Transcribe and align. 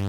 Ja, 0.00 0.04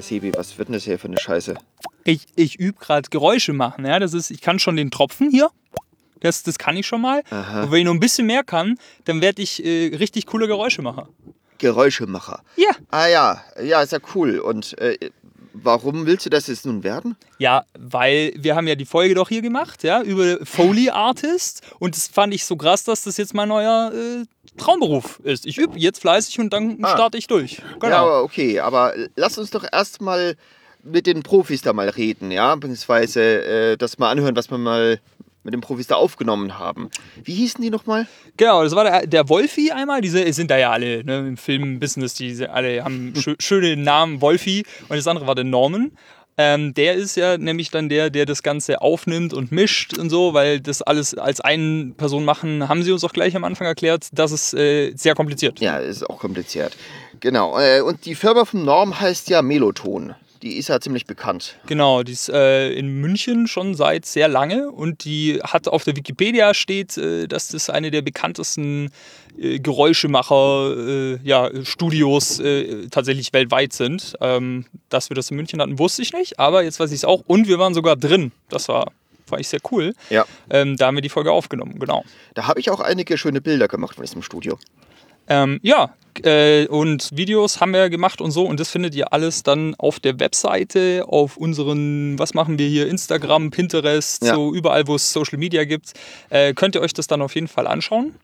Sebi, 0.00 0.32
was 0.34 0.56
wird 0.56 0.68
denn 0.68 0.72
das 0.72 0.84
hier 0.84 0.98
für 0.98 1.08
eine 1.08 1.18
Scheiße? 1.18 1.56
Ich, 2.04 2.26
ich 2.36 2.58
übe 2.58 2.78
gerade 2.78 3.08
Geräusche 3.10 3.52
machen. 3.52 3.84
Ja? 3.86 3.98
Das 3.98 4.14
ist, 4.14 4.30
ich 4.30 4.40
kann 4.40 4.58
schon 4.58 4.76
den 4.76 4.90
Tropfen 4.90 5.30
hier. 5.30 5.50
Das, 6.20 6.42
das 6.42 6.58
kann 6.58 6.76
ich 6.76 6.86
schon 6.86 7.00
mal. 7.00 7.22
Aha. 7.30 7.62
Und 7.62 7.70
wenn 7.72 7.78
ich 7.80 7.84
noch 7.86 7.94
ein 7.94 8.00
bisschen 8.00 8.26
mehr 8.26 8.44
kann, 8.44 8.78
dann 9.06 9.20
werde 9.22 9.40
ich 9.42 9.64
äh, 9.64 9.94
richtig 9.96 10.26
coole 10.26 10.46
Geräusche 10.46 10.82
machen. 10.82 11.06
Geräuschemacher. 11.58 12.42
Ja. 12.56 12.70
Ah 12.90 13.06
ja, 13.06 13.42
ja, 13.62 13.82
ist 13.82 13.92
ja 13.92 13.98
cool. 14.14 14.38
Und 14.38 14.76
äh, 14.78 15.10
warum 15.52 16.06
willst 16.06 16.24
du 16.26 16.30
das 16.30 16.46
jetzt 16.46 16.64
nun 16.66 16.82
werden? 16.82 17.16
Ja, 17.38 17.64
weil 17.78 18.32
wir 18.36 18.56
haben 18.56 18.66
ja 18.66 18.74
die 18.74 18.86
Folge 18.86 19.14
doch 19.14 19.28
hier 19.28 19.42
gemacht, 19.42 19.82
ja, 19.82 20.02
über 20.02 20.38
Foley 20.44 20.90
Artist. 20.90 21.62
Und 21.78 21.96
das 21.96 22.08
fand 22.08 22.32
ich 22.34 22.44
so 22.44 22.56
krass, 22.56 22.84
dass 22.84 23.02
das 23.02 23.16
jetzt 23.18 23.34
mein 23.34 23.48
neuer 23.48 23.92
äh, 23.94 24.24
Traumberuf 24.58 25.20
ist. 25.22 25.44
Ich 25.46 25.58
übe 25.58 25.78
jetzt 25.78 26.00
fleißig 26.00 26.38
und 26.40 26.50
dann 26.52 26.78
Ah. 26.82 26.92
starte 26.92 27.18
ich 27.18 27.26
durch. 27.26 27.60
Genau. 27.78 28.08
Ja, 28.08 28.20
okay, 28.20 28.60
aber 28.60 28.94
lass 29.16 29.36
uns 29.38 29.50
doch 29.50 29.64
erstmal 29.70 30.36
mit 30.82 31.06
den 31.06 31.22
Profis 31.22 31.62
da 31.62 31.72
mal 31.72 31.88
reden, 31.88 32.30
ja? 32.30 32.54
Beziehungsweise 32.54 33.22
äh, 33.22 33.76
das 33.76 33.98
mal 33.98 34.10
anhören, 34.10 34.36
was 34.36 34.50
wir 34.50 34.58
mal 34.58 35.00
mit 35.42 35.54
den 35.54 35.60
Profis 35.60 35.86
da 35.86 35.94
aufgenommen 35.94 36.58
haben. 36.58 36.90
Wie 37.24 37.34
hießen 37.34 37.62
die 37.62 37.70
nochmal? 37.70 38.06
Genau, 38.36 38.62
das 38.62 38.74
war 38.74 38.84
der, 38.84 39.06
der 39.06 39.28
Wolfi 39.28 39.70
einmal. 39.70 40.00
Diese 40.02 40.30
sind 40.32 40.50
da 40.50 40.58
ja 40.58 40.70
alle 40.70 41.02
ne, 41.04 41.18
im 41.20 41.36
Film-Business, 41.36 42.14
die 42.14 42.46
alle 42.46 42.84
haben 42.84 43.14
schö 43.16 43.34
schöne 43.38 43.76
Namen 43.76 44.20
Wolfi. 44.20 44.64
Und 44.88 44.96
das 44.96 45.06
andere 45.06 45.26
war 45.26 45.34
der 45.34 45.44
Norman. 45.44 45.92
Ähm, 46.36 46.72
der 46.72 46.94
ist 46.94 47.16
ja 47.16 47.36
nämlich 47.36 47.70
dann 47.70 47.88
der, 47.88 48.08
der 48.08 48.24
das 48.24 48.42
Ganze 48.42 48.80
aufnimmt 48.80 49.34
und 49.34 49.52
mischt 49.52 49.98
und 49.98 50.08
so, 50.08 50.32
weil 50.32 50.60
das 50.60 50.80
alles 50.80 51.14
als 51.14 51.40
eine 51.40 51.92
Person 51.96 52.24
machen, 52.24 52.66
haben 52.68 52.82
sie 52.82 52.92
uns 52.92 53.04
auch 53.04 53.12
gleich 53.12 53.36
am 53.36 53.44
Anfang 53.44 53.66
erklärt, 53.66 54.08
das 54.12 54.32
ist 54.32 54.54
äh, 54.54 54.92
sehr 54.94 55.14
kompliziert. 55.14 55.60
Ja, 55.60 55.76
ist 55.76 56.08
auch 56.08 56.18
kompliziert. 56.18 56.76
Genau. 57.18 57.58
Äh, 57.58 57.82
und 57.82 58.06
die 58.06 58.14
Firma 58.14 58.46
vom 58.46 58.64
Norm 58.64 58.98
heißt 58.98 59.28
ja 59.28 59.42
Meloton. 59.42 60.14
Die 60.42 60.56
ist 60.56 60.68
ja 60.68 60.80
ziemlich 60.80 61.04
bekannt. 61.04 61.56
Genau, 61.66 62.02
die 62.02 62.12
ist 62.12 62.30
äh, 62.30 62.72
in 62.72 63.00
München 63.00 63.46
schon 63.46 63.74
seit 63.74 64.06
sehr 64.06 64.26
lange 64.26 64.70
und 64.70 65.04
die 65.04 65.38
hat 65.42 65.68
auf 65.68 65.84
der 65.84 65.96
Wikipedia 65.96 66.54
steht, 66.54 66.96
äh, 66.96 67.26
dass 67.26 67.48
das 67.48 67.68
eine 67.68 67.90
der 67.90 68.00
bekanntesten 68.00 68.90
äh, 69.38 69.58
Geräuschemacher 69.58 70.76
äh, 70.76 71.18
ja, 71.22 71.50
Studios 71.64 72.40
äh, 72.40 72.88
tatsächlich 72.88 73.34
weltweit 73.34 73.74
sind. 73.74 74.14
Ähm, 74.22 74.64
dass 74.88 75.10
wir 75.10 75.14
das 75.14 75.30
in 75.30 75.36
München 75.36 75.60
hatten, 75.60 75.78
wusste 75.78 76.00
ich 76.00 76.14
nicht, 76.14 76.38
aber 76.38 76.62
jetzt 76.62 76.80
weiß 76.80 76.90
ich 76.90 76.98
es 76.98 77.04
auch 77.04 77.22
und 77.26 77.46
wir 77.46 77.58
waren 77.58 77.74
sogar 77.74 77.96
drin. 77.96 78.32
Das 78.48 78.68
war, 78.68 78.92
fand 79.26 79.42
ich 79.42 79.48
sehr 79.48 79.60
cool. 79.70 79.94
Ja. 80.08 80.24
Ähm, 80.48 80.76
da 80.76 80.86
haben 80.86 80.96
wir 80.96 81.02
die 81.02 81.10
Folge 81.10 81.32
aufgenommen, 81.32 81.78
genau. 81.78 82.04
Da 82.34 82.46
habe 82.46 82.60
ich 82.60 82.70
auch 82.70 82.80
einige 82.80 83.18
schöne 83.18 83.42
Bilder 83.42 83.68
gemacht 83.68 83.96
von 83.96 84.04
diesem 84.04 84.22
Studio. 84.22 84.58
Ähm, 85.30 85.60
ja, 85.62 85.94
äh, 86.24 86.66
und 86.66 87.08
Videos 87.16 87.60
haben 87.60 87.72
wir 87.72 87.88
gemacht 87.88 88.20
und 88.20 88.32
so. 88.32 88.44
Und 88.44 88.60
das 88.60 88.68
findet 88.70 88.94
ihr 88.94 89.12
alles 89.12 89.42
dann 89.42 89.74
auf 89.76 90.00
der 90.00 90.18
Webseite, 90.20 91.04
auf 91.06 91.36
unseren, 91.36 92.18
was 92.18 92.34
machen 92.34 92.58
wir 92.58 92.68
hier, 92.68 92.88
Instagram, 92.88 93.50
Pinterest, 93.50 94.24
Ja. 94.24 94.34
so 94.34 94.52
überall, 94.52 94.86
wo 94.86 94.96
es 94.96 95.12
Social 95.12 95.38
Media 95.38 95.64
gibt. 95.64 95.92
Äh, 96.28 96.52
könnt 96.54 96.74
ihr 96.74 96.80
euch 96.82 96.92
das 96.92 97.06
dann 97.06 97.22
auf 97.22 97.34
jeden 97.34 97.48
Fall 97.48 97.66
anschauen. 97.66 98.14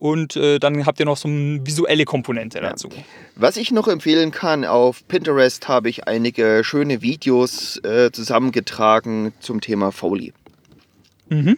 Und 0.00 0.36
äh, 0.36 0.58
dann 0.58 0.84
habt 0.84 1.00
ihr 1.00 1.06
noch 1.06 1.16
so 1.16 1.28
eine 1.28 1.64
visuelle 1.64 2.04
Komponente 2.04 2.60
dazu. 2.60 2.90
Was 3.36 3.56
ich 3.56 3.70
noch 3.70 3.88
empfehlen 3.88 4.32
kann, 4.32 4.64
auf 4.66 5.06
Pinterest 5.08 5.66
habe 5.68 5.88
ich 5.88 6.06
einige 6.06 6.62
schöne 6.62 7.00
Videos 7.00 7.78
äh, 7.84 8.10
zusammengetragen 8.12 9.32
zum 9.40 9.62
Thema 9.62 9.92
Foley. 9.92 10.34
Mhm. 11.30 11.56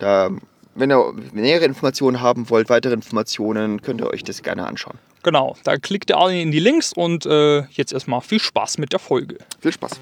Da, 0.00 0.30
wenn 0.78 0.92
ihr 0.92 1.12
nähere 1.32 1.64
Informationen 1.64 2.20
haben 2.20 2.50
wollt, 2.50 2.70
weitere 2.70 2.94
Informationen, 2.94 3.82
könnt 3.82 4.00
ihr 4.00 4.08
euch 4.08 4.22
das 4.22 4.42
gerne 4.42 4.66
anschauen. 4.66 4.98
Genau, 5.24 5.56
da 5.64 5.76
klickt 5.76 6.10
ihr 6.10 6.16
alle 6.16 6.40
in 6.40 6.52
die 6.52 6.60
Links 6.60 6.92
und 6.92 7.26
äh, 7.26 7.62
jetzt 7.70 7.92
erstmal 7.92 8.20
viel 8.20 8.38
Spaß 8.38 8.78
mit 8.78 8.92
der 8.92 9.00
Folge. 9.00 9.38
Viel 9.60 9.72
Spaß. 9.72 9.98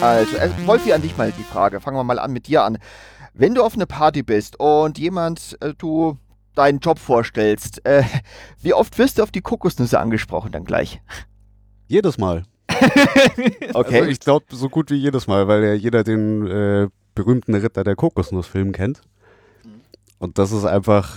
Also, 0.00 0.36
Wolfi, 0.66 0.92
an 0.92 1.02
dich 1.02 1.16
mal 1.16 1.32
die 1.32 1.42
Frage. 1.42 1.80
Fangen 1.80 1.96
wir 1.96 2.04
mal 2.04 2.18
an 2.18 2.32
mit 2.32 2.46
dir 2.46 2.62
an. 2.62 2.78
Wenn 3.32 3.54
du 3.54 3.64
auf 3.64 3.74
eine 3.74 3.86
Party 3.86 4.22
bist 4.22 4.60
und 4.60 4.98
jemand, 4.98 5.56
äh, 5.60 5.74
du 5.76 6.18
deinen 6.54 6.78
Job 6.78 6.98
vorstellst, 6.98 7.84
äh, 7.86 8.02
wie 8.60 8.74
oft 8.74 8.96
wirst 8.98 9.18
du 9.18 9.22
auf 9.22 9.30
die 9.30 9.40
Kokosnüsse 9.42 9.98
angesprochen 9.98 10.52
dann 10.52 10.64
gleich? 10.64 11.00
Jedes 11.88 12.18
Mal. 12.18 12.44
Okay. 13.74 13.98
Also 14.00 14.10
ich 14.10 14.20
glaube 14.20 14.46
so 14.50 14.68
gut 14.68 14.90
wie 14.90 14.96
jedes 14.96 15.26
Mal, 15.26 15.48
weil 15.48 15.64
ja 15.64 15.74
jeder 15.74 16.04
den 16.04 16.46
äh, 16.46 16.88
berühmten 17.14 17.54
Ritter 17.54 17.82
der 17.84 17.96
Kokosnuss-Film 17.96 18.72
kennt. 18.72 19.00
Und 20.18 20.38
das 20.38 20.52
ist 20.52 20.64
einfach 20.64 21.14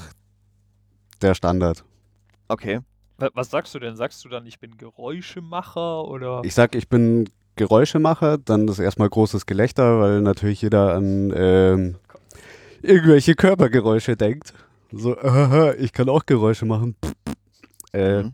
der 1.21 1.33
Standard. 1.35 1.83
okay. 2.47 2.79
Wa- 3.17 3.29
Was 3.33 3.49
sagst 3.49 3.73
du 3.73 3.79
denn? 3.79 3.95
Sagst 3.95 4.23
du 4.25 4.29
dann, 4.29 4.45
ich 4.45 4.59
bin 4.59 4.77
Geräuschemacher 4.77 6.05
oder? 6.05 6.41
Ich 6.43 6.53
sag, 6.53 6.75
ich 6.75 6.87
bin 6.89 7.29
Geräuschemacher, 7.55 8.37
dann 8.37 8.67
ist 8.67 8.77
erstmal 8.79 9.09
großes 9.09 9.45
Gelächter, 9.47 9.99
weil 9.99 10.21
natürlich 10.21 10.61
jeder 10.61 10.93
an 10.93 11.33
ähm, 11.35 11.95
irgendwelche 12.83 13.33
Körpergeräusche 13.35 14.15
denkt. 14.15 14.53
So, 14.97 15.15
äh, 15.17 15.75
ich 15.79 15.93
kann 15.93 16.09
auch 16.09 16.25
Geräusche 16.25 16.65
machen. 16.65 16.95
Äh, 17.93 18.23
Mhm. 18.23 18.33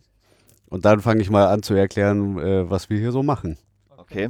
Und 0.70 0.86
dann 0.86 1.02
fange 1.02 1.22
ich 1.22 1.30
mal 1.30 1.46
an 1.50 1.62
zu 1.62 1.76
erklären, 1.76 2.40
äh, 2.40 2.68
was 2.68 2.90
wir 2.90 2.98
hier 2.98 3.12
so 3.12 3.22
machen. 3.22 3.60
Okay. 3.96 4.30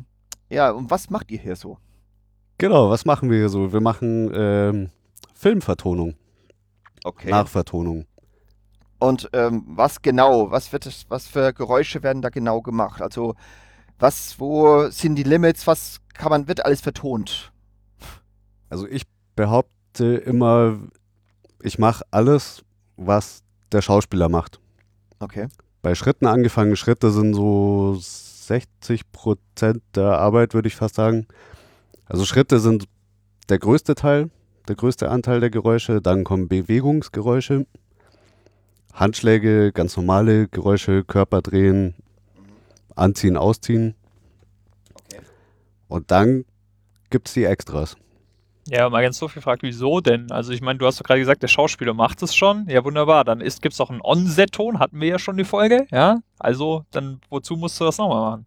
Ja, 0.50 0.72
und 0.72 0.92
was 0.92 1.10
macht 1.10 1.32
ihr 1.32 1.40
hier 1.40 1.56
so? 1.56 1.78
Genau, 2.58 2.90
was 2.90 3.06
machen 3.06 3.30
wir 3.30 3.38
hier 3.38 3.48
so? 3.48 3.72
Wir 3.72 3.80
machen 3.80 4.30
ähm, 4.36 4.90
Filmvertonung, 5.34 6.16
Okay. 7.06 7.30
Nachvertonung. 7.30 8.06
Und 9.00 9.30
ähm, 9.32 9.64
was 9.68 10.02
genau, 10.02 10.52
was 10.52 10.74
wird 10.74 10.86
es, 10.86 11.06
was 11.10 11.28
für 11.28 11.54
Geräusche 11.54 12.04
werden 12.04 12.22
da 12.22 12.28
genau 12.30 12.62
gemacht? 12.62 13.02
Also 13.02 13.36
was, 14.00 14.38
wo 14.40 14.90
sind 14.90 15.16
die 15.16 15.24
Limits, 15.24 15.66
was 15.66 16.02
kann 16.14 16.30
man, 16.30 16.48
wird 16.50 16.66
alles 16.66 16.82
vertont? 16.82 17.54
Also 18.70 18.86
ich 18.88 19.04
behaupte 19.38 20.16
immer, 20.16 20.78
ich 21.64 21.80
mache 21.80 22.04
alles, 22.12 22.64
was 22.98 23.42
der 23.72 23.82
Schauspieler 23.82 24.30
macht. 24.30 24.60
Okay. 25.20 25.48
Bei 25.82 25.96
Schritten 25.96 26.28
angefangen, 26.28 26.76
Schritte 26.76 27.12
sind 27.12 27.34
so 27.34 27.98
60 28.00 29.12
Prozent 29.12 29.82
der 29.96 30.20
Arbeit, 30.20 30.54
würde 30.54 30.68
ich 30.68 30.76
fast 30.76 30.96
sagen. 30.96 31.28
Also 32.06 32.26
Schritte 32.26 32.60
sind 32.60 32.86
der 33.50 33.60
größte 33.60 33.96
Teil, 33.96 34.30
der 34.68 34.76
größte 34.76 35.10
Anteil 35.10 35.40
der 35.40 35.50
Geräusche. 35.50 36.02
Dann 36.02 36.24
kommen 36.24 36.48
Bewegungsgeräusche, 36.48 37.66
Handschläge, 38.94 39.72
ganz 39.72 39.96
normale 39.96 40.48
Geräusche, 40.50 41.04
Körper 41.04 41.42
drehen, 41.42 41.96
anziehen, 42.96 43.38
ausziehen. 43.38 43.96
Okay. 44.94 45.22
Und 45.88 46.12
dann 46.12 46.46
gibt 47.10 47.30
es 47.30 47.34
die 47.34 47.46
Extras. 47.46 47.96
Ja, 48.68 48.90
mal 48.90 49.02
ganz 49.02 49.18
so 49.18 49.28
viel 49.28 49.42
gefragt, 49.42 49.62
wieso 49.64 50.00
denn? 50.00 50.32
Also 50.32 50.54
ich 50.54 50.62
meine, 50.62 50.80
du 50.80 50.86
hast 50.86 51.00
doch 51.00 51.04
gerade 51.04 51.20
gesagt, 51.20 51.44
der 51.44 51.50
Schauspieler 51.50 51.94
macht 51.94 52.22
es 52.24 52.34
schon. 52.34 52.66
Ja, 52.70 52.84
wunderbar. 52.86 53.26
Dann 53.26 53.40
gibt 53.40 53.74
es 53.74 53.82
auch 53.82 53.90
einen 53.90 54.02
On-Set-Ton, 54.02 54.80
hatten 54.80 55.02
wir 55.02 55.08
ja 55.10 55.20
schon 55.20 55.36
die 55.38 55.44
Folge, 55.44 55.86
ja? 55.92 56.20
Also, 56.40 56.86
dann 56.92 57.20
wozu 57.30 57.58
musst 57.58 57.80
du 57.80 57.86
das 57.86 57.98
nochmal 57.98 58.32
machen? 58.32 58.46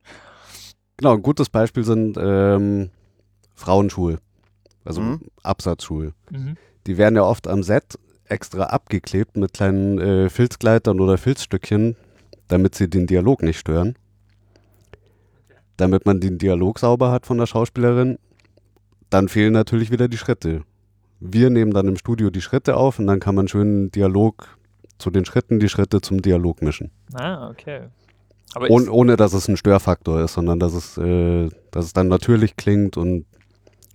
Genau, 0.96 1.14
ein 1.14 1.22
gutes 1.22 1.50
Beispiel 1.50 1.84
sind 1.84 2.16
ähm, 2.18 2.90
Frauenschuhe, 3.54 4.18
also 4.84 5.02
Mhm. 5.02 5.20
Absatzschuhe. 5.42 6.14
Mhm. 6.30 6.56
Die 6.86 6.96
werden 6.96 7.16
ja 7.16 7.22
oft 7.22 7.46
am 7.48 7.62
Set 7.62 7.98
extra 8.24 8.64
abgeklebt 8.64 9.36
mit 9.36 9.52
kleinen 9.52 9.98
äh, 9.98 10.30
Filzgleitern 10.30 10.98
oder 11.00 11.18
Filzstückchen, 11.18 11.96
damit 12.48 12.74
sie 12.74 12.88
den 12.88 13.06
Dialog 13.06 13.42
nicht 13.42 13.58
stören. 13.58 13.96
Damit 15.76 16.06
man 16.06 16.20
den 16.20 16.38
Dialog 16.38 16.78
sauber 16.78 17.10
hat 17.10 17.26
von 17.26 17.36
der 17.38 17.46
Schauspielerin. 17.46 18.18
Dann 19.10 19.28
fehlen 19.28 19.52
natürlich 19.52 19.90
wieder 19.90 20.08
die 20.08 20.18
Schritte. 20.18 20.62
Wir 21.20 21.50
nehmen 21.50 21.72
dann 21.72 21.88
im 21.88 21.96
Studio 21.96 22.30
die 22.30 22.42
Schritte 22.42 22.76
auf 22.76 22.98
und 22.98 23.06
dann 23.06 23.20
kann 23.20 23.34
man 23.34 23.48
schön 23.48 23.90
Dialog 23.90 24.56
zu 24.98 25.10
den 25.10 25.24
Schritten, 25.24 25.58
die 25.60 25.68
Schritte 25.68 26.00
zum 26.00 26.22
Dialog 26.22 26.62
mischen. 26.62 26.90
Ah, 27.14 27.48
okay. 27.48 27.88
Aber 28.54 28.70
ohne, 28.70 28.84
ist, 28.84 28.90
ohne 28.90 29.16
dass 29.16 29.32
es 29.32 29.48
ein 29.48 29.56
Störfaktor 29.56 30.22
ist, 30.22 30.34
sondern 30.34 30.58
dass 30.58 30.72
es, 30.72 30.96
äh, 30.98 31.48
dass 31.70 31.86
es 31.86 31.92
dann 31.92 32.08
natürlich 32.08 32.56
klingt 32.56 32.96
und 32.96 33.26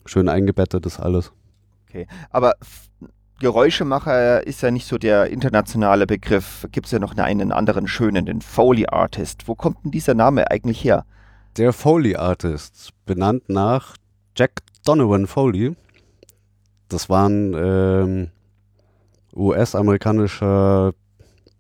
schön 0.06 0.30
eingebettet 0.30 0.86
ist 0.86 1.00
alles. 1.00 1.32
Okay. 1.88 2.08
Aber 2.30 2.54
Geräuschemacher 3.40 4.46
ist 4.46 4.62
ja 4.62 4.70
nicht 4.70 4.86
so 4.86 5.00
der 5.00 5.32
internationale 5.32 6.06
Begriff. 6.06 6.68
Gibt 6.72 6.86
es 6.86 6.92
ja 6.92 7.00
noch 7.00 7.18
einen 7.18 7.52
anderen 7.52 7.88
schönen, 7.88 8.26
den 8.26 8.42
Foley 8.42 8.86
Artist. 8.88 9.48
Wo 9.48 9.56
kommt 9.56 9.84
denn 9.84 9.92
dieser 9.92 10.14
Name 10.14 10.52
eigentlich 10.52 10.84
her? 10.84 11.06
Der 11.58 11.74
Foley 11.74 12.16
Artist, 12.16 12.92
benannt 13.06 13.50
nach 13.50 13.96
Jack 14.38 14.62
Donovan 14.86 15.28
Foley. 15.28 15.76
Das 16.90 17.10
war 17.10 17.28
ein 17.30 17.54
ähm, 17.56 18.28
US-amerikanischer, 19.36 20.94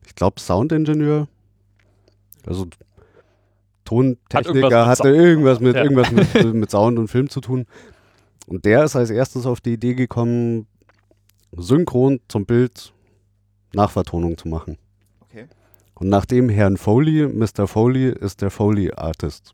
ich 0.06 0.15
glaube, 0.15 0.39
Soundingenieur. 0.39 1.27
Also 2.45 2.68
Tontechniker 3.85 4.85
Hat 4.85 5.00
hatte 5.00 5.09
irgendwas 5.09 5.59
mit, 5.59 5.75
Ja. 5.75 5.83
irgendwas 5.83 6.12
mit, 6.12 6.33
mit 6.53 6.71
Sound 6.71 6.97
und 7.00 7.07
Film 7.07 7.29
zu 7.29 7.41
tun. 7.41 7.65
Und 8.47 8.65
der 8.65 8.83
ist 8.83 8.95
als 8.95 9.09
erstes 9.09 9.45
auf 9.45 9.62
die 9.62 9.73
Idee 9.73 9.94
gekommen, 9.94 10.68
synchron 11.56 12.19
zum 12.27 12.45
Bild 12.45 12.94
Nachvertonung 13.73 14.38
zu 14.38 14.47
machen. 14.47 14.77
Okay. 15.21 15.45
Und 15.95 16.09
nachdem 16.09 16.50
Herrn 16.50 16.77
Foley, 16.77 17.27
Mr. 17.27 17.68
Foley, 17.68 18.09
ist 18.09 18.41
der 18.41 18.50
Foley 18.50 18.91
Artist 18.91 19.53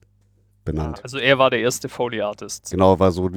benannt. 0.72 1.00
Also 1.04 1.18
er 1.18 1.38
war 1.40 1.50
der 1.50 1.60
erste 1.60 1.90
Foley-Artist. 1.90 2.69
Genau, 2.72 3.00
war 3.00 3.12
so, 3.12 3.30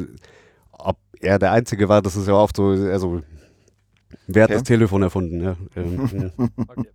ob 0.72 0.96
er 1.20 1.38
der 1.38 1.52
Einzige 1.52 1.88
war, 1.88 2.02
das 2.02 2.16
ist 2.16 2.26
ja 2.28 2.34
oft 2.34 2.56
so, 2.56 2.68
also, 2.68 3.22
wer 4.26 4.44
hat 4.44 4.50
Okay. 4.50 4.58
das 4.58 4.62
Telefon 4.64 5.02
erfunden? 5.02 5.40
Ja, 5.42 5.56
ähm, 5.76 6.08
ja. 6.12 6.46
Okay. 6.68 6.88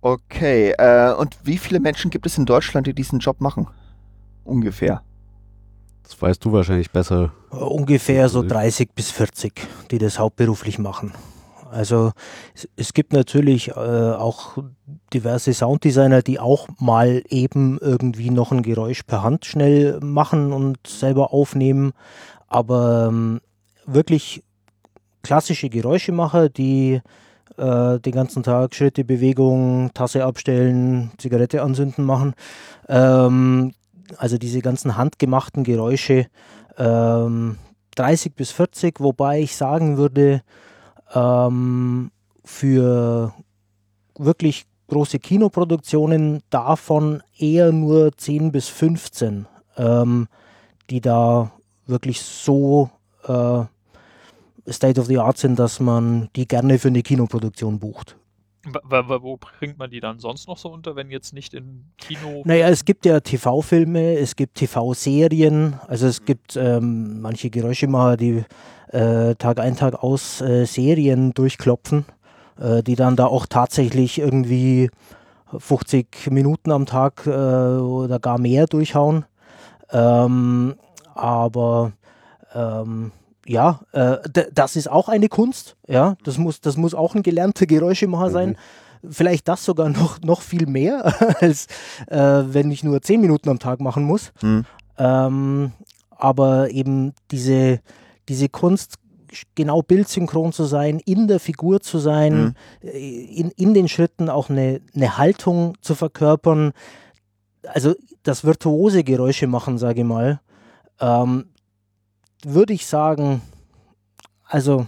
Okay, 0.00 0.70
äh, 0.78 1.12
und 1.14 1.36
wie 1.42 1.58
viele 1.58 1.80
Menschen 1.80 2.10
gibt 2.10 2.24
es 2.26 2.38
in 2.38 2.46
Deutschland, 2.46 2.86
die 2.86 2.94
diesen 2.94 3.18
Job 3.18 3.40
machen? 3.40 3.66
Ungefähr. 4.44 5.02
Das 6.04 6.20
weißt 6.22 6.44
du 6.44 6.52
wahrscheinlich 6.52 6.90
besser. 6.90 7.32
Äh, 7.50 7.56
Ungefähr 7.56 8.28
so 8.28 8.42
Mhm. 8.42 8.48
30 8.48 8.90
bis 8.94 9.10
40, 9.10 9.52
die 9.90 9.98
das 9.98 10.18
hauptberuflich 10.18 10.78
machen. 10.78 11.12
Also 11.70 12.12
es, 12.54 12.68
es 12.76 12.92
gibt 12.92 13.12
natürlich 13.12 13.68
äh, 13.68 13.72
auch 13.72 14.58
diverse 15.12 15.52
Sounddesigner, 15.52 16.22
die 16.22 16.40
auch 16.40 16.68
mal 16.78 17.22
eben 17.28 17.78
irgendwie 17.80 18.30
noch 18.30 18.52
ein 18.52 18.62
Geräusch 18.62 19.02
per 19.02 19.22
Hand 19.22 19.44
schnell 19.44 19.98
machen 20.00 20.52
und 20.52 20.86
selber 20.86 21.32
aufnehmen. 21.32 21.92
Aber 22.46 23.08
ähm, 23.08 23.40
wirklich 23.86 24.42
klassische 25.22 25.68
Geräuschemacher, 25.68 26.48
die 26.48 27.00
äh, 27.56 27.98
den 27.98 28.12
ganzen 28.12 28.42
Tag 28.42 28.74
Schritte, 28.74 29.04
Bewegungen, 29.04 29.92
Tasse 29.94 30.24
abstellen, 30.24 31.10
Zigarette 31.18 31.62
anzünden 31.62 32.04
machen. 32.04 32.34
Ähm, 32.88 33.72
also 34.16 34.38
diese 34.38 34.60
ganzen 34.60 34.96
handgemachten 34.96 35.64
Geräusche, 35.64 36.26
ähm, 36.78 37.56
30 37.96 38.34
bis 38.34 38.52
40, 38.52 39.00
wobei 39.00 39.40
ich 39.40 39.56
sagen 39.56 39.96
würde, 39.96 40.42
ähm, 41.14 42.10
für 42.44 43.34
wirklich 44.16 44.66
große 44.88 45.18
Kinoproduktionen 45.18 46.42
davon 46.50 47.22
eher 47.38 47.72
nur 47.72 48.16
10 48.16 48.52
bis 48.52 48.68
15, 48.68 49.46
ähm, 49.76 50.28
die 50.90 51.00
da 51.00 51.52
wirklich 51.86 52.20
so 52.20 52.90
äh, 53.26 53.64
State 54.70 55.00
of 55.00 55.06
the 55.06 55.18
Art 55.18 55.38
sind, 55.38 55.58
dass 55.58 55.80
man 55.80 56.28
die 56.36 56.46
gerne 56.46 56.78
für 56.78 56.88
eine 56.88 57.02
Kinoproduktion 57.02 57.78
bucht. 57.78 58.17
Wo 58.72 59.36
bringt 59.36 59.78
man 59.78 59.90
die 59.90 60.00
dann 60.00 60.18
sonst 60.18 60.48
noch 60.48 60.58
so 60.58 60.70
unter, 60.70 60.96
wenn 60.96 61.10
jetzt 61.10 61.32
nicht 61.32 61.54
in 61.54 61.84
Kino? 61.98 62.42
Naja, 62.44 62.68
es 62.68 62.84
gibt 62.84 63.06
ja 63.06 63.20
TV-Filme, 63.20 64.14
es 64.14 64.36
gibt 64.36 64.56
TV-Serien, 64.56 65.78
also 65.86 66.06
es 66.06 66.24
gibt 66.24 66.56
ähm, 66.56 67.20
manche 67.20 67.50
Geräuschemacher, 67.50 68.16
die 68.16 68.44
äh, 68.88 69.34
Tag 69.34 69.60
ein, 69.60 69.76
Tag 69.76 70.02
aus 70.02 70.40
äh, 70.40 70.64
Serien 70.64 71.34
durchklopfen, 71.34 72.04
äh, 72.60 72.82
die 72.82 72.96
dann 72.96 73.16
da 73.16 73.26
auch 73.26 73.46
tatsächlich 73.46 74.18
irgendwie 74.18 74.90
50 75.56 76.30
Minuten 76.30 76.70
am 76.70 76.86
Tag 76.86 77.26
äh, 77.26 77.30
oder 77.30 78.18
gar 78.18 78.38
mehr 78.38 78.66
durchhauen. 78.66 79.24
Ähm, 79.90 80.74
aber 81.14 81.92
ähm, 82.54 83.12
ja, 83.48 83.80
äh, 83.92 84.18
das 84.52 84.76
ist 84.76 84.90
auch 84.90 85.08
eine 85.08 85.28
Kunst. 85.28 85.76
Ja, 85.86 86.16
das 86.22 86.38
muss, 86.38 86.60
das 86.60 86.76
muss 86.76 86.94
auch 86.94 87.14
ein 87.14 87.22
gelernter 87.22 87.66
Geräuschemacher 87.66 88.30
sein. 88.30 88.56
Vielleicht 89.08 89.48
das 89.48 89.64
sogar 89.64 89.88
noch, 89.88 90.20
noch 90.20 90.42
viel 90.42 90.66
mehr, 90.66 91.14
als 91.40 91.66
äh, 92.08 92.18
wenn 92.18 92.70
ich 92.70 92.84
nur 92.84 93.00
10 93.00 93.20
Minuten 93.20 93.48
am 93.48 93.58
Tag 93.58 93.80
machen 93.80 94.04
muss. 94.04 94.32
Hm. 94.40 94.64
Ähm, 94.98 95.72
aber 96.10 96.70
eben 96.70 97.14
diese, 97.30 97.80
diese 98.28 98.48
Kunst, 98.48 98.96
genau 99.54 99.82
bildsynchron 99.82 100.52
zu 100.52 100.64
sein, 100.64 101.00
in 101.04 101.28
der 101.28 101.40
Figur 101.40 101.80
zu 101.80 101.98
sein, 101.98 102.54
äh, 102.82 103.24
in, 103.24 103.50
in 103.52 103.72
den 103.72 103.88
Schritten 103.88 104.28
auch 104.28 104.50
eine, 104.50 104.80
eine 104.94 105.16
Haltung 105.16 105.74
zu 105.80 105.94
verkörpern. 105.94 106.72
Also 107.62 107.94
das 108.24 108.44
virtuose 108.44 109.04
Geräusche 109.04 109.46
machen, 109.46 109.78
sage 109.78 110.00
ich 110.00 110.06
mal, 110.06 110.40
ähm, 111.00 111.46
würde 112.44 112.72
ich 112.72 112.86
sagen, 112.86 113.42
also 114.44 114.86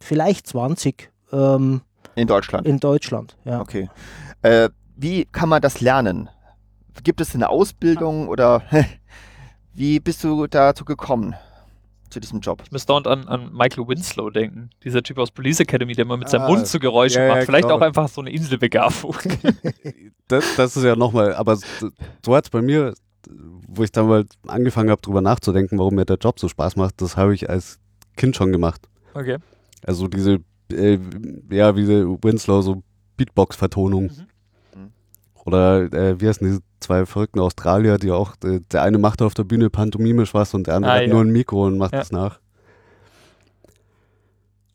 vielleicht 0.00 0.46
20 0.46 1.10
ähm, 1.32 1.80
In 2.14 2.26
Deutschland. 2.26 2.66
in 2.66 2.78
Deutschland. 2.80 3.36
Ja. 3.44 3.60
Okay. 3.60 3.88
Äh, 4.42 4.68
wie 4.96 5.24
kann 5.24 5.48
man 5.48 5.62
das 5.62 5.80
lernen? 5.80 6.28
Gibt 7.04 7.20
es 7.20 7.34
eine 7.34 7.48
Ausbildung 7.48 8.28
oder 8.28 8.62
wie 9.74 9.98
bist 10.00 10.22
du 10.24 10.46
dazu 10.46 10.84
gekommen, 10.84 11.34
zu 12.10 12.20
diesem 12.20 12.40
Job? 12.40 12.60
Ich 12.64 12.70
muss 12.72 12.84
dauernd 12.84 13.06
an, 13.06 13.26
an 13.28 13.50
Michael 13.52 13.88
Winslow 13.88 14.28
denken. 14.30 14.68
Dieser 14.84 15.02
Typ 15.02 15.18
aus 15.18 15.30
Police 15.30 15.60
Academy, 15.60 15.94
der 15.94 16.04
immer 16.04 16.18
mit 16.18 16.28
seinem 16.28 16.42
Ah, 16.42 16.48
Mund 16.48 16.66
so 16.66 16.78
Geräusche 16.78 17.18
ja, 17.20 17.26
ja, 17.28 17.34
macht. 17.36 17.44
Vielleicht 17.46 17.64
klar. 17.66 17.78
auch 17.78 17.80
einfach 17.82 18.08
so 18.08 18.20
eine 18.20 18.30
Inselbegabung. 18.30 19.16
Das, 20.28 20.56
das 20.56 20.76
ist 20.78 20.84
ja 20.84 20.96
nochmal, 20.96 21.34
aber 21.34 21.56
so- 21.56 21.90
so 22.24 22.34
hat 22.34 22.44
es 22.44 22.50
bei 22.50 22.62
mir, 22.62 22.94
wo 23.68 23.82
ich 23.82 23.92
dann 23.92 24.08
mal 24.08 24.24
angefangen 24.46 24.90
habe, 24.90 25.02
drüber 25.02 25.20
nachzudenken, 25.20 25.78
warum 25.78 25.94
mir 25.94 26.04
der 26.04 26.16
Job 26.18 26.38
so 26.40 26.48
Spaß 26.48 26.76
macht, 26.76 27.00
das 27.00 27.16
habe 27.16 27.34
ich 27.34 27.48
als 27.50 27.78
Kind 28.16 28.36
schon 28.36 28.52
gemacht. 28.52 28.88
okay. 29.14 29.38
Also 29.84 30.06
diese, 30.06 30.38
äh, 30.70 30.98
ja, 31.50 31.74
wie 31.76 31.86
der 31.86 32.06
Winslow, 32.22 32.62
so 32.62 32.82
Beatbox-Vertonung. 33.16 34.04
Mhm. 34.74 34.90
Oder 35.44 35.92
äh, 35.92 36.20
wie 36.20 36.28
heißen 36.28 36.46
diese 36.46 36.60
zwei 36.78 37.04
verrückten 37.04 37.40
Australier, 37.40 37.98
die 37.98 38.12
auch, 38.12 38.34
äh, 38.44 38.60
der 38.70 38.82
eine 38.82 38.98
macht 38.98 39.22
auf 39.22 39.34
der 39.34 39.42
Bühne 39.44 39.70
pantomimisch 39.70 40.34
was 40.34 40.54
und 40.54 40.68
der 40.68 40.76
andere 40.76 40.92
Ah, 40.92 40.96
hat 40.96 41.02
ja. 41.02 41.08
nur 41.08 41.20
ein 41.22 41.32
Mikro 41.32 41.66
und 41.66 41.78
macht 41.78 41.92
Ja. 41.94 41.98
das 41.98 42.12
nach. 42.12 42.38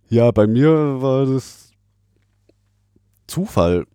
Ja, 0.10 0.32
bei 0.32 0.48
mir 0.48 1.02
war 1.02 1.26
das 1.26 1.72
Zufall. 3.28 3.86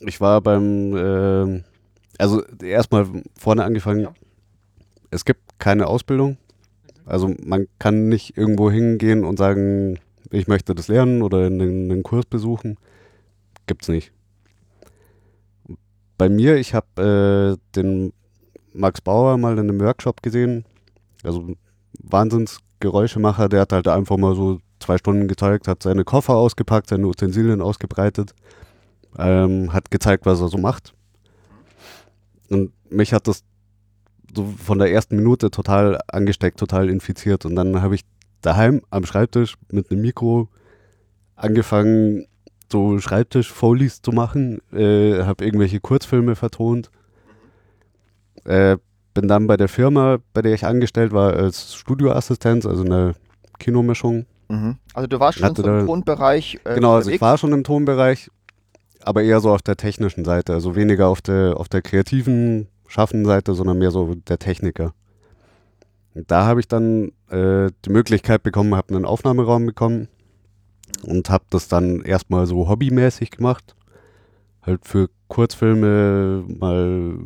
Ich 0.00 0.20
war 0.20 0.40
beim, 0.40 0.94
ähm, 0.96 1.64
also 2.20 2.42
erstmal 2.62 3.06
vorne 3.38 3.64
angefangen, 3.64 4.00
Ja. 4.00 4.12
es 5.10 5.24
gibt 5.24 5.58
keine 5.58 5.86
Ausbildung. 5.86 6.36
Also 7.06 7.34
man 7.44 7.66
kann 7.78 8.08
nicht 8.08 8.36
irgendwo 8.36 8.70
hingehen 8.70 9.24
und 9.24 9.38
sagen, 9.38 9.98
ich 10.30 10.46
möchte 10.46 10.74
das 10.74 10.88
lernen 10.88 11.22
oder 11.22 11.46
einen, 11.46 11.90
einen 11.90 12.02
Kurs 12.02 12.24
besuchen. 12.26 12.76
Gibt's 13.66 13.88
nicht. 13.88 14.12
Bei 16.18 16.28
mir, 16.28 16.56
ich 16.56 16.74
habe 16.74 17.58
äh, 17.58 17.74
den 17.74 18.12
Max 18.72 19.00
Bauer 19.00 19.38
mal 19.38 19.54
in 19.54 19.70
einem 19.70 19.80
Workshop 19.80 20.22
gesehen. 20.22 20.64
Also 21.24 21.54
Wahnsinnsgeräuschemacher, 22.02 23.48
der 23.48 23.62
hat 23.62 23.72
halt 23.72 23.88
einfach 23.88 24.16
mal 24.16 24.34
so 24.36 24.58
zwei 24.78 24.98
Stunden 24.98 25.28
gezeigt, 25.28 25.66
hat 25.66 25.82
seine 25.82 26.04
Koffer 26.04 26.34
ausgepackt, 26.36 26.88
seine 26.90 27.06
Utensilien 27.06 27.60
ausgebreitet, 27.60 28.34
ähm, 29.18 29.72
hat 29.72 29.90
gezeigt, 29.90 30.26
was 30.26 30.40
er 30.40 30.48
so 30.48 30.58
macht. 30.58 30.94
Und 32.50 32.72
mich 32.90 33.12
hat 33.12 33.26
das 33.28 33.44
so 34.34 34.44
von 34.58 34.78
der 34.78 34.92
ersten 34.92 35.16
Minute 35.16 35.50
total 35.50 36.00
angesteckt, 36.08 36.58
total 36.58 36.88
infiziert. 36.88 37.46
Und 37.46 37.56
dann 37.56 37.80
habe 37.82 37.94
ich 37.94 38.02
daheim 38.42 38.82
am 38.90 39.04
Schreibtisch 39.06 39.56
mit 39.70 39.90
einem 39.90 40.02
Mikro 40.02 40.48
angefangen, 41.36 42.26
so 42.70 42.98
Schreibtisch-Folies 42.98 44.02
zu 44.02 44.12
machen, 44.12 44.60
äh, 44.72 45.22
habe 45.22 45.44
irgendwelche 45.44 45.80
Kurzfilme 45.80 46.36
vertont. 46.36 46.90
Äh, 48.44 48.76
bin 49.14 49.26
dann 49.26 49.46
bei 49.46 49.56
der 49.56 49.68
Firma, 49.68 50.18
bei 50.32 50.42
der 50.42 50.54
ich 50.54 50.64
angestellt 50.64 51.12
war, 51.12 51.34
als 51.34 51.74
Studioassistent, 51.74 52.66
also 52.66 52.84
eine 52.84 53.14
Kinomischung. 53.58 54.26
Mhm. 54.48 54.76
Also 54.94 55.06
du 55.08 55.20
warst 55.20 55.38
schon 55.38 55.54
im 55.56 55.86
Tonbereich 55.86 56.60
äh, 56.64 56.74
genau, 56.74 56.94
also 56.94 57.10
ich 57.10 57.20
war 57.20 57.38
schon 57.38 57.52
im 57.52 57.64
Tonbereich, 57.64 58.30
aber 59.02 59.22
eher 59.22 59.40
so 59.40 59.50
auf 59.50 59.62
der 59.62 59.76
technischen 59.76 60.24
Seite, 60.24 60.52
also 60.52 60.76
weniger 60.76 61.08
auf 61.08 61.20
der, 61.22 61.56
auf 61.56 61.68
der 61.68 61.82
kreativen, 61.82 62.68
schaffenden 62.86 63.26
Seite, 63.26 63.54
sondern 63.54 63.78
mehr 63.78 63.90
so 63.90 64.14
der 64.14 64.38
Techniker. 64.38 64.94
Und 66.14 66.30
da 66.30 66.44
habe 66.44 66.60
ich 66.60 66.68
dann 66.68 67.12
äh, 67.28 67.70
die 67.84 67.90
Möglichkeit 67.90 68.42
bekommen, 68.42 68.74
habe 68.74 68.94
einen 68.94 69.04
Aufnahmeraum 69.04 69.66
bekommen 69.66 70.08
und 71.02 71.30
habe 71.30 71.44
das 71.50 71.68
dann 71.68 72.02
erstmal 72.02 72.46
so 72.46 72.68
hobbymäßig 72.68 73.30
gemacht. 73.30 73.76
Halt 74.62 74.86
für 74.86 75.08
Kurzfilme, 75.28 76.44
mal 76.48 77.18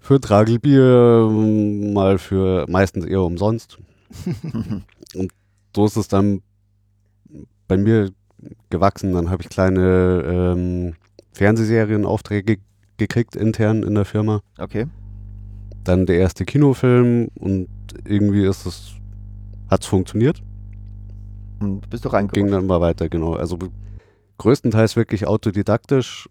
für 0.00 0.20
Tragelbier, 0.20 1.28
mal 1.30 2.18
für 2.18 2.66
meistens 2.68 3.04
eher 3.04 3.22
umsonst. 3.22 3.78
und 5.14 5.32
so 5.76 5.86
ist 5.86 5.96
es 5.96 6.08
dann 6.08 6.42
bei 7.68 7.76
mir 7.76 8.10
gewachsen. 8.70 9.12
Dann 9.12 9.30
habe 9.30 9.42
ich 9.42 9.48
kleine 9.48 10.22
ähm, 10.56 10.94
Fernsehserienaufträge 11.32 12.58
gekriegt 12.98 13.36
intern 13.36 13.82
in 13.82 13.94
der 13.94 14.04
Firma. 14.04 14.40
Okay. 14.58 14.86
Dann 15.84 16.06
der 16.06 16.16
erste 16.18 16.44
Kinofilm 16.44 17.28
und 17.34 17.68
irgendwie 18.06 18.44
ist 18.46 18.66
es, 18.66 18.92
hat 19.70 19.82
es 19.82 19.86
funktioniert. 19.86 20.42
Und 21.60 21.88
bist 21.90 22.04
du 22.04 22.08
Ging 22.08 22.16
reingekommen? 22.16 22.52
dann 22.52 22.66
mal 22.66 22.80
weiter, 22.80 23.08
genau. 23.08 23.34
Also 23.34 23.58
größtenteils 24.38 24.96
wirklich 24.96 25.26
autodidaktisch. 25.26 26.28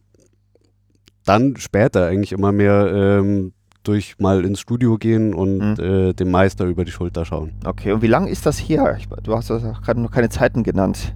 Dann 1.26 1.56
später 1.58 2.08
eigentlich 2.08 2.32
immer 2.32 2.52
mehr 2.52 2.92
ähm, 2.94 3.54
durch 3.84 4.18
mal 4.20 4.44
ins 4.46 4.60
Studio 4.60 4.98
gehen 4.98 5.34
und 5.34 5.78
Mhm. 5.78 5.84
äh, 5.84 6.14
dem 6.14 6.32
Meister 6.32 6.66
über 6.66 6.86
die 6.86 6.92
Schulter 6.92 7.26
schauen. 7.26 7.52
Okay, 7.66 7.92
und 7.92 8.02
wie 8.02 8.08
lange 8.08 8.30
ist 8.30 8.46
das 8.46 8.58
her? 8.58 8.96
Ich, 8.98 9.08
du 9.08 9.36
hast 9.36 9.50
das 9.50 9.64
auch 9.64 9.82
gerade 9.82 10.02
noch 10.02 10.12
keine 10.12 10.30
Zeiten 10.30 10.64
genannt. 10.64 11.16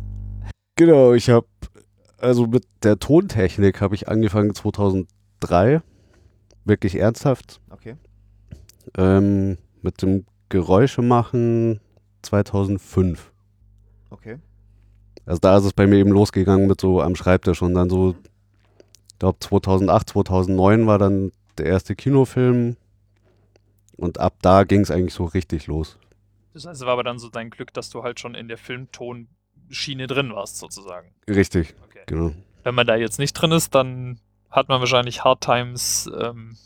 Genau, 0.76 1.14
ich 1.14 1.30
habe 1.30 1.48
also 2.18 2.48
mit 2.48 2.66
der 2.84 2.98
Tontechnik 3.00 3.82
habe 3.82 3.96
ich 3.96 4.08
angefangen 4.08 4.56
2003, 4.56 5.82
wirklich 6.64 6.96
ernsthaft. 6.96 7.62
Okay. 7.70 7.96
Ähm, 8.98 9.58
mit 9.82 10.02
dem 10.02 10.26
Geräuschemachen 10.50 11.80
2005. 12.22 13.32
Okay. 14.10 14.40
Also 15.26 15.40
da 15.40 15.58
ist 15.58 15.66
es 15.66 15.74
bei 15.74 15.88
mir 15.88 15.98
eben 15.98 16.12
losgegangen 16.12 16.68
mit 16.68 16.82
so 16.82 17.02
am 17.02 17.16
Schreibtisch 17.16 17.62
und 17.62 17.74
dann 17.74 17.90
so, 17.90 18.16
ich 19.12 19.20
glaube 19.20 19.40
2008, 19.40 20.10
2009 20.10 20.88
war 20.88 21.00
dann 21.00 21.32
der 21.58 21.68
erste 21.68 21.96
Kinofilm 21.96 22.78
und 23.98 24.20
ab 24.20 24.36
da 24.42 24.64
ging 24.64 24.82
es 24.82 24.92
eigentlich 24.92 25.14
so 25.14 25.26
richtig 25.26 25.68
los. 25.68 25.98
Das 26.54 26.66
heißt, 26.66 26.82
es 26.82 26.86
war 26.86 26.94
aber 26.94 27.04
dann 27.04 27.20
so 27.20 27.30
dein 27.30 27.50
Glück, 27.50 27.74
dass 27.74 27.90
du 27.90 28.04
halt 28.04 28.20
schon 28.20 28.36
in 28.36 28.48
der 28.48 28.58
Filmtonschiene 29.70 30.08
drin 30.08 30.32
warst, 30.34 30.58
sozusagen. 30.58 31.10
Richtig, 31.30 31.74
Okay. 31.86 32.02
genau. 32.06 32.32
Wenn 32.64 32.76
man 32.76 32.88
da 32.88 32.96
jetzt 32.96 33.20
nicht 33.20 33.34
drin 33.34 33.52
ist, 33.52 33.76
dann 33.76 34.20
hat 34.50 34.70
man 34.70 34.80
wahrscheinlich 34.80 35.24
Hard 35.24 35.42
Times, 35.42 36.10
ähm, 36.20 36.58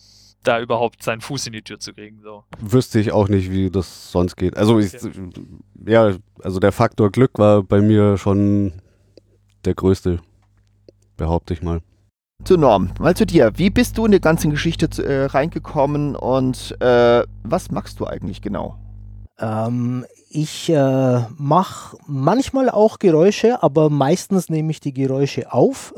da 0.44 0.62
überhaupt 0.62 1.03
seinen 1.03 1.20
Fuß 1.20 1.48
in 1.48 1.53
die 1.53 1.62
Tür 1.62 1.79
zu 1.79 1.94
kriegen. 1.94 2.22
So. 2.22 2.46
Wüsste 2.60 3.00
ich 3.00 3.12
auch 3.12 3.27
nicht, 3.27 3.51
wie 3.51 3.70
das 3.70 4.12
sonst 4.12 4.38
geht. 4.38 4.56
Also 4.56 4.79
ich, 4.79 4.94
ja, 5.86 6.15
also 6.41 6.60
der 6.62 6.72
Faktor 6.72 7.12
Glück 7.12 7.38
war 7.38 7.62
bei 7.62 7.82
mir 7.82 8.18
schon 8.18 8.82
der 9.65 9.74
größte, 9.74 10.22
behaupte 11.18 11.53
ich 11.53 11.62
mal. 11.62 11.82
Zu 12.46 12.56
Norm, 12.56 12.91
mal 13.01 13.18
zu 13.18 13.25
dir. 13.25 13.51
Wie 13.58 13.70
bist 13.70 13.98
du 13.98 14.06
in 14.06 14.13
die 14.13 14.22
ganze 14.22 14.48
Geschichte 14.48 14.88
äh, 15.03 15.25
reingekommen 15.25 16.15
und 16.15 16.77
äh, 16.79 17.24
was 17.44 17.70
machst 17.70 18.00
du 18.00 18.08
eigentlich 18.08 18.41
genau? 18.41 18.79
Ähm, 19.39 20.05
ich 20.29 20.69
äh, 20.69 21.22
mache 21.38 21.98
manchmal 22.05 22.69
auch 22.69 23.00
Geräusche, 23.00 23.63
aber 23.63 23.89
meistens 23.89 24.50
nehme 24.50 24.72
ich 24.72 24.79
die 24.79 24.93
Geräusche 24.93 25.51
auf 25.51 25.93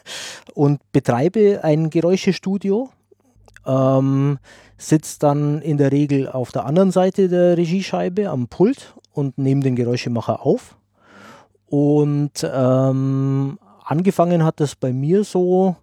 und 0.54 0.80
betreibe 0.92 1.60
ein 1.62 1.88
Geräuschestudio. 1.88 2.90
Ähm, 3.66 4.38
sitze 4.76 5.18
dann 5.18 5.60
in 5.62 5.76
der 5.76 5.92
Regel 5.92 6.28
auf 6.28 6.52
der 6.52 6.64
anderen 6.64 6.90
Seite 6.90 7.28
der 7.28 7.56
Regiescheibe 7.56 8.28
am 8.28 8.48
Pult 8.48 8.94
und 9.12 9.38
nehme 9.38 9.62
den 9.62 9.76
Geräuschemacher 9.76 10.44
auf. 10.44 10.76
Und 11.66 12.32
ähm, 12.42 13.58
angefangen 13.84 14.44
hat 14.44 14.60
das 14.60 14.74
bei 14.74 14.92
mir 14.92 15.24
so, 15.24 15.76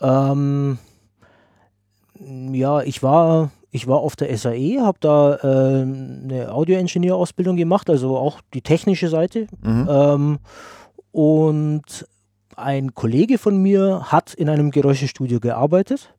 ähm, 0.00 0.78
ja, 2.52 2.82
ich 2.82 3.02
war, 3.02 3.50
ich 3.70 3.86
war 3.86 3.98
auf 3.98 4.16
der 4.16 4.34
SAE, 4.36 4.80
habe 4.80 4.98
da 5.00 5.34
äh, 5.36 5.82
eine 5.82 6.52
Audio-Engineer-Ausbildung 6.52 7.56
gemacht, 7.56 7.90
also 7.90 8.16
auch 8.16 8.40
die 8.54 8.62
technische 8.62 9.08
Seite. 9.08 9.46
Mhm. 9.62 9.88
Ähm, 9.90 10.38
und 11.12 12.06
ein 12.56 12.94
Kollege 12.94 13.38
von 13.38 13.56
mir 13.58 14.04
hat 14.06 14.34
in 14.34 14.48
einem 14.48 14.70
Geräuschestudio 14.70 15.40
gearbeitet, 15.40 16.14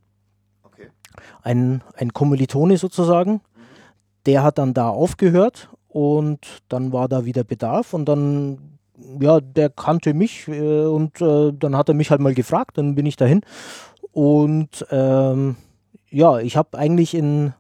Okay. 0.64 0.90
ein, 1.42 1.84
ein 1.96 2.14
Kommilitone 2.14 2.78
sozusagen. 2.78 3.42
Der 4.26 4.44
hat 4.44 4.58
dann 4.58 4.74
da 4.74 4.90
aufgehört 4.90 5.70
und 5.88 6.40
dann 6.70 6.94
war 6.94 7.08
da 7.08 7.26
wieder 7.26 7.44
Bedarf 7.44 7.94
und 7.94 8.06
dann, 8.06 8.78
ja, 9.20 9.40
der 9.40 9.70
kannte 9.70 10.14
mich 10.14 10.48
äh, 10.48 10.86
und 10.86 11.20
äh, 11.22 11.52
dann 11.52 11.76
hat 11.76 11.90
er 11.90 11.96
mich 11.96 12.12
halt 12.12 12.22
mal 12.22 12.34
gefragt, 12.34 12.78
dann 12.78 12.96
bin 12.96 13.06
ich 13.06 13.16
dahin. 13.16 13.42
Und 14.12 14.86
ähm, 14.92 15.56
ja, 16.12 16.40
ich 16.40 16.58
habe 16.58 16.78
eigentlich 16.78 17.14
in, 17.14 17.54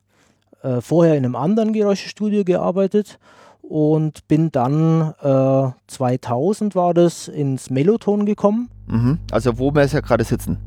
äh, 0.63 0.81
vorher 0.81 1.15
in 1.15 1.25
einem 1.25 1.35
anderen 1.35 1.73
Geräuschestudio 1.73 2.43
gearbeitet 2.43 3.19
und 3.61 4.27
bin 4.27 4.51
dann 4.51 5.13
äh, 5.21 5.71
2000 5.87 6.75
war 6.75 6.93
das 6.93 7.27
ins 7.27 7.69
Meloton 7.69 8.25
gekommen. 8.25 8.69
Mhm. 8.87 9.19
Also 9.31 9.59
wo 9.59 9.73
wir 9.73 9.83
es 9.83 9.91
ja 9.91 10.01
gerade 10.01 10.23
sitzen. 10.23 10.57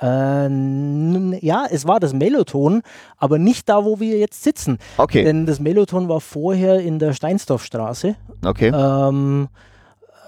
Äh, 0.00 1.44
ja, 1.44 1.66
es 1.70 1.86
war 1.86 2.00
das 2.00 2.14
Meloton, 2.14 2.82
aber 3.16 3.38
nicht 3.38 3.68
da, 3.68 3.84
wo 3.84 4.00
wir 4.00 4.18
jetzt 4.18 4.42
sitzen. 4.42 4.78
Okay, 4.96 5.24
Denn 5.24 5.44
das 5.44 5.60
Meloton 5.60 6.08
war 6.08 6.20
vorher 6.20 6.80
in 6.80 6.98
der 6.98 7.12
Steinsdorfstraße. 7.12 8.14
okay. 8.44 8.72
Ähm, 8.74 9.48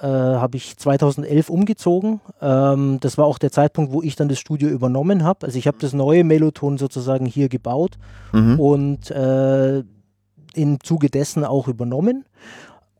äh, 0.00 0.06
habe 0.06 0.56
ich 0.56 0.76
2011 0.76 1.50
umgezogen. 1.50 2.20
Ähm, 2.40 2.98
das 3.00 3.18
war 3.18 3.26
auch 3.26 3.38
der 3.38 3.52
Zeitpunkt, 3.52 3.92
wo 3.92 4.02
ich 4.02 4.16
dann 4.16 4.28
das 4.28 4.38
Studio 4.38 4.68
übernommen 4.68 5.24
habe. 5.24 5.46
Also 5.46 5.58
ich 5.58 5.66
habe 5.66 5.78
das 5.80 5.92
neue 5.92 6.24
Meloton 6.24 6.78
sozusagen 6.78 7.26
hier 7.26 7.48
gebaut 7.48 7.98
Mhm. 8.32 8.60
und 8.60 9.10
äh, 9.10 9.82
im 10.54 10.80
Zuge 10.82 11.10
dessen 11.10 11.44
auch 11.44 11.68
übernommen. 11.68 12.24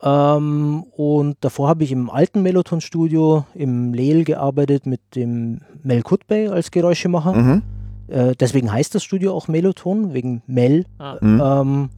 Ähm, 0.03 0.85
und 0.97 1.37
davor 1.41 1.69
habe 1.69 1.85
ich 1.85 1.93
im 1.93 2.09
alten 2.11 2.43
Meloton-Studio 2.43 3.45
im 3.55 3.93
Leel 3.93 4.25
gearbeitet 4.25 4.87
mit 4.87 5.01
dem 5.15 5.61
Mel 5.83 6.03
Kutbey 6.03 6.49
als 6.49 6.71
Geräuschemacher. 6.71 7.33
Mhm. 7.35 7.63
Äh, 8.09 8.35
deswegen 8.39 8.73
heißt 8.73 8.95
das 8.95 9.05
Studio 9.05 9.35
auch 9.35 9.47
Meloton, 9.49 10.15
wegen 10.15 10.43
Mel. 10.47 10.85
Mhm. 11.21 11.43
Ähm, 11.45 11.89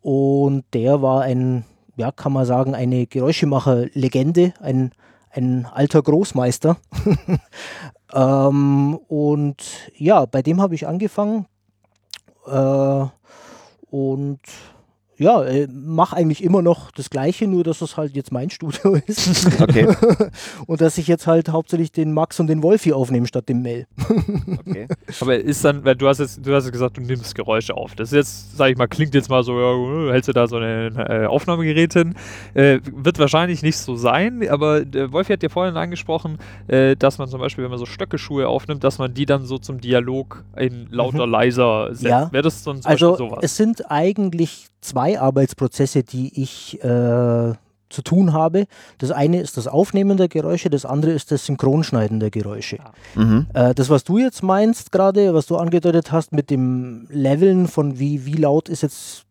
und 0.00 0.64
der 0.72 1.02
war 1.02 1.22
ein, 1.22 1.64
ja, 1.96 2.12
kann 2.12 2.32
man 2.32 2.44
sagen, 2.44 2.74
eine 2.74 3.06
Geräuschemacher-Legende, 3.06 4.54
ein, 4.60 4.92
ein 5.30 5.66
alter 5.66 6.02
Großmeister. 6.02 6.76
ähm, 8.12 8.98
und 9.08 9.56
ja, 9.96 10.26
bei 10.26 10.42
dem 10.42 10.60
habe 10.60 10.74
ich 10.74 10.86
angefangen. 10.86 11.46
Äh, 12.46 13.06
und 13.90 14.40
ja, 15.18 15.42
äh, 15.44 15.66
mache 15.72 16.16
eigentlich 16.16 16.44
immer 16.44 16.60
noch 16.62 16.90
das 16.90 17.08
Gleiche, 17.10 17.46
nur 17.46 17.64
dass 17.64 17.80
es 17.80 17.96
halt 17.96 18.14
jetzt 18.14 18.32
mein 18.32 18.50
Studio 18.50 18.94
ist. 19.06 19.60
Okay, 19.60 19.88
und 20.66 20.80
dass 20.80 20.98
ich 20.98 21.06
jetzt 21.06 21.26
halt 21.26 21.48
hauptsächlich 21.48 21.92
den 21.92 22.12
Max 22.12 22.38
und 22.38 22.48
den 22.48 22.62
Wolfi 22.62 22.92
aufnehme 22.92 23.26
statt 23.26 23.48
dem 23.48 23.62
Mel. 23.62 23.86
okay. 24.66 24.88
Aber 25.20 25.36
ist 25.38 25.64
dann, 25.64 25.84
weil 25.84 25.94
du 25.96 26.06
hast 26.08 26.18
jetzt, 26.18 26.44
du 26.46 26.54
hast 26.54 26.64
jetzt 26.64 26.72
gesagt, 26.72 26.96
du 26.98 27.00
nimmst 27.00 27.34
Geräusche 27.34 27.74
auf. 27.74 27.94
Das 27.94 28.08
ist 28.12 28.16
jetzt, 28.16 28.56
sag 28.56 28.70
ich 28.70 28.76
mal, 28.76 28.86
klingt 28.88 29.14
jetzt 29.14 29.30
mal 29.30 29.42
so, 29.42 29.58
ja, 29.58 30.12
hältst 30.12 30.28
du 30.28 30.32
da 30.32 30.46
so 30.46 30.56
ein 30.56 30.96
äh, 30.96 31.26
Aufnahmegerät 31.26 31.94
hin. 31.94 32.14
Äh, 32.54 32.80
wird 32.92 33.18
wahrscheinlich 33.18 33.62
nicht 33.62 33.78
so 33.78 33.96
sein, 33.96 34.46
aber 34.48 34.82
Wolfi 35.12 35.32
hat 35.32 35.42
ja 35.42 35.48
vorhin 35.48 35.76
angesprochen, 35.76 36.38
äh, 36.68 36.94
dass 36.96 37.18
man 37.18 37.28
zum 37.28 37.40
Beispiel, 37.40 37.64
wenn 37.64 37.70
man 37.70 37.78
so 37.78 37.86
Stöckeschuhe 37.86 38.46
aufnimmt, 38.48 38.84
dass 38.84 38.98
man 38.98 39.14
die 39.14 39.24
dann 39.26 39.46
so 39.46 39.58
zum 39.58 39.80
Dialog 39.80 40.44
in 40.56 40.88
lauter, 40.90 41.26
leiser 41.26 41.88
setzt. 41.92 42.02
Ja. 42.02 42.32
Wäre 42.32 42.42
das 42.42 42.62
dann 42.62 42.82
zum 42.82 42.90
Also 42.90 43.10
Beispiel 43.12 43.28
sowas? 43.30 43.40
es 43.42 43.56
sind 43.56 43.90
eigentlich 43.90 44.66
zwei 44.80 45.05
Arbeitsprozesse, 45.14 46.02
die 46.02 46.42
ich 46.42 46.82
äh, 46.82 47.52
zu 47.88 48.02
tun 48.02 48.32
habe. 48.32 48.66
Das 48.98 49.10
eine 49.10 49.40
ist 49.40 49.56
das 49.56 49.66
Aufnehmen 49.66 50.16
der 50.16 50.28
Geräusche, 50.28 50.70
das 50.70 50.84
andere 50.84 51.12
ist 51.12 51.30
das 51.30 51.46
Synchronschneiden 51.46 52.20
der 52.20 52.30
Geräusche. 52.30 52.78
Mhm. 53.14 53.46
Äh, 53.54 53.74
das, 53.74 53.90
was 53.90 54.04
du 54.04 54.18
jetzt 54.18 54.42
meinst 54.42 54.92
gerade, 54.92 55.34
was 55.34 55.46
du 55.46 55.56
angedeutet 55.56 56.12
hast 56.12 56.32
mit 56.32 56.50
dem 56.50 57.06
Leveln 57.10 57.68
von 57.68 57.98
wie, 57.98 58.26
wie 58.26 58.34
laut 58.34 58.68
ist 58.68 58.82
jetzt 58.82 59.24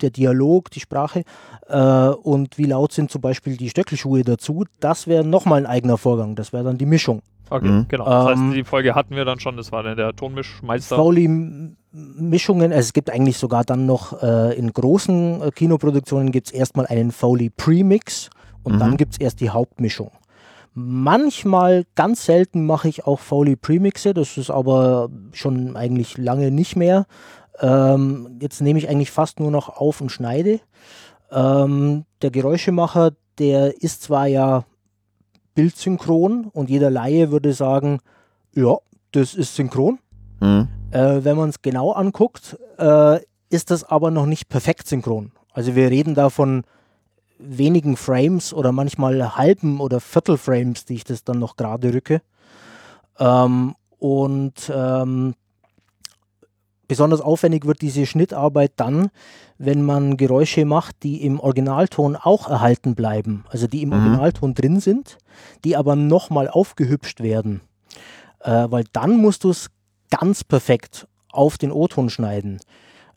der 0.00 0.10
Dialog, 0.10 0.70
die 0.70 0.80
Sprache 0.80 1.22
äh, 1.68 2.08
und 2.08 2.58
wie 2.58 2.66
laut 2.66 2.92
sind 2.92 3.10
zum 3.10 3.20
Beispiel 3.20 3.56
die 3.56 3.70
Stöckelschuhe 3.70 4.22
dazu, 4.22 4.64
das 4.80 5.06
wäre 5.06 5.24
nochmal 5.24 5.60
ein 5.60 5.66
eigener 5.66 5.98
Vorgang. 5.98 6.36
Das 6.36 6.52
wäre 6.52 6.64
dann 6.64 6.78
die 6.78 6.86
Mischung. 6.86 7.22
Okay, 7.48 7.68
Mhm. 7.68 7.86
genau. 7.88 8.04
Das 8.04 8.38
Ähm, 8.38 8.46
heißt, 8.48 8.56
die 8.56 8.64
Folge 8.64 8.94
hatten 8.94 9.14
wir 9.14 9.24
dann 9.24 9.38
schon, 9.40 9.56
das 9.56 9.70
war 9.72 9.82
dann 9.82 9.96
der 9.96 10.14
Tonmischmeister. 10.16 10.96
Foley-Mischungen, 10.96 12.72
also 12.72 12.80
es 12.86 12.92
gibt 12.92 13.10
eigentlich 13.10 13.38
sogar 13.38 13.64
dann 13.64 13.86
noch 13.86 14.22
äh, 14.22 14.56
in 14.58 14.72
großen 14.72 15.42
äh, 15.42 15.50
Kinoproduktionen 15.52 16.32
gibt 16.32 16.48
es 16.48 16.52
erstmal 16.52 16.86
einen 16.86 17.12
Foley-Premix 17.12 18.30
und 18.62 18.74
Mhm. 18.74 18.78
dann 18.80 18.96
gibt 18.96 19.12
es 19.14 19.20
erst 19.20 19.40
die 19.40 19.50
Hauptmischung. 19.50 20.10
Manchmal, 20.74 21.84
ganz 21.94 22.26
selten 22.26 22.66
mache 22.66 22.88
ich 22.88 23.06
auch 23.06 23.18
Foley-Premixe, 23.20 24.12
das 24.12 24.36
ist 24.36 24.50
aber 24.50 25.08
schon 25.32 25.74
eigentlich 25.76 26.18
lange 26.18 26.50
nicht 26.50 26.76
mehr. 26.76 27.06
Ähm, 27.60 28.36
jetzt 28.42 28.60
nehme 28.60 28.78
ich 28.78 28.88
eigentlich 28.88 29.10
fast 29.10 29.40
nur 29.40 29.50
noch 29.50 29.68
auf 29.70 30.02
und 30.02 30.12
schneide. 30.12 30.60
Ähm, 31.32 32.04
der 32.20 32.30
Geräuschemacher, 32.30 33.12
der 33.38 33.82
ist 33.82 34.02
zwar 34.02 34.26
ja 34.26 34.64
bildsynchron 35.56 36.44
und 36.52 36.70
jeder 36.70 36.90
Laie 36.90 37.32
würde 37.32 37.52
sagen, 37.52 37.98
ja, 38.54 38.76
das 39.10 39.34
ist 39.34 39.56
synchron. 39.56 39.98
Mhm. 40.40 40.68
Äh, 40.92 41.24
wenn 41.24 41.36
man 41.36 41.48
es 41.48 41.62
genau 41.62 41.90
anguckt, 41.90 42.56
äh, 42.78 43.18
ist 43.50 43.72
das 43.72 43.82
aber 43.82 44.12
noch 44.12 44.26
nicht 44.26 44.48
perfekt 44.48 44.86
synchron. 44.86 45.32
Also 45.52 45.74
wir 45.74 45.90
reden 45.90 46.14
da 46.14 46.30
von 46.30 46.62
wenigen 47.38 47.96
Frames 47.96 48.54
oder 48.54 48.70
manchmal 48.70 49.36
halben 49.36 49.80
oder 49.80 50.00
Viertelframes, 50.00 50.84
die 50.84 50.94
ich 50.94 51.04
das 51.04 51.24
dann 51.24 51.38
noch 51.38 51.56
gerade 51.56 51.92
rücke. 51.92 52.22
Ähm, 53.18 53.74
und 53.98 54.70
ähm, 54.72 55.34
besonders 56.88 57.20
aufwendig 57.20 57.64
wird 57.66 57.82
diese 57.82 58.06
Schnittarbeit 58.06 58.72
dann, 58.76 59.10
wenn 59.58 59.82
man 59.82 60.16
Geräusche 60.16 60.64
macht, 60.64 61.02
die 61.02 61.24
im 61.24 61.40
Originalton 61.40 62.16
auch 62.16 62.48
erhalten 62.48 62.94
bleiben, 62.94 63.44
also 63.48 63.66
die 63.66 63.82
im 63.82 63.88
Mhm. 63.90 63.94
Originalton 63.96 64.54
drin 64.54 64.80
sind, 64.80 65.18
die 65.64 65.76
aber 65.76 65.96
nochmal 65.96 66.48
aufgehübscht 66.48 67.20
werden. 67.22 67.60
Äh, 68.40 68.66
weil 68.70 68.84
dann 68.92 69.16
musst 69.16 69.44
du 69.44 69.50
es 69.50 69.70
ganz 70.10 70.44
perfekt 70.44 71.08
auf 71.32 71.58
den 71.58 71.72
O-Ton 71.72 72.10
schneiden. 72.10 72.60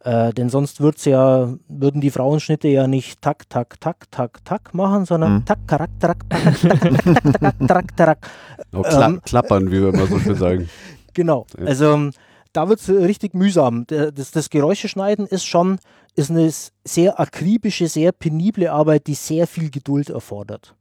Äh, 0.02 0.32
denn 0.34 0.50
sonst 0.50 0.80
wird's 0.80 1.04
ja, 1.04 1.54
würden 1.68 2.00
die 2.00 2.10
Frauenschnitte 2.10 2.70
ja 2.70 2.88
nicht 2.88 3.22
tak, 3.22 3.50
tak, 3.50 3.80
tak, 3.82 4.10
tak, 4.12 4.44
tak 4.46 4.74
machen, 4.74 5.04
sondern 5.06 5.34
Mhm. 5.40 5.46
tak, 5.46 5.60
karak, 5.68 5.90
tarak, 6.00 6.30
tarak, 6.30 6.62
tarak, 6.62 7.04
tarak, 7.34 7.56
tarak, 7.68 7.98
tarak. 7.98 8.28
Oh, 8.74 8.82
kla 8.82 9.08
Ähm. 9.08 9.22
klappern, 9.26 9.68
wie 9.72 9.82
wir 9.82 9.90
immer 9.90 10.08
so 10.08 10.18
schön 10.20 10.36
sagen. 10.36 10.70
Genau. 11.14 11.46
Also 11.66 11.94
ähm, 11.94 12.12
da 12.54 12.70
wird 12.70 12.80
es 12.80 12.90
richtig 12.90 13.34
mühsam. 13.34 13.86
Das, 13.88 14.32
das 14.32 14.50
Geräuscheschneiden 14.50 15.26
ist 15.28 15.46
schon 15.46 15.80
ist 16.16 16.32
eine 16.32 16.52
sehr 16.84 17.20
akribische, 17.20 17.88
sehr 17.88 18.12
penible 18.12 18.72
Arbeit, 18.72 19.08
die 19.08 19.14
sehr 19.14 19.48
viel 19.48 19.70
Geduld 19.70 20.10
erfordert. 20.10 20.76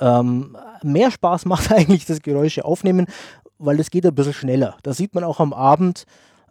Ähm, 0.00 0.56
mehr 0.82 1.10
Spaß 1.10 1.44
macht 1.46 1.72
eigentlich 1.72 2.06
das 2.06 2.22
Geräusche 2.22 2.64
aufnehmen, 2.64 3.06
weil 3.58 3.80
es 3.80 3.90
geht 3.90 4.06
ein 4.06 4.14
bisschen 4.14 4.32
schneller. 4.32 4.76
Da 4.82 4.92
sieht 4.92 5.14
man 5.14 5.24
auch 5.24 5.40
am 5.40 5.52
Abend, 5.52 6.04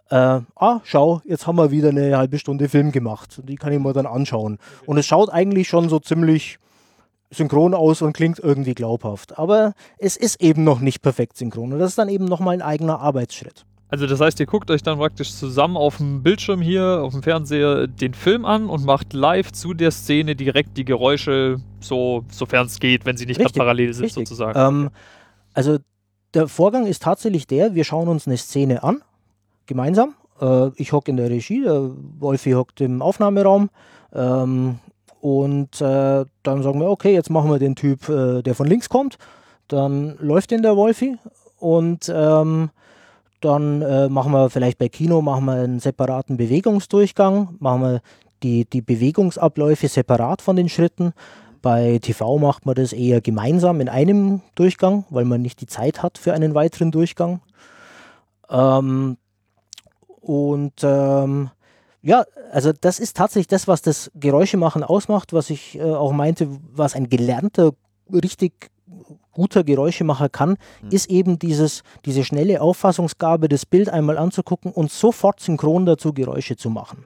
äh, 0.10 0.42
ah, 0.56 0.80
schau, 0.84 1.22
jetzt 1.26 1.48
haben 1.48 1.58
wir 1.58 1.72
wieder 1.72 1.90
eine 1.90 2.18
halbe 2.18 2.40
Stunde 2.40 2.70
Film 2.70 2.92
gemacht. 2.92 3.42
Die 3.44 3.56
kann 3.56 3.74
ich 3.74 3.80
mir 3.80 3.94
dann 3.94 4.06
anschauen. 4.06 4.58
Und 4.86 4.98
es 4.98 5.06
schaut 5.06 5.30
eigentlich 5.30 5.68
schon 5.68 5.90
so 5.90 6.00
ziemlich 6.00 6.60
synchron 7.30 7.74
aus 7.74 8.02
und 8.02 8.14
klingt 8.14 8.40
irgendwie 8.40 8.74
glaubhaft. 8.74 9.38
Aber 9.38 9.74
es 9.98 10.16
ist 10.16 10.42
eben 10.42 10.64
noch 10.64 10.80
nicht 10.80 11.02
perfekt 11.02 11.38
synchron. 11.38 11.74
Und 11.74 11.80
das 11.80 11.92
ist 11.92 11.98
dann 11.98 12.10
eben 12.10 12.26
nochmal 12.26 12.54
ein 12.56 12.62
eigener 12.62 13.00
Arbeitsschritt. 13.00 13.66
Also 13.90 14.06
das 14.06 14.20
heißt, 14.20 14.40
ihr 14.40 14.46
guckt 14.46 14.70
euch 14.70 14.84
dann 14.84 14.98
praktisch 14.98 15.34
zusammen 15.34 15.78
auf 15.78 15.98
dem 15.98 16.22
Bildschirm 16.22 16.62
hier, 16.62 17.02
auf 17.02 17.14
dem 17.14 17.24
Fernseher, 17.24 17.88
den 17.88 18.14
Film 18.14 18.44
an 18.44 18.70
und 18.70 18.84
macht 18.84 19.14
live 19.14 19.54
zu 19.54 19.74
der 19.74 19.92
Szene 19.92 20.36
direkt 20.36 20.78
die 20.78 20.84
Geräusche, 20.84 21.62
so 21.80 22.26
sofern 22.30 22.68
es 22.68 22.80
geht, 22.80 23.06
wenn 23.06 23.16
sie 23.16 23.26
nicht 23.26 23.40
gerade 23.40 23.54
parallel 23.54 23.94
sind 23.94 24.06
richtig. 24.06 24.28
sozusagen. 24.28 24.60
Ähm, 24.60 24.90
also 25.54 25.78
der 26.34 26.50
Vorgang 26.50 26.86
ist 26.86 27.04
tatsächlich 27.04 27.48
der, 27.48 27.76
wir 27.76 27.86
schauen 27.86 28.10
uns 28.10 28.28
eine 28.28 28.38
Szene 28.38 28.84
an, 28.84 29.02
gemeinsam. 29.68 30.16
Äh, 30.42 30.70
ich 30.76 30.92
hocke 30.92 31.10
in 31.10 31.18
der 31.18 31.30
Regie, 31.30 31.62
der 31.62 31.92
Wolfi 32.20 32.52
hockt 32.52 32.82
im 32.82 33.02
Aufnahmeraum. 33.02 33.70
Ähm, 34.14 34.80
und 35.22 35.82
äh, 35.82 36.26
dann 36.44 36.64
sagen 36.64 36.80
wir, 36.80 36.90
okay, 36.90 37.14
jetzt 37.14 37.30
machen 37.30 37.50
wir 37.50 37.60
den 37.60 37.76
Typ, 37.76 38.08
äh, 38.10 38.42
der 38.42 38.54
von 38.54 38.68
links 38.68 38.90
kommt. 38.90 39.18
Dann 39.70 40.18
läuft 40.20 40.52
den 40.52 40.62
der 40.62 40.76
Wolfi 40.76 41.18
und 41.60 42.12
ähm, 42.14 42.70
dann 43.40 43.82
äh, 43.82 44.10
machen 44.10 44.32
wir 44.32 44.50
vielleicht 44.50 44.78
bei 44.78 44.90
Kino 44.90 45.22
machen 45.22 45.46
wir 45.46 45.54
einen 45.54 45.80
separaten 45.80 46.38
Bewegungsdurchgang, 46.38 47.56
machen 47.60 47.82
wir 47.82 48.02
die, 48.44 48.66
die 48.66 48.82
Bewegungsabläufe 48.82 49.88
separat 49.88 50.42
von 50.42 50.56
den 50.56 50.70
Schritten. 50.70 51.14
Bei 51.62 52.00
TV 52.00 52.38
macht 52.38 52.66
man 52.66 52.76
das 52.76 52.94
eher 52.94 53.22
gemeinsam 53.22 53.82
in 53.82 53.90
einem 53.90 54.42
Durchgang, 54.56 55.06
weil 55.10 55.26
man 55.26 55.42
nicht 55.42 55.60
die 55.62 55.66
Zeit 55.66 56.04
hat 56.04 56.18
für 56.18 56.34
einen 56.34 56.54
weiteren 56.54 56.92
Durchgang. 56.92 57.42
Ähm, 58.50 59.18
und 60.22 60.74
ähm, 60.84 61.50
ja, 62.02 62.26
also 62.52 62.72
das 62.74 63.00
ist 63.00 63.18
tatsächlich 63.18 63.48
das, 63.48 63.68
was 63.68 63.82
das 63.82 64.12
Geräuschemachen 64.16 64.84
ausmacht, 64.84 65.34
was 65.34 65.50
ich 65.50 65.78
äh, 65.78 65.84
auch 65.84 66.14
meinte, 66.14 66.48
was 66.74 66.96
ein 66.96 67.10
gelernter, 67.10 67.72
richtig 68.12 68.70
guter 69.38 69.64
Geräuschemacher 69.64 70.30
kann, 70.30 70.58
ist 70.90 71.10
eben 71.10 71.38
dieses, 71.38 71.84
diese 72.06 72.24
schnelle 72.24 72.60
Auffassungsgabe, 72.60 73.48
das 73.48 73.66
Bild 73.66 73.88
einmal 73.88 74.18
anzugucken 74.18 74.72
und 74.72 74.92
sofort 74.92 75.40
synchron 75.40 75.86
dazu 75.86 76.12
Geräusche 76.12 76.58
zu 76.58 76.72
machen. 76.72 77.06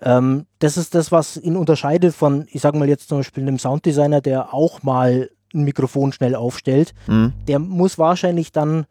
Ähm, 0.00 0.46
das 0.60 0.78
ist 0.78 0.94
das, 0.94 1.12
was 1.12 1.36
ihn 1.36 1.56
unterscheidet 1.56 2.14
von, 2.14 2.46
ich 2.50 2.62
sage 2.62 2.78
mal 2.78 2.88
jetzt 2.88 3.08
zum 3.08 3.18
Beispiel 3.18 3.42
einem 3.42 3.58
Sounddesigner, 3.58 4.22
der 4.22 4.54
auch 4.54 4.82
mal 4.82 5.30
ein 5.54 5.64
Mikrofon 5.64 6.12
schnell 6.12 6.34
aufstellt. 6.34 6.94
Mhm. 7.06 7.34
Der 7.46 7.58
muss 7.58 7.98
wahrscheinlich 7.98 8.50
dann, 8.50 8.86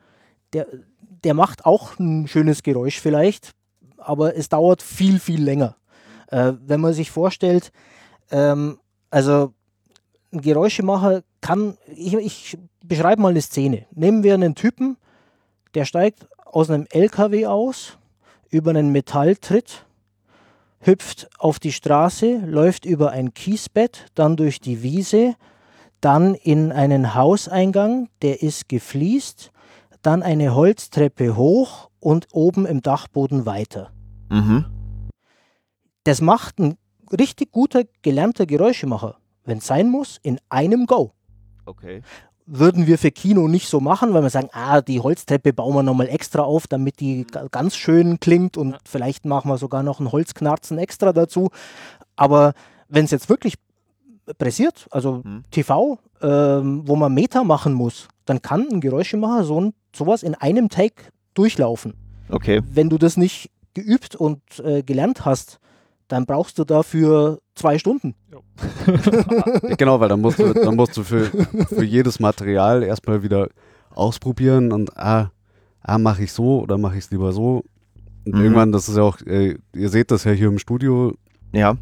der, 0.53 0.67
der 1.23 1.33
macht 1.33 1.65
auch 1.65 1.97
ein 1.97 2.27
schönes 2.27 2.61
Geräusch 2.61 2.99
vielleicht, 2.99 3.53
aber 3.97 4.35
es 4.35 4.49
dauert 4.49 4.83
viel, 4.83 5.19
viel 5.19 5.43
länger. 5.43 5.75
Äh, 6.27 6.53
wenn 6.63 6.81
man 6.81 6.93
sich 6.93 7.09
vorstellt, 7.09 7.71
ähm, 8.29 8.79
also 9.09 9.53
ein 10.31 10.41
Geräuschemacher 10.41 11.23
kann, 11.41 11.77
ich, 11.95 12.13
ich 12.13 12.57
beschreibe 12.83 13.21
mal 13.21 13.29
eine 13.29 13.41
Szene. 13.41 13.85
Nehmen 13.93 14.23
wir 14.23 14.33
einen 14.33 14.55
Typen, 14.55 14.97
der 15.73 15.85
steigt 15.85 16.27
aus 16.45 16.69
einem 16.69 16.87
LKW 16.89 17.45
aus, 17.45 17.97
über 18.49 18.71
einen 18.71 18.91
Metalltritt, 18.91 19.85
hüpft 20.79 21.29
auf 21.39 21.59
die 21.59 21.71
Straße, 21.71 22.41
läuft 22.45 22.85
über 22.85 23.11
ein 23.11 23.33
Kiesbett, 23.33 24.05
dann 24.15 24.35
durch 24.35 24.59
die 24.59 24.83
Wiese, 24.83 25.35
dann 26.01 26.35
in 26.35 26.71
einen 26.71 27.15
Hauseingang, 27.15 28.09
der 28.21 28.41
ist 28.41 28.69
gefliest, 28.69 29.51
dann 30.01 30.23
eine 30.23 30.55
Holztreppe 30.55 31.35
hoch 31.35 31.89
und 31.99 32.27
oben 32.31 32.65
im 32.65 32.81
Dachboden 32.81 33.45
weiter. 33.45 33.91
Mhm. 34.29 34.65
Das 36.03 36.21
macht 36.21 36.59
ein 36.59 36.77
richtig 37.11 37.51
guter, 37.51 37.83
gelernter 38.01 38.45
Geräuschemacher, 38.45 39.17
wenn 39.47 39.57
es 39.57 39.65
sein 39.67 39.89
muss, 39.89 40.19
in 40.21 40.39
einem 40.49 40.85
Go. 40.85 41.11
Okay. 41.65 42.01
Würden 42.45 42.87
wir 42.87 42.97
für 42.97 43.11
Kino 43.11 43.47
nicht 43.49 43.67
so 43.67 43.79
machen, 43.81 44.13
weil 44.13 44.21
wir 44.23 44.29
sagen, 44.29 44.49
ah, 44.53 44.79
die 44.81 45.01
Holztreppe 45.01 45.51
bauen 45.51 45.73
wir 45.75 45.83
nochmal 45.83 46.07
extra 46.07 46.43
auf, 46.43 46.67
damit 46.67 46.99
die 47.01 47.25
ga- 47.25 47.47
ganz 47.51 47.75
schön 47.75 48.19
klingt 48.21 48.55
und 48.55 48.77
vielleicht 48.85 49.25
machen 49.25 49.49
wir 49.49 49.57
sogar 49.57 49.83
noch 49.83 49.99
einen 49.99 50.11
Holzknarzen 50.11 50.77
extra 50.77 51.11
dazu. 51.11 51.49
Aber 52.15 52.53
wenn 52.87 53.03
es 53.05 53.11
jetzt 53.11 53.27
wirklich 53.27 53.55
pressiert, 54.37 54.87
also 54.91 55.23
Hm. 55.23 55.43
TV, 55.51 55.99
ähm, 56.21 56.83
wo 56.85 56.95
man 56.95 57.13
Meta 57.13 57.43
machen 57.43 57.73
muss, 57.73 58.07
dann 58.25 58.41
kann 58.41 58.67
ein 58.71 58.81
Geräuschemacher 58.81 59.43
so 59.43 59.59
ein, 59.61 59.73
sowas 59.95 60.23
in 60.23 60.35
einem 60.35 60.69
Take 60.69 61.03
durchlaufen. 61.33 61.93
Okay. 62.29 62.61
Wenn 62.71 62.89
du 62.89 62.97
das 62.97 63.17
nicht 63.17 63.49
geübt 63.73 64.15
und 64.15 64.41
äh, 64.63 64.83
gelernt 64.83 65.25
hast, 65.25 65.59
dann 66.07 66.25
brauchst 66.25 66.57
du 66.59 66.63
dafür 66.63 67.39
zwei 67.57 67.77
Stunden. 67.77 68.15
Genau, 69.77 69.99
weil 69.99 70.09
dann 70.09 70.21
musst 70.21 70.39
du, 70.39 70.53
dann 70.53 70.75
musst 70.75 70.95
du 70.97 71.03
für, 71.03 71.25
für 71.25 71.83
jedes 71.83 72.19
Material 72.19 72.83
erstmal 72.83 73.23
wieder 73.23 73.49
ausprobieren 73.93 74.71
und 74.71 74.97
ah, 74.97 75.31
ah 75.81 75.97
mache 75.97 76.23
ich 76.23 76.31
so 76.31 76.61
oder 76.61 76.77
mache 76.77 76.97
ich 76.97 77.05
es 77.05 77.11
lieber 77.11 77.31
so. 77.33 77.63
Und 78.25 78.35
Mhm. 78.35 78.41
irgendwann, 78.41 78.71
das 78.71 78.89
ist 78.89 78.97
ja 78.97 79.03
auch, 79.03 79.19
äh, 79.21 79.55
ihr 79.73 79.89
seht 79.89 80.11
das 80.11 80.23
ja 80.25 80.31
hier 80.31 80.47
im 80.47 80.59
Studio, 80.59 81.13
Ja. 81.53 81.77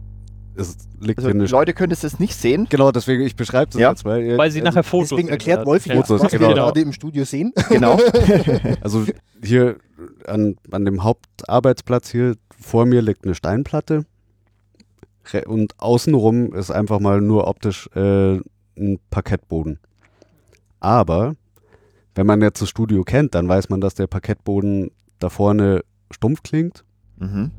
es 0.56 0.78
liegt 1.00 1.20
Also 1.20 1.30
hier 1.30 1.36
eine. 1.36 1.46
Leute 1.48 1.74
können 1.74 1.92
es 1.92 2.02
jetzt 2.04 2.20
nicht 2.20 2.36
sehen. 2.36 2.68
Genau, 2.70 2.92
deswegen, 2.92 3.24
ich 3.24 3.36
beschreibe 3.36 3.72
das 3.72 3.82
Ja. 3.82 3.90
jetzt, 3.90 4.06
weil, 4.06 4.24
ihr, 4.24 4.38
Weil 4.38 4.52
sie 4.52 4.60
also, 4.62 4.70
nachher 4.70 4.84
Fotos 4.84 5.10
Deswegen 5.10 5.30
erklärt. 5.30 5.66
Wolfi 5.66 5.90
Ja. 5.90 5.96
jetzt, 5.96 6.08
Fotos, 6.08 6.24
was 6.26 6.32
wir 6.34 6.40
genau. 6.40 6.54
gerade 6.54 6.82
im 6.82 6.94
Studio 6.94 7.24
sehen. 7.26 7.52
Genau. 7.70 7.98
Also 8.82 9.06
hier 9.44 9.78
an, 10.28 10.56
an 10.72 10.86
dem 10.86 11.04
Hauptarbeitsplatz 11.04 12.10
hier 12.12 12.36
vor 12.60 12.86
mir 12.86 13.02
liegt 13.02 13.26
eine 13.26 13.36
Steinplatte 13.36 14.06
und 15.48 15.80
außenrum 15.80 16.54
ist 16.54 16.72
einfach 16.72 17.00
mal 17.00 17.22
nur 17.22 17.48
optisch 17.48 17.90
äh, 17.96 18.40
ein 18.78 19.00
Parkettboden. 19.10 19.80
Aber 20.80 21.36
wenn 22.16 22.28
man 22.28 22.42
jetzt 22.42 22.62
das 22.62 22.70
Studio 22.70 23.04
kennt, 23.04 23.36
dann 23.36 23.48
weiß 23.48 23.70
man, 23.70 23.82
dass 23.82 23.96
der 23.96 24.08
Parkettboden 24.08 24.92
da 25.20 25.30
vorne 25.30 25.84
stumpf 26.12 26.44
klingt, 26.44 26.84
mhm. 27.18 27.52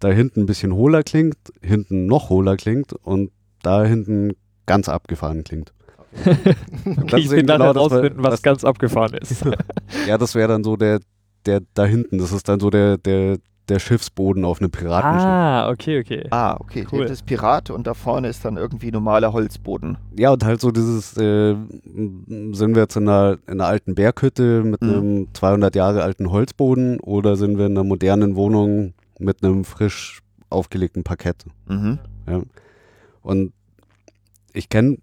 da 0.00 0.08
hinten 0.08 0.40
ein 0.40 0.46
bisschen 0.46 0.72
hohler 0.74 1.02
klingt, 1.02 1.36
hinten 1.60 2.06
noch 2.06 2.30
hohler 2.30 2.56
klingt 2.56 2.92
und 2.92 3.30
da 3.62 3.84
hinten 3.84 4.32
ganz 4.66 4.88
abgefahren 4.88 5.44
klingt. 5.44 5.72
Okay, 6.14 6.54
ich 7.16 7.30
will 7.30 7.42
nachher 7.42 7.58
genau 7.58 7.72
das, 7.72 7.82
rausfinden, 7.82 8.22
was 8.22 8.32
was- 8.34 8.42
ganz 8.42 8.64
abgefahren 8.64 9.14
ist. 9.14 9.44
Ja, 10.06 10.18
das 10.18 10.34
wäre 10.34 10.48
dann 10.48 10.64
so 10.64 10.76
der, 10.76 11.00
der 11.46 11.62
da 11.74 11.84
hinten, 11.84 12.18
das 12.18 12.32
ist 12.32 12.48
dann 12.48 12.60
so 12.60 12.70
der, 12.70 12.96
der, 12.98 13.38
der 13.72 13.78
Schiffsboden 13.80 14.44
auf 14.44 14.60
einem 14.60 14.70
Piratenschiff. 14.70 15.24
ah, 15.28 15.68
okay, 15.70 16.00
okay. 16.00 16.26
Ah, 16.30 16.56
okay. 16.60 16.86
Cool. 16.90 17.02
Das 17.02 17.10
ist 17.12 17.26
Pirat 17.26 17.70
und 17.70 17.86
da 17.86 17.94
vorne 17.94 18.28
ist 18.28 18.44
dann 18.44 18.56
irgendwie 18.56 18.90
normaler 18.92 19.32
Holzboden. 19.32 19.98
Ja, 20.18 20.30
und 20.32 20.44
halt 20.44 20.60
so 20.60 20.70
dieses, 20.70 21.16
äh, 21.16 21.54
sind 21.54 22.74
wir 22.74 22.82
jetzt 22.82 22.96
in 22.96 23.08
einer, 23.08 23.38
in 23.46 23.54
einer 23.54 23.66
alten 23.66 23.94
Berghütte 23.94 24.62
mit 24.62 24.82
Mhm. 24.82 24.88
einem 24.90 25.28
200 25.34 25.74
Jahre 25.74 26.02
alten 26.02 26.30
Holzboden 26.30 27.00
oder 27.00 27.36
sind 27.36 27.58
wir 27.58 27.66
in 27.66 27.72
einer 27.72 27.84
modernen 27.84 28.36
Wohnung 28.36 28.94
mit 29.18 29.42
einem 29.42 29.64
frisch 29.64 30.20
aufgelegten 30.50 31.02
Parkett? 31.02 31.44
Mhm. 31.68 31.98
Und 33.22 33.52
ich 34.52 34.68
kenne 34.68 34.98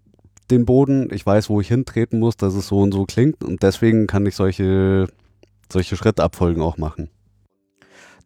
den 0.50 0.64
Boden, 0.64 1.08
ich 1.12 1.24
weiß, 1.24 1.48
wo 1.50 1.60
ich 1.60 1.68
hintreten 1.68 2.18
muss, 2.18 2.36
dass 2.36 2.54
es 2.54 2.68
so 2.68 2.80
und 2.80 2.92
so 2.92 3.04
klingt 3.04 3.42
und 3.44 3.62
deswegen 3.62 4.06
kann 4.06 4.26
ich 4.26 4.34
solche, 4.36 5.06
solche 5.72 5.96
Schrittabfolgen 5.96 6.62
auch 6.62 6.76
machen. 6.76 7.08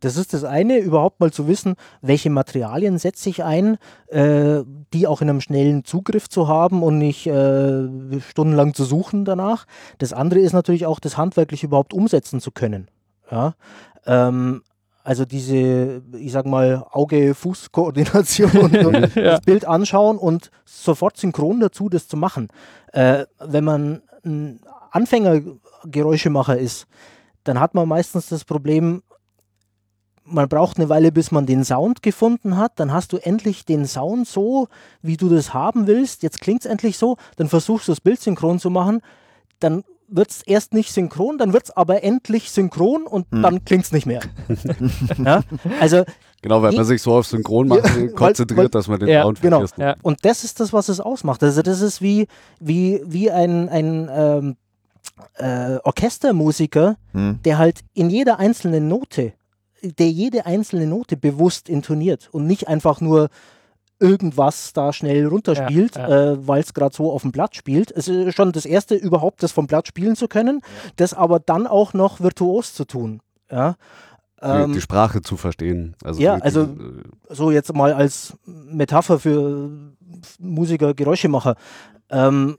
Das 0.01 0.17
ist 0.17 0.33
das 0.35 0.45
eine, 0.45 0.79
überhaupt 0.79 1.21
mal 1.21 1.33
zu 1.33 1.49
wissen, 1.49 1.75
welche 2.03 2.31
Materialien 2.31 2.99
setze 2.99 3.29
ich 3.31 3.43
ein, 3.45 3.79
äh, 4.09 4.63
die 4.93 5.07
auch 5.07 5.21
in 5.23 5.31
einem 5.31 5.41
schnellen 5.41 5.85
Zugriff 5.85 6.29
zu 6.29 6.49
haben 6.49 6.83
und 6.83 6.99
nicht 6.99 7.27
äh, 7.27 7.89
stundenlang 8.29 8.75
zu 8.75 8.85
suchen 8.85 9.25
danach. 9.25 9.67
Das 9.99 10.13
andere 10.13 10.41
ist 10.41 10.53
natürlich 10.53 10.87
auch, 10.87 11.01
das 11.01 11.17
handwerklich 11.17 11.65
überhaupt 11.65 11.93
umsetzen 11.95 12.41
zu 12.41 12.51
können. 12.51 12.89
Ja? 13.31 13.55
Ähm, 14.07 14.63
also 15.03 15.25
diese, 15.27 16.03
ich 16.19 16.33
sag 16.33 16.47
mal, 16.47 16.85
Auge-Fuß-Koordination, 16.91 18.73
Ja. 19.15 19.23
das 19.33 19.41
Bild 19.43 19.67
anschauen 19.67 20.17
und 20.17 20.51
sofort 20.65 21.17
synchron 21.19 21.61
dazu 21.61 21.89
das 21.89 22.09
zu 22.09 22.17
machen. 22.17 22.49
Äh, 22.93 23.27
wenn 23.39 23.65
man 23.65 24.03
ein 24.25 24.61
Anfängergeräuschemacher 24.91 26.59
ist, 26.59 26.87
dann 27.45 27.61
hat 27.61 27.75
man 27.75 27.89
meistens 27.89 28.29
das 28.29 28.45
Problem, 28.45 29.03
man 30.25 30.49
braucht 30.49 30.79
eine 30.79 30.89
Weile, 30.89 31.13
bis 31.13 31.31
man 31.31 31.47
den 31.47 31.65
Sound 31.65 32.03
gefunden 32.03 32.57
hat. 32.57 32.73
Dann 32.81 32.93
hast 32.93 33.13
du 33.13 33.19
endlich 33.19 33.65
den 33.65 33.87
Sound 33.87 34.27
so, 34.27 34.69
wie 35.03 35.17
du 35.17 35.29
das 35.29 35.53
haben 35.55 35.87
willst. 35.87 36.23
Jetzt 36.23 36.41
klingt 36.41 36.65
es 36.65 36.67
endlich 36.71 36.97
so. 36.99 37.17
Dann 37.37 37.49
versuchst 37.49 37.89
du 37.89 37.93
das 37.93 38.01
Bild 38.01 38.21
synchron 38.21 38.59
zu 38.59 38.71
machen. 38.71 39.01
Dann 39.61 39.85
wird 40.09 40.31
es 40.31 40.43
erst 40.43 40.75
nicht 40.75 40.93
synchron, 40.93 41.39
dann 41.39 41.53
wird 41.55 41.65
es 41.65 41.71
aber 41.77 42.05
endlich 42.05 42.51
synchron 42.51 43.05
und 43.07 43.27
dann 43.31 43.65
klingt 43.65 43.85
es 43.85 43.93
nicht 43.93 44.05
mehr. 44.07 44.21
ja? 45.25 45.43
Also 45.81 46.05
Genau, 46.43 46.61
weil 46.61 46.73
man 46.73 46.85
sich 46.85 47.01
so 47.01 47.15
auf 47.15 47.27
Synchron 47.27 47.69
macht, 47.69 47.87
Ja, 47.87 47.97
weil- 47.97 48.09
konzentriert, 48.11 48.59
weil- 48.59 48.69
dass 48.69 48.87
man 48.87 49.01
den 49.01 49.09
Ja, 49.09 49.23
Sound 49.23 49.41
genau. 49.41 49.57
vergisst. 49.61 49.79
Ja. 49.79 49.97
Und 50.03 50.19
das 50.27 50.45
ist 50.45 50.61
das, 50.61 50.75
was 50.75 50.91
es 50.91 51.01
ausmacht. 51.01 51.43
Also 51.43 51.63
das 51.63 51.81
ist 51.81 52.03
wie, 52.03 52.27
wie, 52.61 53.01
wie 53.07 53.31
ein, 53.31 53.71
ein 53.71 54.11
ähm, 54.13 54.57
äh, 55.39 55.79
Orchestermusiker, 55.85 56.97
Hm. 57.13 57.41
der 57.45 57.57
halt 57.59 57.81
in 57.95 58.11
jeder 58.11 58.39
einzelnen 58.39 58.89
Note, 58.89 59.33
der 59.99 60.11
jede 60.11 60.47
einzelne 60.47 60.87
Note 60.87 61.17
bewusst 61.17 61.69
intoniert 61.69 62.29
und 62.33 62.47
nicht 62.47 62.69
einfach 62.69 63.01
nur 63.01 63.29
irgendwas 64.01 64.73
da 64.73 64.93
schnell 64.93 65.27
runterspielt, 65.27 65.97
Ja, 65.97 66.09
ja. 66.09 66.33
äh, 66.33 66.47
weil 66.49 66.61
es 66.63 66.75
gerade 66.75 66.95
so 66.95 67.13
auf 67.13 67.23
dem 67.23 67.33
Blatt 67.33 67.55
spielt. 67.55 67.91
Es 67.93 68.09
ist 68.09 68.35
schon 68.35 68.53
das 68.53 68.67
Erste 68.67 68.95
überhaupt, 68.97 69.43
das 69.43 69.53
vom 69.53 69.67
Blatt 69.67 69.87
spielen 69.87 70.17
zu 70.17 70.27
können, 70.29 70.61
das 70.97 71.15
aber 71.15 71.39
dann 71.39 71.67
auch 71.67 71.95
noch 71.95 72.21
virtuos 72.21 72.75
zu 72.75 72.85
tun. 72.87 73.21
Ja. 73.51 73.77
Die, 74.43 74.47
Ähm, 74.47 74.73
die 74.75 74.81
Sprache 74.81 75.23
zu 75.23 75.37
verstehen. 75.37 75.95
Also 76.05 76.21
ja, 76.21 76.37
die, 76.37 76.43
also- 76.43 76.67
die, 76.67 76.81
äh, 76.83 77.03
so 77.35 77.51
jetzt 77.51 77.73
mal 77.73 77.93
als 77.95 78.37
Metapher 78.45 79.19
für 79.19 79.71
Musiker, 80.39 80.93
Geräuschemacher. 80.93 81.55
Ähm, 82.11 82.59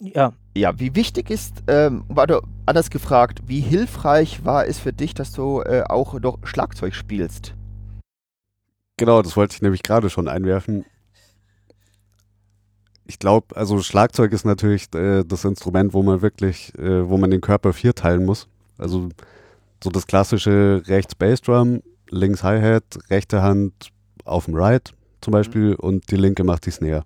ja, 0.00 0.32
Ja, 0.56 0.78
wie 0.78 0.94
wichtig 0.94 1.30
ist, 1.30 1.62
ähm, 1.68 2.04
warte, 2.08 2.40
anders 2.66 2.90
gefragt, 2.90 3.42
wie 3.46 3.60
hilfreich 3.60 4.44
war 4.44 4.66
es 4.66 4.78
für 4.78 4.92
dich, 4.92 5.14
dass 5.14 5.32
du 5.32 5.60
äh, 5.62 5.84
auch 5.88 6.18
noch 6.20 6.38
Schlagzeug 6.44 6.94
spielst? 6.94 7.54
Genau, 8.96 9.22
das 9.22 9.36
wollte 9.36 9.54
ich 9.54 9.62
nämlich 9.62 9.82
gerade 9.82 10.10
schon 10.10 10.28
einwerfen. 10.28 10.84
Ich 13.06 13.18
glaube, 13.18 13.56
also 13.56 13.80
Schlagzeug 13.80 14.32
ist 14.32 14.44
natürlich 14.44 14.92
äh, 14.94 15.22
das 15.24 15.44
Instrument, 15.44 15.94
wo 15.94 16.02
man 16.02 16.20
wirklich, 16.20 16.76
äh, 16.78 17.08
wo 17.08 17.16
man 17.16 17.30
den 17.30 17.40
Körper 17.40 17.72
vierteilen 17.72 18.24
muss. 18.24 18.48
Also 18.76 19.08
so 19.82 19.90
das 19.90 20.06
klassische 20.06 20.82
rechts 20.86 21.14
Bassdrum, 21.14 21.82
links 22.10 22.42
Hi-Hat, 22.42 22.98
rechte 23.10 23.42
Hand 23.42 23.90
auf 24.24 24.46
dem 24.46 24.56
Ride 24.56 24.90
zum 25.20 25.32
Beispiel 25.32 25.74
und 25.74 26.10
die 26.10 26.16
linke 26.16 26.44
macht 26.44 26.66
die 26.66 26.70
Snare. 26.70 27.04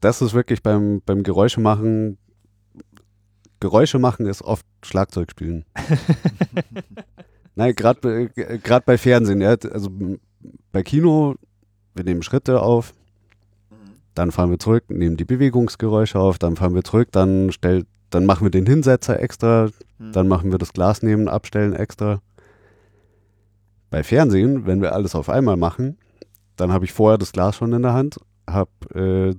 Das 0.00 0.22
ist 0.22 0.34
wirklich 0.34 0.62
beim, 0.62 1.02
beim 1.04 1.22
Geräuschemachen, 1.22 2.18
Geräusche 3.60 3.98
machen 3.98 4.26
ist 4.26 4.42
oft 4.42 4.66
Schlagzeug 4.82 5.30
spielen. 5.30 5.64
Nein, 7.54 7.74
gerade 7.74 8.28
gerade 8.28 8.84
bei 8.84 8.98
Fernsehen, 8.98 9.40
ja, 9.40 9.56
also 9.72 9.90
bei 10.72 10.82
Kino, 10.82 11.36
wir 11.94 12.04
nehmen 12.04 12.22
Schritte 12.22 12.60
auf, 12.60 12.92
dann 14.14 14.30
fahren 14.30 14.50
wir 14.50 14.58
zurück, 14.58 14.84
nehmen 14.88 15.16
die 15.16 15.24
Bewegungsgeräusche 15.24 16.18
auf, 16.18 16.38
dann 16.38 16.56
fahren 16.56 16.74
wir 16.74 16.84
zurück, 16.84 17.08
dann 17.12 17.50
stellt, 17.50 17.86
dann 18.10 18.26
machen 18.26 18.44
wir 18.44 18.50
den 18.50 18.66
Hinsetzer 18.66 19.20
extra, 19.20 19.70
dann 19.98 20.28
machen 20.28 20.50
wir 20.50 20.58
das 20.58 20.74
Glas 20.74 21.02
nehmen, 21.02 21.28
abstellen 21.28 21.72
extra. 21.72 22.20
Bei 23.88 24.02
Fernsehen, 24.02 24.66
wenn 24.66 24.82
wir 24.82 24.94
alles 24.94 25.14
auf 25.14 25.30
einmal 25.30 25.56
machen, 25.56 25.96
dann 26.56 26.72
habe 26.72 26.84
ich 26.84 26.92
vorher 26.92 27.18
das 27.18 27.32
Glas 27.32 27.56
schon 27.56 27.72
in 27.72 27.82
der 27.82 27.94
Hand, 27.94 28.18
habe 28.48 28.70
äh, 28.94 29.34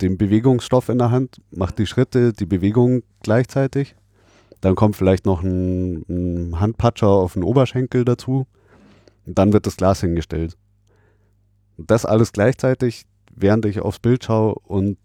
den 0.00 0.16
Bewegungsstoff 0.18 0.88
in 0.88 0.98
der 0.98 1.10
Hand, 1.10 1.40
mache 1.50 1.74
die 1.74 1.86
Schritte, 1.86 2.32
die 2.32 2.46
Bewegung 2.46 3.02
gleichzeitig. 3.22 3.94
Dann 4.60 4.74
kommt 4.74 4.96
vielleicht 4.96 5.26
noch 5.26 5.42
ein, 5.42 6.02
ein 6.08 6.60
Handpatscher 6.60 7.08
auf 7.08 7.34
den 7.34 7.42
Oberschenkel 7.44 8.04
dazu. 8.04 8.46
Und 9.26 9.38
dann 9.38 9.52
wird 9.52 9.66
das 9.66 9.76
Glas 9.76 10.00
hingestellt. 10.00 10.56
Und 11.76 11.90
das 11.90 12.04
alles 12.04 12.32
gleichzeitig, 12.32 13.02
während 13.34 13.66
ich 13.66 13.80
aufs 13.80 13.98
Bild 14.00 14.24
schaue 14.24 14.54
und 14.54 14.96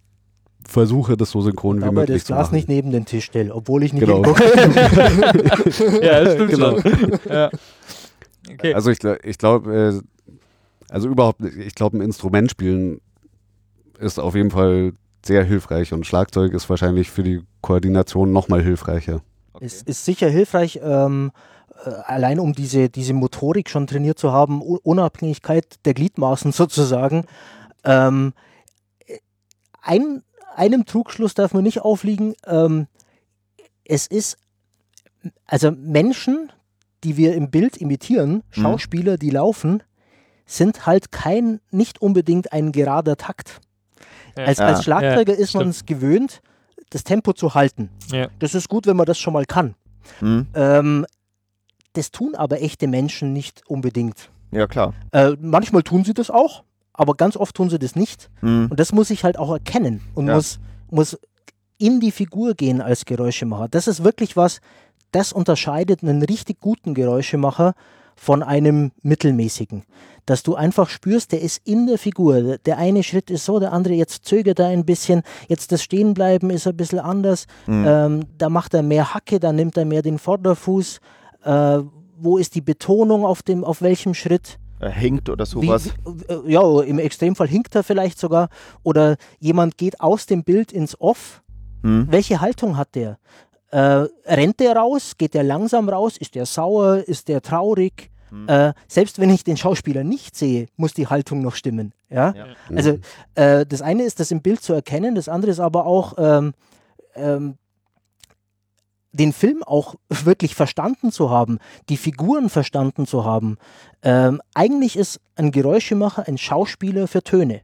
versuche, 0.65 1.17
das 1.17 1.31
so 1.31 1.41
synchron 1.41 1.81
wie 1.81 1.91
möglich 1.91 2.19
das 2.19 2.25
zu 2.25 2.33
Glas 2.33 2.47
machen. 2.47 2.55
nicht 2.55 2.69
neben 2.69 2.91
den 2.91 3.05
Tisch 3.05 3.25
stelle, 3.25 3.53
obwohl 3.53 3.83
ich 3.83 3.93
nicht 3.93 4.05
Genau. 4.05 4.23
ja, 6.01 6.23
das 6.23 6.33
stimmt 6.33 6.51
Genau. 6.51 6.79
schon. 6.79 7.19
Ja. 7.29 7.51
Okay. 8.49 8.73
Also 8.73 8.89
ich, 8.89 8.99
ich 9.23 9.37
glaube, 9.37 9.75
äh, 9.75 10.33
also 10.89 11.09
überhaupt, 11.09 11.41
ich 11.43 11.75
glaube, 11.75 11.97
ein 11.97 12.01
Instrument 12.01 12.49
spielen 12.49 13.01
ist 14.03 14.19
auf 14.19 14.35
jeden 14.35 14.51
Fall 14.51 14.93
sehr 15.25 15.43
hilfreich 15.43 15.93
und 15.93 16.05
Schlagzeug 16.05 16.53
ist 16.53 16.69
wahrscheinlich 16.69 17.09
für 17.09 17.23
die 17.23 17.41
Koordination 17.61 18.31
nochmal 18.31 18.61
hilfreicher. 18.61 19.21
Es 19.59 19.81
ist 19.81 20.03
sicher 20.03 20.29
hilfreich, 20.29 20.79
ähm, 20.83 21.31
äh, 21.85 21.89
allein 22.05 22.39
um 22.39 22.53
diese, 22.53 22.89
diese 22.89 23.13
Motorik 23.13 23.69
schon 23.69 23.87
trainiert 23.87 24.19
zu 24.19 24.31
haben, 24.31 24.61
Unabhängigkeit 24.61 25.79
der 25.85 25.93
Gliedmaßen 25.93 26.51
sozusagen. 26.53 27.25
Ähm, 27.83 28.33
äh, 29.05 29.19
ein, 29.81 30.23
einem 30.55 30.85
Trugschluss 30.85 31.33
darf 31.33 31.53
man 31.53 31.63
nicht 31.63 31.81
aufliegen. 31.81 32.35
Ähm, 32.45 32.87
es 33.85 34.07
ist, 34.07 34.37
also 35.45 35.71
Menschen, 35.71 36.51
die 37.03 37.17
wir 37.17 37.35
im 37.35 37.49
Bild 37.49 37.77
imitieren, 37.77 38.43
Schauspieler, 38.49 39.17
die 39.17 39.29
laufen, 39.29 39.83
sind 40.45 40.85
halt 40.85 41.11
kein, 41.11 41.59
nicht 41.71 42.01
unbedingt 42.01 42.53
ein 42.53 42.71
gerader 42.71 43.17
Takt. 43.17 43.61
Ja. 44.37 44.45
Als, 44.45 44.59
Ah, 44.59 44.67
als 44.67 44.83
Schlagzeuger 44.83 45.33
ja, 45.33 45.39
ist 45.39 45.53
man 45.55 45.69
es 45.69 45.85
gewöhnt, 45.85 46.41
das 46.89 47.03
Tempo 47.03 47.33
zu 47.33 47.53
halten. 47.53 47.89
Ja. 48.11 48.27
Das 48.39 48.55
ist 48.55 48.69
gut, 48.69 48.85
wenn 48.87 48.97
man 48.97 49.05
das 49.05 49.17
schon 49.19 49.33
mal 49.33 49.45
kann. 49.45 49.75
Hm? 50.19 50.47
Ähm, 50.53 51.05
das 51.93 52.11
tun 52.11 52.35
aber 52.35 52.61
echte 52.61 52.87
Menschen 52.87 53.33
nicht 53.33 53.61
unbedingt. 53.67 54.29
Ja, 54.51 54.67
klar. 54.67 54.93
Äh, 55.11 55.31
manchmal 55.39 55.83
tun 55.83 56.03
sie 56.03 56.13
das 56.13 56.29
auch, 56.29 56.63
aber 56.93 57.15
ganz 57.15 57.37
oft 57.37 57.55
tun 57.55 57.69
sie 57.69 57.79
das 57.79 57.95
nicht. 57.95 58.29
Hm. 58.41 58.67
Und 58.69 58.79
das 58.79 58.91
muss 58.91 59.09
ich 59.09 59.23
halt 59.23 59.37
auch 59.37 59.51
erkennen 59.51 60.01
und 60.15 60.27
Ja. 60.27 60.35
muss, 60.35 60.59
muss 60.89 61.17
in 61.77 61.99
die 61.99 62.11
Figur 62.11 62.53
gehen 62.53 62.81
als 62.81 63.05
Geräuschemacher. 63.05 63.67
Das 63.67 63.87
ist 63.87 64.03
wirklich 64.03 64.35
was, 64.37 64.61
das 65.11 65.33
unterscheidet 65.33 66.01
einen 66.03 66.23
richtig 66.23 66.59
guten 66.59 66.93
Geräuschemacher 66.93 67.73
von 68.15 68.43
einem 68.43 68.91
mittelmäßigen. 69.01 69.83
Dass 70.25 70.43
du 70.43 70.55
einfach 70.55 70.89
spürst, 70.89 71.31
der 71.31 71.41
ist 71.41 71.61
in 71.67 71.87
der 71.87 71.97
Figur. 71.97 72.57
Der 72.59 72.77
eine 72.77 73.03
Schritt 73.03 73.29
ist 73.29 73.45
so, 73.45 73.59
der 73.59 73.73
andere 73.73 73.93
jetzt 73.93 74.25
zögert 74.25 74.59
er 74.59 74.67
ein 74.67 74.85
bisschen. 74.85 75.23
Jetzt 75.47 75.71
das 75.71 75.83
Stehenbleiben 75.83 76.49
ist 76.49 76.65
ein 76.65 76.77
bisschen 76.77 76.99
anders. 76.99 77.45
Mhm. 77.67 77.85
Ähm, 77.87 78.25
da 78.37 78.49
macht 78.49 78.73
er 78.73 78.83
mehr 78.83 79.13
Hacke, 79.13 79.39
da 79.39 79.51
nimmt 79.51 79.75
er 79.75 79.85
mehr 79.85 80.01
den 80.01 80.19
Vorderfuß. 80.19 80.99
Äh, 81.43 81.79
wo 82.17 82.37
ist 82.37 82.55
die 82.55 82.61
Betonung 82.61 83.25
auf, 83.25 83.43
dem, 83.43 83.63
auf 83.65 83.81
welchem 83.81 84.13
Schritt? 84.13 84.59
Er 84.79 84.91
hängt 84.91 85.29
oder 85.29 85.45
sowas. 85.45 85.91
wie, 86.05 86.33
äh, 86.33 86.51
ja, 86.51 86.81
im 86.81 86.99
Extremfall 86.99 87.47
hinkt 87.47 87.75
er 87.75 87.83
vielleicht 87.83 88.19
sogar. 88.19 88.49
Oder 88.83 89.17
jemand 89.39 89.77
geht 89.77 89.99
aus 89.99 90.25
dem 90.25 90.43
Bild 90.43 90.71
ins 90.71 90.99
Off. 90.99 91.41
Hm? 91.83 92.07
Welche 92.09 92.39
Haltung 92.39 92.77
hat 92.77 92.95
der? 92.95 93.17
Äh, 93.73 94.07
rennt 94.25 94.59
der 94.59 94.75
raus? 94.75 95.13
Geht 95.17 95.33
der 95.33 95.43
langsam 95.43 95.89
raus? 95.89 96.17
Ist 96.17 96.35
der 96.35 96.45
sauer? 96.45 96.97
Ist 96.97 97.27
der 97.27 97.41
traurig? 97.41 98.11
Äh, 98.47 98.73
selbst 98.87 99.19
wenn 99.19 99.29
ich 99.29 99.43
den 99.43 99.57
Schauspieler 99.57 100.03
nicht 100.03 100.35
sehe, 100.35 100.67
muss 100.75 100.93
die 100.93 101.07
Haltung 101.07 101.41
noch 101.41 101.55
stimmen. 101.55 101.93
Ja? 102.09 102.33
Ja. 102.35 102.45
Also 102.75 102.97
äh, 103.35 103.65
das 103.65 103.81
eine 103.81 104.03
ist, 104.03 104.19
das 104.19 104.31
im 104.31 104.41
Bild 104.41 104.61
zu 104.61 104.73
erkennen, 104.73 105.13
das 105.13 105.29
andere 105.29 105.51
ist 105.51 105.59
aber 105.59 105.85
auch 105.85 106.15
ähm, 106.17 106.53
ähm, 107.15 107.57
den 109.11 109.33
Film 109.33 109.61
auch 109.63 109.95
wirklich 110.09 110.55
verstanden 110.55 111.11
zu 111.11 111.29
haben, 111.29 111.59
die 111.89 111.97
Figuren 111.97 112.49
verstanden 112.49 113.05
zu 113.05 113.23
haben. 113.23 113.57
Ähm, 114.01 114.41
eigentlich 114.55 114.97
ist 114.97 115.19
ein 115.35 115.51
Geräuschemacher 115.51 116.27
ein 116.27 116.39
Schauspieler 116.39 117.07
für 117.07 117.21
Töne. 117.21 117.61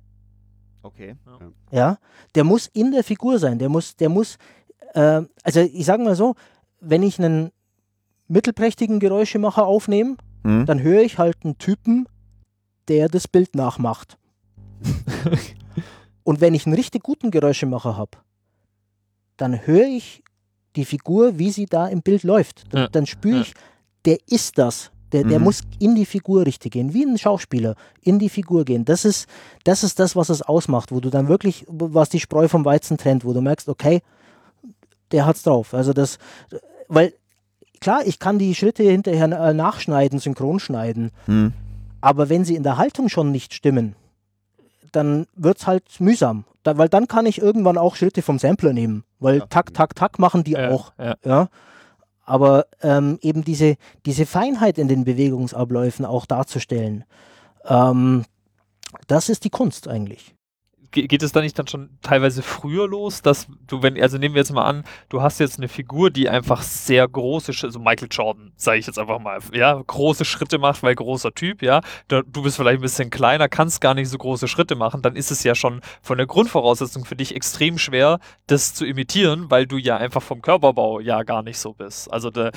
Okay. 0.81 1.15
Ja, 1.71 1.97
der 2.35 2.43
muss 2.43 2.67
in 2.67 2.91
der 2.91 3.03
Figur 3.03 3.37
sein. 3.37 3.59
Der 3.59 3.69
muss, 3.69 3.95
der 3.95 4.09
muss, 4.09 4.37
äh, 4.93 5.21
also 5.43 5.59
ich 5.61 5.85
sage 5.85 6.03
mal 6.03 6.15
so, 6.15 6.35
wenn 6.79 7.03
ich 7.03 7.19
einen 7.19 7.51
mittelprächtigen 8.27 8.99
Geräuschemacher 8.99 9.65
aufnehme, 9.65 10.15
Hm? 10.43 10.65
dann 10.65 10.81
höre 10.81 11.01
ich 11.01 11.17
halt 11.17 11.37
einen 11.43 11.57
Typen, 11.57 12.07
der 12.87 13.09
das 13.09 13.27
Bild 13.27 13.55
nachmacht. 13.55 14.17
Und 16.23 16.41
wenn 16.41 16.53
ich 16.53 16.65
einen 16.65 16.75
richtig 16.75 17.03
guten 17.03 17.31
Geräuschemacher 17.31 17.97
habe, 17.97 18.11
dann 19.37 19.65
höre 19.65 19.87
ich 19.87 20.23
die 20.75 20.85
Figur, 20.85 21.37
wie 21.39 21.49
sie 21.51 21.65
da 21.65 21.87
im 21.87 22.01
Bild 22.01 22.23
läuft. 22.23 22.71
Dann, 22.73 22.81
Ja, 22.83 22.87
dann 22.89 23.05
spüre 23.05 23.35
ja. 23.35 23.41
ich, 23.41 23.53
der 24.05 24.17
ist 24.29 24.57
das. 24.57 24.91
Der, 25.11 25.23
der 25.23 25.39
Mhm. 25.39 25.45
muss 25.45 25.61
in 25.79 25.95
die 25.95 26.05
Figur 26.05 26.45
richtig 26.45 26.73
gehen, 26.73 26.93
wie 26.93 27.03
ein 27.03 27.17
Schauspieler, 27.17 27.75
in 28.01 28.19
die 28.19 28.29
Figur 28.29 28.63
gehen. 28.63 28.85
Das 28.85 29.05
ist, 29.05 29.27
das 29.63 29.83
ist 29.83 29.99
das, 29.99 30.15
was 30.15 30.29
es 30.29 30.43
ausmacht, 30.43 30.91
wo 30.91 30.99
du 30.99 31.09
dann 31.09 31.27
wirklich, 31.27 31.65
was 31.67 32.09
die 32.09 32.19
Spreu 32.19 32.47
vom 32.47 32.63
Weizen 32.63 32.97
trennt, 32.97 33.25
wo 33.25 33.33
du 33.33 33.41
merkst, 33.41 33.67
okay, 33.69 34.01
der 35.11 35.25
hat's 35.25 35.43
drauf. 35.43 35.73
Also 35.73 35.93
das, 35.93 36.17
weil 36.87 37.13
klar, 37.79 38.01
ich 38.05 38.19
kann 38.19 38.39
die 38.39 38.55
Schritte 38.55 38.83
hinterher 38.83 39.25
äh, 39.31 39.53
nachschneiden, 39.53 40.19
synchron 40.19 40.59
schneiden, 40.59 41.11
Hm. 41.25 41.53
aber 42.01 42.29
wenn 42.29 42.45
sie 42.45 42.55
in 42.55 42.63
der 42.63 42.77
Haltung 42.77 43.09
schon 43.09 43.31
nicht 43.31 43.53
stimmen, 43.53 43.95
dann 44.91 45.27
wird's 45.35 45.67
halt 45.67 45.83
mühsam. 45.99 46.45
Da, 46.63 46.77
weil 46.77 46.89
dann 46.89 47.07
kann 47.07 47.25
ich 47.25 47.41
irgendwann 47.41 47.77
auch 47.77 47.95
Schritte 47.95 48.21
vom 48.21 48.37
Sampler 48.39 48.73
nehmen, 48.73 49.03
weil 49.19 49.37
Ja. 49.39 49.45
tak, 49.47 49.73
tak, 49.73 49.95
tak 49.95 50.19
machen 50.19 50.43
die 50.43 50.51
Ja, 50.53 50.71
auch. 50.71 50.91
ja. 50.97 51.15
Ja. 51.23 51.47
Aber 52.25 52.65
ähm, 52.83 53.17
eben 53.21 53.43
diese, 53.43 53.75
diese 54.05 54.25
Feinheit 54.25 54.77
in 54.77 54.87
den 54.87 55.03
Bewegungsabläufen 55.05 56.05
auch 56.05 56.25
darzustellen, 56.25 57.05
ähm, 57.65 58.25
das 59.07 59.29
ist 59.29 59.45
die 59.45 59.49
Kunst 59.49 59.87
eigentlich. 59.87 60.35
Ge 60.91 61.07
geht 61.07 61.23
es 61.23 61.31
da 61.31 61.41
nicht 61.41 61.57
dann 61.59 61.67
schon 61.67 61.89
teilweise 62.01 62.41
früher 62.41 62.87
los, 62.87 63.21
dass 63.21 63.47
du, 63.67 63.83
wenn, 63.83 64.01
also 64.01 64.17
nehmen 64.17 64.35
wir 64.35 64.41
jetzt 64.41 64.51
mal 64.51 64.65
an, 64.65 64.83
du 65.09 65.21
hast 65.21 65.39
jetzt 65.39 65.57
eine 65.57 65.67
Figur, 65.67 66.09
die 66.09 66.29
einfach 66.29 66.61
sehr 66.61 67.07
große, 67.07 67.51
also 67.63 67.79
Michael 67.79 68.07
Jordan, 68.09 68.51
sage 68.55 68.79
ich 68.79 68.87
jetzt 68.87 68.97
einfach 68.97 69.19
mal, 69.19 69.39
ja, 69.53 69.81
große 69.85 70.25
Schritte 70.25 70.57
macht, 70.57 70.81
weil 70.81 70.95
großer 70.95 71.33
Typ, 71.33 71.61
ja, 71.61 71.81
da, 72.07 72.21
du 72.21 72.41
bist 72.41 72.57
vielleicht 72.57 72.79
ein 72.79 72.81
bisschen 72.81 73.09
kleiner, 73.09 73.49
kannst 73.49 73.81
gar 73.81 73.93
nicht 73.93 74.09
so 74.09 74.17
große 74.17 74.47
Schritte 74.47 74.75
machen, 74.75 75.01
dann 75.01 75.15
ist 75.15 75.31
es 75.31 75.43
ja 75.43 75.55
schon 75.55 75.81
von 76.01 76.17
der 76.17 76.27
Grundvoraussetzung 76.27 77.05
für 77.05 77.15
dich 77.15 77.35
extrem 77.35 77.77
schwer, 77.77 78.19
das 78.47 78.73
zu 78.73 78.85
imitieren, 78.85 79.51
weil 79.51 79.67
du 79.67 79.77
ja 79.77 79.97
einfach 79.97 80.23
vom 80.23 80.41
Körperbau 80.41 80.99
ja 80.99 81.23
gar 81.23 81.43
nicht 81.43 81.59
so 81.59 81.73
bist. 81.73 82.11
Also 82.11 82.29
da, 82.31 82.51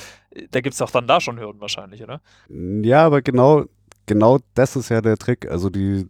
da 0.51 0.61
gibt 0.61 0.73
es 0.73 0.81
auch 0.81 0.91
dann 0.91 1.07
da 1.07 1.21
schon 1.21 1.39
Hürden 1.39 1.61
wahrscheinlich, 1.61 2.03
oder? 2.03 2.21
Ja, 2.49 3.05
aber 3.05 3.21
genau, 3.21 3.65
genau 4.05 4.39
das 4.55 4.75
ist 4.75 4.89
ja 4.89 5.01
der 5.01 5.17
Trick. 5.17 5.49
Also 5.49 5.69
die 5.69 6.07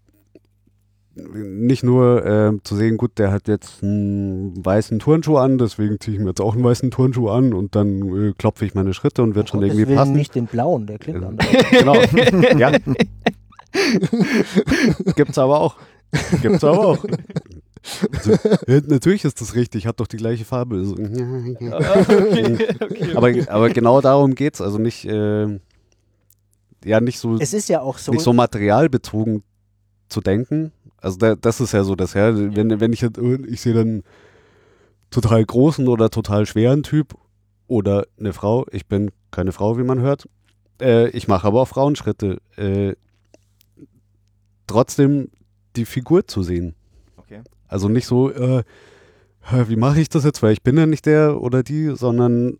nicht 1.16 1.84
nur 1.84 2.26
ähm, 2.26 2.62
zu 2.64 2.76
sehen, 2.76 2.98
gut, 2.98 3.20
der 3.20 3.32
hat 3.32 3.48
jetzt 3.48 3.84
einen 3.84 4.66
weißen 4.66 4.98
Turnschuh 5.00 5.38
an, 5.38 5.58
deswegen 5.60 6.00
ziehe 6.00 6.16
ich 6.18 6.24
mir 6.24 6.30
jetzt 6.30 6.42
auch 6.42 6.56
einen 6.56 6.64
weißen 6.64 6.90
Turnschuh 6.92 7.30
an 7.30 7.54
und 7.54 7.76
dann 7.76 8.30
äh, 8.30 8.34
klopfe 8.38 8.66
ich 8.66 8.74
meine 8.74 8.94
Schritte 8.96 9.22
und 9.22 9.36
wird 9.36 9.50
schon 9.50 9.60
Gottes 9.60 9.74
irgendwie 9.76 9.90
Willen 9.90 10.00
passen. 10.00 10.14
nicht 10.14 10.34
den 10.34 10.48
blauen, 10.48 10.88
der 10.88 10.98
klingt 10.98 11.22
Ja. 11.22 11.28
anders. 11.28 11.48
genau. 11.72 11.96
ja. 12.58 12.72
Gibt's 15.16 15.38
aber 15.38 15.60
auch. 15.60 15.76
Gibt's 16.42 16.64
aber 16.64 16.86
auch. 16.88 17.06
Also, 18.14 18.32
äh, 18.68 18.82
natürlich 18.88 19.26
ist 19.26 19.42
das 19.42 19.56
richtig, 19.56 19.88
hat 19.88 20.00
doch 20.00 20.08
die 20.08 20.16
gleiche 20.18 20.46
Farbe. 20.46 20.84
So, 20.86 20.94
okay, 20.96 22.58
okay, 22.80 23.16
aber, 23.16 23.32
aber 23.50 23.70
genau 23.70 24.00
darum 24.02 24.36
geht's. 24.36 24.62
Also 24.62 24.78
nicht, 24.78 25.06
äh, 25.06 25.60
ja, 26.86 27.02
nicht 27.02 27.20
so, 27.20 27.36
Es 27.38 27.54
ist 27.54 27.68
ja 27.70 27.82
auch 27.82 27.98
so, 27.98 28.12
nicht 28.14 28.22
so 28.22 28.32
materialbezogen 28.34 29.44
zu 30.08 30.22
denken. 30.22 30.72
Also 31.04 31.18
da, 31.18 31.36
das 31.36 31.60
ist 31.60 31.74
ja 31.74 31.84
so 31.84 31.96
das, 31.96 32.14
ja. 32.14 32.34
Wenn, 32.56 32.80
wenn 32.80 32.94
ich 32.94 33.02
jetzt, 33.02 33.20
ich 33.20 33.60
sehe 33.60 33.74
dann 33.74 34.04
total 35.12 35.44
großen 35.44 35.90
oder 35.90 36.10
total 36.10 36.46
schweren 36.46 36.82
Typ 36.82 37.16
oder 37.68 38.08
eine 38.18 38.32
Frau, 38.32 38.66
ich 38.72 38.88
bin 38.88 39.12
keine 39.30 39.52
Frau, 39.52 39.78
wie 39.78 39.84
man 39.84 40.00
hört. 40.00 40.30
Äh, 40.82 41.10
ich 41.10 41.28
mache 41.28 41.46
aber 41.46 41.62
auch 41.62 41.68
Frauenschritte. 41.68 42.42
Äh, 42.56 42.96
trotzdem 44.66 45.30
die 45.76 45.84
Figur 45.84 46.26
zu 46.26 46.42
sehen. 46.42 46.74
Okay. 47.18 47.42
Also 47.68 47.90
nicht 47.90 48.06
so, 48.06 48.32
äh, 48.32 48.64
wie 49.68 49.76
mache 49.76 50.00
ich 50.00 50.08
das 50.08 50.24
jetzt, 50.24 50.42
weil 50.42 50.54
ich 50.54 50.64
bin 50.64 50.78
ja 50.78 50.86
nicht 50.86 51.06
der 51.06 51.42
oder 51.42 51.64
die, 51.64 51.98
sondern 51.98 52.60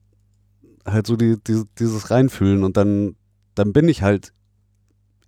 halt 0.86 1.08
so 1.08 1.16
die, 1.16 1.38
die, 1.42 1.64
dieses 1.80 2.12
Reinfühlen 2.12 2.66
und 2.66 2.76
dann, 2.76 3.16
dann 3.56 3.72
bin 3.72 3.88
ich 3.88 4.02
halt 4.02 4.34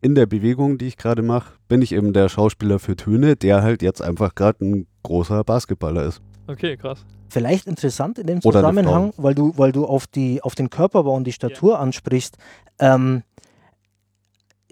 in 0.02 0.16
der 0.16 0.26
Bewegung, 0.26 0.78
die 0.78 0.88
ich 0.88 0.98
gerade 0.98 1.22
mache, 1.22 1.54
bin 1.68 1.82
ich 1.82 1.92
eben 1.92 2.14
der 2.14 2.30
Schauspieler 2.30 2.80
für 2.80 2.96
Töne, 2.96 3.36
der 3.36 3.62
halt 3.62 3.82
jetzt 3.82 4.02
einfach 4.02 4.36
gerade 4.36 4.66
ein 4.66 4.88
großer 5.04 5.44
Basketballer 5.44 6.04
ist. 6.04 6.22
okay, 6.48 6.78
krass. 6.78 7.06
vielleicht 7.30 7.68
interessant 7.68 8.20
in 8.20 8.28
dem 8.28 8.42
Zusammenhang, 8.42 9.14
weil 9.18 9.36
du, 9.36 9.54
weil 9.58 9.72
du 9.72 9.86
auf, 9.86 10.08
die, 10.08 10.42
auf 10.42 10.56
den 10.56 10.70
Körperbau 10.70 11.16
und 11.16 11.26
die 11.26 11.32
Statur 11.32 11.80
ansprichst. 11.80 12.38
Ähm, 12.80 13.24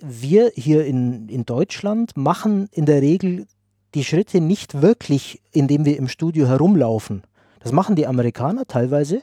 wir 0.02 0.52
hier 0.56 0.86
in, 0.86 1.30
in 1.30 1.46
Deutschland 1.46 2.18
machen 2.18 2.68
in 2.72 2.86
der 2.86 3.02
Regel 3.02 3.48
die 3.96 4.04
Schritte 4.04 4.42
nicht 4.42 4.82
wirklich, 4.82 5.42
indem 5.52 5.86
wir 5.86 5.98
im 5.98 6.08
Studio 6.08 6.48
herumlaufen. 6.48 7.24
Das 7.60 7.72
machen 7.72 7.96
die 7.96 8.08
Amerikaner 8.08 8.66
teilweise. 8.66 9.22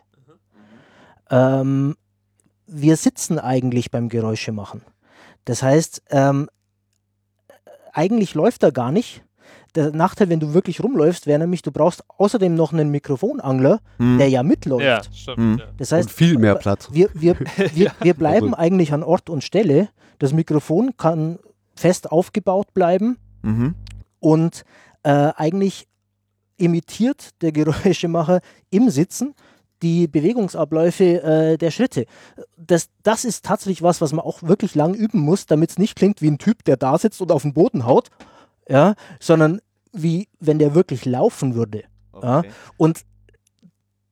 Ähm, 1.30 1.96
wir 2.66 2.96
sitzen 2.96 3.38
eigentlich 3.38 3.90
beim 3.90 4.09
Geräusche 4.09 4.52
machen. 4.52 4.83
Das 5.44 5.62
heißt, 5.62 6.02
ähm, 6.11 6.48
eigentlich 7.92 8.35
läuft 8.35 8.62
er 8.62 8.72
gar 8.72 8.92
nicht. 8.92 9.22
Der 9.74 9.92
Nachteil, 9.92 10.29
wenn 10.29 10.40
du 10.40 10.53
wirklich 10.53 10.83
rumläufst, 10.83 11.26
wäre 11.26 11.38
nämlich, 11.38 11.62
du 11.62 11.70
brauchst 11.70 12.03
außerdem 12.18 12.55
noch 12.55 12.72
einen 12.72 12.90
Mikrofonangler, 12.90 13.81
Hm. 13.98 14.18
der 14.18 14.29
ja 14.29 14.42
mitläuft. 14.42 14.85
Ja, 14.85 15.00
stimmt. 15.12 15.37
Hm. 15.38 15.59
Ja. 15.59 15.64
Das 15.76 15.92
Und 15.92 15.98
heißt, 15.98 16.11
viel 16.11 16.38
mehr 16.38 16.57
Platz. 16.57 16.88
wir, 16.92 17.09
wir, 17.14 17.37
wir, 17.74 17.92
wir 18.00 18.14
bleiben 18.14 18.48
Also- 18.55 18.57
eigentlich 18.59 18.92
an 18.92 19.03
Ort 19.05 19.31
und 19.31 19.44
Stelle. 19.44 19.88
Das 20.18 20.33
Mikrofon 20.33 20.96
kann 20.96 21.38
fest 21.76 22.11
aufgebaut 22.11 22.74
bleiben 22.74 23.16
Mhm. 23.42 23.74
und 24.18 24.64
äh, 25.03 25.31
eigentlich 25.37 25.87
imitiert 26.59 27.31
der 27.42 27.53
Geräuschemacher 27.53 28.40
im 28.70 28.90
Sitzen 28.90 29.35
die 29.83 30.09
Bewegungsabläufe 30.09 31.23
äh, 31.23 31.57
der 31.57 31.71
Schritte. 31.71 32.07
Das, 32.57 32.88
das 33.03 33.25
ist 33.25 33.45
tatsächlich 33.45 33.83
was, 33.83 34.01
was 34.01 34.12
man 34.12 34.25
auch 34.25 34.43
wirklich 34.43 34.75
lang 34.75 34.95
üben 34.95 35.21
muss, 35.21 35.47
damit 35.47 35.71
es 35.71 35.79
nicht 35.79 35.97
klingt 35.97 36.23
wie 36.23 36.31
ein 36.31 36.38
Typ, 36.38 36.64
der 36.64 36.77
da 36.77 36.99
sitzt 36.99 37.21
und 37.21 37.33
auf 37.33 37.43
den 37.43 37.55
Boden 37.55 37.87
haut, 37.87 38.09
ja, 38.69 38.95
sondern 39.19 39.61
wie 39.93 40.29
wenn 40.38 40.59
der 40.59 40.75
wirklich 40.75 41.05
laufen 41.05 41.55
würde. 41.55 41.85
Ja. 42.23 42.43
Und 42.77 43.01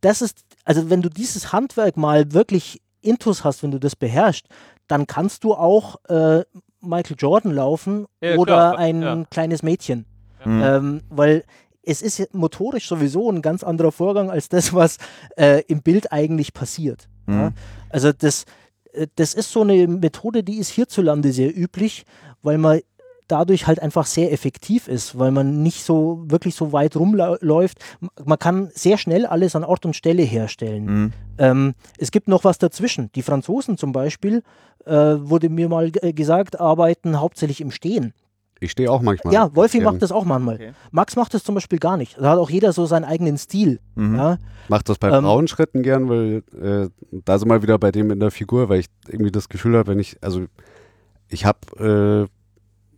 das 0.01 0.23
ist, 0.23 0.45
also 0.65 0.91
wenn 0.91 1.03
du 1.03 1.11
dieses 1.11 1.53
Handwerk 1.53 1.97
mal 1.97 2.33
wirklich 2.33 2.81
intus 3.01 3.45
hast, 3.45 3.63
wenn 3.63 3.71
du 3.71 3.79
das 3.79 3.97
beherrschst, 3.97 4.47
dann 4.87 5.07
kannst 5.07 5.45
du 5.45 5.55
auch 5.55 5.97
äh, 6.09 6.45
Michael 6.81 7.17
Jordan 7.19 7.53
laufen 7.53 8.07
Ja, 8.21 8.37
oder 8.37 8.55
klar, 8.55 8.79
ein 8.79 9.03
ja. 9.03 9.25
kleines 9.31 9.63
Mädchen. 9.63 10.07
Hm. 10.41 10.63
Ähm, 10.63 11.01
weil 11.11 11.45
es 11.89 12.03
ist 12.03 12.19
ja 12.19 12.27
motorisch 12.33 12.87
sowieso 12.87 13.31
ein 13.31 13.41
ganz 13.41 13.65
anderer 13.65 13.93
Vorgang 13.93 14.31
als 14.31 14.51
das, 14.51 14.75
was 14.75 14.99
äh, 15.37 15.63
im 15.69 15.81
Bild 15.81 16.13
eigentlich 16.13 16.53
passiert. 16.53 17.09
Ja? 17.27 17.47
Hm. 17.47 17.53
Also 17.89 18.13
das, 18.13 18.45
äh, 18.93 19.07
das 19.17 19.33
ist 19.33 19.51
so 19.51 19.63
eine 19.63 19.89
Methode, 19.89 20.45
die 20.45 20.59
ist 20.59 20.69
hierzulande 20.69 21.33
sehr 21.33 21.57
üblich, 21.57 22.05
weil 22.43 22.59
man 22.59 22.81
dadurch 23.27 23.67
halt 23.67 23.81
einfach 23.81 24.07
sehr 24.07 24.33
effektiv 24.33 24.89
ist, 24.89 25.19
weil 25.19 25.31
man 25.31 25.63
nicht 25.63 25.83
so 25.83 26.25
wirklich 26.27 26.55
so 26.55 26.73
weit 26.73 26.97
rumläuft. 26.97 27.79
Man 28.25 28.39
kann 28.39 28.71
sehr 28.75 28.97
schnell 28.99 29.27
alles 29.27 29.57
an 29.57 29.65
Ort 29.65 29.85
und 29.87 29.97
Stelle 29.97 30.23
herstellen. 30.23 30.87
Hm. 30.87 31.13
Ähm, 31.39 31.75
es 31.97 32.11
gibt 32.11 32.29
noch 32.29 32.45
was 32.45 32.59
dazwischen. 32.59 33.11
Die 33.15 33.23
Franzosen 33.23 33.79
zum 33.79 33.93
Beispiel, 33.93 34.43
äh, 34.85 34.93
wurde 34.93 35.49
mir 35.49 35.69
mal 35.69 35.91
gesagt, 35.91 36.61
arbeiten 36.61 37.21
hauptsächlich 37.21 37.61
im 37.63 37.71
Stehen. 37.71 38.13
Ich 38.61 38.73
stehe 38.73 38.91
auch 38.91 39.03
manchmal. 39.03 39.33
Ja, 39.35 39.55
Wolfi 39.55 39.81
macht 39.81 40.03
das 40.03 40.11
auch 40.13 40.25
manchmal. 40.25 40.57
Okay. 40.57 40.73
Max 40.91 41.15
macht 41.17 41.33
das 41.35 41.45
zum 41.45 41.55
Beispiel 41.55 41.79
gar 41.79 41.97
nicht. 41.97 42.17
Da 42.19 42.31
hat 42.31 42.39
auch 42.39 42.51
jeder 42.51 42.73
so 42.73 42.87
seinen 42.87 43.05
eigenen 43.05 43.39
Stil. 43.39 43.79
Mhm. 43.95 44.17
Ja? 44.17 44.39
Macht 44.69 44.89
das 44.89 44.99
bei 44.99 45.09
Ähm, 45.11 45.23
Frauenschritten 45.25 45.83
gern, 45.83 46.09
weil 46.09 46.43
äh, 46.61 46.89
da 47.25 47.39
sind 47.39 47.49
wir 47.49 47.63
wieder 47.63 47.79
bei 47.79 47.93
dem 47.93 48.11
in 48.11 48.21
der 48.21 48.31
Figur, 48.31 48.69
weil 48.69 48.81
ich 48.81 48.87
irgendwie 49.09 49.31
das 49.31 49.49
Gefühl 49.49 49.77
habe, 49.77 49.93
wenn 49.93 49.99
ich, 49.99 50.17
also 50.23 50.45
ich 51.29 51.45
habe 51.47 52.29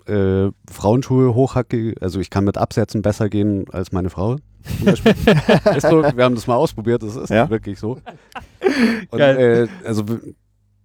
äh, 0.08 0.12
äh, 0.12 0.50
Frauenschuhe 0.70 1.34
hochhacke, 1.34 1.94
also 2.00 2.20
ich 2.20 2.30
kann 2.30 2.44
mit 2.44 2.56
Absätzen 2.56 3.02
besser 3.02 3.28
gehen 3.28 3.66
als 3.70 3.92
meine 3.92 4.10
Frau. 4.10 4.36
So, 5.80 6.02
wir 6.02 6.24
haben 6.24 6.34
das 6.34 6.46
mal 6.46 6.56
ausprobiert, 6.56 7.02
das 7.02 7.16
ist 7.16 7.30
Ja. 7.30 7.48
wirklich 7.48 7.78
so. 7.78 7.98
Und, 9.10 9.18
äh, 9.20 9.68
also 9.84 10.04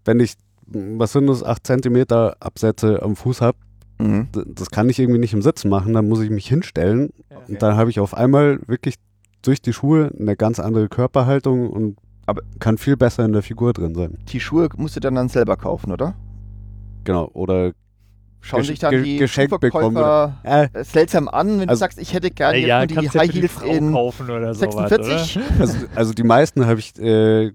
wenn 0.05 0.19
ich, 0.21 0.35
was 0.67 1.11
sind 1.11 1.27
das, 1.27 1.43
8 1.43 1.65
Zentimeter 1.67 2.37
Absätze 2.39 3.01
am 3.01 3.15
Fuß 3.15 3.41
habe, 3.41 3.57
Mhm. 3.97 4.27
das 4.33 4.69
kann 4.71 4.89
ich 4.89 4.99
irgendwie 4.99 5.19
nicht 5.19 5.33
im 5.33 5.41
Sitzen 5.41 5.69
machen, 5.69 5.93
dann 5.93 6.07
muss 6.07 6.19
ich 6.21 6.29
mich 6.29 6.47
hinstellen 6.47 7.11
und 7.47 7.61
dann 7.61 7.77
habe 7.77 7.89
ich 7.89 7.99
auf 8.01 8.13
einmal 8.13 8.59
wirklich 8.67 8.95
durch 9.41 9.61
die 9.61 9.71
Schuhe 9.73 10.11
eine 10.19 10.35
ganz 10.35 10.59
andere 10.59 10.89
Körperhaltung 10.89 11.69
und 11.69 11.97
Aber- 12.25 12.41
kann 12.59 12.77
viel 12.77 12.97
besser 12.97 13.23
in 13.23 13.31
der 13.33 13.41
Figur 13.43 13.71
drin 13.73 13.95
sein. 13.95 14.17
Die 14.29 14.39
Schuhe 14.39 14.67
musst 14.75 14.95
du 14.95 14.99
dann, 14.99 15.15
dann 15.15 15.29
selber 15.29 15.55
kaufen, 15.55 15.91
oder? 15.91 16.15
Genau. 17.05 17.29
Oder 17.33 17.71
Schauen 18.41 18.61
Gesch- 18.61 18.65
sich 18.67 18.79
dann 18.79 18.91
ge- 18.91 19.03
die 19.03 19.17
geschenkt 19.17 19.59
bekommen 19.59 19.95
Schuhverkäufer 19.95 20.37
äh, 20.73 20.79
äh, 20.79 20.83
seltsam 20.83 21.27
an, 21.27 21.47
wenn 21.59 21.67
du 21.67 21.69
Also- 21.69 21.79
sagst, 21.79 21.97
ich 21.99 22.13
hätte 22.13 22.29
gerne 22.31 22.57
ja, 22.59 22.81
jetzt 22.81 22.93
nur 22.93 23.01
die 23.03 23.07
du 23.07 23.13
ja 23.13 23.21
High 23.21 23.27
für 23.27 23.33
die 23.33 23.39
Heels 23.41 23.51
Frau 23.53 23.65
in 23.73 23.91
kaufen 23.91 24.29
oder 24.29 24.53
sowas, 24.53 24.89
46. 24.89 25.39
also, 25.59 25.77
also 25.95 26.13
die 26.13 26.23
meisten 26.23 26.65
habe 26.67 26.79
ich 26.79 26.99
äh, 26.99 27.53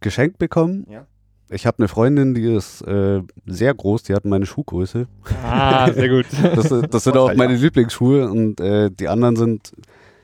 geschenkt 0.00 0.38
bekommen. 0.38 0.86
Ja. 0.90 1.06
Ich 1.50 1.66
habe 1.66 1.78
eine 1.78 1.88
Freundin, 1.88 2.34
die 2.34 2.44
ist 2.54 2.82
äh, 2.82 3.22
sehr 3.46 3.72
groß, 3.74 4.02
die 4.02 4.14
hat 4.14 4.24
meine 4.26 4.44
Schuhgröße. 4.44 5.06
Ah, 5.42 5.90
sehr 5.92 6.08
gut. 6.08 6.26
Das, 6.42 6.68
das 6.90 7.04
sind 7.04 7.16
auch 7.16 7.34
meine 7.34 7.56
Lieblingsschuhe 7.56 8.28
und 8.30 8.60
äh, 8.60 8.90
die 8.90 9.08
anderen 9.08 9.36
sind, 9.36 9.72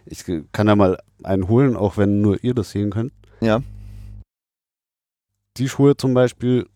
ich 0.04 0.24
kann 0.52 0.68
ja 0.68 0.76
mal 0.76 0.98
einen 1.22 1.48
holen, 1.48 1.76
auch 1.76 1.96
wenn 1.96 2.20
nur 2.20 2.42
ihr 2.44 2.52
das 2.54 2.70
sehen 2.70 2.90
könnt. 2.90 3.12
Ja. 3.40 3.62
Die 5.56 5.68
Schuhe 5.68 5.96
zum 5.96 6.12
Beispiel 6.14 6.66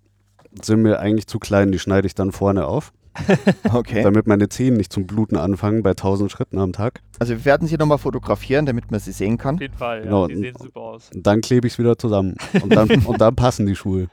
sind 0.63 0.83
mir 0.83 0.99
eigentlich 1.01 1.27
zu 1.27 1.39
klein, 1.39 1.73
die 1.73 1.79
schneide 1.79 2.07
ich 2.07 2.15
dann 2.15 2.33
vorne 2.33 2.67
auf, 2.67 2.93
Okay. 3.73 4.03
damit 4.03 4.27
meine 4.27 4.49
Zehen 4.49 4.75
nicht 4.75 4.93
zum 4.93 5.07
Bluten 5.07 5.37
anfangen 5.37 5.83
bei 5.83 5.91
1000 5.91 6.31
Schritten 6.31 6.59
am 6.59 6.73
Tag. 6.73 7.01
Also 7.19 7.35
wir 7.35 7.45
werden 7.45 7.67
sie 7.69 7.77
nochmal 7.77 7.99
fotografieren, 7.99 8.65
damit 8.65 8.91
man 8.91 9.01
sie 9.01 9.13
sehen 9.13 9.35
Auf 9.35 9.41
kann. 9.41 9.59
jeden 9.59 9.75
Fall, 9.77 10.03
Genau. 10.03 10.23
ja. 10.23 10.35
Die 10.35 10.41
sehen 10.41 10.55
super 10.59 10.81
aus. 10.81 11.11
Und 11.15 11.27
dann 11.27 11.41
klebe 11.43 11.67
ich 11.67 11.75
es 11.75 11.79
wieder 11.79 11.99
zusammen. 11.99 12.37
Und 12.63 12.75
dann, 12.75 12.89
und 13.05 13.21
dann 13.21 13.35
passen 13.37 13.67
die 13.67 13.77
Schuhe. 13.77 14.09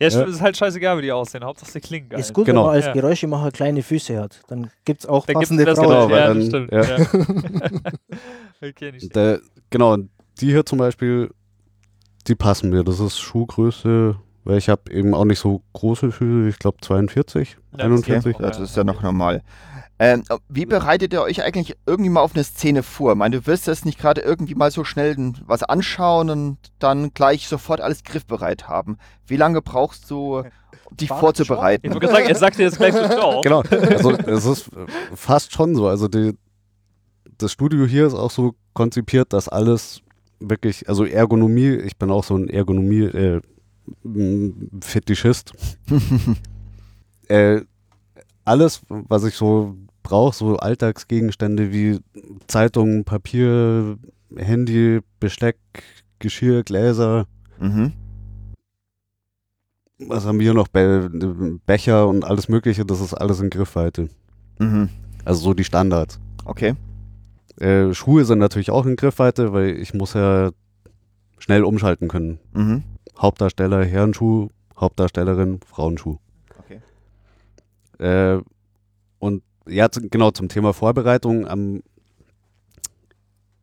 Ja, 0.00 0.08
Ja. 0.08 0.22
ist 0.24 0.40
halt 0.40 0.56
scheißegal, 0.56 0.98
wie 0.98 1.02
die 1.02 1.12
aussehen. 1.12 1.44
Hauptsache, 1.44 1.70
sie 1.70 1.80
klingen 1.80 2.08
geil. 2.08 2.20
Ist 2.20 2.32
gut, 2.34 2.46
Genau. 2.46 2.62
wenn 2.62 2.66
man 2.66 2.74
als 2.76 2.86
Ja. 2.86 2.92
Geräuschemacher 2.92 3.50
kleine 3.52 3.82
Füße 3.82 4.20
hat. 4.20 4.40
Dann 4.48 4.70
gibt 4.84 5.00
es 5.00 5.06
auch 5.06 5.24
Da 5.26 5.34
gibt's 5.34 5.48
passende 5.50 5.64
das 5.64 5.78
Frauen. 5.78 6.08
genau, 6.08 6.10
ja, 6.10 6.26
dann- 6.28 6.38
das 6.40 6.48
stimmt. 6.48 6.72
ja. 6.72 6.82
Okay, 8.60 8.92
nicht 8.92 9.00
schlecht. 9.02 9.16
Der, 9.16 9.40
genau, 9.70 9.96
die 10.40 10.46
hier 10.46 10.66
zum 10.66 10.78
Beispiel, 10.78 11.30
die 12.26 12.34
passen 12.34 12.70
mir. 12.70 12.84
Das 12.84 13.00
ist 13.00 13.18
Schuhgröße, 13.18 14.16
weil 14.44 14.58
ich 14.58 14.68
habe 14.68 14.90
eben 14.92 15.14
auch 15.14 15.24
nicht 15.24 15.38
so 15.38 15.62
große 15.74 16.10
Füße, 16.12 16.48
ich 16.48 16.58
glaube 16.58 16.78
42, 16.80 17.50
Ja, 17.50 17.56
das 17.72 17.84
41. 17.84 18.24
geht 18.24 18.36
auch. 18.36 18.40
Das 18.50 18.60
ist 18.60 18.76
ja 18.76 18.84
noch 18.84 19.02
normal. 19.02 19.42
Ähm, 19.98 20.24
wie 20.48 20.66
bereitet 20.66 21.12
ihr 21.12 21.22
euch 21.22 21.42
eigentlich 21.42 21.76
irgendwie 21.86 22.10
mal 22.10 22.20
auf 22.20 22.34
eine 22.34 22.42
Szene 22.42 22.82
vor? 22.82 23.12
Ich 23.12 23.18
meine, 23.18 23.40
du 23.40 23.46
wirst 23.46 23.68
das 23.68 23.84
nicht 23.84 23.98
gerade 23.98 24.20
irgendwie 24.20 24.56
mal 24.56 24.70
so 24.70 24.82
schnell 24.82 25.16
was 25.46 25.62
anschauen 25.62 26.30
und 26.30 26.58
dann 26.80 27.14
gleich 27.14 27.46
sofort 27.46 27.80
alles 27.80 28.02
griffbereit 28.02 28.68
haben. 28.68 28.98
Wie 29.26 29.36
lange 29.36 29.62
brauchst 29.62 30.10
du, 30.10 30.42
dich 30.90 31.10
Warte 31.10 31.20
vorzubereiten? 31.20 31.86
Ich 31.86 31.92
gerade 31.92 32.12
sagen, 32.12 32.28
er 32.28 32.34
sagt 32.34 32.58
dir 32.58 32.64
jetzt 32.64 32.78
gleich 32.78 32.94
so 32.94 33.06
ciao. 33.08 33.40
Genau, 33.42 33.62
also 33.62 34.10
es 34.12 34.44
ist 34.44 34.70
fast 35.14 35.52
schon 35.52 35.76
so. 35.76 35.86
Also 35.86 36.08
die, 36.08 36.36
das 37.38 37.52
Studio 37.52 37.86
hier 37.86 38.06
ist 38.06 38.14
auch 38.14 38.30
so 38.30 38.54
konzipiert, 38.72 39.32
dass 39.32 39.48
alles 39.48 40.00
wirklich, 40.40 40.88
also 40.88 41.04
Ergonomie, 41.04 41.70
ich 41.70 41.96
bin 41.96 42.10
auch 42.10 42.24
so 42.24 42.36
ein 42.36 42.48
Ergonomie 42.48 43.04
äh, 43.04 43.40
äh, 47.28 47.60
alles, 48.44 48.82
was 48.88 49.24
ich 49.24 49.34
so 49.34 49.74
brauche, 50.02 50.34
so 50.36 50.56
Alltagsgegenstände 50.56 51.72
wie 51.72 52.00
Zeitungen, 52.46 53.04
Papier, 53.04 53.96
Handy, 54.36 55.00
Besteck, 55.20 55.56
Geschirr, 56.18 56.62
Gläser, 56.62 57.26
Mhm. 57.60 57.92
was 59.98 60.24
haben 60.26 60.38
wir 60.38 60.44
hier 60.44 60.54
noch? 60.54 60.68
Be 60.68 61.08
Becher 61.66 62.08
und 62.08 62.24
alles 62.24 62.48
Mögliche, 62.48 62.84
das 62.84 63.00
ist 63.00 63.14
alles 63.14 63.40
in 63.40 63.50
Griffweite. 63.50 64.08
Mhm. 64.58 64.88
Also 65.24 65.40
so 65.40 65.54
die 65.54 65.64
Standards. 65.64 66.18
Okay. 66.44 66.74
Äh, 67.58 67.94
Schuhe 67.94 68.24
sind 68.24 68.40
natürlich 68.40 68.70
auch 68.70 68.84
in 68.86 68.96
Griffweite, 68.96 69.52
weil 69.52 69.70
ich 69.78 69.94
muss 69.94 70.14
ja 70.14 70.50
schnell 71.38 71.64
umschalten 71.64 72.08
können. 72.08 72.38
Mhm. 72.52 72.82
Hauptdarsteller 73.16 73.84
Herrenschuh, 73.84 74.48
Hauptdarstellerin 74.76 75.60
Frauenschuh. 75.64 76.18
Äh, 77.98 78.38
und 79.18 79.42
ja, 79.66 79.88
genau 79.88 80.30
zum 80.30 80.48
Thema 80.48 80.72
Vorbereitung. 80.72 81.46
Ähm, 81.50 81.82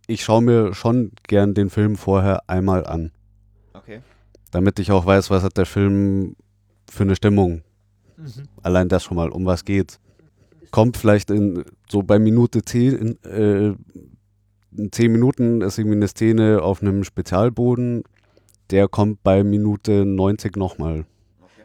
ich 0.07 0.23
schaue 0.23 0.41
mir 0.41 0.73
schon 0.73 1.11
gern 1.27 1.53
den 1.53 1.69
Film 1.69 1.95
vorher 1.95 2.49
einmal 2.49 2.85
an, 2.85 3.11
Okay. 3.73 4.01
damit 4.51 4.79
ich 4.79 4.91
auch 4.91 5.05
weiß, 5.05 5.29
was 5.29 5.43
hat 5.43 5.57
der 5.57 5.65
Film 5.65 6.35
für 6.89 7.03
eine 7.03 7.15
Stimmung. 7.15 7.61
Mhm. 8.17 8.43
Allein 8.61 8.89
das 8.89 9.03
schon 9.03 9.15
mal, 9.15 9.29
um 9.29 9.45
was 9.45 9.63
geht. 9.63 9.99
Kommt 10.71 10.97
vielleicht 10.97 11.29
in 11.29 11.63
so 11.89 12.03
bei 12.03 12.19
Minute 12.19 12.61
10, 12.63 12.95
in, 12.95 13.23
äh, 13.23 13.75
in 14.75 14.91
10 14.91 15.11
Minuten 15.11 15.61
ist 15.61 15.77
irgendwie 15.77 15.97
eine 15.97 16.07
Szene 16.07 16.61
auf 16.61 16.81
einem 16.81 17.03
Spezialboden, 17.03 18.03
der 18.69 18.87
kommt 18.87 19.21
bei 19.23 19.43
Minute 19.43 20.05
90 20.05 20.55
nochmal. 20.55 21.05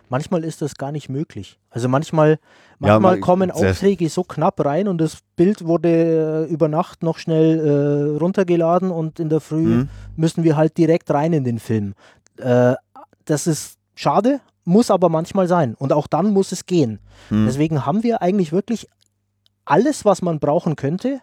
Manchmal 0.08 0.44
ist 0.44 0.62
das 0.62 0.76
gar 0.76 0.92
nicht 0.92 1.08
möglich. 1.08 1.58
Also 1.70 1.88
manchmal, 1.88 2.30
Ja, 2.30 2.38
manchmal 2.78 3.12
man- 3.12 3.20
kommen 3.20 3.50
Aufträge 3.50 4.08
so 4.08 4.22
knapp 4.22 4.64
rein 4.64 4.86
und 4.88 4.98
das 4.98 5.18
Bild 5.34 5.64
wurde 5.66 6.46
äh, 6.48 6.52
über 6.52 6.68
Nacht 6.68 7.02
noch 7.02 7.18
schnell 7.18 7.58
äh, 8.14 8.18
runtergeladen 8.18 8.90
und 8.90 9.18
in 9.18 9.28
der 9.28 9.40
Früh 9.40 9.66
Mhm. 9.66 9.88
müssen 10.16 10.44
wir 10.44 10.56
halt 10.56 10.76
direkt 10.78 11.10
rein 11.10 11.32
in 11.32 11.44
den 11.44 11.58
Film. 11.58 11.94
Äh, 12.38 12.74
das 13.24 13.46
ist 13.46 13.78
schade, 13.94 14.40
muss 14.64 14.90
aber 14.90 15.08
manchmal 15.08 15.48
sein. 15.48 15.74
Und 15.74 15.92
auch 15.92 16.06
dann 16.06 16.30
muss 16.32 16.52
es 16.52 16.66
gehen. 16.66 17.00
Mhm. 17.30 17.46
Deswegen 17.46 17.84
haben 17.86 18.02
wir 18.02 18.22
eigentlich 18.22 18.52
wirklich 18.52 18.86
alles, 19.64 20.04
was 20.04 20.22
man 20.22 20.38
brauchen 20.38 20.76
könnte, 20.76 21.20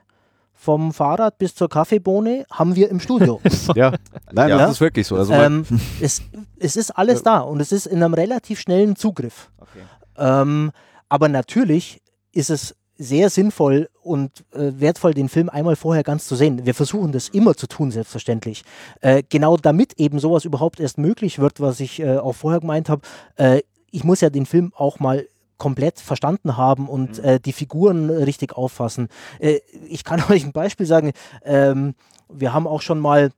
vom 0.64 0.94
Fahrrad 0.94 1.38
bis 1.40 1.56
zur 1.56 1.68
Kaffeebohne, 1.68 2.46
haben 2.50 2.76
wir 2.76 2.90
im 2.90 3.02
Studio. 3.02 3.42
Ja, 3.76 3.94
nein, 4.32 4.50
Ja. 4.50 4.58
das 4.60 4.72
ist 4.72 4.82
wirklich 4.82 5.06
so. 5.06 5.18
Also 5.18 5.34
ähm, 5.34 5.66
es, 6.02 6.22
es 6.58 6.78
ist 6.78 6.92
alles 6.92 7.22
da 7.22 7.40
und 7.40 7.60
es 7.60 7.72
ist 7.74 7.86
in 7.86 8.02
einem 8.02 8.14
relativ 8.14 8.62
schnellen 8.62 8.96
Zugriff. 8.96 9.52
Okay. 9.58 9.80
Ähm, 10.18 10.72
aber 11.10 11.28
natürlich 11.28 12.02
ist 12.32 12.50
es 12.50 12.76
sehr 12.98 13.30
sinnvoll 13.30 13.90
und 14.02 14.46
äh, 14.54 14.72
wertvoll, 14.80 15.14
den 15.14 15.28
Film 15.28 15.50
einmal 15.50 15.76
vorher 15.76 16.04
ganz 16.04 16.28
zu 16.28 16.36
sehen. 16.36 16.66
Wir 16.66 16.74
versuchen 16.76 17.12
das 17.12 17.28
immer 17.28 17.56
zu 17.56 17.68
tun, 17.68 17.92
selbstverständlich. 17.92 18.64
Äh, 19.02 19.24
genau 19.28 19.58
damit 19.58 20.00
eben 20.00 20.20
sowas 20.20 20.46
überhaupt 20.46 20.80
erst 20.80 20.98
möglich 20.98 21.40
wird, 21.40 21.60
was 21.60 21.82
ich 21.82 22.00
äh, 22.00 22.18
auch 22.18 22.34
vorher 22.34 22.62
gemeint 22.62 22.88
habe. 22.88 23.02
Äh, 23.36 23.62
ich 23.92 24.04
muss 24.06 24.22
ja 24.22 24.30
den 24.30 24.46
Film 24.46 24.72
auch 24.76 25.00
mal 25.00 25.28
komplett 25.58 26.00
verstanden 26.00 26.58
haben 26.58 26.90
und 26.90 27.20
äh, 27.20 27.40
die 27.40 27.54
Figuren 27.54 28.10
richtig 28.10 28.54
auffassen. 28.58 29.08
Äh, 29.40 29.60
ich 29.88 30.04
kann 30.04 30.22
euch 30.30 30.44
ein 30.46 30.52
Beispiel 30.52 30.86
sagen. 30.86 31.12
Ähm, 31.44 31.96
wir 32.30 32.54
haben 32.54 32.68
auch 32.68 32.82
schon 32.82 33.00
mal 33.00 33.32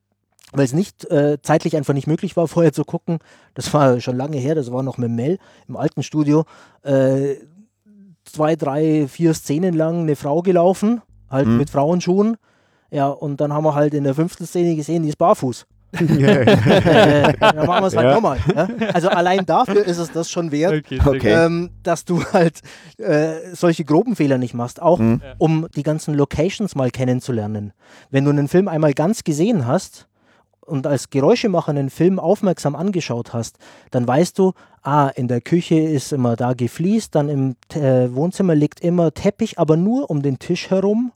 weil 0.51 0.63
es 0.65 0.73
nicht 0.73 1.04
äh, 1.12 1.38
zeitlich 1.41 1.75
einfach 1.75 1.93
nicht 1.93 2.08
möglich 2.08 2.38
war, 2.38 2.47
vorher 2.56 2.71
zu 2.71 2.86
gucken. 2.86 3.19
Das 3.56 3.73
war 3.73 3.99
schon 3.99 4.15
lange 4.15 4.38
her, 4.38 4.56
das 4.56 4.71
war 4.71 4.84
noch 4.84 4.97
mit 4.97 5.12
Mel 5.12 5.38
im 5.67 5.75
alten 5.75 6.01
Studio. 6.04 6.45
Äh, 6.84 7.36
zwei, 8.23 8.56
drei, 8.56 9.08
vier 9.08 9.34
Szenen 9.34 9.73
lang 9.73 10.01
eine 10.01 10.15
Frau 10.15 10.41
gelaufen, 10.41 11.01
halt 11.30 11.47
Mhm. 11.47 11.58
mit 11.58 11.69
Frauenschuhen. 11.69 12.38
Ja, 12.91 13.10
und 13.10 13.41
dann 13.41 13.51
haben 13.51 13.65
wir 13.65 13.75
halt 13.75 13.93
in 13.93 14.04
der 14.06 14.13
fünften 14.15 14.45
Szene 14.45 14.75
gesehen, 14.75 15.04
die 15.04 15.10
ist 15.10 15.17
barfuß. 15.17 15.65
Äh, 15.99 17.34
dann 17.39 17.65
machen 17.65 17.84
wir 17.84 17.88
es 17.88 17.95
halt 17.95 18.08
Ja. 18.08 18.13
nochmal. 18.15 18.38
Ja? 18.55 18.67
Also 18.93 19.10
allein 19.10 19.45
dafür 19.45 19.86
ist 19.86 19.97
es 19.97 20.12
das 20.12 20.29
schon 20.29 20.51
wert, 20.51 20.86
Okay, 20.86 20.99
Okay. 21.05 21.45
ähm, 21.45 21.69
dass 21.84 22.05
du 22.05 22.23
halt 22.34 22.62
äh, 22.97 23.53
solche 23.53 23.86
groben 23.86 24.15
Fehler 24.15 24.38
nicht 24.38 24.53
machst. 24.53 24.81
Auch 24.81 24.99
Mhm. 24.99 25.21
Ja. 25.23 25.34
um 25.38 25.67
die 25.75 25.84
ganzen 25.84 26.13
Locations 26.15 26.75
mal 26.75 26.91
kennenzulernen. 26.91 27.73
Wenn 28.12 28.23
du 28.25 28.31
einen 28.31 28.47
Film 28.47 28.67
einmal 28.67 28.93
ganz 28.93 29.23
gesehen 29.23 29.67
hast 29.67 30.08
und 30.62 30.88
als 30.88 31.10
Geräuschemacher 31.10 31.69
einen 31.69 31.89
Film 31.89 32.19
aufmerksam 32.19 32.75
angeschaut 32.75 33.34
hast, 33.34 33.58
dann 33.91 34.08
weißt 34.08 34.38
du, 34.39 34.53
ah, 34.81 35.10
in 35.15 35.27
der 35.27 35.41
Küche 35.41 35.75
ist 35.79 36.12
immer 36.13 36.36
da 36.36 36.53
gefliest, 36.53 37.15
dann 37.15 37.29
im 37.29 37.55
äh, 37.73 38.13
Wohnzimmer 38.13 38.55
liegt 38.55 38.79
immer 38.81 39.13
Teppich, 39.13 39.60
aber 39.60 39.77
nur 39.77 40.10
um 40.10 40.21
den 40.21 40.39
Tisch 40.39 40.69
herum. 40.69 41.12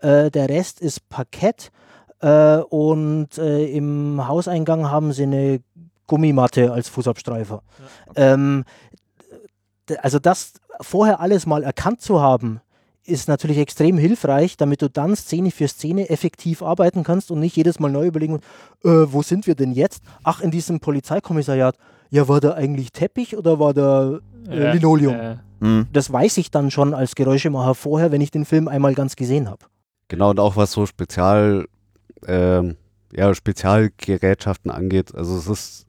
Äh, 0.00 0.30
der 0.30 0.48
Rest 0.48 0.80
ist 0.80 1.08
Parkett 1.08 1.70
äh, 2.20 2.58
und 2.58 3.38
äh, 3.38 3.64
im 3.66 4.26
Hauseingang 4.26 4.90
haben 4.90 5.12
sie 5.12 5.24
eine 5.24 5.60
Gummimatte 6.06 6.72
als 6.72 6.88
Fußabstreifer. 6.88 7.62
Ähm, 8.16 8.64
d- 9.88 9.96
also 9.98 10.18
das 10.18 10.54
vorher 10.80 11.20
alles 11.20 11.46
mal 11.46 11.62
erkannt 11.62 12.00
zu 12.00 12.20
haben, 12.20 12.60
ist 13.04 13.26
natürlich 13.28 13.58
extrem 13.58 13.96
hilfreich, 13.96 14.56
damit 14.58 14.82
du 14.82 14.90
dann 14.90 15.16
Szene 15.16 15.50
für 15.50 15.66
Szene 15.68 16.10
effektiv 16.10 16.62
arbeiten 16.62 17.04
kannst 17.04 17.30
und 17.30 17.40
nicht 17.40 17.56
jedes 17.56 17.80
Mal 17.80 17.90
neu 17.90 18.06
überlegen, 18.06 18.36
äh, 18.84 18.88
wo 19.06 19.22
sind 19.22 19.46
wir 19.46 19.54
denn 19.54 19.72
jetzt? 19.72 20.02
Ach, 20.24 20.40
in 20.40 20.50
diesem 20.50 20.80
Polizeikommissariat. 20.80 21.76
Ja, 22.10 22.26
war 22.28 22.40
da 22.40 22.54
eigentlich 22.54 22.92
Teppich 22.92 23.36
oder 23.36 23.58
war 23.58 23.74
da 23.74 24.18
äh, 24.50 24.64
Ja, 24.64 24.72
Linoleum? 24.72 25.14
ja. 25.14 25.36
Mhm. 25.60 25.86
Das 25.92 26.12
weiß 26.12 26.38
ich 26.38 26.50
dann 26.50 26.70
schon 26.70 26.94
als 26.94 27.14
Geräuschemacher 27.14 27.74
vorher, 27.74 28.12
wenn 28.12 28.20
ich 28.20 28.30
den 28.30 28.44
Film 28.44 28.68
einmal 28.68 28.94
ganz 28.94 29.16
gesehen 29.16 29.48
habe. 29.50 29.64
Genau, 30.08 30.30
und 30.30 30.38
auch 30.40 30.56
was 30.56 30.72
so 30.72 30.86
Spezial, 30.86 31.66
ähm, 32.26 32.76
ja, 33.12 33.34
Spezialgerätschaften 33.34 34.70
angeht. 34.70 35.14
Also 35.14 35.36
es 35.36 35.46
ist, 35.46 35.86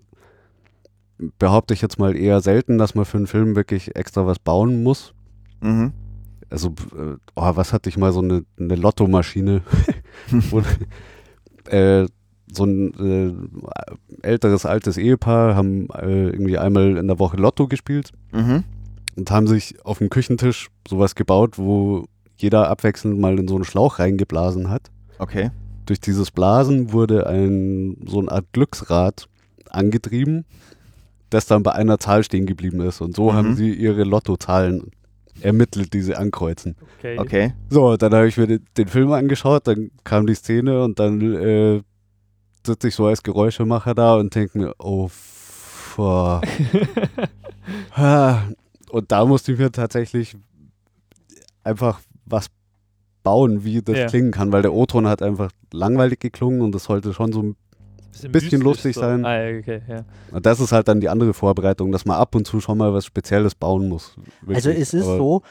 behaupte 1.38 1.74
ich 1.74 1.82
jetzt 1.82 2.00
mal 2.00 2.16
eher 2.16 2.40
selten, 2.42 2.78
dass 2.78 2.96
man 2.96 3.06
für 3.06 3.18
einen 3.18 3.28
Film 3.28 3.56
wirklich 3.56 3.96
extra 3.96 4.26
was 4.26 4.40
bauen 4.40 4.84
muss. 4.84 5.14
Mhm. 5.62 5.92
Also, 6.50 6.70
äh, 6.96 7.16
oh, 7.36 7.52
was 7.56 7.74
hatte 7.74 7.90
ich 7.90 7.98
mal 7.98 8.12
so 8.12 8.22
eine, 8.22 8.44
eine 8.60 8.76
Lottomaschine? 8.76 9.62
Wo, 10.32 10.62
äh, 11.70 12.08
so 12.52 12.64
ein 12.64 12.94
äh, 14.24 14.28
älteres, 14.28 14.66
altes 14.66 14.98
Ehepaar 14.98 15.56
haben 15.56 15.88
äh, 15.92 16.30
irgendwie 16.30 16.58
einmal 16.58 16.98
in 16.98 17.08
der 17.08 17.20
Woche 17.20 17.38
Lotto 17.38 17.68
gespielt 17.68 18.12
Mhm. 18.32 18.64
und 19.18 19.30
haben 19.30 19.46
sich 19.46 19.86
auf 19.86 20.00
dem 20.00 20.10
Küchentisch 20.10 20.70
sowas 20.88 21.14
gebaut, 21.14 21.60
wo 21.60 22.06
jeder 22.38 22.70
abwechselnd 22.70 23.20
mal 23.20 23.38
in 23.38 23.48
so 23.48 23.56
einen 23.56 23.66
Schlauch 23.66 24.00
reingeblasen 24.00 24.70
hat. 24.72 24.90
Okay. 25.20 25.52
Durch 25.90 26.00
dieses 26.00 26.30
Blasen 26.30 26.94
wurde 26.94 27.26
ein 27.28 27.98
so 28.06 28.20
eine 28.20 28.32
Art 28.32 28.46
Glücksrad 28.54 29.28
angetrieben, 29.70 30.46
das 31.32 31.48
dann 31.48 31.64
bei 31.64 31.72
einer 31.74 31.98
Zahl 32.00 32.24
stehen 32.24 32.46
geblieben 32.46 32.80
ist. 32.82 33.02
Und 33.02 33.16
so 33.16 33.32
Mhm. 33.32 33.36
haben 33.36 33.56
sie 33.56 33.74
ihre 33.74 34.04
Lottozahlen 34.04 34.92
ermittelt, 35.42 35.94
die 35.94 36.02
sie 36.02 36.16
ankreuzen. 36.16 36.76
Okay. 37.00 37.18
Okay. 37.20 37.54
So, 37.70 37.98
dann 37.98 38.14
habe 38.14 38.28
ich 38.28 38.38
mir 38.38 38.46
den, 38.46 38.66
den 38.78 38.88
Film 38.88 39.12
angeschaut, 39.14 39.66
dann 39.68 39.90
kam 40.04 40.28
die 40.28 40.36
Szene 40.36 40.84
und 40.84 41.00
dann 41.00 41.22
äh, 41.22 41.82
sitze 42.66 42.90
ich 42.90 42.96
so 42.96 43.08
als 43.08 43.24
Geräuschemacher 43.24 43.96
da 43.96 44.16
und 44.16 44.36
denke 44.36 44.58
mir, 44.60 44.76
oh 44.80 45.08
fuck. 45.10 46.44
Ah, 47.96 48.44
Und 48.90 49.12
da 49.12 49.26
musste 49.26 49.52
ich 49.54 49.60
mir 49.60 49.72
tatsächlich 49.72 50.36
einfach 51.64 52.00
was 52.26 52.48
bauen, 53.24 53.64
wie 53.64 53.82
das 53.82 53.98
Ja. 53.98 54.08
klingen 54.08 54.32
kann, 54.32 54.52
weil 54.52 54.62
der 54.62 54.74
O-Ton 54.74 55.08
hat 55.08 55.22
einfach 55.22 55.52
langweilig 55.72 56.20
geklungen 56.20 56.62
und 56.62 56.74
das 56.74 56.86
sollte 56.86 57.14
schon 57.14 57.32
so. 57.34 57.54
Bisschen 58.12 58.32
mystisch 58.32 58.60
lustig 58.62 58.96
so. 58.96 59.02
sein. 59.02 59.24
Ah, 59.24 59.38
okay, 59.60 59.82
ja. 59.88 60.04
Und 60.32 60.46
das 60.46 60.60
ist 60.60 60.72
halt 60.72 60.88
dann 60.88 61.00
die 61.00 61.08
andere 61.08 61.34
Vorbereitung, 61.34 61.92
dass 61.92 62.06
man 62.06 62.18
ab 62.18 62.36
und 62.36 62.46
zu 62.46 62.60
schon 62.60 62.78
mal 62.78 62.94
was 62.94 63.06
Spezielles 63.06 63.56
bauen 63.56 63.88
muss. 63.88 64.16
Wirklich. 64.42 64.56
Also 64.58 64.70
es 64.72 64.94
ist 64.94 65.06
Aber 65.06 65.18
so, 65.18 65.42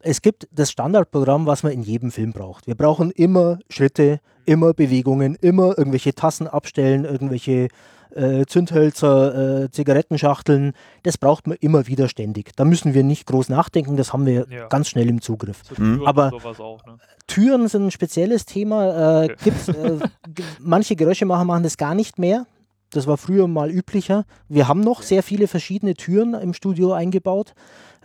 es 0.00 0.22
gibt 0.22 0.48
das 0.52 0.70
Standardprogramm, 0.70 1.46
was 1.46 1.62
man 1.64 1.72
in 1.72 1.82
jedem 1.82 2.10
Film 2.10 2.32
braucht. 2.32 2.66
Wir 2.66 2.76
brauchen 2.76 3.10
immer 3.10 3.58
Schritte, 3.68 4.20
immer 4.46 4.72
Bewegungen, 4.72 5.34
immer 5.40 5.76
irgendwelche 5.76 6.14
Tassen 6.14 6.46
abstellen, 6.46 7.04
irgendwelche 7.04 7.68
äh, 8.14 8.44
Zündhölzer, 8.46 9.64
äh, 9.64 9.70
Zigarettenschachteln. 9.70 10.72
Das 11.02 11.18
braucht 11.18 11.46
man 11.46 11.56
immer 11.60 11.86
wieder 11.86 12.08
ständig. 12.08 12.54
Da 12.56 12.64
müssen 12.64 12.94
wir 12.94 13.02
nicht 13.04 13.26
groß 13.26 13.48
nachdenken, 13.48 13.96
das 13.96 14.12
haben 14.12 14.26
wir 14.26 14.46
Ja. 14.50 14.68
ganz 14.68 14.88
schnell 14.88 15.08
im 15.08 15.20
Zugriff. 15.20 15.62
Mhm. 15.70 15.74
Türen 15.98 16.06
Aber- 16.06 16.32
auch, 16.32 16.84
ne? 16.86 16.98
Türen 17.26 17.68
sind 17.68 17.86
ein 17.86 17.90
spezielles 17.90 18.44
Thema. 18.46 19.22
Äh, 19.24 19.32
Okay. 19.32 19.52
äh, 19.68 19.98
manche 20.60 20.96
Geräuschemacher 20.96 21.44
machen 21.44 21.62
das 21.62 21.76
gar 21.76 21.94
nicht 21.94 22.18
mehr. 22.18 22.46
Das 22.90 23.06
war 23.06 23.16
früher 23.16 23.48
mal 23.48 23.70
üblicher. 23.70 24.24
Wir 24.48 24.68
haben 24.68 24.80
noch 24.80 25.02
sehr 25.02 25.22
viele 25.22 25.48
verschiedene 25.48 25.94
Türen 25.94 26.34
im 26.34 26.54
Studio 26.54 26.92
eingebaut. 26.92 27.54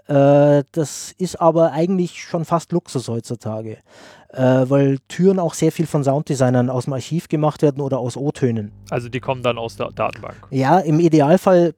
Äh, 0.08 0.64
das 0.72 1.14
ist 1.20 1.40
aber 1.40 1.72
eigentlich 1.74 2.24
schon 2.24 2.44
fast 2.46 2.72
Luxus 2.72 3.08
heutzutage, 3.08 3.78
äh, 4.34 4.42
weil 4.70 5.00
Türen 5.08 5.40
auch 5.40 5.54
sehr 5.54 5.72
viel 5.72 5.88
von 5.88 6.04
Sounddesignern 6.04 6.70
aus 6.70 6.86
dem 6.86 6.94
Archiv 6.94 7.28
gemacht 7.30 7.62
werden 7.62 7.82
oder 7.82 8.00
aus 8.00 8.16
O-Tönen. 8.18 8.72
Also 8.90 9.10
die 9.10 9.20
kommen 9.20 9.44
dann 9.44 9.58
aus 9.58 9.76
der 9.76 9.90
Datenbank. 9.92 10.36
Ja, 10.52 10.80
im 10.80 11.00
Idealfall, 11.00 11.74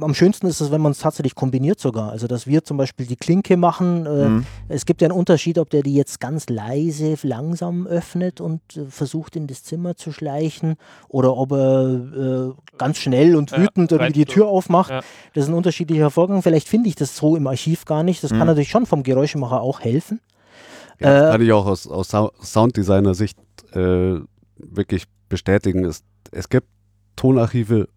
am 0.00 0.14
schönsten 0.14 0.46
ist 0.46 0.60
es, 0.60 0.70
wenn 0.70 0.80
man 0.80 0.92
es 0.92 0.98
tatsächlich 0.98 1.34
kombiniert 1.34 1.80
sogar. 1.80 2.10
Also, 2.10 2.26
dass 2.28 2.46
wir 2.46 2.62
zum 2.64 2.76
Beispiel 2.76 3.06
die 3.06 3.16
Klinke 3.16 3.56
machen. 3.56 4.06
Äh, 4.06 4.28
Mhm. 4.28 4.46
Es 4.68 4.86
gibt 4.86 5.02
ja 5.02 5.08
einen 5.08 5.18
Unterschied, 5.18 5.58
ob 5.58 5.68
der 5.70 5.82
die 5.82 5.94
jetzt 5.94 6.20
ganz 6.20 6.48
leise, 6.48 7.16
langsam 7.22 7.86
öffnet 7.86 8.40
und 8.40 8.60
äh, 8.76 8.86
versucht, 8.88 9.36
in 9.36 9.46
das 9.46 9.62
Zimmer 9.64 9.96
zu 9.96 10.10
schleichen 10.12 10.76
oder 11.08 11.36
ob 11.36 11.52
er 11.52 12.52
äh, 12.54 12.76
ganz 12.78 12.98
schnell 12.98 13.34
und 13.36 13.50
Ja, 13.50 13.58
wütend 13.58 13.92
irgendwie 13.92 14.12
die 14.12 14.24
Tür 14.26 14.46
aufmacht. 14.48 14.90
Ja. 14.90 15.00
Das 15.34 15.44
ist 15.44 15.50
ein 15.50 15.54
unterschiedlicher 15.54 16.10
Vorgang. 16.10 16.42
Vielleicht 16.42 16.68
finde 16.68 16.88
ich 16.88 16.94
das 16.94 17.16
so 17.16 17.36
im 17.36 17.46
Archiv 17.46 17.84
gar 17.84 18.02
nicht. 18.04 18.22
Das 18.24 18.30
Mhm. 18.32 18.38
kann 18.38 18.46
natürlich 18.46 18.70
schon 18.70 18.86
vom 18.86 19.02
Geräuschemacher 19.02 19.60
auch 19.60 19.80
helfen. 19.80 20.20
Ja, 21.00 21.28
Äh, 21.28 21.32
kann 21.32 21.42
ich 21.42 21.52
auch 21.52 21.66
aus, 21.66 21.86
aus 21.86 22.08
Sou- 22.08 22.32
Sounddesigner-Sicht 22.42 23.38
äh, 23.72 24.20
wirklich 24.58 25.04
bestätigen. 25.28 25.84
Es, 25.84 26.02
es 26.30 26.48
gibt 26.48 26.68
Tonarchive 27.16 27.88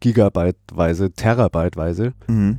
gigabyteweise, 0.00 1.12
terabyteweise. 1.12 2.12
Mhm. 2.28 2.58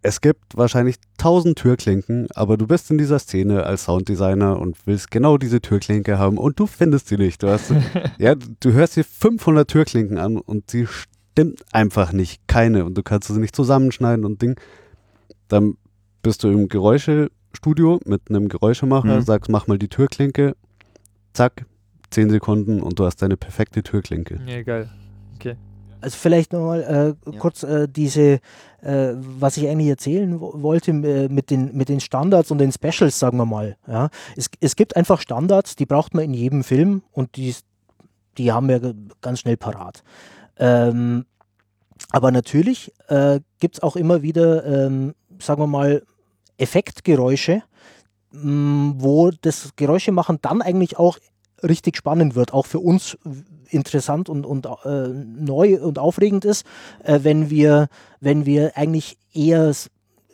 Es 0.00 0.20
gibt 0.20 0.56
wahrscheinlich 0.56 0.94
tausend 1.18 1.58
Türklinken, 1.58 2.28
aber 2.34 2.56
du 2.56 2.68
bist 2.68 2.88
in 2.90 2.98
dieser 2.98 3.18
Szene 3.18 3.64
als 3.64 3.84
Sounddesigner 3.84 4.58
und 4.58 4.76
willst 4.86 5.10
genau 5.10 5.38
diese 5.38 5.60
Türklinke 5.60 6.18
haben 6.18 6.38
und 6.38 6.60
du 6.60 6.66
findest 6.66 7.08
sie 7.08 7.16
nicht. 7.16 7.42
Du, 7.42 7.48
hast, 7.48 7.72
ja, 8.18 8.36
du 8.36 8.72
hörst 8.72 8.94
dir 8.96 9.04
500 9.04 9.68
Türklinken 9.68 10.16
an 10.16 10.36
und 10.38 10.70
sie 10.70 10.86
stimmt 10.86 11.64
einfach 11.72 12.12
nicht. 12.12 12.46
Keine. 12.46 12.84
Und 12.84 12.94
du 12.96 13.02
kannst 13.02 13.26
sie 13.28 13.40
nicht 13.40 13.56
zusammenschneiden 13.56 14.24
und 14.24 14.40
Ding. 14.40 14.58
Dann 15.48 15.74
bist 16.22 16.44
du 16.44 16.48
im 16.48 16.68
Geräuschestudio 17.62 18.00
mit 18.04 18.22
einem 18.28 18.48
Geräuschemacher, 18.48 19.16
Mhm. 19.16 19.22
sagst, 19.22 19.50
mach 19.50 19.66
mal 19.66 19.78
die 19.78 19.88
Türklinke. 19.88 20.54
Zack, 21.32 21.66
10 22.10 22.30
Sekunden 22.30 22.80
und 22.80 22.98
du 22.98 23.04
hast 23.04 23.16
deine 23.22 23.36
perfekte 23.36 23.82
Türklinke. 23.82 24.40
Ja, 24.46 24.62
geil. 24.62 24.88
Also 26.00 26.16
vielleicht 26.16 26.52
nochmal 26.52 26.82
äh, 27.26 27.30
Ja. 27.32 27.38
kurz 27.40 27.64
äh, 27.64 27.88
diese, 27.88 28.38
äh, 28.82 29.14
was 29.16 29.56
ich 29.56 29.66
eigentlich 29.66 29.88
erzählen 29.88 30.40
wo 30.40 30.62
wollte 30.62 30.92
äh, 30.92 31.28
mit, 31.28 31.50
den, 31.50 31.76
mit 31.76 31.88
den 31.88 31.98
Standards 31.98 32.52
und 32.52 32.58
den 32.58 32.70
Specials, 32.70 33.18
sagen 33.18 33.36
wir 33.36 33.46
mal. 33.46 33.76
Ja. 33.88 34.08
Es, 34.36 34.48
es 34.60 34.76
gibt 34.76 34.94
einfach 34.94 35.20
Standards, 35.20 35.74
die 35.74 35.86
braucht 35.86 36.14
man 36.14 36.22
in 36.22 36.34
jedem 36.34 36.62
Film 36.62 37.02
und 37.10 37.34
die, 37.34 37.52
die 38.36 38.52
haben 38.52 38.68
wir 38.68 38.94
ganz 39.22 39.40
schnell 39.40 39.56
parat. 39.56 40.04
Ähm, 40.56 41.24
aber 42.10 42.30
natürlich 42.30 42.92
äh, 43.08 43.40
gibt 43.58 43.78
es 43.78 43.82
auch 43.82 43.96
immer 43.96 44.22
wieder, 44.22 44.64
ähm, 44.86 45.16
sagen 45.40 45.60
wir 45.62 45.66
mal, 45.66 46.02
Effektgeräusche, 46.58 47.62
mh, 48.32 48.94
wo 48.98 49.30
das 49.30 49.70
Geräuschemachen 49.76 50.38
dann 50.42 50.62
eigentlich 50.62 50.98
auch 50.98 51.18
richtig 51.62 51.96
spannend 51.96 52.34
wird, 52.34 52.52
auch 52.52 52.66
für 52.66 52.78
uns 52.78 53.18
interessant 53.70 54.28
und, 54.28 54.46
und 54.46 54.66
äh, 54.84 55.08
neu 55.08 55.80
und 55.82 55.98
aufregend 55.98 56.44
ist, 56.44 56.66
äh, 57.02 57.20
wenn, 57.22 57.50
wir, 57.50 57.88
wenn 58.20 58.46
wir 58.46 58.76
eigentlich 58.76 59.18
eher 59.32 59.72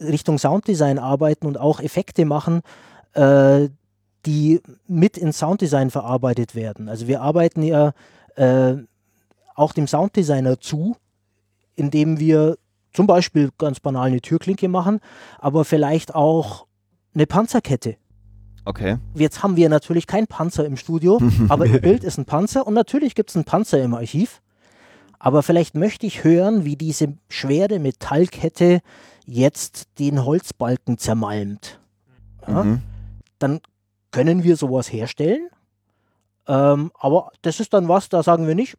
Richtung 0.00 0.38
Sounddesign 0.38 0.98
arbeiten 0.98 1.46
und 1.46 1.58
auch 1.58 1.80
Effekte 1.80 2.24
machen, 2.24 2.62
äh, 3.14 3.68
die 4.26 4.60
mit 4.86 5.18
ins 5.18 5.38
Sounddesign 5.38 5.90
verarbeitet 5.90 6.54
werden. 6.54 6.88
Also 6.88 7.06
wir 7.06 7.20
arbeiten 7.20 7.62
ja 7.62 7.92
äh, 8.36 8.74
auch 9.54 9.72
dem 9.72 9.86
Sounddesigner 9.86 10.60
zu, 10.60 10.96
indem 11.76 12.18
wir 12.18 12.56
zum 12.94 13.06
Beispiel 13.06 13.50
ganz 13.58 13.80
banal 13.80 14.06
eine 14.06 14.22
Türklinke 14.22 14.68
machen, 14.68 15.00
aber 15.38 15.64
vielleicht 15.64 16.14
auch 16.14 16.66
eine 17.14 17.26
Panzerkette. 17.26 17.96
Okay. 18.64 18.96
Jetzt 19.14 19.42
haben 19.42 19.56
wir 19.56 19.68
natürlich 19.68 20.06
keinen 20.06 20.26
Panzer 20.26 20.64
im 20.64 20.76
Studio, 20.76 21.20
aber 21.48 21.66
im 21.66 21.80
Bild 21.80 22.02
ist 22.04 22.16
ein 22.16 22.24
Panzer 22.24 22.66
und 22.66 22.72
natürlich 22.72 23.14
gibt 23.14 23.30
es 23.30 23.36
einen 23.36 23.44
Panzer 23.44 23.82
im 23.82 23.92
Archiv. 23.94 24.40
Aber 25.18 25.42
vielleicht 25.42 25.74
möchte 25.74 26.06
ich 26.06 26.24
hören, 26.24 26.64
wie 26.64 26.76
diese 26.76 27.14
schwere 27.28 27.78
Metallkette 27.78 28.80
jetzt 29.26 29.98
den 29.98 30.24
Holzbalken 30.24 30.98
zermalmt. 30.98 31.80
Ja? 32.46 32.64
Mhm. 32.64 32.82
Dann 33.38 33.60
können 34.10 34.44
wir 34.44 34.56
sowas 34.56 34.92
herstellen. 34.92 35.48
Ähm, 36.46 36.92
aber 36.98 37.30
das 37.42 37.58
ist 37.58 37.72
dann 37.72 37.88
was, 37.88 38.08
da 38.10 38.22
sagen 38.22 38.46
wir 38.46 38.54
nicht, 38.54 38.76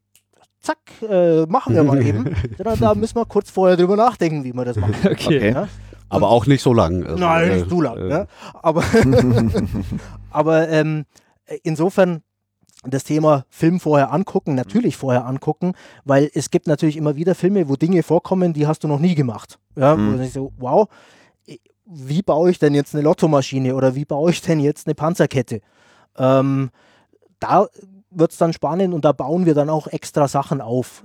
zack, 0.66 0.78
äh, 1.08 1.46
machen 1.46 1.76
wir 1.76 1.84
mal 1.84 2.02
eben. 2.06 2.36
Sondern 2.58 2.80
da 2.80 2.96
müssen 2.96 3.16
wir 3.16 3.26
kurz 3.26 3.50
vorher 3.52 3.78
drüber 3.78 3.96
nachdenken, 3.96 4.44
wie 4.44 4.54
wir 4.54 4.66
das 4.66 4.76
machen. 4.78 4.96
Okay. 5.06 5.14
Okay. 5.38 5.52
Ja? 5.54 5.68
Aber 6.10 6.30
auch 6.30 6.46
nicht 6.46 6.62
so 6.62 6.74
lang. 6.74 7.04
Also, 7.04 7.18
Nein, 7.18 7.50
äh, 7.50 7.56
nicht 7.56 7.70
zu 7.70 7.82
lang. 7.82 7.98
äh, 7.98 8.08
ne? 8.08 8.28
Aber, 8.62 8.84
aber 10.32 10.70
ähm, 10.70 11.06
insofern 11.64 12.22
das 12.84 13.04
Thema 13.04 13.46
Film 13.50 13.80
vorher 13.80 14.12
angucken, 14.14 14.54
natürlich 14.54 14.96
vorher 14.98 15.26
angucken, 15.26 15.74
weil 16.04 16.30
es 16.34 16.52
gibt 16.52 16.68
natürlich 16.68 16.98
immer 16.98 17.16
wieder 17.16 17.34
Filme, 17.34 17.68
wo 17.68 17.76
Dinge 17.76 18.04
vorkommen, 18.04 18.54
die 18.54 18.68
hast 18.68 18.84
du 18.84 18.88
noch 18.88 19.00
nie 19.00 19.16
gemacht. 19.16 19.58
Ja, 19.76 19.96
Mhm. 19.96 20.08
wo 20.08 20.12
du 20.12 20.18
denkst 20.20 20.34
so, 20.34 20.52
wow, 20.58 20.88
wie 21.88 22.22
baue 22.22 22.52
ich 22.52 22.60
denn 22.60 22.74
jetzt 22.76 22.94
eine 22.94 23.04
Lottomaschine 23.04 23.76
oder 23.76 23.96
wie 23.96 24.06
baue 24.06 24.32
ich 24.32 24.42
denn 24.42 24.60
jetzt 24.60 24.88
eine 24.88 24.96
Panzerkette? 24.96 25.62
Ähm, 26.18 26.70
da 27.40 27.68
wird 28.16 28.32
es 28.32 28.38
dann 28.38 28.54
spannend 28.54 28.94
und 28.94 29.06
da 29.06 29.12
bauen 29.12 29.46
wir 29.46 29.54
dann 29.54 29.70
auch 29.70 29.88
extra 29.88 30.28
Sachen 30.28 30.62
auf. 30.62 31.04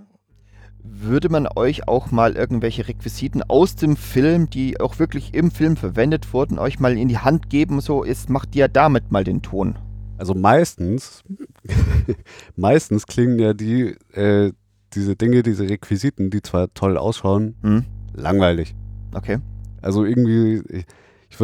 Würde 0.83 1.29
man 1.29 1.47
euch 1.57 1.89
auch 1.89 2.11
mal 2.11 2.33
irgendwelche 2.33 2.89
Requisiten 2.89 3.43
aus 3.43 3.77
dem 3.77 3.97
Film, 3.97 4.49
die 4.49 4.81
auch 4.81 4.99
wirklich 4.99 5.35
im 5.35 5.51
Film 5.51 5.77
verwendet 5.77 6.33
wurden, 6.33 6.59
euch 6.59 6.81
mal 6.81 6.97
in 6.97 7.09
die 7.09 7.19
Hand 7.19 7.51
geben? 7.51 7.81
So, 7.81 8.05
jetzt 8.05 8.31
macht 8.31 8.57
ihr 8.57 8.69
damit 8.69 9.13
mal 9.13 9.23
den 9.25 9.43
Ton. 9.43 9.77
Also 10.17 10.35
meistens, 10.35 11.23
meistens 12.57 13.07
klingen 13.07 13.39
ja 13.39 13.53
die, 13.53 13.97
äh, 14.13 14.53
diese 14.95 15.17
Dinge, 15.17 15.43
diese 15.43 15.69
Requisiten, 15.69 16.31
die 16.31 16.43
zwar 16.43 16.73
toll 16.75 16.97
ausschauen, 16.97 17.57
Hm? 17.63 17.85
langweilig. 18.15 18.75
Okay. 19.15 19.39
Also 19.83 20.05
irgendwie, 20.05 20.85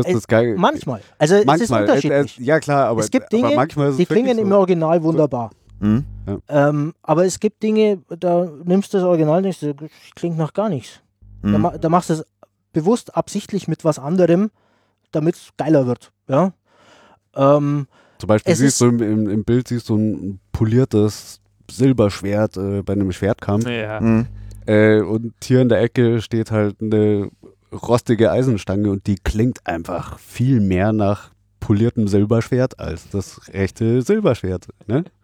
Äh, 0.05 0.13
es 0.13 0.27
geil. 0.27 0.55
Manchmal. 0.59 1.01
Also 1.19 1.35
es 1.37 1.41
ist 1.41 1.47
manchmal, 1.47 1.83
unterschiedlich. 1.83 2.39
ja 2.39 2.61
klar, 2.61 2.89
aber, 2.89 3.01
es 3.01 3.11
gibt 3.11 3.33
Dinge, 3.33 3.55
manchmal 3.55 3.93
die 3.95 4.05
klingen 4.07 4.39
im 4.39 4.49
so. 4.51 4.57
Original 4.57 5.03
wunderbar. 5.03 5.51
Hm? 5.81 6.05
Ähm, 6.49 6.95
aber 7.03 7.25
es 7.25 7.39
gibt 7.39 7.63
Dinge, 7.63 7.99
da 8.09 8.51
nimmst 8.65 8.93
du 8.93 8.99
das 8.99 9.07
Original 9.07 9.43
nicht, 9.43 9.63
das 9.63 9.75
klingt 10.15 10.37
nach 10.39 10.53
gar 10.53 10.69
nichts. 10.69 11.01
Da, 11.43 11.49
Hm? 11.53 11.61
ma 11.61 11.79
da 11.79 11.89
machst 11.89 12.11
du 12.11 12.15
es 12.15 12.25
bewusst 12.73 13.15
absichtlich 13.17 13.69
mit 13.69 13.85
was 13.85 13.99
anderem, 13.99 14.51
damit 15.13 15.37
es 15.37 15.51
geiler 15.57 15.87
wird. 15.87 16.13
Ja? 16.29 16.53
Ähm, 17.35 17.87
Zum 18.19 18.27
Beispiel 18.29 18.55
siehst 18.55 18.69
ist- 18.69 18.81
du 18.81 18.87
im, 18.89 19.01
im, 19.03 19.29
im 19.31 19.45
Bild 19.45 19.69
siehst 19.69 19.89
du 19.89 19.97
ein 19.97 20.41
poliertes 20.53 21.41
Silberschwert 21.71 22.57
äh, 22.57 22.83
bei 22.83 22.95
einem 22.95 23.13
Schwertkampf. 23.13 23.69
Ja. 23.69 24.01
Hm? 24.01 24.27
Äh, 24.67 25.01
und 25.01 25.35
hier 25.45 25.61
in 25.61 25.69
der 25.69 25.81
Ecke 25.81 26.21
steht 26.23 26.51
halt 26.51 26.77
eine 26.81 27.31
rostige 27.73 28.31
Eisenstange 28.31 28.91
und 28.91 29.07
die 29.07 29.17
klingt 29.17 29.67
einfach 29.67 30.19
viel 30.19 30.61
mehr 30.61 30.93
nach 30.93 31.31
poliertem 31.61 32.07
Silberschwert 32.07 32.79
als 32.79 33.09
das 33.11 33.41
rechte 33.53 34.03
Silberschwert. 34.03 34.69
Ne? 34.87 35.05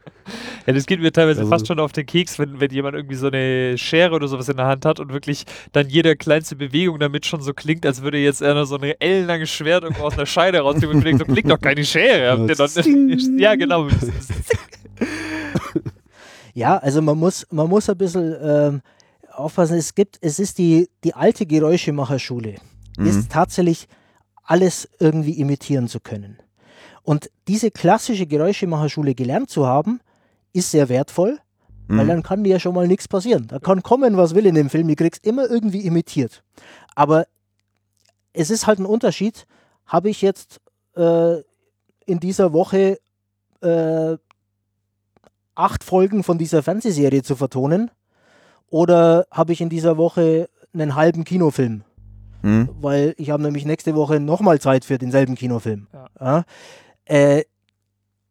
Ja, 0.67 0.73
das 0.73 0.87
geht 0.87 1.01
mir 1.01 1.13
teilweise 1.13 1.41
Also- 1.41 1.51
fast 1.51 1.67
schon 1.67 1.81
auf 1.81 1.91
den 1.91 2.07
Keks, 2.07 2.39
wenn, 2.39 2.61
wenn 2.61 2.71
jemand 2.71 2.95
irgendwie 2.95 3.17
so 3.17 3.27
eine 3.27 3.77
Schere 3.77 4.15
oder 4.15 4.29
sowas 4.29 4.49
in 4.49 4.57
der 4.57 4.67
Hand 4.67 4.85
hat 4.85 5.01
und 5.01 5.13
wirklich 5.13 5.45
dann 5.73 5.89
jede 5.89 6.15
kleinste 6.15 6.55
Bewegung 6.55 7.01
damit 7.01 7.27
schon 7.27 7.41
so 7.43 7.53
klingt, 7.53 7.85
als 7.85 8.03
würde 8.03 8.19
jetzt 8.19 8.41
einer 8.41 8.65
so 8.65 8.77
ein 8.77 8.85
ellenlanges 9.01 9.51
Schwert 9.51 9.83
irgendwo 9.83 10.05
aus 10.05 10.15
einer 10.15 10.27
Scheide 10.27 10.61
rausnehmen 10.61 10.97
und 10.97 11.05
denkt, 11.05 11.27
so 11.27 11.33
klingt 11.33 11.51
doch 11.51 11.61
keine 11.61 11.85
Schere. 11.85 12.47
Ja, 13.37 13.57
genau. 13.57 13.89
ja, 16.55 16.79
also 16.79 17.03
man 17.03 17.19
muss, 17.19 17.47
man 17.51 17.69
muss 17.69 17.91
ein 17.91 17.99
bisschen 17.99 18.37
ähm, 18.43 18.81
aufpassen, 19.33 19.77
es 19.77 19.95
gibt, 19.95 20.19
es 20.21 20.39
ist 20.39 20.59
die, 20.59 20.89
die 21.05 21.15
alte 21.15 21.47
Geräuschemacherschule, 21.47 22.57
Mhm. 22.99 23.07
ist 23.07 23.31
tatsächlich 23.31 23.89
alles 24.45 24.89
irgendwie 24.99 25.39
imitieren 25.39 25.89
zu 25.89 26.01
können. 26.01 26.39
Und 27.03 27.31
diese 27.49 27.71
klassische 27.71 28.27
Geräuschemacherschule 28.27 29.15
gelernt 29.15 29.51
zu 29.51 29.67
haben, 29.67 30.01
ist 30.53 30.71
sehr 30.71 30.89
wertvoll, 30.89 31.39
weil 31.89 32.05
Mhm. 32.05 32.09
dann 32.09 32.23
kann 32.23 32.45
dir 32.45 32.51
ja 32.51 32.61
schon 32.61 32.75
mal 32.75 32.87
nichts 32.87 33.09
passieren. 33.09 33.47
Da 33.49 33.59
kann 33.59 33.83
kommen, 33.83 34.17
was 34.17 34.35
will 34.35 34.47
in 34.47 34.55
dem 34.55 34.71
Film, 34.71 34.89
du 34.89 34.95
kriegst 34.95 35.27
immer 35.27 35.49
irgendwie 35.51 35.81
imitiert. 35.81 36.43
Aber 36.95 37.27
es 38.33 38.51
ist 38.51 38.67
halt 38.67 38.79
ein 38.79 38.87
Unterschied, 38.87 39.47
habe 39.87 40.11
ich 40.11 40.23
jetzt 40.23 40.61
äh, 40.97 41.39
in 42.07 42.21
dieser 42.21 42.53
Woche 42.53 42.99
äh, 43.63 44.17
acht 45.55 45.85
Folgen 45.85 46.23
von 46.23 46.39
dieser 46.39 46.63
Fernsehserie 46.63 47.23
zu 47.23 47.37
vertonen 47.37 47.91
oder 48.73 49.27
habe 49.31 49.53
ich 49.53 49.61
in 49.61 49.69
dieser 49.69 49.97
Woche 49.99 50.49
einen 50.75 50.95
halben 50.97 51.25
Kinofilm? 51.25 51.85
Mhm. 52.45 52.71
weil 52.81 53.15
ich 53.19 53.31
habe 53.31 53.41
nämlich 53.45 53.65
nächste 53.65 53.95
Woche 53.95 54.19
nochmal 54.19 54.59
Zeit 54.61 54.85
für 54.85 54.99
denselben 54.99 55.37
Kinofilm. 55.37 55.87
Ja. 55.93 56.09
Ja. 56.21 56.45
Äh, 57.05 57.45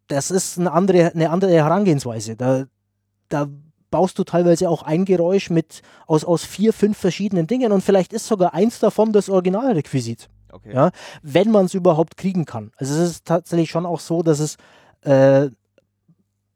das 0.07 0.31
ist 0.31 0.59
eine 0.59 0.73
andere, 0.73 1.13
eine 1.15 1.29
andere 1.29 1.53
Herangehensweise. 1.53 2.35
Da, 2.35 2.65
da 3.29 3.47
baust 3.89 4.19
du 4.19 4.25
teilweise 4.25 4.69
auch 4.69 4.83
ein 4.83 5.05
Geräusch 5.05 5.49
mit 5.49 5.81
aus, 6.07 6.25
aus 6.25 6.43
vier, 6.43 6.73
fünf 6.73 6.97
verschiedenen 6.97 7.47
Dingen 7.47 7.71
und 7.71 7.81
vielleicht 7.85 8.11
ist 8.11 8.27
sogar 8.27 8.53
eins 8.53 8.79
davon 8.79 9.13
das 9.13 9.29
Originalrequisit, 9.29 10.27
Okay. 10.51 10.73
Ja. 10.73 10.91
wenn 11.21 11.49
man 11.49 11.67
es 11.67 11.73
überhaupt 11.73 12.17
kriegen 12.17 12.43
kann. 12.43 12.73
Also 12.75 12.93
es 12.95 13.11
ist 13.11 13.25
tatsächlich 13.25 13.69
schon 13.69 13.85
auch 13.85 14.01
so, 14.01 14.23
dass 14.23 14.39
es 14.39 14.57
äh, 15.03 15.49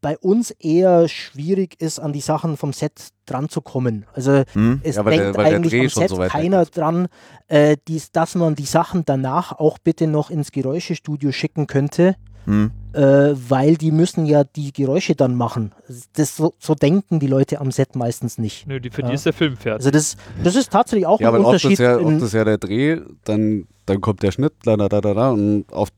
bei 0.06 0.18
uns 0.20 0.52
eher 0.52 1.08
schwierig 1.08 1.82
ist, 1.82 1.98
an 2.00 2.14
die 2.14 2.22
Sachen 2.22 2.58
vom 2.58 2.74
Set 2.74 3.10
dran 3.26 3.50
zu 3.50 3.62
kommen. 3.62 4.06
Also 4.14 4.44
Mhm. 4.54 4.82
es 4.84 4.98
Ja, 4.98 5.02
denkt 5.04 5.36
der 5.36 5.46
eigentlich 5.46 5.82
am 5.82 5.90
schon 5.90 6.02
Set 6.04 6.10
so 6.12 6.18
keiner 6.18 6.62
ist. 6.62 6.78
dran, 6.78 7.08
äh, 7.48 7.76
dies, 7.88 8.12
dass 8.12 8.36
man 8.36 8.54
die 8.54 8.66
Sachen 8.66 9.04
danach 9.04 9.52
auch 9.54 9.80
bitte 9.80 10.06
noch 10.06 10.30
ins 10.30 10.52
Geräuschestudio 10.52 11.32
schicken 11.32 11.66
könnte, 11.66 12.16
Mhm. 12.46 12.70
äh, 12.94 13.00
weil 13.02 13.78
die 13.78 13.90
müssen 13.92 14.28
ja 14.28 14.44
die 14.44 14.72
Geräusche 14.72 15.16
dann 15.16 15.34
machen. 15.34 15.74
Das, 16.14 16.36
so, 16.38 16.54
so 16.60 16.76
denken 16.76 17.20
die 17.20 17.26
Leute 17.26 17.60
am 17.60 17.72
Set 17.72 17.96
meistens 17.96 18.38
nicht. 18.38 18.68
Nö, 18.68 18.80
die, 18.80 18.92
für 18.92 19.02
die 19.02 19.08
Ja. 19.08 19.16
ist 19.16 19.26
der 19.26 19.34
Film 19.34 19.58
fertig. 19.58 19.80
Also 19.80 19.90
das, 19.90 20.18
das 20.44 20.56
ist 20.56 20.72
tatsächlich 20.72 21.08
auch 21.08 21.20
Ja, 21.20 21.32
ein 21.34 21.44
Unterschied. 21.44 21.80
ja, 21.80 21.98
in- 21.98 22.06
oft 22.18 22.22
ist 22.26 22.34
ja 22.36 22.44
der 22.44 22.60
Dreh, 22.60 23.00
dann, 23.24 23.68
dann 23.88 24.02
kommt 24.02 24.22
der 24.22 24.32
Schnitt, 24.32 24.54
da, 24.66 24.78
da, 24.78 24.88
da, 24.88 25.02
da, 25.02 25.16
da 25.16 25.30
und 25.32 25.66
oft 25.72 25.96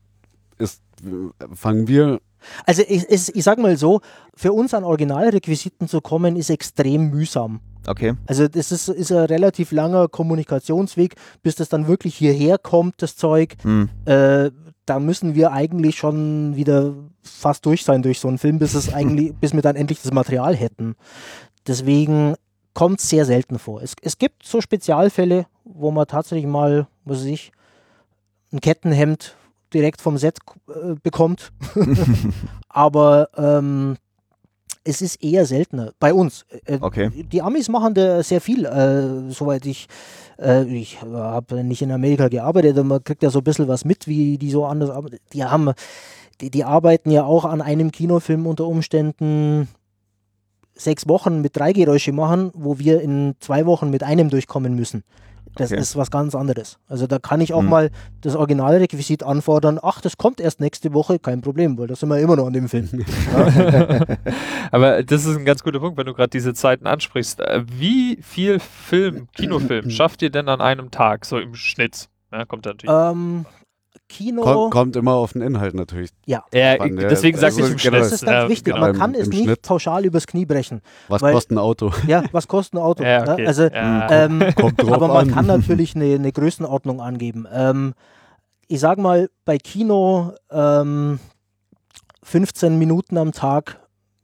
ist, 0.56 0.80
fangen 1.54 1.86
wir, 1.88 2.20
also 2.66 2.82
ich, 2.86 3.08
ich, 3.08 3.34
ich 3.34 3.44
sag 3.44 3.58
mal 3.58 3.76
so, 3.76 4.00
für 4.34 4.52
uns 4.52 4.74
an 4.74 4.84
Originalrequisiten 4.84 5.88
zu 5.88 6.00
kommen, 6.00 6.36
ist 6.36 6.50
extrem 6.50 7.10
mühsam. 7.10 7.60
Okay. 7.86 8.14
Also 8.26 8.48
das 8.48 8.70
ist, 8.70 8.88
ist 8.88 9.12
ein 9.12 9.24
relativ 9.24 9.72
langer 9.72 10.08
Kommunikationsweg, 10.08 11.14
bis 11.42 11.54
das 11.54 11.68
dann 11.68 11.88
wirklich 11.88 12.16
hierher 12.16 12.58
kommt, 12.58 13.02
das 13.02 13.16
Zeug. 13.16 13.56
Mhm. 13.64 13.88
Äh, 14.04 14.50
da 14.84 15.00
müssen 15.00 15.34
wir 15.34 15.52
eigentlich 15.52 15.96
schon 15.96 16.56
wieder 16.56 16.94
fast 17.22 17.64
durch 17.66 17.84
sein 17.84 18.02
durch 18.02 18.20
so 18.20 18.28
einen 18.28 18.38
Film, 18.38 18.58
bis 18.58 18.74
es 18.74 18.92
eigentlich, 18.94 19.34
bis 19.34 19.54
wir 19.54 19.62
dann 19.62 19.76
endlich 19.76 20.02
das 20.02 20.12
Material 20.12 20.54
hätten. 20.54 20.96
Deswegen 21.66 22.34
kommt 22.74 23.00
es 23.00 23.08
sehr 23.08 23.24
selten 23.24 23.58
vor. 23.58 23.82
Es, 23.82 23.94
es 24.02 24.18
gibt 24.18 24.44
so 24.44 24.60
Spezialfälle, 24.60 25.46
wo 25.64 25.90
man 25.90 26.06
tatsächlich 26.06 26.46
mal, 26.46 26.86
was 27.04 27.20
weiß 27.20 27.26
ich, 27.26 27.52
ein 28.52 28.60
Kettenhemd 28.60 29.34
direkt 29.74 30.00
vom 30.00 30.18
Set 30.18 30.38
äh, 30.68 30.94
bekommt. 31.02 31.52
Aber 32.68 33.28
ähm, 33.36 33.96
es 34.84 35.02
ist 35.02 35.22
eher 35.22 35.44
seltener 35.44 35.92
bei 35.98 36.14
uns. 36.14 36.46
Äh, 36.64 36.78
Okay. 36.80 37.10
Die 37.10 37.42
Amis 37.42 37.68
machen 37.68 37.94
da 37.94 38.22
sehr 38.22 38.40
viel, 38.40 38.64
äh, 38.64 39.30
soweit 39.30 39.66
ich, 39.66 39.86
äh, 40.38 40.64
ich 40.64 41.02
habe 41.02 41.62
nicht 41.62 41.82
in 41.82 41.92
Amerika 41.92 42.28
gearbeitet, 42.28 42.78
aber 42.78 42.84
man 42.84 43.04
kriegt 43.04 43.22
ja 43.22 43.30
so 43.30 43.40
ein 43.40 43.44
bisschen 43.44 43.68
was 43.68 43.84
mit, 43.84 44.06
wie 44.06 44.38
die 44.38 44.50
so 44.50 44.64
anders 44.64 44.90
arbeiten. 44.90 45.18
Die 45.32 45.44
haben, 45.44 45.72
die, 46.40 46.50
die 46.50 46.64
arbeiten 46.64 47.10
ja 47.10 47.24
auch 47.24 47.44
an 47.44 47.60
einem 47.60 47.92
Kinofilm 47.92 48.46
unter 48.46 48.66
Umständen 48.66 49.68
sechs 50.74 51.08
Wochen 51.08 51.40
mit 51.40 51.56
drei 51.56 51.72
Geräusche 51.72 52.12
machen, 52.12 52.50
wo 52.54 52.78
wir 52.78 53.00
in 53.00 53.34
zwei 53.40 53.66
Wochen 53.66 53.90
mit 53.90 54.02
einem 54.02 54.30
durchkommen 54.30 54.74
müssen. 54.74 55.02
Das 55.56 55.72
Okay. 55.72 55.80
ist 55.80 55.96
was 55.96 56.10
ganz 56.10 56.34
anderes. 56.34 56.78
Also 56.88 57.06
da 57.06 57.18
kann 57.18 57.40
ich 57.40 57.52
auch 57.54 57.60
Hm. 57.60 57.68
mal 57.68 57.90
das 58.20 58.34
Originalrequisit 58.36 59.22
anfordern. 59.22 59.78
Ach, 59.82 60.00
das 60.00 60.16
kommt 60.16 60.40
erst 60.40 60.60
nächste 60.60 60.92
Woche, 60.94 61.18
kein 61.18 61.40
Problem, 61.40 61.76
weil 61.78 61.86
da 61.88 61.96
sind 61.96 62.08
wir 62.08 62.18
immer 62.18 62.36
noch 62.36 62.46
an 62.46 62.52
dem 62.52 62.68
Film. 62.68 62.88
Aber 64.70 65.02
das 65.02 65.24
ist 65.24 65.36
ein 65.36 65.44
ganz 65.44 65.62
guter 65.62 65.80
Punkt, 65.80 65.96
wenn 65.98 66.06
du 66.06 66.14
gerade 66.14 66.30
diese 66.30 66.54
Zeiten 66.54 66.86
ansprichst. 66.86 67.40
Äh, 67.40 67.64
Wie 67.66 68.18
viel 68.22 68.58
Film, 68.60 69.28
Kinofilm 69.34 69.90
schafft 69.90 70.22
ihr 70.22 70.30
denn 70.30 70.48
an 70.48 70.60
einem 70.60 70.90
Tag, 70.90 71.24
so 71.24 71.38
im 71.38 71.54
Schnitt? 71.54 72.08
Ja, 72.32 72.44
kommt 72.44 72.66
natürlich. 72.66 72.94
ähm, 72.94 73.46
Kino. 74.08 74.42
kommt, 74.42 74.72
kommt 74.72 74.96
immer 74.96 75.12
auf 75.14 75.34
den 75.34 75.42
Inhalt 75.42 75.74
natürlich. 75.74 76.10
ja, 76.26 76.42
ja, 76.52 76.76
deswegen 76.78 77.38
also 77.42 77.60
ich 77.60 77.64
im 77.64 77.76
genau. 77.76 77.78
Schnitt. 77.78 77.94
Das 77.94 78.12
ist 78.12 78.24
ganz 78.24 78.32
Ja, 78.44 78.48
wichtig. 78.48 78.64
genau. 78.74 78.80
Man 78.86 78.94
Im- 78.94 78.98
kann 79.00 79.14
es 79.14 79.24
im 79.26 79.30
nicht 79.30 79.44
Schnitt. 79.44 79.62
pauschal 79.62 80.04
übers 80.06 80.26
Knie 80.26 80.46
brechen. 80.46 80.80
Was 81.08 81.22
Weil- 81.22 81.34
kostet 81.34 81.52
ein 81.52 81.58
Auto? 81.58 81.92
Ja, 82.06 82.22
was 82.32 82.48
kostet 82.48 82.74
ein 82.74 82.82
Auto? 82.82 83.02
Ja, 83.02 83.24
Ja, 83.24 83.32
okay. 83.32 83.46
Also, 83.46 83.64
Ja. 83.64 84.10
ähm, 84.10 84.42
Kommt 84.56 84.82
drauf 84.82 84.92
aber 84.92 85.08
man 85.08 85.28
an. 85.28 85.34
kann 85.34 85.46
natürlich 85.46 85.94
eine, 85.94 86.14
eine 86.14 86.32
Größenordnung 86.32 87.00
angeben. 87.00 87.46
Ähm, 87.52 87.94
ich 88.66 88.80
sag 88.80 88.98
mal, 88.98 89.28
bei 89.44 89.58
Kino 89.58 90.32
ähm, 90.50 91.18
15 92.22 92.78
Minuten 92.78 93.16
am 93.18 93.32
Tag 93.32 93.80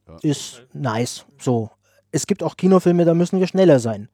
Ja. 0.09 0.16
ist 0.22 0.66
nice. 0.72 1.24
So. 1.39 1.70
Es 2.12 2.26
gibt 2.26 2.43
auch 2.43 2.57
Kinofilme, 2.57 3.05
da 3.05 3.14
müssen 3.14 3.41
wir 3.41 3.47
schneller 3.47 3.78
sein. 3.80 4.09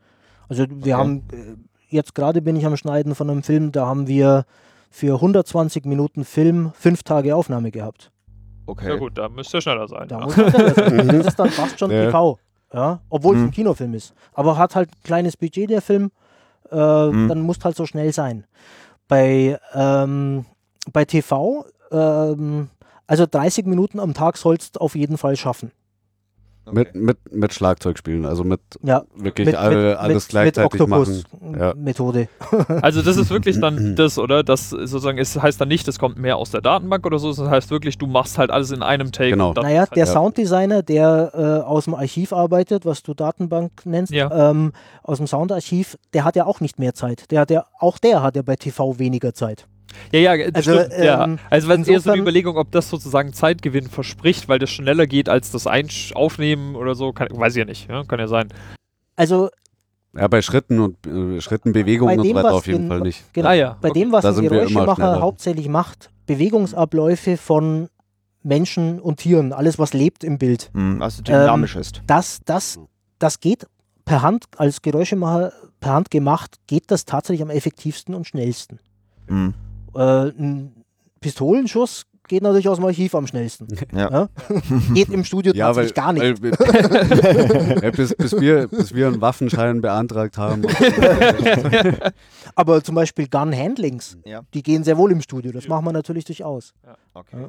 Also 0.48 0.64
wir 0.68 0.76
Okay. 0.78 0.92
haben, 0.94 1.16
äh, 1.32 1.56
jetzt 1.94 2.14
gerade 2.14 2.40
bin 2.42 2.56
ich 2.56 2.64
am 2.66 2.76
Schneiden 2.76 3.14
von 3.14 3.28
einem 3.30 3.42
Film, 3.42 3.72
da 3.72 3.86
haben 3.86 4.06
wir 4.08 4.44
für 4.90 5.14
120 5.14 5.84
Minuten 5.86 6.24
Film 6.24 6.72
fünf 6.74 7.02
Tage 7.02 7.34
Aufnahme 7.36 7.70
gehabt. 7.70 8.10
Okay. 8.66 8.88
Ja 8.88 8.96
gut, 8.96 9.16
da 9.18 9.28
müsst 9.28 9.52
ihr 9.54 9.60
schneller 9.60 9.88
sein. 9.88 10.06
Da 10.08 10.18
ja. 10.18 10.24
muss 10.24 10.36
man 10.36 10.50
schneller 10.50 10.74
sein. 10.74 11.06
Das 11.18 11.26
ist 11.26 11.38
dann 11.38 11.50
fast 11.50 11.78
schon 11.78 11.90
Ja. 11.90 12.06
TV. 12.06 12.38
Ja, 12.72 13.00
obwohl 13.08 13.34
es 13.36 13.40
Mhm. 13.40 13.48
ein 13.48 13.50
Kinofilm 13.52 13.94
ist. 13.94 14.14
Aber 14.32 14.56
hat 14.56 14.76
halt 14.76 14.90
ein 14.90 15.02
kleines 15.02 15.36
Budget, 15.36 15.70
der 15.70 15.82
Film. 15.82 16.10
Äh, 16.70 16.76
Mhm. 17.08 17.28
Dann 17.28 17.40
muss 17.42 17.58
halt 17.64 17.76
so 17.76 17.84
schnell 17.86 18.12
sein. 18.12 18.44
Bei, 19.08 19.58
ähm, 19.74 20.44
bei 20.92 21.04
TV, 21.04 21.64
ähm, 21.90 22.68
also 23.08 23.26
30 23.28 23.66
Minuten 23.66 23.98
am 23.98 24.14
Tag 24.14 24.36
sollst 24.36 24.76
du 24.76 24.80
auf 24.80 24.94
jeden 24.94 25.18
Fall 25.18 25.36
schaffen. 25.36 25.72
Mit, 26.72 26.94
mit, 26.94 27.18
mit 27.32 27.52
Schlagzeug 27.54 27.98
spielen, 27.98 28.24
also 28.24 28.44
mit 28.44 28.60
Ja, 28.82 29.02
wirklich 29.16 29.56
alle, 29.58 29.98
alles 29.98 30.28
gleichzeitig 30.28 30.86
machen. 30.86 31.22
Ja. 31.58 31.74
Methode. 31.74 32.28
Also 32.82 33.02
das 33.02 33.16
ist 33.16 33.30
wirklich 33.30 33.60
dann 33.60 33.96
das, 33.96 34.18
oder? 34.18 34.42
Das 34.42 34.70
sozusagen, 34.70 35.18
es 35.18 35.40
heißt 35.40 35.60
dann 35.60 35.68
nicht, 35.68 35.86
es 35.88 35.98
kommt 35.98 36.18
mehr 36.18 36.36
aus 36.36 36.50
der 36.50 36.60
Datenbank 36.60 37.04
oder 37.06 37.18
so, 37.18 37.30
es 37.30 37.38
heißt 37.40 37.70
wirklich, 37.70 37.98
du 37.98 38.06
machst 38.06 38.38
halt 38.38 38.50
alles 38.50 38.70
in 38.70 38.82
einem 38.82 39.12
Take. 39.12 39.30
Genau. 39.30 39.52
Naja, 39.52 39.68
ist 39.84 39.90
halt- 39.90 39.96
der 39.96 40.06
Ja. 40.06 40.12
Sounddesigner, 40.12 40.82
der 40.82 41.30
äh, 41.34 41.66
aus 41.66 41.84
dem 41.84 41.94
Archiv 41.94 42.32
arbeitet, 42.32 42.84
was 42.84 43.02
du 43.02 43.14
Datenbank 43.14 43.72
nennst, 43.84 44.12
Ja. 44.12 44.50
ähm, 44.50 44.72
aus 45.02 45.18
dem 45.18 45.26
Soundarchiv, 45.26 45.96
der 46.14 46.24
hat 46.24 46.36
ja 46.36 46.46
auch 46.46 46.60
nicht 46.60 46.78
mehr 46.78 46.94
Zeit. 46.94 47.30
Der 47.30 47.40
hat 47.40 47.50
ja, 47.50 47.64
auch 47.78 47.98
der 47.98 48.22
hat 48.22 48.36
ja 48.36 48.42
bei 48.42 48.56
TV 48.56 48.98
weniger 48.98 49.34
Zeit. 49.34 49.66
Ja, 50.12 50.20
ja, 50.34 50.46
Also, 50.54 50.78
stimmt, 50.78 50.92
ja. 51.02 51.24
ähm, 51.24 51.38
Also 51.50 51.68
weil 51.68 51.80
es 51.80 51.88
eher 51.88 52.00
so 52.00 52.10
die 52.12 52.18
insofern- 52.18 52.18
Überlegung, 52.20 52.56
ob 52.56 52.70
das 52.72 52.88
sozusagen 52.90 53.32
Zeitgewinn 53.32 53.88
verspricht, 53.88 54.48
weil 54.48 54.58
das 54.58 54.70
schneller 54.70 55.06
geht 55.06 55.28
als 55.28 55.50
das 55.50 55.66
Einsch 55.66 56.12
Aufnehmen 56.14 56.76
oder 56.76 56.94
so, 56.94 57.12
kann, 57.12 57.28
weiß 57.30 57.54
ich 57.54 57.58
ja 57.60 57.64
nicht, 57.64 57.88
ja? 57.88 58.04
kann 58.04 58.18
ja 58.20 58.26
sein. 58.28 58.48
Also 59.16 59.50
Ja, 60.16 60.26
bei 60.28 60.42
Schritten 60.42 60.80
und 60.80 61.06
äh, 61.06 61.40
Schritten, 61.40 61.72
Bewegungen 61.72 62.18
und 62.18 62.26
so 62.26 62.34
weiter 62.34 62.54
auf 62.54 62.66
jeden 62.66 62.82
in- 62.84 62.88
Fall 62.88 63.00
nicht. 63.00 63.32
genau, 63.32 63.48
Ah 63.48 63.52
ja, 63.52 63.76
bei 63.80 63.90
okay. 63.90 64.00
dem, 64.00 64.12
was 64.12 64.22
Da 64.22 64.30
ein 64.34 64.42
Geräuschemacher 64.42 65.20
hauptsächlich 65.20 65.68
macht, 65.68 66.10
Bewegungsabläufe 66.26 67.36
von 67.36 67.88
Menschen 68.42 68.98
und 69.00 69.18
Tieren, 69.18 69.52
alles 69.52 69.78
was 69.78 69.92
lebt 69.92 70.24
im 70.24 70.38
Bild, 70.38 70.70
Hm, 70.74 71.00
also 71.02 71.22
dynamisch 71.22 71.76
ist. 71.76 72.02
das, 72.06 72.40
das, 72.46 72.78
das 73.18 73.38
geht 73.40 73.66
per 74.04 74.22
Hand, 74.22 74.46
als 74.56 74.82
Geräuschemacher 74.82 75.52
per 75.78 75.92
Hand 75.92 76.10
gemacht, 76.10 76.56
geht 76.66 76.90
das 76.90 77.04
tatsächlich 77.04 77.42
am 77.42 77.50
effektivsten 77.50 78.14
und 78.14 78.26
schnellsten. 78.26 78.78
Hm. 79.28 79.54
Äh, 79.94 80.28
ein 80.30 80.84
Pistolenschuss 81.20 82.06
geht 82.28 82.42
natürlich 82.44 82.68
aus 82.68 82.76
dem 82.78 82.84
Archiv 82.86 83.14
am 83.16 83.26
schnellsten. 83.26 83.66
Ja. 83.92 84.28
Geht 84.94 85.08
im 85.10 85.24
Studio 85.24 85.52
Ja, 85.52 85.74
weil, 85.74 85.90
tatsächlich 85.90 85.94
gar 85.94 86.12
nicht. 86.12 86.42
weil 86.42 87.82
ja, 87.82 87.90
bis, 87.90 88.14
bis, 88.14 88.40
wir, 88.40 88.68
bis 88.68 88.94
wir 88.94 89.08
einen 89.08 89.20
Waffenschein 89.20 89.80
beantragt 89.80 90.38
haben. 90.38 90.62
Aber 92.54 92.82
zum 92.84 92.94
Beispiel 92.94 93.26
Gun 93.28 93.54
Handlings, 93.56 94.16
Ja. 94.24 94.42
die 94.54 94.62
gehen 94.62 94.84
sehr 94.84 94.96
wohl 94.96 95.10
im 95.12 95.20
Studio. 95.20 95.50
Das 95.52 95.66
machen 95.68 95.84
wir 95.84 95.92
natürlich 95.92 96.24
durchaus. 96.24 96.72
Okay. 97.14 97.48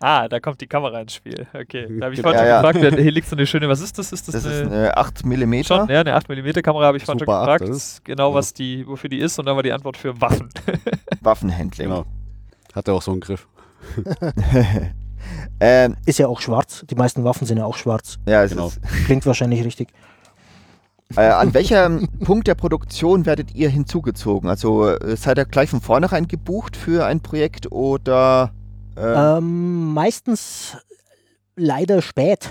Ah, 0.00 0.28
da 0.28 0.38
kommt 0.40 0.60
die 0.60 0.66
Kamera 0.66 1.00
ins 1.00 1.14
Spiel. 1.14 1.46
Okay. 1.54 1.86
Da 1.98 2.06
habe 2.06 2.14
ich 2.14 2.18
Ja, 2.20 2.22
vorhin 2.22 2.38
schon 2.40 2.48
ja. 2.48 2.62
gefragt, 2.62 3.00
hier 3.00 3.10
liegt 3.12 3.28
so 3.28 3.36
eine 3.36 3.46
schöne, 3.46 3.68
was 3.68 3.80
ist 3.80 3.98
das? 3.98 4.12
Ist 4.12 4.28
das, 4.28 4.34
Das 4.34 4.44
ist 4.44 4.60
eine, 4.62 4.70
eine 4.70 4.96
8 4.96 5.24
mm. 5.24 5.62
schon, 5.62 5.88
ja, 5.88 6.00
eine 6.00 6.16
8mm 6.18 6.62
Kamera 6.62 6.86
habe 6.86 6.96
ich 6.98 7.04
vorhin 7.04 7.20
schon 7.24 7.28
8 7.34 7.40
gefragt, 7.58 7.68
ist. 7.68 8.04
genau 8.04 8.30
Ja. 8.30 8.34
was 8.34 8.52
die, 8.52 8.86
wofür 8.86 9.08
die 9.08 9.18
ist 9.18 9.38
und 9.38 9.46
dann 9.46 9.56
war 9.56 9.62
die 9.62 9.72
Antwort 9.72 9.96
für 9.96 10.20
Waffen. 10.20 10.48
Waffenhandling. 11.22 11.88
genau. 11.88 12.04
Hat 12.74 12.88
er 12.88 12.94
auch 12.94 13.02
so 13.02 13.12
einen 13.12 13.20
Griff. 13.20 13.46
ähm, 15.60 15.96
Ist 16.06 16.18
ja 16.18 16.26
auch 16.28 16.40
schwarz. 16.40 16.84
Die 16.90 16.94
meisten 16.94 17.24
Waffen 17.24 17.46
sind 17.46 17.58
ja 17.58 17.64
auch 17.64 17.76
schwarz. 17.76 18.18
ja, 18.26 18.42
es 18.44 18.50
Genau. 18.50 18.66
ist, 18.68 18.80
Klingt 19.06 19.24
wahrscheinlich 19.26 19.64
richtig. 19.64 19.88
Äh, 21.16 21.20
an 21.28 21.54
welchem 21.54 22.08
Punkt 22.24 22.46
der 22.48 22.54
Produktion 22.56 23.26
werdet 23.26 23.54
ihr 23.54 23.68
hinzugezogen? 23.68 24.48
Also 24.48 24.88
äh, 24.88 25.16
seid 25.16 25.38
ihr 25.38 25.44
gleich 25.44 25.70
von 25.70 25.80
vornherein 25.80 26.26
gebucht 26.28 26.76
für 26.76 27.06
ein 27.06 27.20
Projekt 27.20 27.70
oder 27.70 28.52
äh, 28.96 29.36
Ähm, 29.38 29.92
meistens 29.92 30.76
leider 31.56 32.02
spät. 32.02 32.50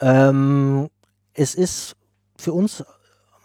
Ähm, 0.00 0.88
es 1.34 1.54
ist 1.54 1.96
für 2.36 2.52
uns 2.52 2.84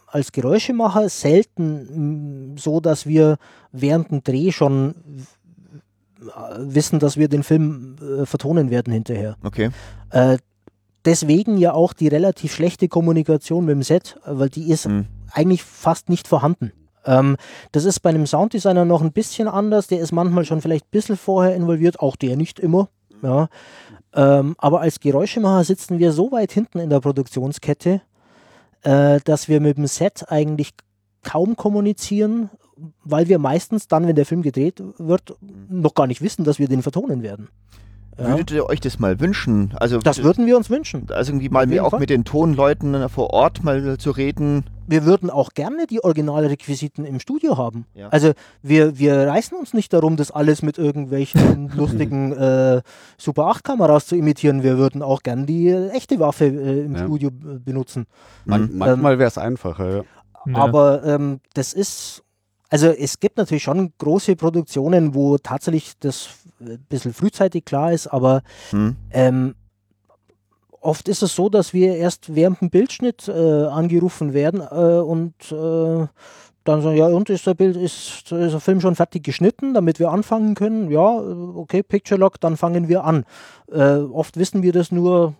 als 0.07 0.31
Geräuschemacher 0.31 1.09
selten 1.09 2.55
so, 2.57 2.79
dass 2.79 3.05
wir 3.07 3.37
während 3.71 4.11
dem 4.11 4.23
Dreh 4.23 4.51
schon 4.51 4.93
wissen, 6.57 6.99
dass 6.99 7.17
wir 7.17 7.27
den 7.27 7.43
Film 7.43 7.95
äh, 8.01 8.25
vertonen 8.25 8.69
werden 8.69 8.93
hinterher. 8.93 9.35
okay? 9.43 9.71
Äh, 10.11 10.37
deswegen 11.03 11.57
ja 11.57 11.73
auch 11.73 11.93
die 11.93 12.07
relativ 12.07 12.53
schlechte 12.53 12.87
Kommunikation 12.87 13.65
mit 13.65 13.73
dem 13.75 13.83
Set, 13.83 14.17
weil 14.25 14.49
die 14.49 14.69
ist 14.71 14.85
Hm. 14.85 15.07
eigentlich 15.31 15.63
fast 15.63 16.09
nicht 16.09 16.27
vorhanden. 16.27 16.71
Ähm, 17.05 17.37
das 17.71 17.85
ist 17.85 17.99
bei 17.99 18.09
einem 18.09 18.25
Sounddesigner 18.25 18.85
noch 18.85 19.01
ein 19.01 19.11
bisschen 19.11 19.47
anders. 19.47 19.87
Der 19.87 19.99
ist 19.99 20.11
manchmal 20.11 20.45
schon 20.45 20.61
vielleicht 20.61 20.85
ein 20.85 20.91
bisschen 20.91 21.17
vorher 21.17 21.55
involviert, 21.55 21.99
auch 21.99 22.15
der 22.15 22.35
nicht 22.37 22.59
immer. 22.59 22.89
Ja. 23.21 23.49
Ähm, 24.13 24.55
aber 24.57 24.81
als 24.81 24.99
Geräuschemacher 24.99 25.63
sitzen 25.63 25.99
wir 25.99 26.11
so 26.11 26.31
weit 26.31 26.51
hinten 26.51 26.79
in 26.79 26.89
der 26.89 26.99
Produktionskette, 26.99 28.01
äh, 28.83 29.19
dass 29.23 29.47
wir 29.47 29.59
mit 29.59 29.77
dem 29.77 29.87
Set 29.87 30.25
eigentlich 30.29 30.71
kaum 31.23 31.55
kommunizieren, 31.55 32.49
weil 33.03 33.27
wir 33.27 33.39
meistens 33.39 33.87
dann, 33.87 34.07
wenn 34.07 34.15
der 34.15 34.25
Film 34.25 34.41
gedreht 34.41 34.83
wird, 34.97 35.35
noch 35.69 35.95
gar 35.95 36.07
nicht 36.07 36.21
wissen, 36.21 36.43
dass 36.43 36.59
wir 36.59 36.67
den 36.67 36.81
vertonen 36.81 37.23
werden. 37.23 37.49
Ja. 38.17 38.29
Würdet 38.29 38.51
ihr 38.51 38.65
euch 38.67 38.79
das 38.79 38.99
mal 38.99 39.19
wünschen? 39.19 39.73
Also 39.79 39.97
Das 39.99 40.21
würden 40.23 40.45
wir 40.45 40.55
uns 40.57 40.69
wünschen. 40.69 41.07
also 41.11 41.31
irgendwie 41.31 41.49
mal 41.49 41.67
auch 41.79 41.91
Fall. 41.91 41.99
mit 41.99 42.09
den 42.09 42.23
Tonleuten 42.25 43.09
vor 43.09 43.31
Ort 43.31 43.63
mal 43.63 43.97
zu 43.97 44.11
reden. 44.11 44.65
wir 44.85 45.05
würden 45.05 45.29
auch 45.29 45.53
gerne 45.53 45.87
die 45.87 46.03
Originalrequisiten 46.03 47.05
im 47.05 47.19
Studio 47.19 47.57
haben. 47.57 47.85
Ja. 47.95 48.09
Also 48.09 48.33
wir, 48.61 48.99
wir 48.99 49.27
reißen 49.27 49.57
uns 49.57 49.73
nicht 49.73 49.93
darum, 49.93 50.15
das 50.17 50.29
alles 50.31 50.61
mit 50.61 50.77
irgendwelchen 50.77 51.71
lustigen 51.75 52.33
äh, 52.33 52.81
Super 53.17 53.47
8 53.47 53.63
Kameras 53.63 54.05
zu 54.07 54.15
imitieren. 54.15 54.61
Wir 54.61 54.77
würden 54.77 55.01
auch 55.01 55.23
gerne 55.23 55.45
die 55.45 55.69
äh, 55.69 55.89
echte 55.89 56.19
Waffe 56.19 56.45
äh, 56.45 56.81
im 56.85 56.95
Ja. 56.95 57.03
Studio 57.05 57.29
äh, 57.29 57.59
benutzen. 57.59 58.05
Man, 58.45 58.63
Mhm. 58.71 58.77
manchmal 58.77 59.17
wäre 59.19 59.27
es 59.29 59.37
einfacher, 59.37 59.89
ja. 59.97 60.03
Ja. 60.45 60.57
Aber 60.57 61.03
ähm, 61.05 61.39
das 61.53 61.71
ist, 61.73 62.21
also 62.69 62.87
es 62.87 63.19
gibt 63.21 63.37
natürlich 63.37 63.63
schon 63.63 63.93
große 63.97 64.35
Produktionen, 64.35 65.15
wo 65.15 65.37
tatsächlich 65.37 65.93
das 66.01 66.27
ein 66.65 66.85
bisschen 66.89 67.13
frühzeitig 67.13 67.65
klar 67.65 67.91
ist, 67.91 68.07
aber 68.07 68.41
Hm? 68.71 68.95
ähm, 69.11 69.55
oft 70.81 71.07
ist 71.07 71.23
es 71.23 71.35
so, 71.35 71.49
dass 71.49 71.73
wir 71.73 71.95
erst 71.95 72.35
während 72.35 72.61
dem 72.61 72.69
Bildschnitt 72.69 73.27
äh, 73.27 73.31
angerufen 73.65 74.33
werden 74.33 74.61
äh, 74.61 74.99
und 74.99 75.33
äh, 75.51 76.07
dann 76.65 76.81
sagen, 76.81 76.95
ja, 76.97 77.07
und 77.07 77.29
ist 77.29 77.45
der 77.45 77.55
Bild, 77.55 77.75
ist, 77.75 78.31
ist 78.31 78.31
der 78.31 78.59
Film 78.59 78.79
schon 78.79 78.95
fertig 78.95 79.23
geschnitten, 79.23 79.73
damit 79.73 79.99
wir 79.99 80.11
anfangen 80.11 80.55
können? 80.55 80.89
Ja, 80.89 81.19
äh, 81.19 81.33
okay, 81.55 81.83
Picture 81.83 82.19
Lock, 82.19 82.39
dann 82.39 82.57
fangen 82.57 82.87
wir 82.87 83.03
an. 83.03 83.25
Äh, 83.71 83.95
oft 83.97 84.37
wissen 84.37 84.63
wir 84.63 84.71
das 84.71 84.91
nur 84.91 85.35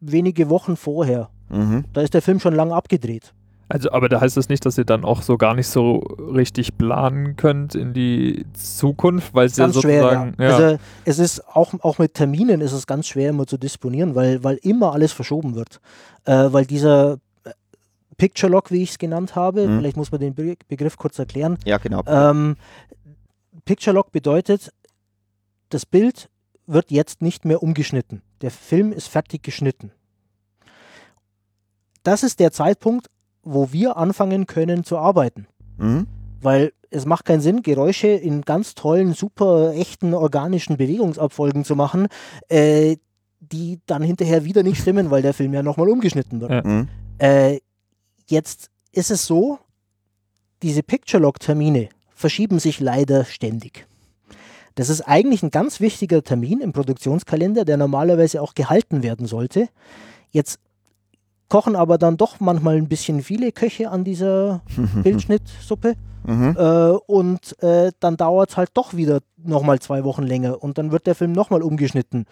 wenige 0.00 0.48
Wochen 0.50 0.76
vorher. 0.76 1.30
Mhm. 1.48 1.84
Da 1.92 2.00
ist 2.02 2.14
der 2.14 2.22
Film 2.22 2.40
schon 2.40 2.54
lang 2.54 2.72
abgedreht. 2.72 3.32
Also, 3.70 3.92
aber 3.92 4.08
da 4.08 4.20
heißt 4.20 4.36
das 4.36 4.48
nicht, 4.48 4.66
dass 4.66 4.76
ihr 4.78 4.84
dann 4.84 5.04
auch 5.04 5.22
so 5.22 5.38
gar 5.38 5.54
nicht 5.54 5.68
so 5.68 5.98
richtig 5.98 6.76
planen 6.76 7.36
könnt 7.36 7.74
in 7.76 7.92
die 7.94 8.44
Zukunft, 8.52 9.32
weil 9.32 9.46
es 9.46 9.56
ja 9.56 9.66
Ganz 9.66 9.80
schwer, 9.80 10.02
sozusagen. 10.02 10.34
ja. 10.42 10.56
Also 10.56 10.78
es 11.04 11.18
ist 11.20 11.46
auch, 11.48 11.72
auch 11.82 11.98
mit 11.98 12.14
Terminen 12.14 12.60
ist 12.60 12.72
es 12.72 12.86
ganz 12.88 13.06
schwer 13.06 13.30
immer 13.30 13.46
zu 13.46 13.56
disponieren, 13.58 14.14
weil, 14.16 14.42
weil 14.42 14.56
immer 14.62 14.92
alles 14.92 15.12
verschoben 15.12 15.54
wird. 15.54 15.80
Äh, 16.24 16.52
weil 16.52 16.66
dieser 16.66 17.18
äh, 17.44 17.50
Picture 18.16 18.50
Lock, 18.50 18.72
wie 18.72 18.82
ich 18.82 18.90
es 18.90 18.98
genannt 18.98 19.36
habe, 19.36 19.66
Mhm. 19.68 19.78
vielleicht 19.78 19.96
muss 19.96 20.10
man 20.10 20.20
den 20.20 20.34
Be 20.34 20.56
Begriff 20.68 20.96
kurz 20.96 21.18
erklären. 21.20 21.56
Ja, 21.64 21.78
genau. 21.78 22.02
Ähm, 22.06 22.56
Picture 23.64 23.94
Lock 23.94 24.10
bedeutet, 24.10 24.72
das 25.68 25.86
Bild 25.86 26.28
wird 26.66 26.90
jetzt 26.90 27.22
nicht 27.22 27.44
mehr 27.44 27.62
umgeschnitten. 27.62 28.22
Der 28.42 28.50
Film 28.50 28.90
ist 28.92 29.06
fertig 29.08 29.42
geschnitten. 29.44 29.92
Das 32.02 32.22
ist 32.22 32.40
der 32.40 32.50
Zeitpunkt, 32.52 33.08
wo 33.42 33.72
wir 33.72 33.96
anfangen 33.96 34.46
können 34.46 34.84
zu 34.84 34.98
arbeiten. 34.98 35.46
Mhm. 35.78 36.06
Weil 36.40 36.72
es 36.90 37.06
macht 37.06 37.24
keinen 37.24 37.40
Sinn, 37.40 37.62
Geräusche 37.62 38.08
in 38.08 38.42
ganz 38.42 38.74
tollen, 38.74 39.14
super 39.14 39.72
echten, 39.74 40.14
organischen 40.14 40.76
Bewegungsabfolgen 40.76 41.64
zu 41.64 41.76
machen, 41.76 42.08
äh, 42.48 42.96
die 43.40 43.80
dann 43.86 44.02
hinterher 44.02 44.44
wieder 44.44 44.62
nicht 44.62 44.80
stimmen, 44.80 45.10
weil 45.10 45.22
der 45.22 45.34
Film 45.34 45.54
ja 45.54 45.62
nochmal 45.62 45.88
umgeschnitten 45.88 46.40
wird. 46.40 46.64
Mhm. 46.64 46.88
Äh, 47.18 47.60
jetzt 48.26 48.70
ist 48.92 49.10
es 49.10 49.26
so, 49.26 49.58
diese 50.62 50.82
Picture-Log-Termine 50.82 51.88
verschieben 52.14 52.58
sich 52.58 52.80
leider 52.80 53.24
ständig. 53.24 53.86
Das 54.74 54.88
ist 54.88 55.02
eigentlich 55.02 55.42
ein 55.42 55.50
ganz 55.50 55.80
wichtiger 55.80 56.22
Termin 56.22 56.60
im 56.60 56.72
Produktionskalender, 56.72 57.64
der 57.64 57.76
normalerweise 57.76 58.40
auch 58.40 58.54
gehalten 58.54 59.02
werden 59.02 59.26
sollte. 59.26 59.68
Jetzt 60.30 60.60
kochen 61.50 61.76
aber 61.76 61.98
dann 61.98 62.16
doch 62.16 62.40
manchmal 62.40 62.76
ein 62.76 62.88
bisschen 62.88 63.22
viele 63.22 63.52
Köche 63.52 63.90
an 63.90 64.04
dieser 64.04 64.62
Bildschnittsuppe. 65.02 65.94
Mhm. 66.24 66.56
Äh, 66.58 66.90
und 67.06 67.62
äh, 67.62 67.92
dann 68.00 68.16
dauert 68.16 68.50
es 68.50 68.56
halt 68.56 68.70
doch 68.74 68.94
wieder 68.94 69.20
nochmal 69.42 69.78
zwei 69.80 70.04
Wochen 70.04 70.22
länger 70.22 70.62
und 70.62 70.78
dann 70.78 70.92
wird 70.92 71.06
der 71.06 71.14
Film 71.14 71.32
nochmal 71.32 71.62
umgeschnitten. 71.62 72.26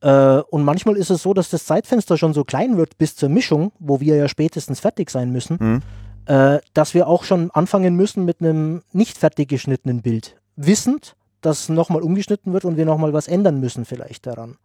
Äh, 0.00 0.38
und 0.50 0.64
manchmal 0.64 0.96
ist 0.96 1.10
es 1.10 1.22
so, 1.22 1.34
dass 1.34 1.50
das 1.50 1.66
Zeitfenster 1.66 2.16
schon 2.16 2.32
so 2.32 2.44
klein 2.44 2.76
wird 2.76 2.96
bis 2.96 3.16
zur 3.16 3.28
Mischung, 3.28 3.72
wo 3.80 4.00
wir 4.00 4.16
ja 4.16 4.28
spätestens 4.28 4.80
fertig 4.80 5.10
sein 5.10 5.30
müssen, 5.30 5.56
Mhm. 5.60 5.82
äh, 6.26 6.58
dass 6.74 6.94
wir 6.94 7.08
auch 7.08 7.24
schon 7.24 7.50
anfangen 7.50 7.96
müssen 7.96 8.24
mit 8.24 8.40
einem 8.40 8.82
nicht 8.92 9.18
fertig 9.18 9.48
geschnittenen 9.48 10.00
Bild. 10.02 10.36
Wissend, 10.56 11.16
dass 11.40 11.68
nochmal 11.68 12.02
umgeschnitten 12.02 12.52
wird 12.52 12.64
und 12.64 12.76
wir 12.76 12.86
nochmal 12.86 13.12
was 13.12 13.26
ändern 13.28 13.58
müssen 13.60 13.84
vielleicht 13.84 14.26
daran. 14.26 14.56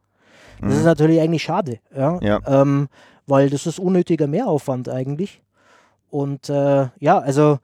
Das 0.62 0.74
ist 0.74 0.80
Mhm. 0.80 0.86
natürlich 0.86 1.20
eigentlich 1.22 1.44
schade, 1.44 1.80
ja. 1.96 2.20
Ja. 2.22 2.40
Ähm, 2.48 2.88
weil 3.28 3.50
das 3.50 3.66
ist 3.68 3.80
unnötiger 3.80 4.28
Mehraufwand 4.28 4.90
eigentlich. 4.90 5.42
Und 6.10 6.50
äh, 6.50 6.88
ja, 7.00 7.20
also 7.20 7.60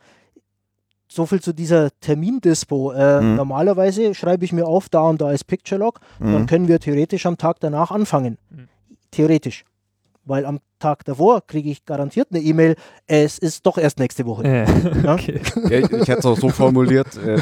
so 1.07 1.25
viel 1.25 1.41
zu 1.41 1.53
dieser 1.53 1.89
Termindispo. 1.99 2.91
Äh, 2.91 3.21
Mhm. 3.21 3.35
Normalerweise 3.35 4.13
schreibe 4.13 4.45
ich 4.45 4.51
mir 4.53 4.67
auf, 4.67 4.89
da 4.89 5.01
und 5.01 5.21
da 5.21 5.31
ist 5.31 5.45
Picture 5.45 5.79
Log, 5.79 5.99
dann 6.19 6.41
Mhm. 6.41 6.45
können 6.45 6.67
wir 6.67 6.79
theoretisch 6.79 7.25
am 7.25 7.37
Tag 7.37 7.59
danach 7.59 7.91
anfangen. 7.91 8.37
Mhm. 8.49 8.67
Theoretisch. 9.11 9.65
Weil 10.25 10.45
am 10.45 10.59
Tag 10.85 11.03
davor 11.05 11.41
kriege 11.45 11.69
ich 11.71 11.83
garantiert 11.85 12.27
eine 12.31 12.41
E-Mail, 12.41 12.75
es 13.07 13.37
ist 13.39 13.65
doch 13.65 13.77
erst 13.77 13.97
nächste 13.99 14.25
Woche. 14.25 14.43
Äh, 14.43 14.65
Ja. 15.03 15.13
okay. 15.13 15.41
ja 15.69 15.79
ich 15.79 15.91
ich 15.91 16.07
hätte 16.07 16.19
es 16.19 16.25
auch 16.25 16.37
so 16.37 16.49
formuliert, 16.49 17.15
äh, 17.17 17.41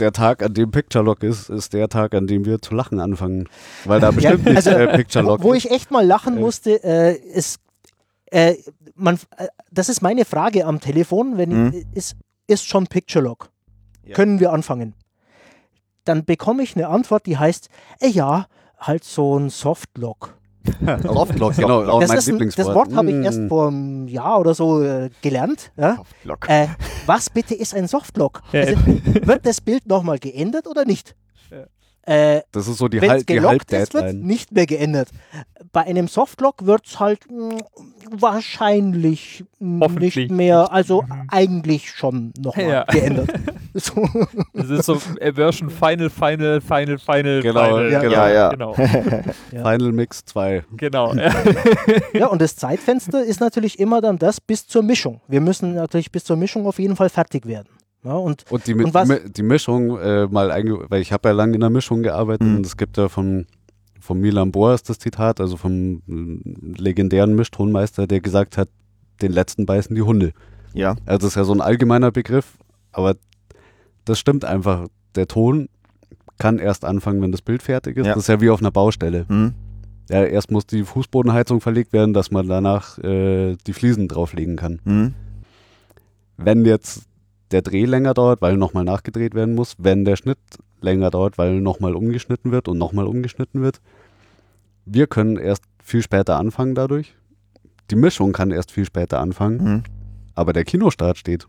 der 0.00 0.12
Tag, 0.12 0.42
an 0.42 0.54
dem 0.54 0.70
Picture 0.70 1.04
Lock 1.04 1.22
ist, 1.22 1.48
ist 1.50 1.72
der 1.72 1.88
Tag, 1.88 2.14
an 2.14 2.26
dem 2.26 2.44
wir 2.44 2.60
zu 2.60 2.74
lachen 2.74 2.98
anfangen. 3.00 3.48
Weil 3.84 4.00
da 4.00 4.10
bestimmt 4.10 4.44
nicht 4.44 4.56
also, 4.56 4.70
äh, 4.70 4.96
Picture 4.96 5.24
Lock 5.24 5.42
Wo, 5.42 5.48
wo 5.50 5.54
ich 5.54 5.70
echt 5.70 5.90
mal 5.90 6.04
lachen 6.04 6.36
Äh. 6.36 6.40
musste, 6.40 6.82
äh, 6.84 7.16
ist, 7.16 7.60
äh, 8.30 8.54
man, 8.94 9.18
äh, 9.36 9.46
das 9.70 9.88
ist 9.88 10.02
meine 10.02 10.24
Frage 10.24 10.64
am 10.66 10.80
Telefon, 10.80 11.38
wenn 11.38 11.50
Mhm. 11.66 11.72
ich, 11.92 11.96
ist, 11.96 12.16
ist 12.48 12.66
schon 12.66 12.86
Picture 12.88 13.24
Log. 13.24 13.50
Ja. 14.04 14.14
Können 14.14 14.40
wir 14.40 14.52
anfangen? 14.52 14.94
Dann 16.04 16.24
bekomme 16.24 16.62
ich 16.64 16.74
eine 16.74 16.88
Antwort, 16.88 17.26
die 17.26 17.38
heißt, 17.38 17.68
äh, 18.00 18.08
ja, 18.08 18.46
halt 18.78 19.04
so 19.04 19.38
ein 19.38 19.48
Softlog. 19.50 20.34
Softlock, 21.02 21.56
genau, 21.56 21.84
auch 21.84 22.00
das, 22.00 22.08
mein 22.10 22.20
Lieblingswort. 22.20 22.68
das 22.68 22.74
Wort 22.74 22.94
habe 22.94 23.10
ich 23.10 23.24
erst 23.24 23.38
Mm. 23.40 23.48
vor 23.48 23.68
einem 23.68 24.08
Jahr 24.08 24.40
oder 24.40 24.54
so 24.54 24.82
äh, 24.82 25.10
gelernt. 25.20 25.72
Ja? 25.76 25.96
Softlock. 25.96 26.48
Äh, 26.48 26.68
was 27.06 27.30
bitte 27.30 27.54
ist 27.54 27.74
ein 27.74 27.88
Softlog? 27.88 28.42
Ja. 28.52 28.60
Also, 28.62 28.76
wird 28.86 29.46
das 29.46 29.60
Bild 29.60 29.86
nochmal 29.86 30.18
geändert 30.18 30.66
oder 30.66 30.84
nicht? 30.84 31.14
Ja. 32.06 32.36
Äh, 32.36 32.42
Das 32.52 32.66
ist 32.68 32.78
so 32.78 32.88
die, 32.88 33.00
halt, 33.00 33.28
die 33.28 33.40
Halbdeadline. 33.40 34.20
nicht 34.20 34.52
mehr 34.52 34.66
geändert. 34.66 35.08
Bei 35.72 35.82
einem 35.82 36.08
Softlock 36.08 36.66
wird 36.66 36.86
es 36.86 36.98
halt 37.00 37.20
mh, 37.30 37.58
wahrscheinlich 38.10 39.44
mh, 39.60 39.84
Hoffentlich 39.84 40.16
nicht 40.16 40.30
mehr, 40.30 40.72
also 40.72 41.02
Mhm. 41.02 41.24
eigentlich 41.28 41.90
schon 41.90 42.32
nochmal 42.38 42.68
Ja. 42.68 42.84
geändert. 42.84 43.30
so. 43.74 44.06
Das 44.52 44.68
ist 44.70 44.86
so 44.86 44.96
Version 44.96 45.70
Final, 45.70 46.10
Final, 46.10 46.60
Final, 46.60 46.98
Final, 46.98 47.42
Genau, 47.42 47.64
Final. 47.76 47.90
ja. 47.92 48.02
Ja, 48.04 48.28
ja. 48.30 48.48
Genau, 48.50 48.74
Final 49.50 49.92
Mix 49.92 50.24
2. 50.24 50.64
genau. 50.76 51.14
Ja. 51.14 51.32
Ja, 52.14 52.26
und 52.26 52.40
das 52.42 52.56
Zeitfenster 52.56 53.24
ist 53.24 53.40
natürlich 53.40 53.78
immer 53.78 54.00
dann 54.00 54.18
das 54.18 54.40
bis 54.40 54.66
zur 54.66 54.82
Mischung. 54.82 55.20
Wir 55.28 55.40
müssen 55.40 55.74
natürlich 55.74 56.10
bis 56.12 56.24
zur 56.24 56.36
Mischung 56.36 56.66
auf 56.66 56.78
jeden 56.78 56.96
Fall 56.96 57.08
fertig 57.08 57.46
werden. 57.46 57.68
Ja, 58.04 58.14
und 58.14 58.44
Und 58.50 58.66
die, 58.66 58.74
Und 58.74 58.92
was- 58.94 59.08
die 59.32 59.42
Mischung 59.42 59.98
äh, 59.98 60.26
mal 60.26 60.50
einge 60.50 60.86
weil 60.90 61.00
ich 61.02 61.12
habe 61.12 61.28
ja 61.28 61.34
lange 61.34 61.54
in 61.54 61.60
der 61.60 61.70
Mischung 61.70 62.02
gearbeitet 62.02 62.46
Mhm. 62.48 62.56
und 62.56 62.66
es 62.66 62.76
gibt 62.76 62.96
ja 62.96 63.08
vom, 63.08 63.46
vom 64.00 64.18
Milan 64.20 64.50
Boas 64.50 64.82
das 64.82 64.98
Zitat, 64.98 65.40
also 65.40 65.56
vom 65.56 66.02
äh, 66.08 66.80
legendären 66.82 67.34
Mischtonmeister, 67.36 68.06
der 68.06 68.20
gesagt 68.20 68.58
hat, 68.58 68.68
den 69.20 69.32
letzten 69.32 69.66
beißen 69.66 69.94
die 69.94 70.02
Hunde. 70.02 70.32
Ja. 70.74 70.96
Also 71.06 71.18
das 71.18 71.26
ist 71.28 71.34
ja 71.36 71.44
so 71.44 71.52
ein 71.52 71.60
allgemeiner 71.60 72.10
Begriff, 72.10 72.56
aber 72.90 73.14
das 74.04 74.18
stimmt 74.18 74.44
einfach. 74.44 74.88
Der 75.14 75.28
Ton 75.28 75.68
kann 76.38 76.58
erst 76.58 76.84
anfangen, 76.84 77.22
wenn 77.22 77.30
das 77.30 77.42
Bild 77.42 77.62
fertig 77.62 77.96
ist. 77.98 78.06
Ja. 78.06 78.14
Das 78.14 78.24
ist 78.24 78.28
ja 78.28 78.40
wie 78.40 78.50
auf 78.50 78.58
einer 78.60 78.72
Baustelle. 78.72 79.26
Mhm. 79.28 79.54
Ja, 80.10 80.24
erst 80.24 80.50
muss 80.50 80.66
die 80.66 80.82
Fußbodenheizung 80.82 81.60
verlegt 81.60 81.92
werden, 81.92 82.12
dass 82.14 82.32
man 82.32 82.48
danach 82.48 82.98
äh, 82.98 83.56
die 83.66 83.72
Fliesen 83.72 84.08
drauflegen 84.08 84.56
kann. 84.56 84.80
Hm. 84.84 85.14
Wenn 86.36 86.64
jetzt 86.64 87.04
der 87.52 87.62
Dreh 87.62 87.84
länger 87.84 88.14
dauert, 88.14 88.40
weil 88.42 88.56
nochmal 88.56 88.84
nachgedreht 88.84 89.34
werden 89.34 89.54
muss, 89.54 89.74
wenn 89.78 90.04
der 90.04 90.16
Schnitt 90.16 90.38
länger 90.80 91.10
dauert, 91.10 91.38
weil 91.38 91.60
nochmal 91.60 91.94
umgeschnitten 91.94 92.50
wird 92.52 92.68
und 92.68 92.78
nochmal 92.78 93.06
umgeschnitten 93.06 93.62
wird. 93.62 93.80
Wir 94.84 95.06
können 95.06 95.36
erst 95.36 95.62
viel 95.82 96.02
später 96.02 96.38
anfangen 96.38 96.74
dadurch. 96.74 97.14
Die 97.90 97.96
Mischung 97.96 98.32
kann 98.32 98.50
erst 98.50 98.72
viel 98.72 98.84
später 98.84 99.20
anfangen, 99.20 99.60
Hm. 99.60 99.82
aber 100.34 100.52
der 100.52 100.64
Kinostart 100.64 101.18
steht. 101.18 101.46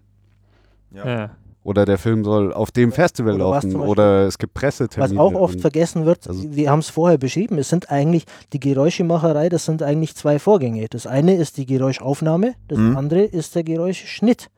Ja. 0.91 1.07
Ja. 1.07 1.29
Oder 1.65 1.85
der 1.85 1.97
Film 1.97 2.25
soll 2.25 2.51
auf 2.51 2.71
dem 2.71 2.91
Festival 2.91 3.35
Oder 3.35 3.45
was 3.51 3.63
laufen 3.63 3.73
Beispiel- 3.77 3.89
oder 3.89 4.27
es 4.27 4.37
gibt 4.37 4.53
Was 4.55 4.61
Pressetermine. 4.61 5.19
auch 5.21 5.33
oft 5.33 5.61
vergessen 5.61 6.05
wird, 6.05 6.27
also- 6.27 6.53
wir 6.53 6.69
haben 6.69 6.79
es 6.79 6.89
vorher 6.89 7.17
beschrieben, 7.17 7.57
es 7.57 7.69
sind 7.69 7.89
eigentlich 7.89 8.25
die 8.51 8.59
Geräuschemacherei, 8.59 9.47
das 9.47 9.63
sind 9.65 9.81
eigentlich 9.81 10.13
zwei 10.15 10.39
Vorgänge. 10.39 10.87
Das 10.89 11.07
eine 11.07 11.35
ist 11.37 11.55
die 11.57 11.65
Geräuschaufnahme, 11.65 12.55
das 12.67 12.77
Mhm. 12.77 12.97
andere 12.97 13.21
ist 13.21 13.55
der 13.55 13.63
Geräuschschnitt, 13.63 14.49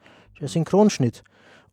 der 0.41 0.47
Synchronschnitt. 0.47 1.23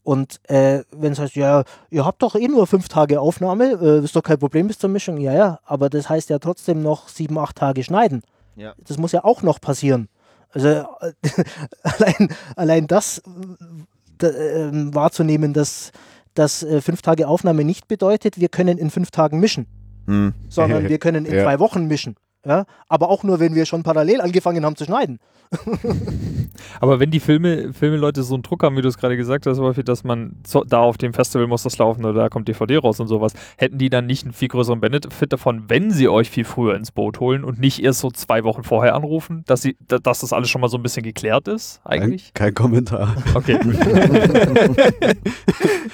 Und 0.05 0.41
äh, 0.51 0.83
wenn 0.91 1.13
es 1.13 1.19
heißt, 1.21 1.37
ja, 1.37 1.63
ihr 1.91 2.05
habt 2.05 2.23
doch 2.23 2.35
eh 2.35 2.49
nur 2.49 2.67
fünf 2.67 2.89
Tage 2.89 3.21
Aufnahme, 3.21 3.79
äh, 3.81 4.05
ist 4.05 4.17
doch 4.17 4.23
kein 4.23 4.39
Problem 4.39 4.67
bis 4.67 4.79
zur 4.79 4.91
Mischung. 4.91 5.17
Ja, 5.19 5.33
ja, 5.33 5.61
aber 5.65 5.89
das 5.91 6.09
heißt 6.09 6.29
ja 6.31 6.39
trotzdem 6.41 6.83
noch 6.83 7.09
sieben, 7.09 7.39
acht 7.39 7.57
Tage 7.57 7.85
schneiden. 7.85 8.23
Ja. 8.57 8.75
Das 8.87 8.99
muss 8.99 9.13
ja 9.13 9.23
auch 9.25 9.43
noch 9.43 9.61
passieren. 9.61 10.09
Also 10.51 10.69
äh, 10.69 10.85
allein, 11.83 12.29
allein 12.57 12.87
das 12.89 13.23
äh, 14.23 14.27
ähm, 14.27 14.95
wahrzunehmen, 14.95 15.53
dass, 15.53 15.93
dass 16.35 16.63
äh, 16.63 16.81
fünf 16.81 17.03
Tage 17.03 17.29
Aufnahme 17.29 17.65
nicht 17.65 17.87
bedeutet, 17.89 18.41
wir 18.41 18.49
können 18.49 18.79
in 18.79 18.91
fünf 18.91 19.11
Tagen 19.11 19.39
mischen, 19.41 19.67
Hm. 20.07 20.35
sondern 20.49 20.89
wir 20.89 20.99
können 20.99 21.25
in 21.27 21.33
Ja. 21.37 21.45
zwei 21.45 21.61
Wochen 21.61 21.87
mischen. 21.87 22.17
Ja? 22.45 22.65
Aber 22.89 23.09
auch 23.09 23.23
nur, 23.23 23.41
wenn 23.41 23.55
wir 23.55 23.67
schon 23.67 23.83
parallel 23.83 24.21
angefangen 24.21 24.65
haben 24.65 24.77
zu 24.77 24.85
schneiden. 24.85 25.19
Aber 26.81 26.99
wenn 26.99 27.11
die 27.11 27.21
Filme, 27.21 27.73
Filmeleute 27.73 28.23
so 28.23 28.35
einen 28.35 28.43
Druck 28.43 28.63
haben, 28.63 28.77
wie 28.77 28.83
du 28.83 28.89
es 28.89 28.99
gerade 28.99 29.17
gesagt 29.17 29.47
hast, 29.47 29.59
Wolfi, 29.59 29.85
dass 29.85 30.03
man 30.03 30.37
so, 30.47 30.65
da 30.65 30.81
auf 30.81 30.97
dem 30.97 31.13
Festival 31.13 31.47
muss 31.47 31.63
das 31.63 31.79
laufen 31.79 32.05
oder 32.05 32.23
da 32.23 32.29
kommt 32.29 32.49
DVD 32.49 32.79
raus 32.79 33.01
und 33.01 33.09
sowas, 33.09 33.35
hätten 33.57 33.79
die 33.79 33.91
dann 33.91 34.07
nicht 34.07 34.25
einen 34.25 34.33
viel 34.33 34.49
größeren 34.49 34.81
Benefit 34.81 35.33
davon, 35.33 35.65
wenn 35.69 35.91
sie 35.91 36.09
euch 36.09 36.31
viel 36.31 36.45
früher 36.45 36.75
ins 36.75 36.91
Boot 36.91 37.21
holen 37.21 37.45
und 37.45 37.61
nicht 37.61 37.83
erst 37.83 38.01
so 38.01 38.11
zwei 38.11 38.45
Wochen 38.45 38.63
vorher 38.63 38.95
anrufen, 38.95 39.45
dass, 39.47 39.63
sie, 39.63 39.77
da, 39.87 39.99
dass 39.99 40.21
das 40.21 40.33
alles 40.33 40.49
schon 40.49 40.61
mal 40.61 40.69
so 40.69 40.79
ein 40.79 40.83
bisschen 40.83 41.03
geklärt 41.03 41.49
ist, 41.49 41.81
Kein, 41.85 42.03
eigentlich? 42.03 42.35
kein 42.35 42.55
Kommentar. 42.55 43.15
Okay. 43.35 43.59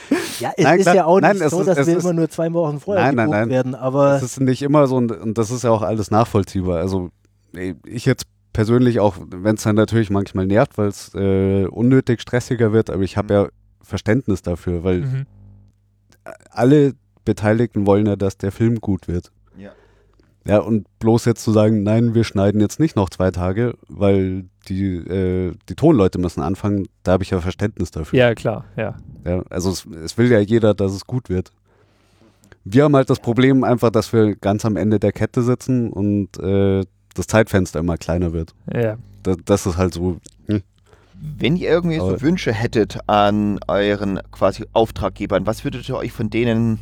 Ja, 0.40 0.52
es 0.56 0.64
Nein, 0.64 0.78
ist 0.78 0.84
klar. 0.84 0.94
ja 0.96 1.04
auch 1.06 1.20
Nein, 1.20 1.36
nicht 1.36 1.44
es 1.44 1.50
so, 1.50 1.60
ist- 1.60 1.66
dass 1.66 1.78
es 1.78 1.86
wir 1.86 1.96
ist- 1.96 2.04
immer 2.04 2.12
nur 2.12 2.28
zwei 2.28 2.52
Wochen 2.52 2.80
vorher 2.80 3.04
Nein, 3.06 3.14
nein, 3.16 3.30
nein. 3.30 3.48
werden. 3.50 3.74
Aber 3.74 4.12
Das 4.14 4.22
ist 4.22 4.40
nicht 4.40 4.62
immer 4.62 4.86
so 4.86 4.96
und, 4.96 5.10
und 5.12 5.36
das 5.38 5.50
ist 5.50 5.64
ja 5.64 5.70
auch 5.70 5.82
alles 5.82 6.10
nachvollziehbar. 6.10 6.78
Also 6.78 7.10
ich 7.86 8.04
jetzt 8.04 8.24
persönlich 8.52 9.00
auch, 9.00 9.16
wenn 9.30 9.54
es 9.56 9.62
dann 9.62 9.76
natürlich 9.76 10.10
manchmal 10.10 10.46
nervt, 10.46 10.76
weil 10.78 10.88
es 10.88 11.14
äh, 11.14 11.64
unnötig 11.66 12.20
stressiger 12.20 12.72
wird, 12.72 12.90
aber 12.90 13.02
ich 13.02 13.16
habe 13.16 13.34
ja 13.34 13.48
Verständnis 13.82 14.42
dafür, 14.42 14.84
weil 14.84 15.00
mhm. 15.00 15.26
alle 16.50 16.94
Beteiligten 17.24 17.86
wollen 17.86 18.06
ja, 18.06 18.16
dass 18.16 18.36
der 18.38 18.52
Film 18.52 18.80
gut 18.80 19.08
wird. 19.08 19.30
Ja. 20.48 20.58
Und 20.60 20.86
bloß 20.98 21.26
jetzt 21.26 21.44
zu 21.44 21.52
sagen, 21.52 21.82
nein, 21.82 22.14
wir 22.14 22.24
schneiden 22.24 22.60
jetzt 22.60 22.80
nicht 22.80 22.96
noch 22.96 23.10
zwei 23.10 23.30
Tage, 23.30 23.74
weil 23.88 24.46
die, 24.68 24.94
äh, 24.96 25.52
die 25.68 25.74
Tonleute 25.74 26.18
müssen 26.18 26.40
anfangen, 26.42 26.88
da 27.02 27.12
habe 27.12 27.22
ich 27.22 27.30
ja 27.30 27.40
Verständnis 27.40 27.90
dafür. 27.90 28.18
Ja, 28.18 28.34
klar, 28.34 28.64
ja. 28.76 28.96
Ja, 29.24 29.42
also 29.50 29.70
es, 29.70 29.86
es 30.04 30.16
will 30.18 30.30
ja 30.30 30.38
jeder, 30.40 30.74
dass 30.74 30.92
es 30.92 31.06
gut 31.06 31.28
wird. 31.28 31.50
Wir 32.64 32.84
haben 32.84 32.96
halt 32.96 33.08
das 33.10 33.20
Problem 33.20 33.64
einfach, 33.64 33.90
dass 33.90 34.12
wir 34.12 34.36
ganz 34.36 34.64
am 34.64 34.76
Ende 34.76 34.98
der 34.98 35.12
Kette 35.12 35.42
sitzen 35.42 35.90
und 35.90 36.38
äh, 36.38 36.84
das 37.14 37.26
Zeitfenster 37.26 37.80
immer 37.80 37.96
kleiner 37.96 38.32
wird. 38.32 38.54
ja. 38.72 38.96
Das, 39.24 39.36
das 39.44 39.66
ist 39.66 39.76
halt 39.76 39.92
so. 39.94 40.18
Hm. 40.46 40.62
Wenn 41.14 41.56
ihr 41.56 41.68
irgendwie 41.68 41.96
so 41.96 42.06
Aber- 42.10 42.22
Wünsche 42.22 42.52
hättet 42.52 42.98
an 43.08 43.58
euren 43.66 44.20
quasi 44.30 44.64
Auftraggebern, 44.72 45.44
was 45.44 45.64
würdet 45.64 45.88
ihr 45.88 45.96
euch 45.96 46.12
von 46.12 46.30
denen 46.30 46.78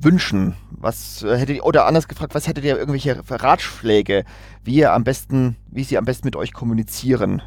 wünschen? 0.00 0.54
Was 0.70 1.22
äh, 1.22 1.36
hättet 1.36 1.56
ihr, 1.56 1.64
oder 1.64 1.86
anders 1.86 2.08
gefragt, 2.08 2.34
was 2.34 2.46
hättet 2.46 2.64
ihr 2.64 2.76
irgendwelche 2.78 3.20
Ratschläge, 3.28 4.24
wie 4.64 4.76
ihr 4.76 4.92
am 4.92 5.04
besten, 5.04 5.56
wie 5.70 5.84
sie 5.84 5.98
am 5.98 6.04
besten 6.04 6.26
mit 6.26 6.36
euch 6.36 6.52
kommunizieren? 6.52 7.42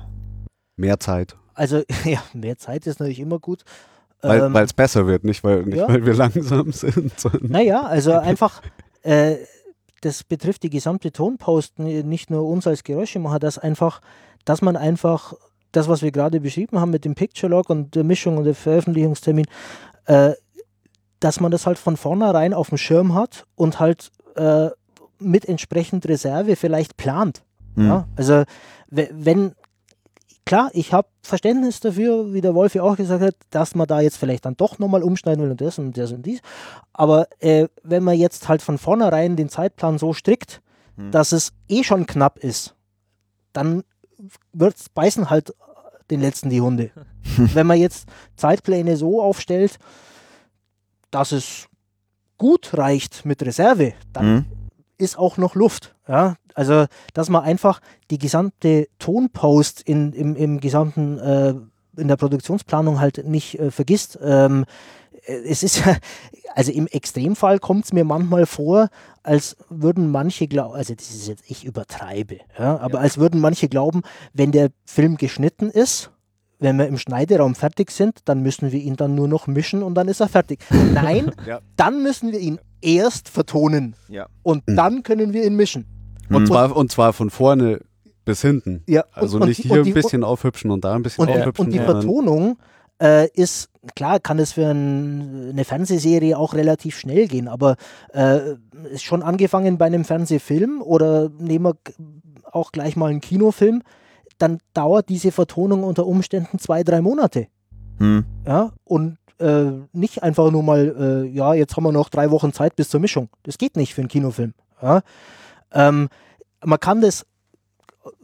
Mehr 0.77 0.99
Zeit. 0.99 1.35
also, 1.53 1.83
ja, 2.05 2.21
mehr 2.33 2.57
Zeit 2.57 2.87
ist 2.87 2.99
natürlich 2.99 3.19
immer 3.19 3.39
gut. 3.39 3.63
Weil 4.23 4.41
Ähm, 4.41 4.55
es 4.57 4.73
besser 4.73 5.07
wird, 5.07 5.23
nicht 5.23 5.43
weil, 5.43 5.63
nicht 5.63 5.77
ja. 5.77 5.87
weil 5.87 6.05
wir 6.05 6.13
langsam 6.15 6.71
sind. 6.71 7.19
sondern- 7.19 7.49
Naja, 7.51 7.81
also 7.83 8.11
einfach, 8.19 8.61
äh, 9.03 9.35
das 10.01 10.23
betrifft 10.23 10.63
die 10.63 10.69
gesamte 10.69 11.11
Tonpost, 11.11 11.79
n- 11.79 12.07
nicht 12.07 12.29
nur 12.29 12.45
uns 12.47 12.67
als 12.67 12.83
Geräuschemacher, 12.83 13.39
dass 13.39 13.57
einfach, 13.57 14.01
dass 14.45 14.61
man 14.61 14.75
einfach 14.75 15.33
das, 15.71 15.87
was 15.87 16.01
wir 16.01 16.11
gerade 16.11 16.39
beschrieben 16.41 16.79
haben 16.79 16.91
mit 16.91 17.05
dem 17.05 17.15
Picture 17.15 17.49
Log 17.49 17.69
und 17.69 17.95
der 17.95 18.03
Mischung 18.03 18.37
und 18.37 18.43
der 18.43 18.55
Veröffentlichungstermin, 18.55 19.45
äh, 20.05 20.33
dass 21.21 21.39
man 21.39 21.51
das 21.51 21.65
halt 21.65 21.79
von 21.79 21.95
vornherein 21.95 22.53
auf 22.53 22.67
dem 22.69 22.77
Schirm 22.77 23.13
hat 23.15 23.45
und 23.55 23.79
halt 23.79 24.11
äh, 24.35 24.69
mit 25.19 25.45
entsprechend 25.47 26.05
Reserve 26.07 26.55
vielleicht 26.57 26.97
plant. 26.97 27.43
Hm. 27.75 27.87
Ja? 27.87 28.07
Also 28.17 28.43
we- 28.89 29.09
wenn, 29.13 29.53
klar, 30.45 30.69
ich 30.73 30.91
habe 30.93 31.07
Verständnis 31.21 31.79
dafür, 31.79 32.33
wie 32.33 32.41
der 32.41 32.53
Wolf 32.55 32.75
ja 32.75 32.83
auch 32.83 32.97
gesagt 32.97 33.23
hat, 33.23 33.35
dass 33.51 33.75
man 33.75 33.87
da 33.87 34.01
jetzt 34.01 34.17
vielleicht 34.17 34.45
dann 34.45 34.57
doch 34.57 34.79
nochmal 34.79 35.03
umschneiden 35.03 35.43
will 35.43 35.51
und 35.51 35.61
das 35.61 35.77
und 35.79 35.95
das 35.97 36.11
und 36.11 36.25
dies. 36.25 36.41
Aber 36.91 37.27
äh, 37.39 37.67
wenn 37.83 38.03
man 38.03 38.17
jetzt 38.17 38.49
halt 38.49 38.61
von 38.61 38.77
vornherein 38.77 39.35
den 39.37 39.47
Zeitplan 39.49 39.97
so 39.97 40.11
strickt, 40.13 40.61
Hm. 40.97 41.11
dass 41.11 41.31
es 41.31 41.53
eh 41.69 41.85
schon 41.85 42.05
knapp 42.05 42.37
ist, 42.39 42.75
dann 43.53 43.83
wird's 44.51 44.89
beißen 44.89 45.29
halt 45.29 45.55
den 46.09 46.19
letzten 46.19 46.49
die 46.49 46.59
Hunde. 46.59 46.91
wenn 47.37 47.65
man 47.65 47.77
jetzt 47.77 48.09
Zeitpläne 48.35 48.97
so 48.97 49.21
aufstellt, 49.21 49.77
dass 51.11 51.31
es 51.31 51.67
gut 52.37 52.75
reicht 52.77 53.25
mit 53.25 53.43
Reserve, 53.43 53.93
dann 54.13 54.25
Hm. 54.25 54.45
ist 54.97 55.17
auch 55.17 55.37
noch 55.37 55.55
Luft. 55.55 55.95
Ja? 56.07 56.35
Also, 56.55 56.85
dass 57.13 57.29
man 57.29 57.43
einfach 57.43 57.81
die 58.09 58.17
gesamte 58.17 58.87
Tonpost 58.99 59.81
in, 59.81 60.13
im, 60.13 60.35
im 60.35 60.59
gesamten, 60.59 61.19
äh, 61.19 61.53
in 61.97 62.07
der 62.07 62.17
Produktionsplanung 62.17 62.99
halt 62.99 63.25
nicht 63.27 63.59
äh, 63.59 63.71
vergisst. 63.71 64.17
Ähm, 64.23 64.65
äh, 65.25 65.33
es 65.47 65.63
ist 65.63 65.85
ja, 65.85 65.97
also 66.55 66.71
im 66.71 66.87
Extremfall 66.87 67.59
kommt 67.59 67.85
es 67.85 67.93
mir 67.93 68.03
manchmal 68.03 68.45
vor, 68.45 68.89
als 69.23 69.55
würden 69.69 70.09
manche 70.09 70.47
glauben, 70.47 70.73
also 70.75 70.95
das 70.95 71.09
ist 71.11 71.27
jetzt, 71.27 71.43
ich 71.47 71.63
übertreibe, 71.63 72.39
ja, 72.57 72.79
aber 72.79 72.99
als 72.99 73.17
würden 73.17 73.39
manche 73.39 73.69
glauben, 73.69 74.01
wenn 74.33 74.51
der 74.51 74.69
Film 74.85 75.17
geschnitten 75.17 75.69
ist, 75.69 76.11
wenn 76.61 76.77
wir 76.77 76.87
im 76.87 76.97
Schneideraum 76.97 77.55
fertig 77.55 77.91
sind, 77.91 78.19
dann 78.25 78.41
müssen 78.41 78.71
wir 78.71 78.79
ihn 78.79 78.95
dann 78.95 79.15
nur 79.15 79.27
noch 79.27 79.47
mischen 79.47 79.83
und 79.83 79.95
dann 79.95 80.07
ist 80.07 80.21
er 80.21 80.29
fertig. 80.29 80.59
Nein, 80.93 81.31
Ja. 81.45 81.59
dann 81.75 82.03
müssen 82.03 82.31
wir 82.31 82.39
ihn 82.39 82.59
erst 82.81 83.27
vertonen 83.29 83.95
Ja. 84.07 84.27
und 84.43 84.63
Hm. 84.67 84.75
dann 84.77 85.03
können 85.03 85.33
wir 85.33 85.43
ihn 85.43 85.55
mischen. 85.55 85.85
Und, 86.29 86.37
Hm. 86.37 86.45
zwar, 86.45 86.75
und 86.77 86.91
zwar 86.91 87.13
von 87.13 87.29
vorne 87.29 87.81
bis 88.25 88.41
hinten. 88.41 88.83
Ja, 88.87 89.03
Also 89.11 89.39
und, 89.39 89.47
nicht 89.47 89.65
und, 89.65 89.71
hier 89.73 89.83
die, 89.83 89.89
ein 89.91 89.93
bisschen 89.95 90.23
aufhübschen 90.23 90.69
und 90.71 90.85
da 90.85 90.93
ein 90.93 91.01
bisschen 91.03 91.23
und, 91.27 91.29
aufhübschen. 91.31 91.65
und 91.65 91.71
die 91.73 91.79
Vertonung 91.79 92.57
äh, 93.01 93.27
ist, 93.33 93.69
klar, 93.95 94.19
kann 94.19 94.37
es 94.37 94.51
für 94.53 94.67
ein, 94.67 95.49
eine 95.49 95.65
Fernsehserie 95.65 96.37
auch 96.37 96.53
relativ 96.53 96.95
schnell 96.99 97.27
gehen, 97.27 97.47
aber 97.47 97.75
äh, 98.13 98.39
ist 98.91 99.03
schon 99.03 99.23
angefangen 99.23 99.79
bei 99.79 99.87
einem 99.87 100.05
Fernsehfilm 100.05 100.83
oder 100.83 101.29
nehmen 101.39 101.65
wir 101.65 101.75
auch 102.51 102.71
gleich 102.71 102.95
mal 102.95 103.09
einen 103.09 103.21
Kinofilm, 103.21 103.81
dann 104.41 104.59
dauert 104.73 105.09
diese 105.09 105.31
Vertonung 105.31 105.83
unter 105.83 106.05
Umständen 106.05 106.59
zwei, 106.59 106.83
drei 106.83 107.01
Monate. 107.01 107.47
Hm. 107.97 108.25
Ja, 108.45 108.71
und 108.83 109.17
äh, 109.39 109.71
nicht 109.93 110.23
einfach 110.23 110.51
nur 110.51 110.63
mal, 110.63 111.23
äh, 111.25 111.27
ja, 111.29 111.53
jetzt 111.53 111.75
haben 111.75 111.83
wir 111.83 111.91
noch 111.91 112.09
drei 112.09 112.31
Wochen 112.31 112.53
Zeit 112.53 112.75
bis 112.75 112.89
zur 112.89 112.99
Mischung. 112.99 113.29
Das 113.43 113.57
geht 113.57 113.75
nicht 113.75 113.93
für 113.93 114.01
einen 114.01 114.07
Kinofilm. 114.07 114.53
Ja? 114.81 115.01
Ähm, 115.73 116.09
man 116.63 116.79
kann 116.79 117.01
das 117.01 117.25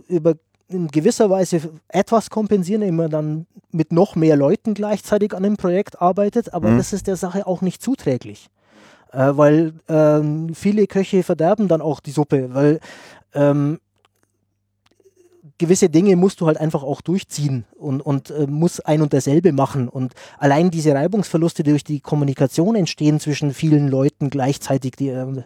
über 0.08 0.36
in 0.70 0.88
gewisser 0.90 1.30
Weise 1.30 1.62
etwas 1.88 2.30
kompensieren, 2.30 2.82
indem 2.82 2.98
man 2.98 3.10
dann 3.10 3.48
mit 3.72 3.92
noch 3.92 4.16
mehr 4.16 4.36
Leuten 4.36 4.74
gleichzeitig 4.74 5.34
an 5.34 5.44
dem 5.44 5.56
Projekt 5.56 6.02
arbeitet, 6.02 6.54
aber 6.54 6.70
Mhm. 6.70 6.78
das 6.78 6.92
ist 6.94 7.08
der 7.08 7.16
Sache 7.16 7.48
auch 7.48 7.62
nicht 7.62 7.82
zuträglich. 7.82 8.50
Äh, 9.14 9.32
weil 9.38 9.74
ähm, 9.88 10.54
viele 10.54 10.86
Köche 10.88 11.24
verderben 11.24 11.70
dann 11.70 11.82
auch 11.82 12.02
die 12.02 12.12
Suppe, 12.12 12.54
weil 12.54 12.80
ähm, 13.34 13.80
gewisse 15.58 15.90
Dinge 15.90 16.16
musst 16.16 16.40
du 16.42 16.48
halt 16.48 16.58
einfach 16.60 16.84
auch 16.84 17.02
durchziehen 17.02 17.66
und, 17.78 18.02
und 18.02 18.30
äh, 18.30 18.46
muss 18.48 18.80
ein 18.80 19.02
und 19.02 19.14
derselbe 19.14 19.52
machen. 19.54 19.90
Und 19.90 20.14
allein 20.38 20.70
diese 20.72 20.94
Reibungsverluste, 20.94 21.64
die 21.64 21.72
durch 21.72 21.84
die 21.84 22.00
Kommunikation 22.00 22.76
entstehen 22.76 23.20
zwischen 23.20 23.54
vielen 23.54 23.88
Leuten 23.88 24.30
gleichzeitig, 24.30 24.94
die, 24.98 25.10
äh, 25.10 25.44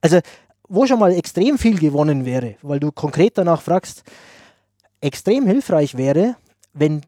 also 0.00 0.20
wo 0.68 0.86
schon 0.86 0.98
mal 1.00 1.12
extrem 1.12 1.58
viel 1.58 1.78
gewonnen 1.78 2.24
wäre, 2.24 2.56
weil 2.62 2.78
du 2.78 2.92
konkret 2.92 3.36
danach 3.38 3.62
fragst, 3.62 4.04
extrem 5.00 5.46
hilfreich 5.46 5.96
wäre, 5.96 6.36
wenn 6.72 7.02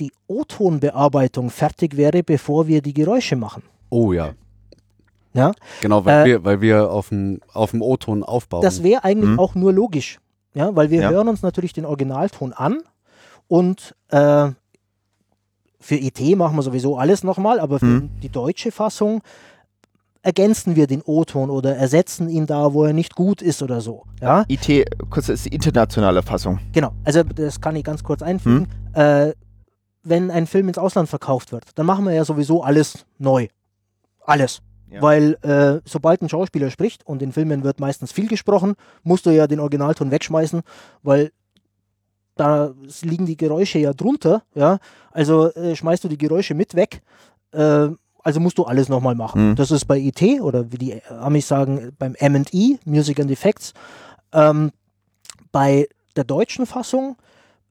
die 0.00 0.10
O-Tonbearbeitung 0.26 1.50
fertig 1.50 1.96
wäre, 1.96 2.22
bevor 2.22 2.66
wir 2.66 2.80
die 2.82 2.94
Geräusche 2.94 3.36
machen. 3.36 3.62
Oh 3.90 4.12
ja. 4.12 4.32
Ja? 5.34 5.52
Genau, 5.80 6.04
weil, 6.04 6.22
Äh, 6.22 6.24
wir, 6.30 6.44
weil 6.44 6.60
wir 6.60 6.90
auf 6.90 7.10
dem, 7.10 7.40
auf 7.52 7.70
dem 7.70 7.82
O-Ton 7.82 8.22
aufbauen. 8.22 8.62
Das 8.62 8.82
wäre 8.82 9.04
eigentlich 9.04 9.30
Mhm. 9.30 9.38
auch 9.38 9.54
nur 9.54 9.72
logisch. 9.72 10.18
Ja, 10.54 10.74
weil 10.76 10.90
wir 10.90 11.00
Ja. 11.02 11.10
hören 11.10 11.28
uns 11.28 11.42
natürlich 11.42 11.72
den 11.72 11.84
Originalton 11.86 12.52
an 12.52 12.78
und 13.48 13.94
äh, 14.08 14.48
für 15.80 15.96
ET 15.96 16.20
machen 16.36 16.56
wir 16.56 16.62
sowieso 16.62 16.96
alles 16.96 17.24
nochmal, 17.24 17.58
aber 17.58 17.78
für 17.78 17.86
Mhm. 17.86 18.10
die 18.22 18.28
deutsche 18.28 18.70
Fassung 18.70 19.22
ergänzen 20.24 20.76
wir 20.76 20.86
den 20.86 21.02
O-Ton 21.02 21.50
oder 21.50 21.74
ersetzen 21.76 22.28
ihn 22.28 22.46
da, 22.46 22.72
wo 22.72 22.84
er 22.84 22.92
nicht 22.92 23.16
gut 23.16 23.42
ist 23.42 23.60
oder 23.62 23.80
so. 23.80 24.04
Ja, 24.20 24.44
IT, 24.46 24.84
kurz, 25.10 25.26
das 25.26 25.40
ist 25.40 25.46
die 25.46 25.54
internationale 25.54 26.22
Fassung. 26.22 26.60
genau. 26.72 26.92
Also 27.04 27.24
das 27.24 27.60
kann 27.60 27.74
ich 27.74 27.82
ganz 27.82 28.04
kurz 28.04 28.22
einfügen. 28.22 28.68
Mhm. 28.94 29.00
Äh, 29.00 29.32
wenn 30.04 30.30
ein 30.30 30.46
Film 30.46 30.68
ins 30.68 30.78
Ausland 30.78 31.08
verkauft 31.08 31.50
wird, 31.52 31.64
dann 31.76 31.86
machen 31.86 32.04
wir 32.04 32.12
ja 32.12 32.24
sowieso 32.24 32.62
alles 32.62 33.04
neu. 33.18 33.48
Alles. 34.24 34.60
Ja. 34.92 35.00
Weil 35.00 35.38
äh, 35.42 35.80
sobald 35.84 36.20
ein 36.20 36.28
Schauspieler 36.28 36.70
spricht 36.70 37.06
und 37.06 37.22
in 37.22 37.32
Filmen 37.32 37.64
wird 37.64 37.80
meistens 37.80 38.12
viel 38.12 38.28
gesprochen, 38.28 38.74
musst 39.02 39.24
du 39.24 39.30
ja 39.30 39.46
den 39.46 39.58
Originalton 39.58 40.10
wegschmeißen, 40.10 40.62
weil 41.02 41.32
da 42.36 42.74
liegen 43.02 43.26
die 43.26 43.36
Geräusche 43.36 43.78
ja 43.78 43.92
drunter. 43.92 44.42
Ja? 44.54 44.78
Also 45.10 45.52
äh, 45.54 45.74
schmeißt 45.74 46.04
du 46.04 46.08
die 46.08 46.18
Geräusche 46.18 46.54
mit 46.54 46.74
weg. 46.74 47.00
Äh, 47.52 47.88
also 48.24 48.38
musst 48.38 48.58
du 48.58 48.64
alles 48.64 48.88
nochmal 48.88 49.14
machen. 49.14 49.50
Mhm. 49.50 49.56
Das 49.56 49.70
ist 49.70 49.86
bei 49.86 49.98
IT 49.98 50.22
oder 50.40 50.70
wie 50.70 50.78
die 50.78 51.02
Amis 51.04 51.48
sagen, 51.48 51.92
beim 51.98 52.14
ME, 52.20 52.78
Music 52.84 53.18
and 53.18 53.30
Effects. 53.30 53.72
Ähm, 54.32 54.72
bei 55.50 55.88
der 56.16 56.24
deutschen 56.24 56.66
Fassung 56.66 57.16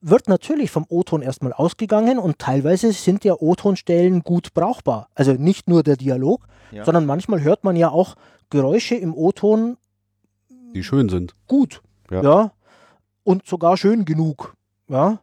wird 0.02 0.28
natürlich 0.28 0.70
vom 0.70 0.84
O-Ton 0.88 1.22
erstmal 1.22 1.52
ausgegangen 1.52 2.18
und 2.18 2.38
teilweise 2.38 2.92
sind 2.92 3.24
ja 3.24 3.34
O-Tonstellen 3.38 4.20
gut 4.22 4.52
brauchbar. 4.52 5.08
Also 5.14 5.32
nicht 5.32 5.68
nur 5.68 5.82
der 5.82 5.96
Dialog, 5.96 6.46
Ja. 6.72 6.84
sondern 6.84 7.06
manchmal 7.06 7.40
hört 7.42 7.64
man 7.64 7.76
ja 7.76 7.90
auch 7.90 8.16
Geräusche 8.50 8.96
im 8.96 9.14
O-Ton 9.14 9.76
die 10.74 10.82
schön 10.82 11.08
sind. 11.08 11.34
gut. 11.46 11.82
Ja. 12.10 12.22
Ja. 12.22 12.52
Und 13.24 13.46
sogar 13.46 13.76
schön 13.76 14.04
genug. 14.04 14.54
Ja. 14.88 15.20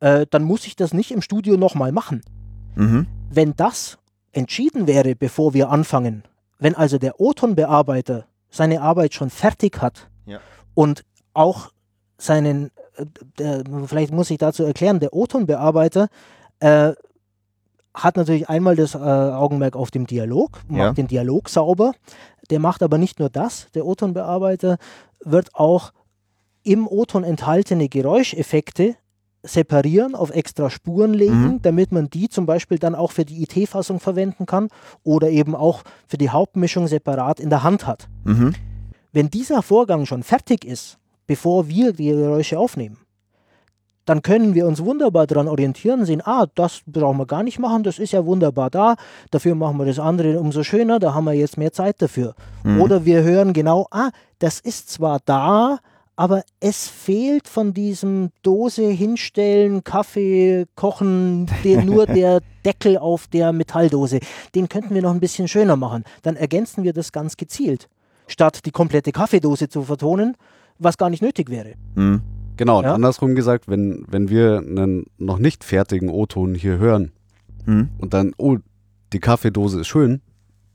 Äh, 0.00 0.26
dann 0.30 0.44
muss 0.44 0.66
ich 0.66 0.76
das 0.76 0.92
nicht 0.94 1.10
im 1.10 1.22
Studio 1.22 1.56
nochmal 1.56 1.92
machen. 1.92 2.22
Mhm. 2.74 3.06
Wenn 3.30 3.54
das 3.56 3.98
entschieden 4.32 4.86
wäre, 4.86 5.14
bevor 5.14 5.52
wir 5.54 5.70
anfangen, 5.70 6.22
wenn 6.58 6.74
also 6.74 6.98
der 6.98 7.20
O-Ton-Bearbeiter 7.20 8.26
seine 8.50 8.80
Arbeit 8.80 9.12
schon 9.14 9.28
fertig 9.30 9.80
hat 9.82 10.08
Ja. 10.24 10.40
und 10.74 11.04
auch 11.34 11.72
seinen, 12.18 12.70
der, 13.38 13.62
vielleicht 13.86 14.12
muss 14.12 14.30
ich 14.30 14.38
dazu 14.38 14.64
erklären, 14.64 15.00
der 15.00 15.12
O-Ton-Bearbeiter 15.14 16.08
äh, 16.60 16.92
hat 17.94 18.16
natürlich 18.16 18.48
einmal 18.48 18.76
das 18.76 18.94
äh, 18.94 18.98
Augenmerk 18.98 19.74
auf 19.76 19.90
dem 19.90 20.06
Dialog, 20.06 20.60
macht 20.68 20.78
Ja. 20.78 20.92
den 20.92 21.06
Dialog 21.06 21.48
sauber, 21.48 21.92
der 22.50 22.58
macht 22.60 22.82
aber 22.82 22.98
nicht 22.98 23.18
nur 23.18 23.30
das, 23.30 23.68
der 23.74 23.86
O-Ton-Bearbeiter 23.86 24.76
wird 25.24 25.54
auch 25.54 25.92
im 26.62 26.86
O-Ton 26.86 27.24
enthaltene 27.24 27.88
Geräuscheffekte 27.88 28.96
separieren, 29.42 30.14
auf 30.16 30.30
extra 30.30 30.70
Spuren 30.70 31.14
legen, 31.14 31.42
Mhm. 31.42 31.62
damit 31.62 31.92
man 31.92 32.10
die 32.10 32.28
zum 32.28 32.46
Beispiel 32.46 32.78
dann 32.78 32.94
auch 32.96 33.12
für 33.12 33.24
die 33.24 33.42
IT-Fassung 33.44 34.00
verwenden 34.00 34.44
kann 34.44 34.68
oder 35.04 35.30
eben 35.30 35.54
auch 35.54 35.82
für 36.08 36.18
die 36.18 36.30
Hauptmischung 36.30 36.88
separat 36.88 37.38
in 37.38 37.48
der 37.50 37.62
Hand 37.62 37.86
hat. 37.86 38.08
Mhm. 38.24 38.54
Wenn 39.12 39.30
dieser 39.30 39.62
Vorgang 39.62 40.04
schon 40.04 40.22
fertig 40.24 40.64
ist, 40.64 40.98
bevor 41.26 41.68
wir 41.68 41.92
die 41.92 42.08
Geräusche 42.08 42.58
aufnehmen, 42.58 42.98
dann 44.06 44.22
können 44.22 44.54
wir 44.54 44.66
uns 44.66 44.82
wunderbar 44.82 45.26
daran 45.26 45.48
orientieren, 45.48 46.04
sehen, 46.06 46.22
ah, 46.24 46.46
das 46.54 46.80
brauchen 46.86 47.18
wir 47.18 47.26
gar 47.26 47.42
nicht 47.42 47.58
machen, 47.58 47.82
das 47.82 47.98
ist 47.98 48.12
ja 48.12 48.24
wunderbar 48.24 48.70
da, 48.70 48.94
dafür 49.30 49.54
machen 49.54 49.78
wir 49.78 49.84
das 49.84 49.98
andere 49.98 50.38
umso 50.38 50.62
schöner, 50.62 50.98
da 51.00 51.12
haben 51.12 51.24
wir 51.24 51.34
jetzt 51.34 51.58
mehr 51.58 51.72
Zeit 51.72 52.00
dafür. 52.00 52.34
Mhm. 52.62 52.80
Oder 52.80 53.04
wir 53.04 53.22
hören 53.22 53.52
genau, 53.52 53.88
ah, 53.90 54.10
das 54.38 54.60
ist 54.60 54.90
zwar 54.90 55.18
da, 55.24 55.78
aber 56.14 56.44
es 56.60 56.88
fehlt 56.88 57.46
von 57.46 57.74
diesem 57.74 58.30
Dose 58.42 58.88
hinstellen, 58.88 59.84
Kaffee 59.84 60.66
kochen, 60.74 61.46
der, 61.62 61.84
nur 61.84 62.06
der 62.06 62.40
Deckel 62.64 62.96
auf 62.96 63.26
der 63.26 63.52
Metalldose. 63.52 64.20
Den 64.54 64.68
könnten 64.68 64.94
wir 64.94 65.02
noch 65.02 65.10
ein 65.10 65.20
bisschen 65.20 65.46
schöner 65.46 65.76
machen. 65.76 66.04
Dann 66.22 66.36
ergänzen 66.36 66.84
wir 66.84 66.94
das 66.94 67.12
ganz 67.12 67.36
gezielt, 67.36 67.88
statt 68.28 68.64
die 68.64 68.70
komplette 68.70 69.12
Kaffeedose 69.12 69.68
zu 69.68 69.82
vertonen, 69.82 70.36
was 70.78 70.96
gar 70.98 71.10
nicht 71.10 71.22
nötig 71.22 71.50
wäre. 71.50 71.74
Mhm. 71.94 72.20
Genau, 72.56 72.78
und 72.78 72.84
Ja. 72.84 72.94
andersrum 72.94 73.34
gesagt, 73.34 73.68
wenn, 73.68 74.04
wenn 74.08 74.28
wir 74.30 74.58
einen 74.58 75.04
noch 75.18 75.38
nicht 75.38 75.62
fertigen 75.64 76.08
O-Ton 76.08 76.54
hier 76.54 76.78
hören 76.78 77.12
Mhm. 77.66 77.88
und 77.98 78.14
dann, 78.14 78.32
oh, 78.38 78.56
die 79.12 79.20
Kaffeedose 79.20 79.80
ist 79.80 79.88
schön, 79.88 80.20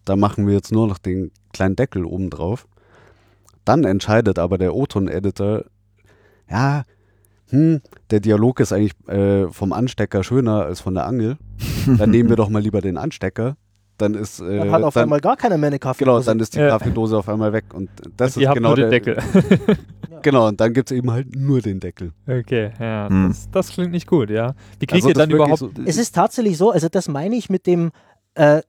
da 0.06 0.16
machen 0.16 0.45
wir 0.47 0.54
jetzt 0.54 0.72
nur 0.72 0.88
noch 0.88 0.97
den 0.97 1.32
kleinen 1.54 1.76
Deckel 1.76 2.06
oben 2.06 2.30
drauf. 2.30 2.68
Dann 3.66 3.84
entscheidet 3.84 4.39
aber 4.39 4.58
der 4.58 4.76
O-Ton-Editor, 4.76 5.66
ja, 6.49 6.84
hm, 7.49 7.82
der 8.10 8.20
Dialog 8.20 8.60
ist 8.60 8.74
eigentlich 8.74 8.93
äh, 9.08 9.47
vom 9.49 9.74
Anstecker 9.74 10.24
schöner 10.24 10.64
als 10.66 10.80
von 10.82 10.93
der 10.93 11.06
Angel. 11.06 11.38
Dann 11.97 12.10
nehmen 12.12 12.30
wir 12.30 12.36
doch 12.36 12.49
mal 12.49 12.62
lieber 12.62 12.82
den 12.82 12.97
Anstecker. 12.97 13.58
Dann 13.98 14.16
ist, 14.16 14.39
äh, 14.39 14.58
Dann 14.58 14.72
hat 14.72 14.84
auf 14.84 14.94
dann, 14.96 15.04
einmal 15.04 15.20
gar 15.20 15.38
keiner 15.38 15.58
mehr 15.58 15.68
eine 15.68 15.78
genau, 15.80 15.89
Kaffeedose. 15.92 16.26
dann 16.26 16.39
ist 16.39 16.56
die 16.56 16.60
Ja. 16.60 16.70
Kaffeedose 16.70 17.18
auf 17.18 17.30
einmal 17.30 17.54
weg. 17.54 17.66
Und 17.74 17.89
das 18.18 18.36
Ihr 18.36 18.44
ist 18.44 18.48
habt 18.48 18.56
genau 18.58 18.70
nur 18.70 18.76
den 18.78 18.89
der 18.89 19.00
Deckel. 19.00 19.18
Genau, 20.24 20.48
und 20.50 20.62
dann 20.62 20.72
gibt 20.74 20.92
es 20.92 20.96
eben 20.96 21.10
halt 21.10 21.36
nur 21.36 21.62
den 21.62 21.80
Deckel. 21.80 22.12
Okay, 22.28 22.72
ja, 22.80 23.10
Hm. 23.10 23.30
das, 23.30 23.50
das 23.50 23.70
klingt 23.70 23.92
nicht 23.92 24.06
gut, 24.06 24.30
ja. 24.30 24.54
Wie 24.78 24.86
kriegt 24.86 24.94
Also 25.04 25.08
ihr 25.10 25.14
dann 25.16 25.32
überhaupt. 25.32 25.58
so- 25.58 25.72
Es 25.84 25.98
ist 25.98 26.14
tatsächlich 26.14 26.58
so, 26.60 26.70
also 26.70 26.89
das 26.89 27.08
meine 27.08 27.36
ich 27.36 27.50
mit 27.50 27.66
dem 27.66 27.89
äh, 28.36 28.62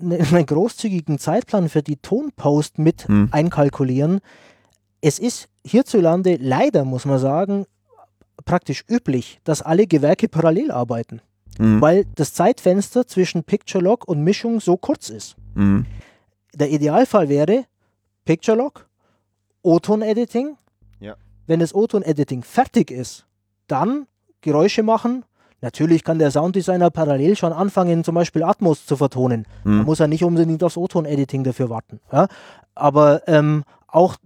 ne- 0.00 0.18
einen 0.32 0.46
großzügigen 0.46 1.18
Zeitplan 1.18 1.68
für 1.68 1.82
die 1.82 1.96
Tonpost 1.96 2.78
mit 2.78 3.08
Hm. 3.08 3.28
einkalkulieren. 3.32 4.20
Es 5.00 5.18
ist 5.18 5.48
hierzulande 5.66 6.36
leider, 6.40 6.84
muss 6.84 7.06
man 7.06 7.18
sagen, 7.18 7.66
praktisch 8.44 8.84
üblich, 8.88 9.40
dass 9.42 9.62
alle 9.62 9.88
Gewerke 9.88 10.28
parallel 10.28 10.70
arbeiten, 10.70 11.20
Mhm. 11.62 11.80
weil 11.80 12.04
das 12.14 12.34
Zeitfenster 12.34 13.06
zwischen 13.06 13.44
Picture 13.44 13.82
Log 13.82 14.06
und 14.08 14.22
Mischung 14.24 14.60
so 14.60 14.76
kurz 14.76 15.10
ist. 15.10 15.36
Mhm. 15.54 15.86
Der 16.54 16.70
Idealfall 16.70 17.28
wäre 17.28 17.64
Picture 18.24 18.56
Log, 18.56 18.86
O-Ton-Editing. 19.62 20.56
Ja. 21.00 21.14
Wenn 21.46 21.60
das 21.60 21.74
O-Ton-Editing 21.74 22.42
fertig 22.42 22.90
ist, 22.90 23.26
dann 23.68 24.06
Geräusche 24.40 24.82
machen. 24.82 25.24
Natürlich 25.60 26.02
kann 26.02 26.18
der 26.18 26.30
Sounddesigner 26.32 26.90
parallel 26.90 27.36
schon 27.36 27.52
anfangen, 27.52 28.02
zum 28.02 28.16
Beispiel 28.16 28.42
Atmos 28.42 28.84
zu 28.84 28.96
vertonen. 28.96 29.46
Da 29.64 29.70
Mhm. 29.70 29.82
muss 29.84 30.00
er 30.00 30.08
nicht 30.08 30.24
unbedingt 30.24 30.62
aufs 30.64 30.76
O-Ton-Editing 30.76 31.44
dafür 31.44 31.70
warten. 31.70 32.00
Ja? 32.12 32.26
Aber 32.74 33.22
ähm, 33.28 33.62
auch 33.86 34.16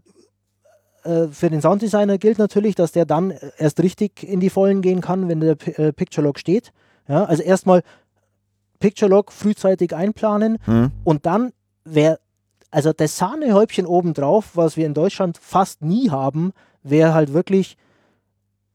äh, 1.04 1.28
für 1.28 1.50
den 1.50 1.60
Sounddesigner 1.60 2.16
gilt 2.18 2.38
natürlich, 2.38 2.74
dass 2.74 2.92
der 2.92 3.04
dann 3.04 3.34
erst 3.58 3.80
richtig 3.82 4.22
in 4.22 4.40
die 4.40 4.50
Vollen 4.50 4.80
gehen 4.80 5.00
kann, 5.02 5.28
wenn 5.28 5.40
der 5.40 5.54
P 5.56 5.70
äh, 5.72 5.92
Picture 5.92 6.24
Log 6.26 6.38
steht. 6.38 6.72
Ja? 7.08 7.24
Also 7.24 7.42
erstmal 7.42 7.82
Picture 8.78 9.10
Log 9.10 9.32
frühzeitig 9.32 9.94
einplanen 9.94 10.58
Mhm. 10.66 10.90
und 11.04 11.26
dann 11.26 11.52
wäre, 11.84 12.18
also 12.70 12.92
das 12.92 13.16
Sahnehäubchen 13.16 13.86
obendrauf, 13.86 14.50
was 14.54 14.76
wir 14.76 14.86
in 14.86 14.94
Deutschland 14.94 15.38
fast 15.38 15.82
nie 15.82 16.10
haben, 16.10 16.52
wäre 16.82 17.14
halt 17.14 17.32
wirklich 17.32 17.76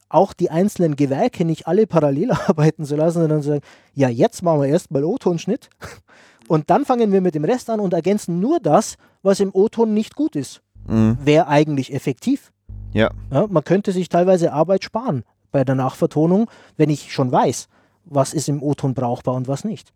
auch 0.10 0.34
die 0.34 0.50
einzelnen 0.52 0.96
Gewerke 0.96 1.46
nicht 1.46 1.68
alle 1.68 1.88
parallel 1.88 2.32
arbeiten 2.48 2.84
zu 2.86 2.96
lassen, 2.96 3.20
sondern 3.22 3.42
zu 3.42 3.50
sagen, 3.50 3.62
ja, 3.94 4.10
jetzt 4.10 4.42
machen 4.44 4.62
wir 4.62 4.68
erstmal 4.68 5.04
O-Ton-Schnitt 5.04 5.70
und 6.48 6.70
dann 6.70 6.84
fangen 6.86 7.12
wir 7.12 7.22
mit 7.22 7.36
dem 7.36 7.46
Rest 7.46 7.70
an 7.70 7.80
und 7.80 7.94
ergänzen 7.94 8.40
nur 8.40 8.60
das, 8.60 8.96
was 9.22 9.40
im 9.40 9.52
O-Ton 9.54 9.94
nicht 9.94 10.16
gut 10.16 10.36
ist. 10.36 10.62
Mhm. 10.88 11.18
Wäre 11.24 11.48
eigentlich 11.48 11.94
effektiv. 11.94 12.52
Ja. 12.92 13.12
ja. 13.32 13.48
Man 13.48 13.64
könnte 13.64 13.92
sich 13.92 14.10
teilweise 14.10 14.52
Arbeit 14.52 14.84
sparen 14.84 15.24
bei 15.52 15.64
der 15.64 15.76
Nachvertonung, 15.76 16.50
wenn 16.76 16.90
ich 16.90 17.14
schon 17.14 17.32
weiß, 17.32 17.68
was 18.06 18.34
ist 18.34 18.50
im 18.50 18.62
O-Ton 18.64 18.94
brauchbar 18.94 19.36
und 19.36 19.48
was 19.48 19.64
nicht. 19.64 19.94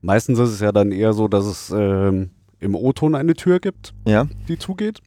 Meistens 0.00 0.38
ist 0.38 0.50
es 0.50 0.60
ja 0.60 0.70
dann 0.70 0.92
eher 0.92 1.12
so, 1.12 1.26
dass 1.26 1.44
es 1.44 1.70
ähm, 1.76 2.30
im 2.60 2.74
O-Ton 2.76 3.14
eine 3.16 3.34
Tür 3.34 3.58
gibt, 3.58 3.94
Ja. 4.06 4.26
die 4.48 4.58
zugeht. 4.58 5.00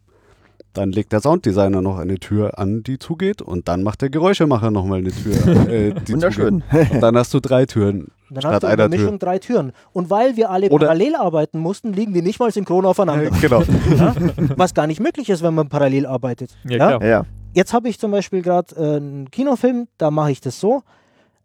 Dann 0.74 0.92
legt 0.92 1.12
der 1.12 1.20
Sounddesigner 1.22 1.82
noch 1.82 1.98
eine 1.98 2.16
Tür 2.18 2.58
an, 2.60 2.84
die 2.84 2.98
zugeht. 2.98 3.42
Und 3.42 3.68
dann 3.68 3.84
macht 3.84 4.02
der 4.02 4.10
Geräuschemacher 4.10 4.72
nochmal 4.72 5.00
eine 5.00 5.12
Tür, 5.12 5.70
äh, 5.70 5.94
die 5.94 6.14
Wunderschön. 6.14 6.64
zugeht. 6.72 6.92
Und 6.92 7.02
dann 7.02 7.18
hast 7.18 7.34
du 7.34 7.40
drei 7.42 7.66
Türen. 7.66 8.04
Und 8.04 8.12
dann 8.30 8.42
Statt 8.42 8.54
hast 8.54 8.64
du 8.64 8.68
in 8.68 8.78
der 8.78 8.86
einer 8.86 8.96
Tür. 8.96 9.04
Mischung 9.06 9.20
drei 9.20 9.40
Türen. 9.40 9.72
Und 9.92 10.10
weil 10.10 10.38
wir 10.38 10.50
alle 10.50 10.70
Oder- 10.70 10.88
parallel 10.88 11.16
arbeiten 11.16 11.60
mussten, 11.60 11.92
liegen 11.94 12.14
die 12.14 12.22
nicht 12.22 12.40
mal 12.40 12.52
synchron 12.52 12.86
aufeinander. 12.86 13.30
genau. 13.42 13.64
ja? 13.98 14.16
Was 14.56 14.74
gar 14.74 14.88
nicht 14.88 15.02
möglich 15.02 15.30
ist, 15.30 15.42
wenn 15.44 15.54
man 15.54 15.68
parallel 15.68 16.06
arbeitet. 16.06 16.58
Ja, 16.64 16.76
klar. 16.78 17.04
Ja. 17.06 17.26
Jetzt 17.54 17.74
habe 17.74 17.90
ich 17.90 18.00
zum 18.00 18.12
Beispiel 18.12 18.42
gerade 18.42 18.74
äh, 18.78 18.96
einen 18.96 19.30
Kinofilm, 19.30 19.88
da 19.98 20.10
mache 20.10 20.32
ich 20.32 20.40
das 20.40 20.58
so. 20.60 20.84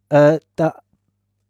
Äh, 0.09 0.39
da 0.57 0.77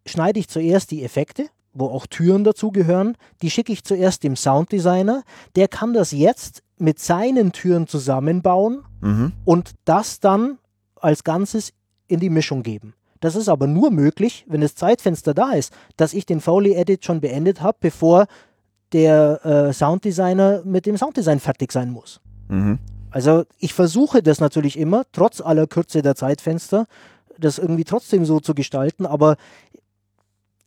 schneide 0.07 0.39
ich 0.41 0.49
zuerst 0.49 0.91
die 0.91 1.03
Effekte, 1.05 1.47
wo 1.73 1.87
auch 1.89 2.07
Türen 2.07 2.45
dazugehören. 2.45 3.17
Die 3.43 3.51
schicke 3.51 3.73
ich 3.73 3.85
zuerst 3.85 4.23
dem 4.25 4.37
Sounddesigner. 4.37 5.23
Der 5.57 5.69
kann 5.69 5.93
das 5.93 6.13
jetzt 6.13 6.63
mit 6.79 6.99
seinen 6.99 7.53
Türen 7.53 7.87
zusammenbauen 7.87 8.83
Mhm. 9.01 9.33
und 9.45 9.73
das 9.85 10.21
dann 10.21 10.59
als 11.01 11.23
Ganzes 11.25 11.73
in 12.09 12.21
die 12.21 12.31
Mischung 12.31 12.63
geben. 12.63 12.95
Das 13.21 13.35
ist 13.37 13.49
aber 13.49 13.67
nur 13.67 13.91
möglich, 13.91 14.45
wenn 14.49 14.61
das 14.61 14.75
Zeitfenster 14.75 15.35
da 15.35 15.53
ist, 15.53 15.73
dass 15.97 16.13
ich 16.15 16.27
den 16.27 16.41
Foley-Edit 16.41 17.05
schon 17.05 17.21
beendet 17.21 17.61
habe, 17.63 17.79
bevor 17.81 18.27
der 18.93 19.45
äh, 19.45 19.73
Sounddesigner 19.73 20.63
mit 20.65 20.87
dem 20.87 20.97
Sounddesign 20.97 21.41
fertig 21.41 21.73
sein 21.73 21.91
muss. 21.91 22.21
Mhm. 22.49 22.79
Also 23.11 23.45
ich 23.59 23.73
versuche 23.75 24.23
das 24.23 24.41
natürlich 24.41 24.79
immer, 24.79 25.05
trotz 25.13 25.41
aller 25.41 25.67
Kürze 25.67 26.03
der 26.03 26.15
Zeitfenster, 26.15 26.87
das 27.39 27.59
irgendwie 27.59 27.85
trotzdem 27.85 28.25
so 28.25 28.41
zu 28.41 28.55
gestalten, 28.55 29.07
aber 29.07 29.37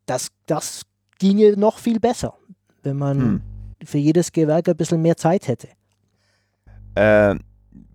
das, 0.06 0.30
das 0.46 0.84
ginge 1.20 1.54
noch 1.58 1.78
viel 1.78 2.00
besser, 2.00 2.34
wenn 2.84 2.98
man 2.98 3.20
Hm. 3.20 3.42
für 3.84 3.98
jedes 3.98 4.32
Gewerk 4.32 4.68
ein 4.68 4.78
bisschen 4.78 5.02
mehr 5.02 5.18
Zeit 5.18 5.48
hätte. 5.48 5.70
Äh, 6.96 7.36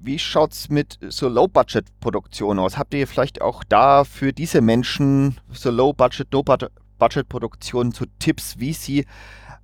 wie 0.00 0.18
schaut's 0.18 0.68
mit 0.68 0.98
so 1.08 1.28
Low-Budget-Produktionen 1.28 2.60
aus? 2.60 2.78
Habt 2.78 2.94
ihr 2.94 3.06
vielleicht 3.06 3.40
auch 3.40 3.64
da 3.64 4.04
für 4.04 4.32
diese 4.32 4.60
Menschen 4.60 5.38
so 5.50 5.70
Low-Budget, 5.70 6.32
No-Budget-Produktionen 6.32 7.92
so 7.92 8.04
Tipps, 8.18 8.58
wie 8.58 8.72
sie 8.74 9.06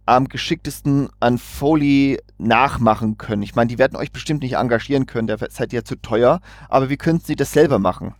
am 0.06 0.28
geschicktesten 0.28 1.10
an 1.20 1.38
Foley 1.38 2.18
nachmachen 2.38 3.18
können? 3.18 3.42
Ich 3.42 3.54
meine, 3.54 3.68
die 3.68 3.78
werden 3.78 3.96
euch 3.96 4.12
bestimmt 4.12 4.42
nicht 4.42 4.54
engagieren 4.54 5.06
können, 5.06 5.28
da 5.28 5.36
seid 5.50 5.72
ihr 5.72 5.84
zu 5.84 5.96
teuer, 5.96 6.40
aber 6.68 6.88
wie 6.88 6.96
könnten 6.96 7.24
sie 7.26 7.36
das 7.36 7.52
selber 7.52 7.78
machen? 7.78 8.14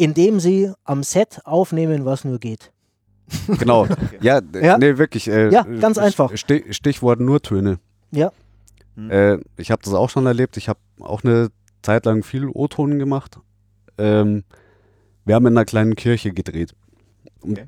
Indem 0.00 0.40
sie 0.40 0.72
am 0.84 1.02
Set 1.02 1.40
aufnehmen, 1.44 2.06
was 2.06 2.24
nur 2.24 2.38
geht. 2.38 2.72
Genau. 3.58 3.86
Ja, 4.22 4.40
Ja. 4.54 4.78
nee, 4.78 4.96
wirklich. 4.96 5.28
Äh, 5.28 5.50
Ja, 5.52 5.62
ganz 5.62 5.98
einfach. 5.98 6.34
Stich, 6.36 6.74
Stichwort 6.74 7.20
nur 7.20 7.42
Töne. 7.42 7.78
Ja. 8.10 8.32
Hm. 8.96 9.10
Äh, 9.10 9.38
ich 9.58 9.70
habe 9.70 9.82
das 9.84 9.92
auch 9.92 10.08
schon 10.08 10.24
erlebt. 10.24 10.56
Ich 10.56 10.70
habe 10.70 10.78
auch 11.00 11.22
eine 11.22 11.48
Zeit 11.82 12.06
lang 12.06 12.22
viel 12.22 12.46
O-Ton 12.48 12.98
gemacht. 12.98 13.38
Ähm, 13.98 14.44
wir 15.26 15.34
haben 15.34 15.46
in 15.46 15.52
einer 15.56 15.66
kleinen 15.66 15.96
Kirche 15.96 16.32
gedreht. 16.32 16.74
Okay. 17.42 17.66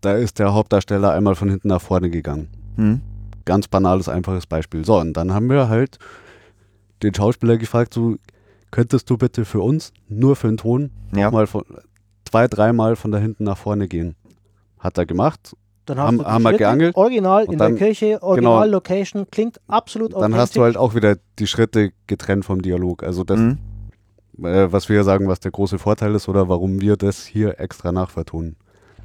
Da 0.00 0.14
ist 0.14 0.38
der 0.38 0.54
Hauptdarsteller 0.54 1.12
einmal 1.12 1.34
von 1.34 1.50
hinten 1.50 1.68
nach 1.68 1.82
vorne 1.82 2.08
gegangen. 2.08 2.48
Hm? 2.76 3.00
Ganz 3.44 3.68
banales, 3.68 4.08
einfaches 4.08 4.46
Beispiel. 4.46 4.84
So, 4.86 4.98
und 4.98 5.12
dann 5.12 5.34
haben 5.34 5.50
wir 5.50 5.68
halt 5.68 5.98
den 7.02 7.14
Schauspieler 7.14 7.58
gefragt, 7.58 7.92
so, 7.92 8.16
könntest 8.76 9.08
du 9.08 9.16
bitte 9.16 9.46
für 9.46 9.60
uns, 9.62 9.90
nur 10.06 10.36
für 10.36 10.48
den 10.48 10.58
Ton, 10.58 10.90
Ja. 11.14 11.30
mal 11.30 11.46
von, 11.46 11.64
zwei, 12.26 12.46
dreimal 12.46 12.94
von 12.94 13.10
da 13.10 13.16
hinten 13.16 13.44
nach 13.44 13.56
vorne 13.56 13.88
gehen. 13.88 14.16
Hat 14.78 14.98
er 14.98 15.06
gemacht. 15.06 15.56
Dann 15.86 15.98
Haben- 15.98 16.22
haben 16.22 16.42
wir 16.44 16.52
geangelt 16.58 16.94
Original 16.94 17.44
in 17.46 17.56
dann- 17.56 17.76
der 17.76 17.86
Kirche, 17.86 18.22
Original 18.22 18.68
Location, 18.68 19.26
klingt 19.30 19.58
absolut 19.66 20.12
Dann 20.12 20.34
hast 20.34 20.56
du 20.56 20.62
halt 20.62 20.76
auch 20.76 20.94
wieder 20.94 21.16
die 21.38 21.46
Schritte 21.46 21.92
getrennt 22.06 22.44
vom 22.44 22.60
Dialog. 22.60 23.02
Also 23.02 23.24
das, 23.24 23.38
Hm? 23.38 23.58
äh, 24.42 24.70
was 24.70 24.90
wir 24.90 25.04
sagen, 25.04 25.26
was 25.26 25.40
der 25.40 25.52
große 25.52 25.78
Vorteil 25.78 26.14
ist 26.14 26.28
oder 26.28 26.50
warum 26.50 26.78
wir 26.82 26.98
das 26.98 27.24
hier 27.24 27.58
extra 27.58 27.92
nachvertonen. 27.92 28.56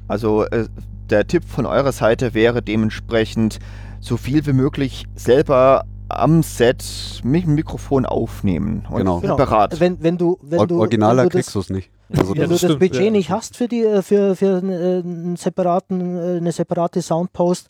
Also 0.06 0.44
äh, 0.44 0.66
der 1.08 1.26
Tipp 1.26 1.44
von 1.44 1.64
eurer 1.64 1.92
Seite 1.92 2.34
wäre 2.34 2.60
dementsprechend, 2.60 3.58
so 4.00 4.18
viel 4.18 4.44
wie 4.46 4.52
möglich 4.52 5.06
selber 5.14 5.84
am 6.18 6.42
Set 6.42 6.84
mit 7.24 7.44
dem 7.44 7.54
Mikrofon 7.54 8.06
aufnehmen 8.06 8.86
und 8.90 8.98
Genau. 8.98 9.20
Genau. 9.20 9.36
separat. 9.36 9.80
Wenn, 9.80 10.02
wenn 10.02 10.18
du, 10.18 10.38
wenn 10.42 10.66
du, 10.68 10.78
originaler 10.78 11.22
wenn 11.24 11.28
du 11.30 11.38
das, 11.38 11.46
kriegst 11.46 11.54
du 11.54 11.60
es 11.60 11.70
nicht. 11.70 11.90
Also 12.10 12.34
wenn 12.34 12.42
du 12.42 12.48
das 12.48 12.48
das 12.50 12.60
stimmt, 12.60 12.80
Budget 12.80 13.04
ja. 13.04 13.10
nicht 13.10 13.30
hast 13.30 13.56
für, 13.56 13.68
die, 13.68 13.82
äh, 13.82 14.02
für, 14.02 14.36
für 14.36 14.58
äh, 14.62 14.98
einen 15.00 15.36
separaten, 15.36 16.16
äh, 16.16 16.36
eine 16.38 16.52
separate 16.52 17.00
Soundpost, 17.00 17.68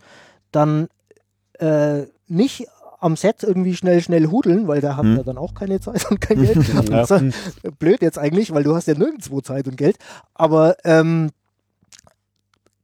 dann 0.51 0.88
äh, 1.59 2.03
nicht 2.28 2.66
am 3.01 3.16
Set 3.16 3.43
irgendwie 3.43 3.74
schnell, 3.74 4.01
schnell 4.01 4.28
hudeln, 4.28 4.68
weil 4.68 4.80
da 4.80 4.97
hat 4.97 5.05
Hm. 5.05 5.16
er 5.18 5.24
dann 5.24 5.38
auch 5.38 5.55
keine 5.55 5.80
Zeit 5.80 6.09
und 6.11 6.20
kein 6.20 6.43
Geld. 6.43 6.59
ja, 6.90 7.07
blöd 7.78 8.01
jetzt 8.01 8.18
eigentlich, 8.18 8.53
weil 8.53 8.62
du 8.62 8.74
hast 8.74 8.86
ja 8.86 8.95
nirgendwo 8.95 9.40
Zeit 9.40 9.66
und 9.66 9.76
Geld. 9.76 9.97
Aber 10.34 10.76
ähm, 10.84 11.30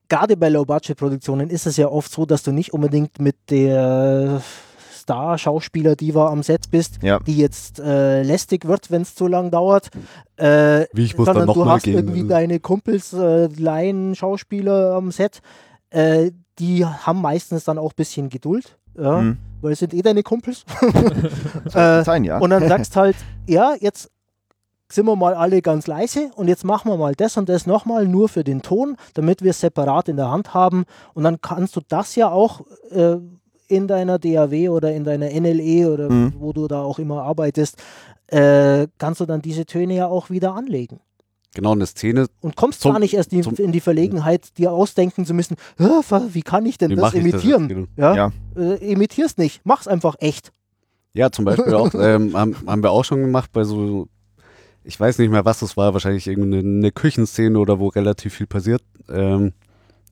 gerade 0.08 0.36
bei 0.36 0.48
Low-Budget-Produktionen 0.48 1.50
ist 1.50 1.66
es 1.66 1.76
ja 1.76 1.88
oft 1.88 2.10
so, 2.10 2.26
dass 2.26 2.42
du 2.42 2.52
nicht 2.52 2.72
unbedingt 2.72 3.20
mit 3.20 3.36
der 3.50 4.42
Star-Schauspieler-Diva 5.08 6.28
am 6.28 6.42
Set 6.42 6.70
bist, 6.70 7.02
Ja. 7.02 7.18
die 7.20 7.36
jetzt 7.38 7.80
äh, 7.80 8.22
lästig 8.22 8.66
wird, 8.66 8.90
wenn 8.90 9.02
es 9.02 9.14
zu 9.14 9.26
lang 9.26 9.50
dauert. 9.50 9.88
Äh, 10.36 10.84
wie 10.92 11.04
ich 11.04 11.16
muss 11.16 11.26
sondern 11.26 11.46
dann 11.46 11.54
du 11.54 11.60
nochmal 11.60 11.76
hast 11.76 11.84
gehen. 11.84 11.94
irgendwie 11.94 12.20
Also, 12.20 12.28
deine 12.28 12.60
Kumpels, 12.60 13.12
äh, 13.12 13.46
Laien-Schauspieler 13.46 14.94
am 14.94 15.10
Set. 15.10 15.40
Äh, 15.90 16.32
die 16.58 16.84
haben 16.84 17.22
meistens 17.22 17.64
dann 17.64 17.78
auch 17.78 17.92
ein 17.92 17.96
bisschen 17.96 18.28
Geduld, 18.28 18.76
ja, 19.00 19.18
Hm. 19.20 19.38
weil 19.62 19.72
es 19.72 19.78
sind 19.78 19.94
eh 19.94 20.02
deine 20.02 20.22
Kumpels. 20.22 20.64
Äh, 21.74 22.02
sein, 22.04 22.24
ja. 22.24 22.38
und 22.38 22.50
dann 22.50 22.66
sagst 22.68 22.94
halt, 22.96 23.16
ja, 23.46 23.74
jetzt 23.80 24.10
sind 24.90 25.04
wir 25.06 25.16
mal 25.16 25.34
alle 25.34 25.60
ganz 25.60 25.86
leise 25.86 26.30
und 26.34 26.48
jetzt 26.48 26.64
machen 26.64 26.90
wir 26.90 26.96
mal 26.96 27.14
das 27.14 27.36
und 27.36 27.48
das 27.48 27.66
nochmal 27.66 28.06
nur 28.08 28.28
für 28.28 28.42
den 28.42 28.62
Ton, 28.62 28.96
damit 29.14 29.42
wir 29.42 29.50
es 29.50 29.60
separat 29.60 30.08
in 30.08 30.16
der 30.16 30.30
Hand 30.30 30.54
haben. 30.54 30.84
Und 31.12 31.24
dann 31.24 31.40
kannst 31.42 31.76
du 31.76 31.80
das 31.88 32.16
ja 32.16 32.30
auch 32.30 32.62
äh, 32.90 33.16
in 33.68 33.86
deiner 33.86 34.18
DAW 34.18 34.68
oder 34.70 34.92
in 34.94 35.04
deiner 35.04 35.26
NLE 35.30 35.92
oder 35.92 36.10
Mhm. 36.10 36.32
wo 36.38 36.52
du 36.52 36.66
da 36.68 36.82
auch 36.82 36.98
immer 36.98 37.22
arbeitest, 37.22 37.76
äh, 38.28 38.86
kannst 38.98 39.20
du 39.20 39.26
dann 39.26 39.40
diese 39.42 39.64
Töne 39.66 39.94
ja 39.94 40.06
auch 40.08 40.30
wieder 40.30 40.54
anlegen. 40.54 41.00
genau, 41.54 41.72
eine 41.72 41.86
Szene, 41.86 42.26
Und 42.40 42.54
kommst 42.56 42.82
Zum- 42.82 42.92
gar 42.92 42.98
nicht 43.00 43.14
erst 43.14 43.32
die, 43.32 43.40
zum- 43.40 43.54
in 43.56 43.72
die 43.72 43.80
Verlegenheit, 43.80 44.56
dir 44.58 44.70
ausdenken 44.70 45.24
zu 45.26 45.34
müssen, 45.34 45.56
"Ah, 45.78 46.02
wa- 46.08 46.22
wie 46.30 46.42
kann 46.42 46.64
ich 46.66 46.78
denn 46.78 46.90
das 46.94 47.14
ich 47.14 47.20
das? 47.22 47.32
imitieren? 47.32 47.68
Genau. 47.68 47.86
ja, 47.96 48.14
Ja. 48.14 48.32
Äh, 48.56 48.92
imitier's 48.92 49.38
nicht, 49.38 49.60
mach's 49.64 49.88
einfach 49.88 50.14
echt. 50.20 50.52
Ja, 51.14 51.32
zum 51.32 51.44
Beispiel 51.46 51.74
auch, 51.74 51.90
ähm, 51.94 52.36
haben, 52.36 52.54
haben 52.66 52.82
wir 52.82 52.90
auch 52.92 53.02
schon 53.04 53.22
gemacht 53.22 53.50
bei 53.52 53.64
so, 53.64 54.06
ich 54.84 55.00
weiß 55.00 55.18
nicht 55.18 55.30
mehr, 55.30 55.44
was 55.44 55.58
das 55.60 55.76
war, 55.76 55.94
wahrscheinlich 55.94 56.26
irgendeine 56.28 56.62
eine 56.62 56.92
Küchenszene 56.92 57.58
oder 57.58 57.80
wo 57.80 57.88
relativ 57.88 58.34
viel 58.34 58.46
passiert, 58.46 58.82
ähm, 59.08 59.52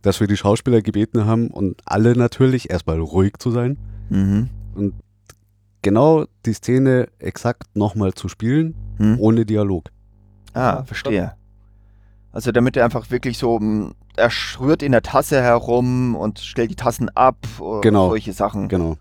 dass 0.06 0.20
wir 0.20 0.26
die 0.28 0.36
Schauspieler 0.36 0.82
gebeten 0.82 1.26
haben 1.26 1.48
und 1.48 1.82
alle 1.84 2.14
natürlich 2.16 2.70
erstmal 2.70 3.00
ruhig 3.00 3.34
zu 3.38 3.50
sein 3.50 3.76
Mhm. 4.08 4.48
und 4.74 4.94
genau 5.82 6.24
die 6.44 6.52
Szene 6.52 7.08
exakt 7.18 7.64
nochmal 7.74 8.14
zu 8.14 8.28
spielen, 8.28 8.74
Hm. 8.98 9.18
ohne 9.20 9.44
Dialog. 9.44 9.90
Ah, 10.54 10.84
verstehe. 10.84 11.32
Also 12.32 12.52
damit 12.52 12.76
er 12.76 12.84
einfach 12.84 13.10
wirklich 13.10 13.36
so, 13.38 13.58
mh, 13.58 13.92
er 14.16 14.30
schrührt 14.30 14.82
in 14.82 14.92
der 14.92 15.02
Tasse 15.02 15.42
herum 15.42 16.14
und 16.14 16.38
stellt 16.38 16.70
die 16.70 16.76
Tassen 16.76 17.08
ab 17.10 17.36
oder 17.60 17.80
Genau. 17.82 18.08
solche 18.08 18.32
Sachen. 18.32 18.68
Genau. 18.68 18.96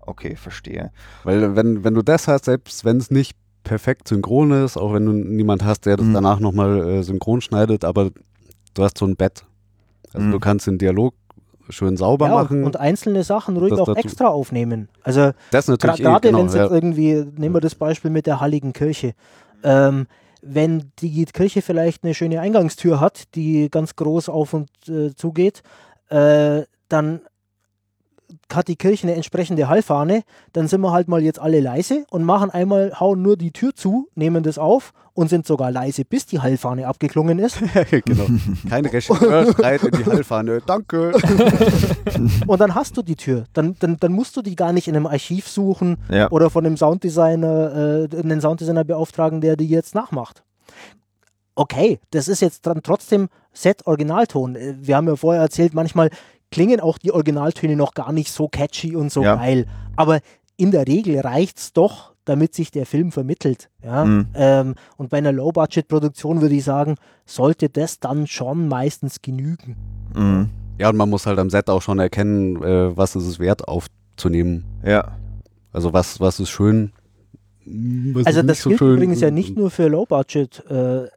Okay, 0.00 0.36
verstehe. 0.36 0.90
Weil 1.24 1.54
wenn, 1.56 1.84
wenn 1.84 1.94
du 1.94 2.02
das 2.02 2.28
hast, 2.28 2.44
selbst 2.46 2.84
wenn 2.84 2.96
es 2.96 3.10
nicht 3.10 3.36
perfekt 3.64 4.06
synchron 4.08 4.52
ist, 4.52 4.76
auch 4.76 4.94
wenn 4.94 5.04
du 5.04 5.12
niemand 5.12 5.64
hast, 5.64 5.86
der 5.86 5.96
das 5.96 6.06
Mhm. 6.06 6.14
danach 6.14 6.38
nochmal 6.40 6.88
äh, 6.88 7.02
synchron 7.02 7.40
schneidet, 7.40 7.84
aber 7.84 8.10
du 8.74 8.82
hast 8.82 8.98
so 8.98 9.04
ein 9.06 9.16
Bett. 9.16 9.44
Also 10.12 10.26
Mhm. 10.26 10.32
du 10.32 10.40
kannst 10.40 10.66
den 10.66 10.78
Dialog 10.78 11.14
schön 11.68 11.96
sauber 11.96 12.28
Ja, 12.28 12.34
machen. 12.34 12.64
und 12.64 12.76
einzelne 12.78 13.24
Sachen 13.24 13.56
ruhig 13.56 13.72
auch 13.74 13.94
extra 13.96 14.28
aufnehmen. 14.28 14.88
Also 15.02 15.32
das 15.50 15.66
natürlich 15.68 16.00
eh, 16.00 16.02
Gerade 16.04 16.28
genau, 16.28 16.38
wenn 16.38 16.46
es 16.46 16.54
ja. 16.54 16.62
jetzt 16.64 16.72
irgendwie, 16.72 17.24
nehmen 17.36 17.54
wir 17.54 17.60
das 17.60 17.74
Beispiel 17.74 18.10
mit 18.10 18.26
der 18.26 18.40
Halligen 18.40 18.72
Kirche. 18.72 19.14
Ähm, 19.64 20.06
wenn 20.42 20.92
die 21.00 21.24
Kirche 21.24 21.62
vielleicht 21.62 22.04
eine 22.04 22.14
schöne 22.14 22.40
Eingangstür 22.40 23.00
hat, 23.00 23.34
die 23.34 23.68
ganz 23.68 23.96
groß 23.96 24.28
auf 24.28 24.54
und 24.54 24.68
äh, 24.88 25.12
zugeht, 25.16 25.62
äh, 26.08 26.62
dann 26.88 27.20
hat 28.52 28.68
die 28.68 28.76
Kirche 28.76 29.06
eine 29.06 29.16
entsprechende 29.16 29.68
Hallfahne, 29.68 30.22
dann 30.52 30.68
sind 30.68 30.80
wir 30.80 30.92
halt 30.92 31.08
mal 31.08 31.22
jetzt 31.22 31.38
alle 31.38 31.60
leise 31.60 32.04
und 32.10 32.24
machen 32.24 32.50
einmal, 32.50 32.98
hauen 32.98 33.22
nur 33.22 33.36
die 33.36 33.52
Tür 33.52 33.74
zu, 33.74 34.08
nehmen 34.14 34.42
das 34.42 34.58
auf 34.58 34.92
und 35.14 35.28
sind 35.28 35.46
sogar 35.46 35.70
leise, 35.70 36.04
bis 36.04 36.26
die 36.26 36.40
Hallfahne 36.40 36.86
abgeklungen 36.86 37.38
ist. 37.38 37.58
genau. 38.04 38.26
Keine 38.68 38.92
Regisseur 38.92 39.52
schreit 39.52 39.82
in 39.84 39.90
die 39.98 40.04
Hallfahne. 40.04 40.60
Danke. 40.66 41.12
und 42.46 42.60
dann 42.60 42.74
hast 42.74 42.96
du 42.96 43.02
die 43.02 43.16
Tür. 43.16 43.44
Dann, 43.52 43.76
dann, 43.78 43.96
dann 43.98 44.12
musst 44.12 44.36
du 44.36 44.42
die 44.42 44.56
gar 44.56 44.72
nicht 44.72 44.88
in 44.88 44.96
einem 44.96 45.06
Archiv 45.06 45.48
suchen 45.48 45.96
Ja. 46.10 46.30
oder 46.30 46.50
von 46.50 46.66
einem 46.66 46.76
Sounddesigner, 46.76 48.08
äh, 48.12 48.16
einen 48.18 48.40
Sounddesigner 48.40 48.84
beauftragen, 48.84 49.40
der 49.40 49.56
die 49.56 49.68
jetzt 49.68 49.94
nachmacht. 49.94 50.42
Okay, 51.54 51.98
das 52.10 52.28
ist 52.28 52.40
jetzt 52.40 52.66
dann 52.66 52.82
trotzdem 52.82 53.28
Set-Originalton. 53.54 54.56
Äh, 54.56 54.74
Wir 54.80 54.96
haben 54.96 55.08
ja 55.08 55.16
vorher 55.16 55.40
erzählt, 55.42 55.72
manchmal 55.72 56.10
klingen 56.50 56.80
auch 56.80 56.98
die 56.98 57.12
Originaltöne 57.12 57.76
noch 57.76 57.94
gar 57.94 58.12
nicht 58.12 58.30
so 58.32 58.48
catchy 58.48 58.94
und 58.96 59.10
so 59.12 59.22
Ja. 59.22 59.36
geil. 59.36 59.66
Aber 59.96 60.20
in 60.56 60.70
der 60.70 60.86
Regel 60.86 61.20
reicht 61.20 61.58
es 61.58 61.72
doch, 61.72 62.12
damit 62.24 62.54
sich 62.54 62.70
der 62.70 62.86
Film 62.86 63.12
vermittelt. 63.12 63.68
Ja? 63.84 64.04
Mhm. 64.04 64.26
Ähm, 64.34 64.74
und 64.96 65.10
bei 65.10 65.18
einer 65.18 65.32
Low-Budget-Produktion 65.32 66.40
würde 66.40 66.54
ich 66.54 66.64
sagen, 66.64 66.96
sollte 67.24 67.68
das 67.68 68.00
dann 68.00 68.26
schon 68.26 68.68
meistens 68.68 69.22
genügen. 69.22 69.76
Mhm. 70.14 70.50
Ja, 70.78 70.90
und 70.90 70.96
man 70.96 71.08
muss 71.08 71.26
halt 71.26 71.38
am 71.38 71.50
Set 71.50 71.68
auch 71.70 71.82
schon 71.82 71.98
erkennen, 71.98 72.56
äh, 72.62 72.96
was 72.96 73.16
ist 73.16 73.26
es 73.26 73.38
wert 73.38 73.66
aufzunehmen. 73.68 74.64
Ja. 74.84 75.16
Also 75.72 75.92
was, 75.92 76.20
was 76.20 76.40
ist 76.40 76.50
schön. 76.50 76.92
Was 77.64 78.26
Also 78.26 78.40
ist 78.40 78.46
das 78.48 78.56
nicht 78.56 78.58
so 78.62 78.68
gilt 78.70 78.78
schön. 78.78 78.94
übrigens 78.96 79.20
ja 79.20 79.30
nicht 79.30 79.56
nur 79.56 79.70
für 79.70 79.88
Low 79.88 80.04
Budget. 80.06 80.64
Äh, 80.70 81.08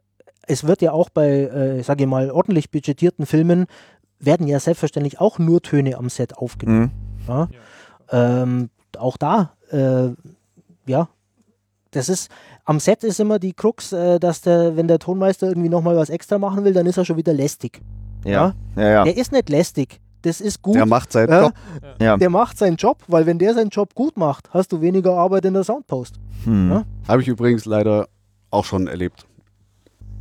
es 0.46 0.66
wird 0.66 0.82
ja 0.82 0.92
auch 0.92 1.08
bei, 1.10 1.28
äh, 1.44 1.82
sage 1.82 2.04
ich 2.04 2.08
mal, 2.10 2.30
ordentlich 2.30 2.70
budgetierten 2.70 3.26
Filmen 3.26 3.66
werden 4.20 4.46
ja 4.46 4.60
selbstverständlich 4.60 5.20
auch 5.20 5.38
nur 5.38 5.60
Töne 5.62 5.96
am 5.96 6.08
Set 6.08 6.36
aufgenommen. 6.36 6.92
Mhm. 7.26 7.28
Ja? 7.28 7.48
Ähm, 8.12 8.70
auch 8.98 9.16
da, 9.16 9.52
äh, 9.70 10.10
ja, 10.86 11.08
das 11.92 12.08
ist, 12.08 12.30
am 12.64 12.78
Set 12.80 13.02
ist 13.02 13.18
immer 13.18 13.38
die 13.38 13.52
Krux, 13.52 13.92
äh, 13.92 14.20
dass 14.20 14.42
der, 14.42 14.76
wenn 14.76 14.86
der 14.88 14.98
Tonmeister 14.98 15.48
irgendwie 15.48 15.68
nochmal 15.68 15.96
was 15.96 16.10
extra 16.10 16.38
machen 16.38 16.64
will, 16.64 16.72
dann 16.72 16.86
ist 16.86 16.96
er 16.98 17.04
schon 17.04 17.16
wieder 17.16 17.32
lästig. 17.32 17.80
Ja. 18.24 18.54
Ja, 18.76 18.88
ja. 18.88 19.04
Der 19.04 19.16
ist 19.16 19.32
nicht 19.32 19.48
lästig. 19.48 20.00
das 20.22 20.40
ist 20.40 20.60
gut. 20.60 20.74
Der 20.76 20.84
macht 20.86 21.10
seinen 21.12 21.30
Ja. 21.30 21.42
Job. 21.42 21.52
Ja. 22.00 22.16
Der 22.18 22.30
macht 22.30 22.58
seinen 22.58 22.76
Job, 22.76 22.98
weil 23.08 23.24
wenn 23.26 23.38
der 23.38 23.54
seinen 23.54 23.70
Job 23.70 23.94
gut 23.94 24.16
macht, 24.18 24.50
hast 24.52 24.70
du 24.72 24.80
weniger 24.82 25.14
Arbeit 25.16 25.46
in 25.46 25.54
der 25.54 25.64
Soundpost. 25.64 26.16
Hm. 26.44 26.70
Ja. 26.70 26.84
Habe 27.08 27.22
ich 27.22 27.28
übrigens 27.28 27.64
leider 27.64 28.08
auch 28.50 28.64
schon 28.64 28.86
erlebt. 28.86 29.26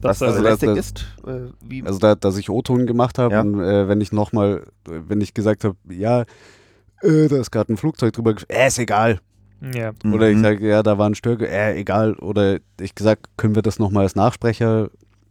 Was 0.02 0.20
Das, 0.20 0.30
also 0.30 0.42
lästig 0.44 0.70
das- 0.70 0.78
ist, 0.78 1.06
äh, 1.28 1.52
wie, 1.66 1.84
Also 1.84 2.00
da, 2.00 2.16
dass 2.16 2.38
ich 2.38 2.50
O-Ton 2.50 2.86
gemacht 2.88 3.18
habe 3.18 3.34
Ja. 3.36 3.42
und 3.42 3.60
äh, 3.62 3.88
wenn 3.88 4.00
ich 4.02 4.12
nochmal, 4.12 4.64
wenn 4.86 5.20
ich 5.22 5.34
gesagt 5.34 5.64
habe, 5.64 5.76
ja, 5.90 6.22
äh, 7.02 7.28
da 7.28 7.38
ist 7.38 7.52
gerade 7.52 7.74
ein 7.74 7.78
Flugzeug 7.78 8.14
drüber, 8.14 8.34
äh, 8.48 8.68
ist 8.68 8.80
egal. 8.80 9.20
ja. 9.74 9.92
Oder 10.12 10.30
ich 10.30 10.38
Mhm. 10.38 10.44
sage, 10.44 10.68
ja, 10.70 10.84
da 10.84 10.98
war 10.98 11.10
ein 11.10 11.16
Störge, 11.16 11.48
äh, 11.50 11.78
egal. 11.78 12.14
Oder 12.14 12.60
ich 12.80 12.96
gesagt, 12.96 13.26
können 13.36 13.56
wir 13.56 13.62
das 13.62 13.78
nochmal 13.78 14.04
als 14.04 14.16
Nachsprecher 14.16 14.90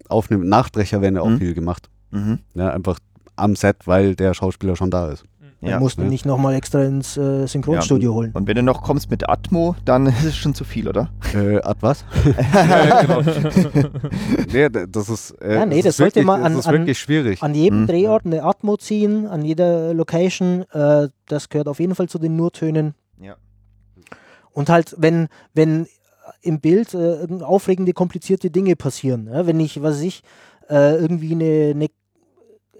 aufnehmen? 0.08 0.48
Nachsprecher 0.50 1.00
werden 1.00 1.14
ja 1.16 1.22
auch 1.22 1.30
Mhm. 1.30 1.38
viel 1.38 1.54
gemacht. 1.54 1.88
Mhm. 2.10 2.40
Ja, 2.54 2.70
einfach 2.70 2.98
am 3.36 3.56
Set, 3.56 3.86
weil 3.86 4.14
der 4.16 4.34
Schauspieler 4.34 4.76
schon 4.76 4.90
da 4.90 5.10
ist. 5.10 5.24
Dann 5.60 5.70
Ja. 5.70 5.80
musst 5.80 5.98
du 5.98 6.02
Ja. 6.02 6.08
nicht 6.08 6.24
nochmal 6.24 6.54
extra 6.54 6.84
ins 6.84 7.16
äh, 7.16 7.46
Synchronstudio 7.46 8.14
holen. 8.14 8.30
Und 8.32 8.46
wenn 8.46 8.54
du 8.54 8.62
noch 8.62 8.80
kommst 8.82 9.10
mit 9.10 9.28
Atmo, 9.28 9.74
dann 9.84 10.06
ist 10.06 10.22
es 10.24 10.36
schon 10.36 10.54
zu 10.54 10.62
viel, 10.64 10.86
oder? 10.88 11.10
Äh, 11.34 11.56
Ad 11.62 11.78
was? 11.80 12.04
ja, 12.52 13.02
genau. 13.02 13.22
nee, 14.52 14.68
das 14.88 15.08
ist, 15.08 15.30
äh, 15.42 15.54
Ja, 15.56 15.66
nee, 15.66 15.76
das 15.76 15.84
das 15.84 15.90
ist 15.90 15.96
sollte 15.96 16.14
wirklich, 16.16 16.26
man 16.26 16.42
an- 16.44 16.56
an- 16.60 16.72
wirklich 16.72 16.98
schwierig. 16.98 17.42
An 17.42 17.54
jedem 17.54 17.82
Mhm. 17.82 17.86
Drehort 17.88 18.24
eine 18.26 18.44
Atmo 18.44 18.76
ziehen, 18.76 19.26
an 19.26 19.44
jeder 19.44 19.94
Location, 19.94 20.64
äh, 20.72 21.08
das 21.26 21.48
gehört 21.48 21.68
auf 21.68 21.80
jeden 21.80 21.94
Fall 21.94 22.08
zu 22.08 22.18
den 22.18 22.36
Nurtönen. 22.36 22.94
Ja. 23.20 23.34
Und 24.52 24.68
halt, 24.70 24.94
wenn, 24.98 25.28
wenn 25.54 25.86
im 26.42 26.60
Bild 26.60 26.94
äh, 26.94 27.26
aufregende, 27.42 27.92
komplizierte 27.92 28.50
Dinge 28.50 28.76
passieren, 28.76 29.28
ja, 29.32 29.46
wenn 29.46 29.58
ich, 29.60 29.82
was 29.82 29.96
weiß 29.96 30.02
ich, 30.02 30.22
äh, 30.70 30.94
irgendwie 30.96 31.32
eine, 31.32 31.72
eine 31.74 31.88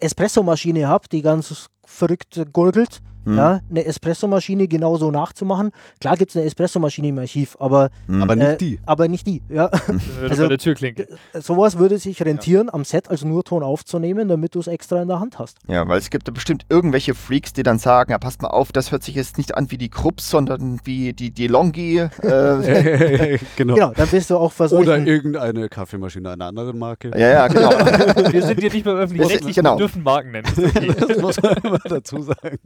Espressomaschine 0.01 0.89
habe, 0.89 1.09
die 1.09 1.23
ganz 1.23 1.69
verrückt 1.85 2.41
gurgelt, 2.53 3.01
Hm. 3.25 3.37
ja, 3.37 3.61
eine 3.71 3.85
Espressomaschine 3.85 4.69
genauso 4.69 5.11
nachzumachen. 5.11 5.71
Klar 6.01 6.17
gibt 6.17 6.31
es 6.31 6.37
eine 6.37 6.47
Espressomaschine 6.47 7.09
im 7.09 7.19
Archiv, 7.19 7.57
aber, 7.61 7.91
Hm. 8.07 8.23
Aber 8.23 8.37
nicht 8.37 8.49
äh, 8.49 8.57
die. 8.57 8.81
aber 8.87 9.09
nicht 9.09 9.27
die. 9.27 9.43
Ja. 9.49 9.71
Also, 9.89 10.29
Also- 10.31 10.43
bei 10.45 10.49
der 10.49 10.59
Türklinke. 10.59 11.09
Sowas 11.35 11.79
würde 11.79 11.99
sich 11.99 12.23
rentieren, 12.25 12.69
am 12.73 12.85
Set 12.85 13.09
als 13.11 13.25
Nurton 13.25 13.63
aufzunehmen, 13.63 14.29
damit 14.29 14.55
du 14.55 14.61
es 14.61 14.67
extra 14.67 15.01
in 15.03 15.09
der 15.09 15.21
Hand 15.21 15.39
hast. 15.39 15.59
Ja, 15.69 15.87
weil 15.89 15.99
es 15.99 16.11
gibt 16.11 16.27
da 16.29 16.33
bestimmt 16.33 16.65
irgendwelche 16.69 17.15
Freaks, 17.15 17.53
die 17.53 17.63
dann 17.63 17.79
sagen, 17.79 18.11
ja, 18.13 18.19
passt 18.19 18.43
mal 18.43 18.49
auf, 18.49 18.73
das 18.73 18.93
hört 18.93 19.03
sich 19.03 19.15
jetzt 19.15 19.39
nicht 19.39 19.57
an 19.57 19.71
wie 19.71 19.79
die 19.79 19.89
Krupps, 19.89 20.31
sondern 20.31 20.81
wie 20.85 21.13
die, 21.13 21.31
die 21.31 21.47
Longi. 21.47 21.99
Äh, 21.99 23.39
genau. 23.57 23.75
Genau, 23.75 23.93
dann 23.95 24.09
bist 24.09 24.31
du 24.31 24.37
auch 24.37 24.43
Oder 24.47 24.51
versucht. 24.51 24.87
irgendeine 24.87 25.69
Kaffeemaschine 25.69 26.31
einer 26.31 26.47
anderen 26.47 26.79
Marke. 26.79 27.11
ja, 27.15 27.29
ja, 27.29 27.49
genau. 27.49 27.71
Wir 28.33 28.43
sind 28.43 28.61
hier 28.61 28.73
nicht 28.73 28.85
beim 28.85 28.97
öffentlich-rechtlichen, 28.97 29.55
Genau. 29.63 29.75
wir 29.75 29.79
dürfen 29.79 30.03
Marken 30.03 30.31
nennen. 30.33 30.47
Okay. 30.57 30.93
Das 31.09 31.19
muss 31.19 31.43
man 31.43 31.55
immer 31.63 31.79
dazu 31.85 32.23
sagen. 32.23 32.59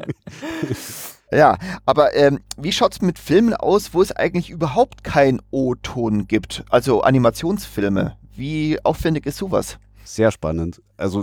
ja, 1.33 1.57
aber 1.87 2.15
ähm, 2.15 2.41
wie 2.57 2.73
schaut 2.73 2.93
es 2.93 3.03
mit 3.03 3.19
Filmen 3.19 3.55
aus, 3.55 3.95
wo 3.95 4.03
es 4.03 4.13
eigentlich 4.13 4.51
überhaupt 4.51 5.05
kein 5.05 5.41
O-Ton 5.51 6.27
gibt? 6.27 6.65
Also 6.71 7.03
Animationsfilme. 7.03 8.17
Wie 8.35 8.79
aufwendig 8.85 9.27
ist 9.27 9.37
sowas? 9.37 9.79
Sehr 10.05 10.31
spannend. 10.31 10.81
Also 10.97 11.23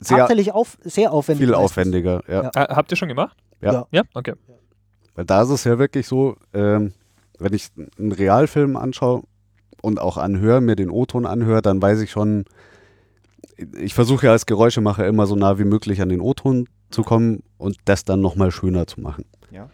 sehr 0.00 0.18
tatsächlich 0.18 0.52
auf, 0.52 0.78
sehr 0.82 1.12
aufwendig. 1.12 1.46
viel 1.46 1.54
aufwendiger. 1.54 2.22
Ja. 2.26 2.50
Ja. 2.54 2.68
Habt 2.76 2.90
ihr 2.90 2.96
schon 2.96 3.08
gemacht? 3.08 3.36
Ja. 3.60 3.72
Ja. 3.72 3.86
Ja, 3.92 4.02
okay. 4.14 4.34
Weil 5.14 5.24
da 5.24 5.42
ist 5.42 5.50
es 5.50 5.64
ja 5.64 5.78
wirklich 5.78 6.06
so, 6.06 6.36
ähm, 6.54 6.92
wenn 7.38 7.52
ich 7.52 7.68
einen 7.98 8.12
Realfilm 8.12 8.76
anschaue 8.76 9.22
und 9.82 10.00
auch 10.00 10.16
anhöre, 10.16 10.60
mir 10.60 10.76
den 10.76 10.90
O-Ton 10.90 11.26
anhöre, 11.26 11.62
dann 11.62 11.80
weiß 11.80 12.00
ich 12.00 12.10
schon, 12.10 12.44
ich 13.78 13.94
versuche 13.94 14.26
ja 14.26 14.32
als 14.32 14.46
Geräuschemacher 14.46 15.06
immer 15.06 15.26
so 15.26 15.36
nah 15.36 15.58
wie 15.58 15.64
möglich 15.64 16.00
an 16.00 16.08
den 16.08 16.20
O-Ton 16.20 16.68
zu 16.90 17.02
kommen 17.02 17.42
und 17.58 17.76
das 17.84 18.04
dann 18.04 18.20
nochmal 18.20 18.50
schöner 18.50 18.86
zu 18.86 19.00
machen. 19.00 19.24
Ja. 19.50 19.68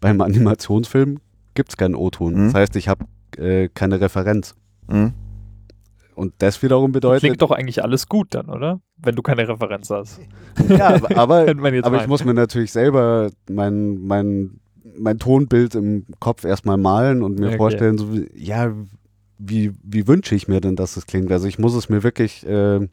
Beim 0.00 0.20
Animationsfilm 0.20 1.18
gibt 1.54 1.70
es 1.70 1.76
keinen 1.76 1.94
O-Ton. 1.94 2.34
Mhm. 2.34 2.44
Das 2.46 2.54
heißt, 2.54 2.76
ich 2.76 2.88
habe 2.88 3.04
äh, 3.36 3.68
keine 3.68 4.00
Referenz. 4.00 4.54
Hm? 4.88 5.12
Und 6.14 6.34
das 6.38 6.62
wiederum 6.62 6.90
bedeutet, 6.90 7.20
Klingt 7.20 7.42
doch 7.42 7.52
eigentlich 7.52 7.82
alles 7.84 8.08
gut 8.08 8.34
dann, 8.34 8.48
oder? 8.48 8.80
Wenn 8.96 9.14
du 9.14 9.22
keine 9.22 9.46
Referenz 9.48 9.88
hast. 9.90 10.20
ja, 10.68 10.88
aber, 10.88 11.16
aber 11.16 11.48
Aber 11.82 12.00
ich 12.00 12.08
muss 12.08 12.24
mir 12.24 12.34
natürlich 12.34 12.72
selber 12.72 13.30
mein, 13.48 13.98
mein, 13.98 14.58
mein 14.98 15.18
Tonbild 15.18 15.76
im 15.76 16.06
Kopf 16.18 16.44
erstmal 16.44 16.76
malen 16.76 17.22
und 17.22 17.38
mir 17.38 17.48
Okay. 17.48 17.56
vorstellen, 17.56 17.98
so 17.98 18.12
wie, 18.12 18.28
ja, 18.34 18.72
wie, 19.38 19.72
wie 19.84 20.08
wünsche 20.08 20.34
ich 20.34 20.48
mir 20.48 20.60
denn, 20.60 20.74
dass 20.74 20.96
es 20.96 21.06
klingt? 21.06 21.30
Also 21.30 21.46
ich 21.46 21.58
muss 21.60 21.74
es 21.74 21.88
mir 21.88 22.02
wirklich 22.02 22.44
äh, 22.46 22.88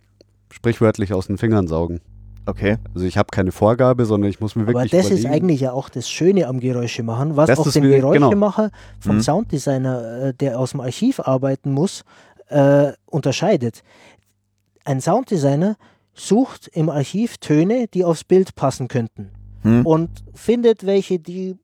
sprichwörtlich 0.51 1.11
aus 1.13 1.25
den 1.25 1.39
Fingern 1.39 1.67
saugen. 1.67 2.01
Okay. 2.47 2.77
Also 2.93 3.05
ich 3.07 3.17
habe 3.17 3.27
keine 3.31 3.51
Vorgabe, 3.51 4.05
sondern 4.05 4.29
ich 4.29 4.39
muss 4.39 4.55
mir 4.55 4.63
Aber 4.63 4.73
wirklich 4.73 4.91
das 4.91 5.05
ist 5.09 5.21
überlegen. 5.21 5.33
eigentlich 5.33 5.61
ja 5.61 5.71
auch 5.71 5.89
das 5.89 6.09
Schöne 6.09 6.47
am 6.47 6.59
Geräuschemachen, 6.59 7.35
was 7.35 7.47
Das 7.47 7.59
auch 7.59 7.65
ist 7.67 7.75
den 7.75 7.83
genau. 7.83 8.11
Geräuschemacher 8.11 8.69
vom 8.99 9.15
Mhm. 9.17 9.21
Sounddesigner, 9.21 10.21
äh, 10.27 10.33
der 10.33 10.59
aus 10.59 10.71
dem 10.71 10.81
Archiv 10.81 11.19
arbeiten 11.19 11.71
muss, 11.71 12.03
äh, 12.49 12.91
unterscheidet. 13.07 13.81
Ein 14.83 15.01
Sounddesigner 15.01 15.75
sucht 16.13 16.67
im 16.73 16.89
Archiv 16.89 17.37
Töne, 17.39 17.87
die 17.87 18.03
aufs 18.05 18.23
Bild 18.23 18.55
passen 18.55 18.87
könnten 18.87 19.31
Hm? 19.63 19.85
und 19.85 20.09
findet 20.35 20.85
welche, 20.85 21.17
die 21.19 21.55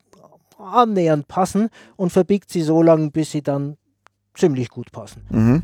annähernd 0.57 1.27
passen 1.27 1.69
und 1.95 2.11
verbiegt 2.11 2.49
sie 2.51 2.61
so 2.63 2.81
lange, 2.81 3.11
bis 3.11 3.31
sie 3.31 3.41
dann 3.43 3.77
ziemlich 4.33 4.69
gut 4.69 4.91
passen. 4.91 5.23
Mhm. 5.29 5.63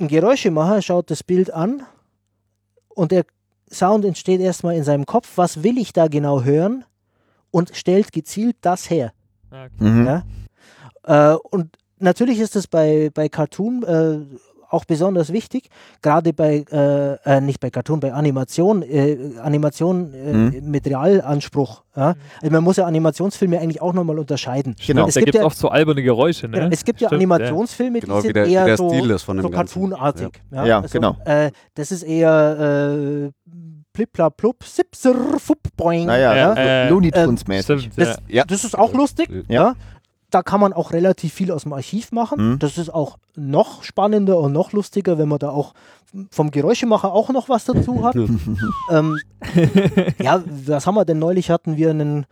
Ein 0.00 0.08
Geräuschemacher 0.08 0.82
schaut 0.82 1.10
das 1.10 1.22
Bild 1.22 1.52
an 1.52 1.82
und 2.88 3.12
der 3.12 3.24
Sound 3.70 4.04
entsteht 4.04 4.40
erstmal 4.40 4.76
in 4.76 4.84
seinem 4.84 5.06
Kopf, 5.06 5.32
was 5.36 5.62
will 5.62 5.78
ich 5.78 5.92
da 5.92 6.08
genau 6.08 6.42
hören 6.42 6.84
und 7.50 7.74
stellt 7.74 8.12
gezielt 8.12 8.56
das 8.60 8.90
her. 8.90 9.12
Ah, 9.50 9.64
okay. 9.64 9.84
Mhm. 9.84 10.06
Ja. 10.06 10.22
Äh, 11.34 11.36
und 11.50 11.76
natürlich 11.98 12.38
ist 12.38 12.56
es 12.56 12.66
bei, 12.66 13.10
bei 13.12 13.28
Cartoon 13.28 13.82
äh, 13.82 14.38
auch 14.70 14.84
besonders 14.84 15.32
wichtig, 15.32 15.68
gerade 16.02 16.32
bei, 16.32 16.64
äh, 16.70 17.14
äh, 17.36 17.40
nicht 17.40 17.60
bei 17.60 17.70
Cartoon, 17.70 18.00
bei 18.00 18.12
Animation, 18.12 18.82
äh, 18.82 19.16
Animation 19.42 20.12
äh, 20.12 20.32
Mhm. 20.32 20.70
mit 20.70 20.86
Realanspruch. 20.86 21.82
Ja? 21.96 22.14
Also 22.42 22.52
man 22.52 22.62
muss 22.64 22.76
ja 22.76 22.84
Animationsfilme 22.84 23.58
eigentlich 23.58 23.80
auch 23.82 23.92
nochmal 23.92 24.18
unterscheiden. 24.18 24.76
Genau. 24.86 25.06
Es 25.08 25.14
Da 25.14 25.20
gibt 25.22 25.34
ja- 25.34 25.44
auch 25.44 25.52
so 25.52 25.68
alberne 25.68 26.02
Geräusche, 26.02 26.48
ne? 26.48 26.58
Genau, 26.58 26.68
es 26.70 26.84
gibt 26.84 27.00
ja 27.00 27.08
Stimmt, 27.08 27.18
Animationsfilme, 27.20 28.00
Genau, 28.00 28.16
die 28.20 28.26
sind 28.28 28.36
der, 28.36 28.46
eher 28.46 28.64
der 28.66 28.76
so, 28.76 28.88
Stil 28.90 29.10
ist 29.10 29.22
von 29.22 29.36
dem 29.38 29.42
so 29.42 29.48
cartoonartig. 29.50 30.28
Ja, 30.50 30.64
Ja, 30.66 30.80
also, 30.80 30.92
genau. 30.92 31.16
Äh, 31.24 31.50
das 31.74 31.90
ist 31.90 32.02
eher 32.02 33.30
äh, 33.30 33.52
plipla 33.92 34.30
plup, 34.30 34.62
sipser, 34.64 35.14
fupp, 35.38 35.58
boing. 35.76 36.06
Naja, 36.06 36.36
Ja, 36.36 36.54
so 36.54 36.60
äh, 36.60 36.88
Looney 36.88 37.10
Tunes 37.10 37.46
mäßig. 37.48 37.80
Stimmt, 37.80 37.98
Das, 37.98 38.08
ja. 38.28 38.36
Ja. 38.38 38.44
das 38.44 38.64
ist 38.64 38.78
auch 38.78 38.92
lustig. 38.92 39.28
Ja. 39.48 39.74
Da 40.30 40.42
kann 40.42 40.60
man 40.60 40.72
auch 40.74 40.92
relativ 40.92 41.32
viel 41.32 41.50
aus 41.52 41.62
dem 41.62 41.72
Archiv 41.72 42.12
machen. 42.12 42.52
Mhm. 42.52 42.58
Das 42.58 42.76
ist 42.76 42.90
auch 42.92 43.16
noch 43.34 43.82
spannender 43.82 44.38
und 44.38 44.52
noch 44.52 44.72
lustiger, 44.72 45.16
wenn 45.18 45.28
man 45.28 45.38
da 45.38 45.50
auch 45.50 45.72
vom 46.30 46.50
Geräuschemacher 46.50 47.12
auch 47.12 47.30
noch 47.30 47.48
was 47.48 47.64
dazu 47.64 48.04
hat. 48.04 48.14
ähm, 48.90 49.18
ja, 50.20 50.42
was 50.66 50.86
haben 50.86 50.94
wir 50.96 51.04
denn? 51.04 51.18
Neulich 51.18 51.50
hatten 51.50 51.76
wir 51.76 51.90
einen 51.90 52.26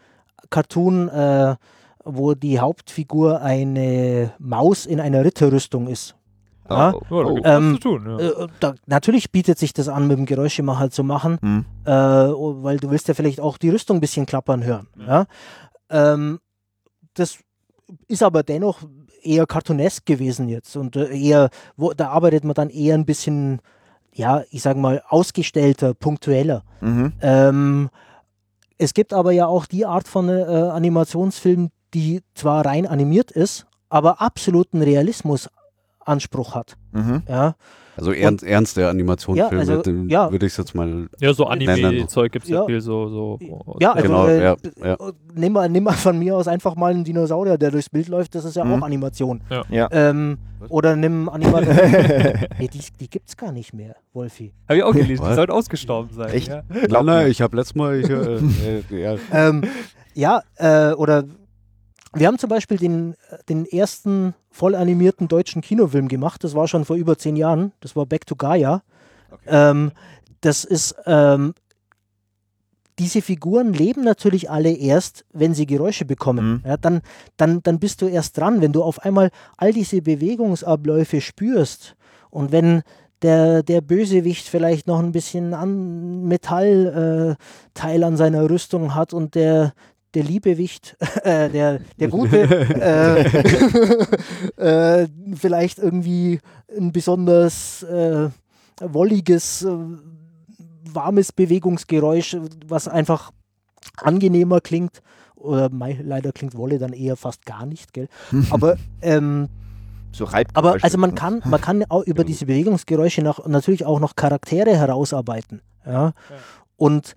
Cartoon, 0.50 1.08
äh, 1.08 1.56
wo 2.04 2.34
die 2.34 2.60
Hauptfigur 2.60 3.40
eine 3.40 4.32
Maus 4.38 4.86
in 4.86 5.00
einer 5.00 5.24
Ritterrüstung 5.24 5.88
ist. 5.88 6.14
Ja? 6.68 6.94
Oh, 6.94 7.02
Ja, 7.10 7.16
oh. 7.26 7.40
Ähm, 7.44 7.78
tun. 7.80 8.06
Ja. 8.06 8.18
Äh, 8.18 8.46
da, 8.60 8.74
natürlich 8.86 9.30
bietet 9.32 9.58
sich 9.58 9.72
das 9.72 9.88
an, 9.88 10.06
mit 10.06 10.18
dem 10.18 10.26
Geräuschemacher 10.26 10.90
zu 10.90 11.02
machen, 11.04 11.38
Hm. 11.40 11.64
äh, 11.84 11.90
weil 11.90 12.78
du 12.78 12.90
willst 12.90 13.08
ja 13.08 13.14
vielleicht 13.14 13.40
auch 13.40 13.56
die 13.58 13.70
Rüstung 13.70 13.98
ein 13.98 14.00
bisschen 14.00 14.26
klappern 14.26 14.64
hören. 14.64 14.88
Ja? 15.06 15.26
Ähm, 15.90 16.40
das 17.14 17.38
ist 18.08 18.22
aber 18.22 18.42
dennoch 18.42 18.80
eher 19.22 19.46
cartoonesk 19.46 20.06
gewesen 20.06 20.48
jetzt 20.48 20.76
und 20.76 20.96
äh, 20.96 21.16
eher, 21.16 21.50
wo, 21.76 21.92
da 21.92 22.08
arbeitet 22.08 22.44
man 22.44 22.54
dann 22.54 22.70
eher 22.70 22.94
ein 22.94 23.06
bisschen, 23.06 23.60
ja, 24.12 24.44
ich 24.50 24.62
sag 24.62 24.76
mal, 24.76 25.02
ausgestellter, 25.08 25.94
punktueller. 25.94 26.64
Mhm. 26.80 27.12
Ähm, 27.20 27.90
es 28.78 28.94
gibt 28.94 29.12
aber 29.12 29.32
ja 29.32 29.46
auch 29.46 29.66
die 29.66 29.86
Art 29.86 30.06
von 30.06 30.28
äh, 30.28 30.42
Animationsfilm, 30.42 31.70
die 31.94 32.22
zwar 32.34 32.66
rein 32.66 32.86
animiert 32.86 33.30
ist, 33.30 33.66
aber 33.88 34.20
absoluten 34.20 34.82
Realismusanspruch 36.06 36.54
hat. 36.54 36.76
Mhm. 36.92 37.22
Ja? 37.28 37.54
Also 37.98 38.12
ernst, 38.12 38.44
ernste 38.44 38.90
Animationsfilme, 38.90 39.64
Ja, 39.64 39.76
also, 39.78 39.90
ja. 40.08 40.30
würde 40.30 40.44
ich 40.44 40.52
es 40.52 40.58
jetzt 40.58 40.74
mal. 40.74 41.08
ja, 41.18 41.32
so. 41.32 41.46
Anime-Zeug 41.46 42.30
gibt 42.30 42.44
es 42.44 42.50
ja. 42.50 42.60
Ja. 42.60 42.66
viel 42.66 42.82
so. 42.82 43.08
so 43.08 43.38
Ja, 43.80 43.92
also 43.92 44.02
Genau, 44.06 44.26
äh, 44.26 44.44
ja. 44.44 44.56
Nimm, 45.34 45.52
mal, 45.54 45.66
nimm 45.70 45.84
mal 45.84 45.94
von 45.94 46.18
mir 46.18 46.36
aus 46.36 46.46
einfach 46.46 46.76
mal 46.76 46.90
einen 46.92 47.04
Dinosaurier, 47.04 47.56
der 47.56 47.70
durchs 47.70 47.88
Bild 47.88 48.08
läuft, 48.08 48.34
das 48.34 48.44
ist 48.44 48.54
ja 48.56 48.64
Mhm. 48.66 48.74
auch 48.74 48.86
Animation. 48.86 49.40
Ja. 49.48 49.62
Ja. 49.70 49.88
Ähm, 49.92 50.36
oder 50.68 50.94
nimm 50.94 51.30
Animation. 51.30 51.74
nee, 52.58 52.68
die, 52.68 52.80
die 53.00 53.08
gibt's 53.08 53.34
gar 53.34 53.50
nicht 53.52 53.72
mehr, 53.72 53.96
Wolfi. 54.12 54.52
Habe 54.68 54.76
ich 54.78 54.84
auch 54.84 54.92
gelesen, 54.92 55.24
die 55.26 55.34
sollten 55.34 55.52
ausgestorben 55.52 56.10
sein. 56.14 56.28
Echt? 56.34 56.48
Ja. 56.48 56.62
Nein, 56.68 57.06
nein, 57.06 57.30
ich 57.30 57.40
habe 57.40 57.56
letztes 57.56 57.76
Mal. 57.76 57.98
Ich, 58.00 58.10
äh, 58.10 58.14
äh, 58.94 59.02
ja, 59.02 59.16
Ähm, 59.32 59.62
ja, 60.12 60.42
äh, 60.56 60.92
oder 60.92 61.24
wir 62.18 62.26
haben 62.26 62.38
zum 62.38 62.48
Beispiel 62.48 62.78
den, 62.78 63.14
den 63.48 63.66
ersten 63.66 64.34
voll 64.50 64.74
animierten 64.74 65.28
deutschen 65.28 65.62
Kinofilm 65.62 66.08
gemacht. 66.08 66.42
Das 66.44 66.54
war 66.54 66.66
schon 66.68 66.84
vor 66.84 66.96
über 66.96 67.18
zehn 67.18 67.36
Jahren. 67.36 67.72
Das 67.80 67.94
war 67.94 68.06
Back 68.06 68.26
to 68.26 68.36
Gaia. 68.36 68.82
Ähm, 69.46 69.92
das 70.40 70.64
ist 70.64 70.94
ähm, 71.06 71.54
diese 72.98 73.20
Figuren 73.20 73.72
leben 73.72 74.02
natürlich 74.02 74.50
alle 74.50 74.72
erst, 74.72 75.24
wenn 75.32 75.54
sie 75.54 75.66
Geräusche 75.66 76.04
bekommen. 76.04 76.62
Mhm. 76.64 76.70
Ja, 76.70 76.76
dann, 76.76 77.02
dann, 77.36 77.62
dann 77.62 77.78
bist 77.78 78.00
du 78.00 78.06
erst 78.06 78.38
dran, 78.38 78.60
wenn 78.62 78.72
du 78.72 78.82
auf 78.82 79.00
einmal 79.00 79.30
all 79.56 79.72
diese 79.72 80.00
Bewegungsabläufe 80.00 81.20
spürst 81.20 81.96
und 82.30 82.52
wenn 82.52 82.82
der, 83.22 83.62
der 83.62 83.80
Bösewicht 83.80 84.48
vielleicht 84.48 84.86
noch 84.86 84.98
ein 84.98 85.12
bisschen 85.12 85.54
an 85.54 86.24
Metallteil 86.24 87.36
äh, 87.74 88.04
an 88.04 88.16
seiner 88.16 88.48
Rüstung 88.48 88.94
hat 88.94 89.12
und 89.12 89.34
der, 89.34 89.72
der 90.16 90.24
Liebewicht, 90.24 90.96
äh, 91.24 91.50
der, 91.50 91.80
der 92.00 92.08
Gute, 92.08 92.40
äh, 94.56 94.56
äh, 95.02 95.08
vielleicht 95.36 95.78
irgendwie 95.78 96.40
ein 96.74 96.90
besonders 96.90 97.82
äh, 97.82 98.30
wolliges, 98.80 99.62
äh, 99.62 99.76
warmes 100.90 101.32
Bewegungsgeräusch, 101.32 102.38
was 102.66 102.88
einfach 102.88 103.30
angenehmer 103.98 104.62
klingt. 104.62 105.02
Oder 105.34 105.68
mei, 105.68 106.00
leider 106.02 106.32
klingt 106.32 106.56
Wolle 106.56 106.78
dann 106.78 106.94
eher 106.94 107.16
fast 107.16 107.44
gar 107.44 107.66
nicht, 107.66 107.92
gell? 107.92 108.08
Aber 108.50 108.78
ähm, 109.02 109.48
So 110.12 110.24
reibt 110.24 110.56
aber 110.56 110.78
also 110.80 110.96
man 110.96 111.14
kann, 111.14 111.42
man 111.44 111.60
kann 111.60 111.84
auch 111.90 112.04
über 112.04 112.24
diese 112.24 112.46
Bewegungsgeräusche 112.46 113.20
noch, 113.20 113.46
natürlich 113.46 113.84
auch 113.84 114.00
noch 114.00 114.16
Charaktere 114.16 114.74
herausarbeiten. 114.74 115.60
Ja? 115.84 116.14
Und 116.76 117.14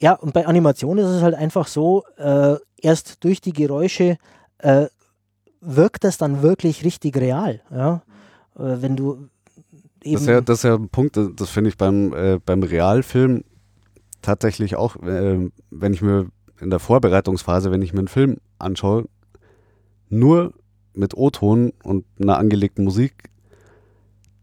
ja, 0.00 0.14
und 0.14 0.32
bei 0.32 0.46
Animation 0.46 0.98
ist 0.98 1.06
es 1.06 1.22
halt 1.22 1.34
einfach 1.34 1.66
so, 1.66 2.04
äh, 2.16 2.56
erst 2.80 3.22
durch 3.22 3.40
die 3.40 3.52
Geräusche 3.52 4.16
äh, 4.58 4.86
wirkt 5.60 6.04
das 6.04 6.16
dann 6.18 6.42
wirklich 6.42 6.84
richtig 6.84 7.16
real. 7.16 7.60
Ja? 7.70 8.02
Äh, 8.56 8.80
wenn 8.80 8.96
du 8.96 9.28
eben. 10.02 10.14
Das 10.14 10.22
ist, 10.22 10.28
ja, 10.28 10.40
das 10.40 10.58
ist 10.58 10.64
ja 10.64 10.74
ein 10.74 10.88
Punkt, 10.88 11.16
das, 11.16 11.28
das 11.36 11.50
finde 11.50 11.70
ich 11.70 11.76
beim, 11.76 12.12
äh, 12.14 12.38
beim 12.44 12.62
Realfilm 12.62 13.44
tatsächlich 14.22 14.76
auch, 14.76 14.96
äh, 14.96 15.50
wenn 15.70 15.92
ich 15.92 16.02
mir 16.02 16.28
in 16.60 16.70
der 16.70 16.78
Vorbereitungsphase, 16.78 17.70
wenn 17.70 17.82
ich 17.82 17.92
mir 17.92 18.00
einen 18.00 18.08
Film 18.08 18.38
anschaue, 18.58 19.06
nur 20.08 20.52
mit 20.94 21.16
O-Ton 21.16 21.72
und 21.84 22.04
einer 22.20 22.38
angelegten 22.38 22.84
Musik, 22.84 23.30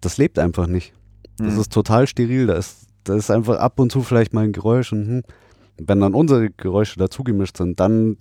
das 0.01 0.17
lebt 0.17 0.39
einfach 0.39 0.67
nicht. 0.67 0.93
Das 1.38 1.53
Mhm. 1.55 1.61
ist 1.61 1.71
total 1.73 2.07
steril, 2.07 2.47
da 2.47 2.53
ist, 2.53 2.88
da 3.03 3.15
ist 3.15 3.29
einfach 3.29 3.59
ab 3.59 3.79
und 3.79 3.91
zu 3.91 4.01
vielleicht 4.01 4.34
mal 4.34 4.45
ein 4.45 4.53
Geräusch 4.53 4.91
und 4.93 5.07
hm. 5.07 5.23
Wenn 5.79 5.99
dann 5.99 6.13
unsere 6.13 6.49
Geräusche 6.49 6.97
dazugemischt 6.99 7.57
sind, 7.57 7.79
dann 7.79 8.17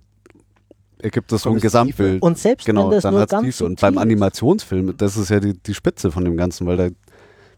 ergibt 0.99 1.31
das 1.31 1.43
so 1.43 1.51
ein 1.51 1.59
Gesamtbild. 1.59 2.21
und 2.21 2.37
selbst 2.37 2.65
Genau, 2.65 2.85
wenn 2.85 2.91
das 2.91 3.03
dann 3.03 3.13
nur 3.13 3.21
hat's 3.21 3.31
ganz 3.31 3.45
Tiefe. 3.45 3.65
Und 3.65 3.79
beim 3.81 3.97
Animationsfilm, 3.97 4.97
das 4.97 5.15
ist 5.17 5.29
ja 5.29 5.39
die, 5.39 5.53
die 5.53 5.73
Spitze 5.73 6.11
von 6.11 6.25
dem 6.25 6.37
Ganzen, 6.37 6.65
weil 6.67 6.77
da, 6.77 6.89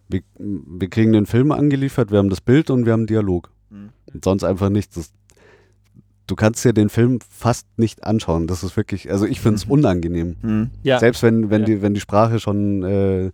wir, 0.10 0.22
wir 0.38 0.90
kriegen 0.90 1.14
den 1.14 1.26
Film 1.26 1.52
angeliefert, 1.52 2.12
wir 2.12 2.18
haben 2.18 2.30
das 2.30 2.42
Bild 2.42 2.70
und 2.70 2.86
wir 2.86 2.94
haben 2.94 3.08
Dialog. 3.08 3.52
Mhm. 3.70 3.90
Und 4.14 4.24
sonst 4.26 4.44
einfach 4.44 4.70
nichts. 4.70 4.96
Das, 4.96 5.12
du 6.28 6.36
kannst 6.36 6.66
dir 6.66 6.74
den 6.74 6.90
Film 6.90 7.20
fast 7.30 7.66
nicht 7.78 8.04
anschauen. 8.04 8.48
Das 8.48 8.64
ist 8.64 8.76
wirklich, 8.76 9.10
also 9.12 9.26
ich 9.26 9.40
finde 9.40 9.56
es 9.58 9.66
Mhm. 9.68 9.72
unangenehm. 9.72 10.36
Mhm. 10.42 10.70
Ja. 10.84 11.00
Selbst 11.00 11.24
wenn, 11.24 11.50
wenn, 11.50 11.62
Ja. 11.62 11.66
die, 11.68 11.82
wenn 11.82 11.94
die 11.94 12.00
Sprache 12.02 12.40
schon 12.40 12.84
äh, 12.84 13.32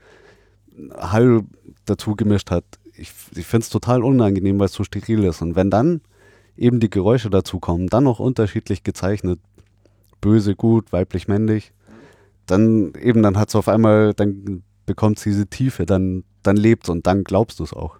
Hall 0.97 1.41
dazu 1.85 2.15
gemischt 2.15 2.51
hat. 2.51 2.65
Ich, 2.97 3.11
ich 3.35 3.45
finde 3.45 3.63
es 3.63 3.69
total 3.69 4.03
unangenehm, 4.03 4.59
weil 4.59 4.67
es 4.67 4.73
so 4.73 4.83
steril 4.83 5.23
ist. 5.23 5.41
Und 5.41 5.55
wenn 5.55 5.69
dann 5.69 6.01
eben 6.57 6.79
die 6.79 6.89
Geräusche 6.89 7.29
dazu 7.29 7.59
kommen, 7.59 7.87
dann 7.87 8.03
noch 8.05 8.19
unterschiedlich 8.19 8.83
gezeichnet, 8.83 9.39
böse, 10.21 10.55
gut, 10.55 10.91
weiblich, 10.93 11.27
männlich, 11.27 11.71
dann 12.45 12.93
eben, 12.95 13.21
dann 13.23 13.37
hat 13.37 13.49
es 13.49 13.55
auf 13.55 13.67
einmal, 13.67 14.13
dann 14.13 14.63
bekommt 14.85 15.23
diese 15.25 15.47
Tiefe, 15.47 15.85
dann, 15.85 16.23
dann 16.43 16.57
lebt 16.57 16.89
und 16.89 17.07
dann 17.07 17.23
glaubst 17.23 17.59
du 17.59 17.63
es 17.63 17.73
auch. 17.73 17.97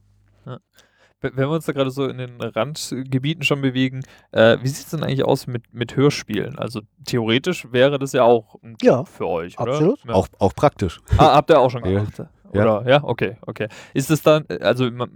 Wenn 1.22 1.38
wenn 1.38 1.48
wir 1.50 1.56
uns 1.56 1.66
da 1.66 1.72
gerade 1.72 1.90
so 1.92 2.06
in 2.06 2.18
den 2.18 2.40
Randgebieten 2.42 3.44
schon 3.44 3.62
bewegen, 3.62 4.02
äh, 4.32 4.58
wie 4.62 4.68
sieht 4.68 4.86
es 4.86 4.92
denn 4.92 5.02
eigentlich 5.02 5.24
aus 5.24 5.48
mit, 5.48 5.74
mit 5.74 5.96
Hörspielen? 5.96 6.60
Also 6.60 6.82
theoretisch 7.06 7.68
wäre 7.72 7.98
das 7.98 8.12
ja 8.12 8.24
auch 8.24 8.56
ein 8.62 8.76
Job 8.80 8.84
Ja, 8.84 9.04
für 9.06 9.26
euch, 9.26 9.58
oder? 9.60 9.72
absolut. 9.72 10.00
Ja. 10.06 10.14
Auch, 10.14 10.28
auch 10.40 10.54
praktisch. 10.54 11.02
Ah, 11.18 11.34
habt 11.36 11.50
ihr 11.50 11.60
auch 11.60 11.72
schon 11.72 11.84
Ja. 11.86 11.92
gemacht? 12.04 12.22
Oder? 12.52 12.88
Ja. 12.88 13.04
okay, 13.04 13.38
okay. 13.48 13.70
Ist 13.94 14.12
es 14.12 14.22
dann, 14.22 14.46
also 14.62 14.92
ma- 14.92 15.08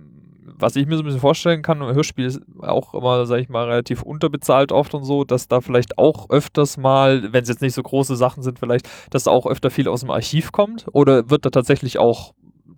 was 0.60 0.76
ich 0.76 0.86
mir 0.86 0.96
so 0.96 1.04
ein 1.04 1.06
bisschen 1.06 1.22
vorstellen 1.22 1.62
kann, 1.62 1.82
Hörspiel 1.82 2.26
ist 2.26 2.42
auch 2.60 2.94
immer, 2.94 3.26
sag 3.26 3.40
ich 3.40 3.50
mal, 3.50 3.66
relativ 3.66 4.02
unterbezahlt 4.02 4.72
oft 4.72 4.94
und 4.94 5.04
so, 5.04 5.24
dass 5.24 5.48
da 5.48 5.62
vielleicht 5.62 5.98
auch 5.98 6.30
öfters 6.30 6.78
mal, 6.78 7.34
wenn 7.34 7.44
es 7.44 7.50
jetzt 7.50 7.62
nicht 7.62 7.74
so 7.74 7.82
große 7.82 8.16
Sachen 8.16 8.44
sind, 8.44 8.60
vielleicht, 8.60 8.90
dass 9.10 9.24
da 9.24 9.32
auch 9.32 9.46
öfter 9.46 9.70
viel 9.70 9.88
aus 9.88 10.02
dem 10.02 10.12
Archiv 10.12 10.52
kommt? 10.52 10.86
Oder 10.92 11.30
wird 11.30 11.46
da 11.46 11.50
tatsächlich 11.50 11.98
auch 11.98 12.34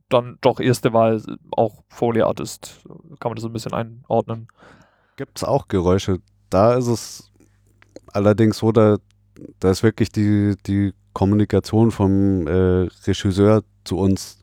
dann 0.10 0.38
doch 0.42 0.60
erste 0.60 0.94
Wahl 0.94 1.22
auch 1.52 1.84
Foley 1.90 2.22
Artist? 2.22 2.82
Kann 3.20 3.32
man 3.32 3.36
das 3.36 3.44
so 3.44 3.50
ein 3.50 3.54
bisschen 3.54 3.74
einordnen? 3.74 4.48
Gibt 5.16 5.38
es 5.38 5.44
auch 5.44 5.68
Geräusche. 5.68 6.20
Da 6.50 6.74
ist 6.76 6.88
es 6.88 7.32
allerdings 8.14 8.58
so, 8.58 8.72
da, 8.72 8.98
da 9.60 9.72
ist 9.72 9.84
wirklich 9.84 10.12
die, 10.12 10.56
die 10.68 10.94
Kommunikation 11.14 11.92
vom 11.92 12.48
äh, 12.48 12.88
Regisseur 13.06 13.64
zu 13.84 13.98
uns 13.98 14.41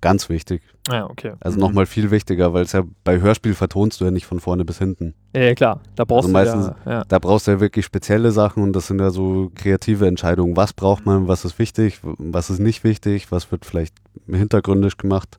ganz 0.00 0.28
wichtig. 0.28 0.62
Ja, 0.90 1.08
okay. 1.08 1.32
Also 1.40 1.56
Mhm. 1.56 1.60
nochmal 1.62 1.86
viel 1.86 2.10
wichtiger, 2.10 2.52
weil 2.52 2.62
es 2.64 2.72
ja 2.72 2.82
bei 3.04 3.20
Hörspiel 3.20 3.54
vertonst 3.54 4.00
du 4.00 4.04
ja 4.06 4.10
nicht 4.10 4.26
von 4.26 4.40
vorne 4.40 4.64
bis 4.64 4.78
hinten. 4.78 5.14
Ja, 5.34 5.54
klar. 5.54 5.80
Da 5.96 6.04
brauchst 6.04 6.28
Also 6.28 6.28
du 6.28 6.32
meistens- 6.32 6.76
ja, 6.86 6.92
ja. 6.92 7.04
Da 7.08 7.18
brauchst 7.18 7.46
du 7.46 7.50
ja 7.52 7.60
wirklich 7.60 7.84
spezielle 7.84 8.32
Sachen 8.32 8.62
und 8.62 8.74
das 8.74 8.86
sind 8.86 9.00
ja 9.00 9.10
so 9.10 9.50
kreative 9.54 10.06
Entscheidungen. 10.06 10.56
Was 10.56 10.72
braucht 10.72 11.06
man, 11.06 11.28
was 11.28 11.44
ist 11.44 11.58
wichtig, 11.58 12.00
was 12.02 12.50
ist 12.50 12.58
nicht 12.60 12.82
wichtig, 12.84 13.30
was 13.30 13.50
wird 13.52 13.64
vielleicht 13.64 13.94
hintergründig 14.26 14.96
gemacht. 14.96 15.38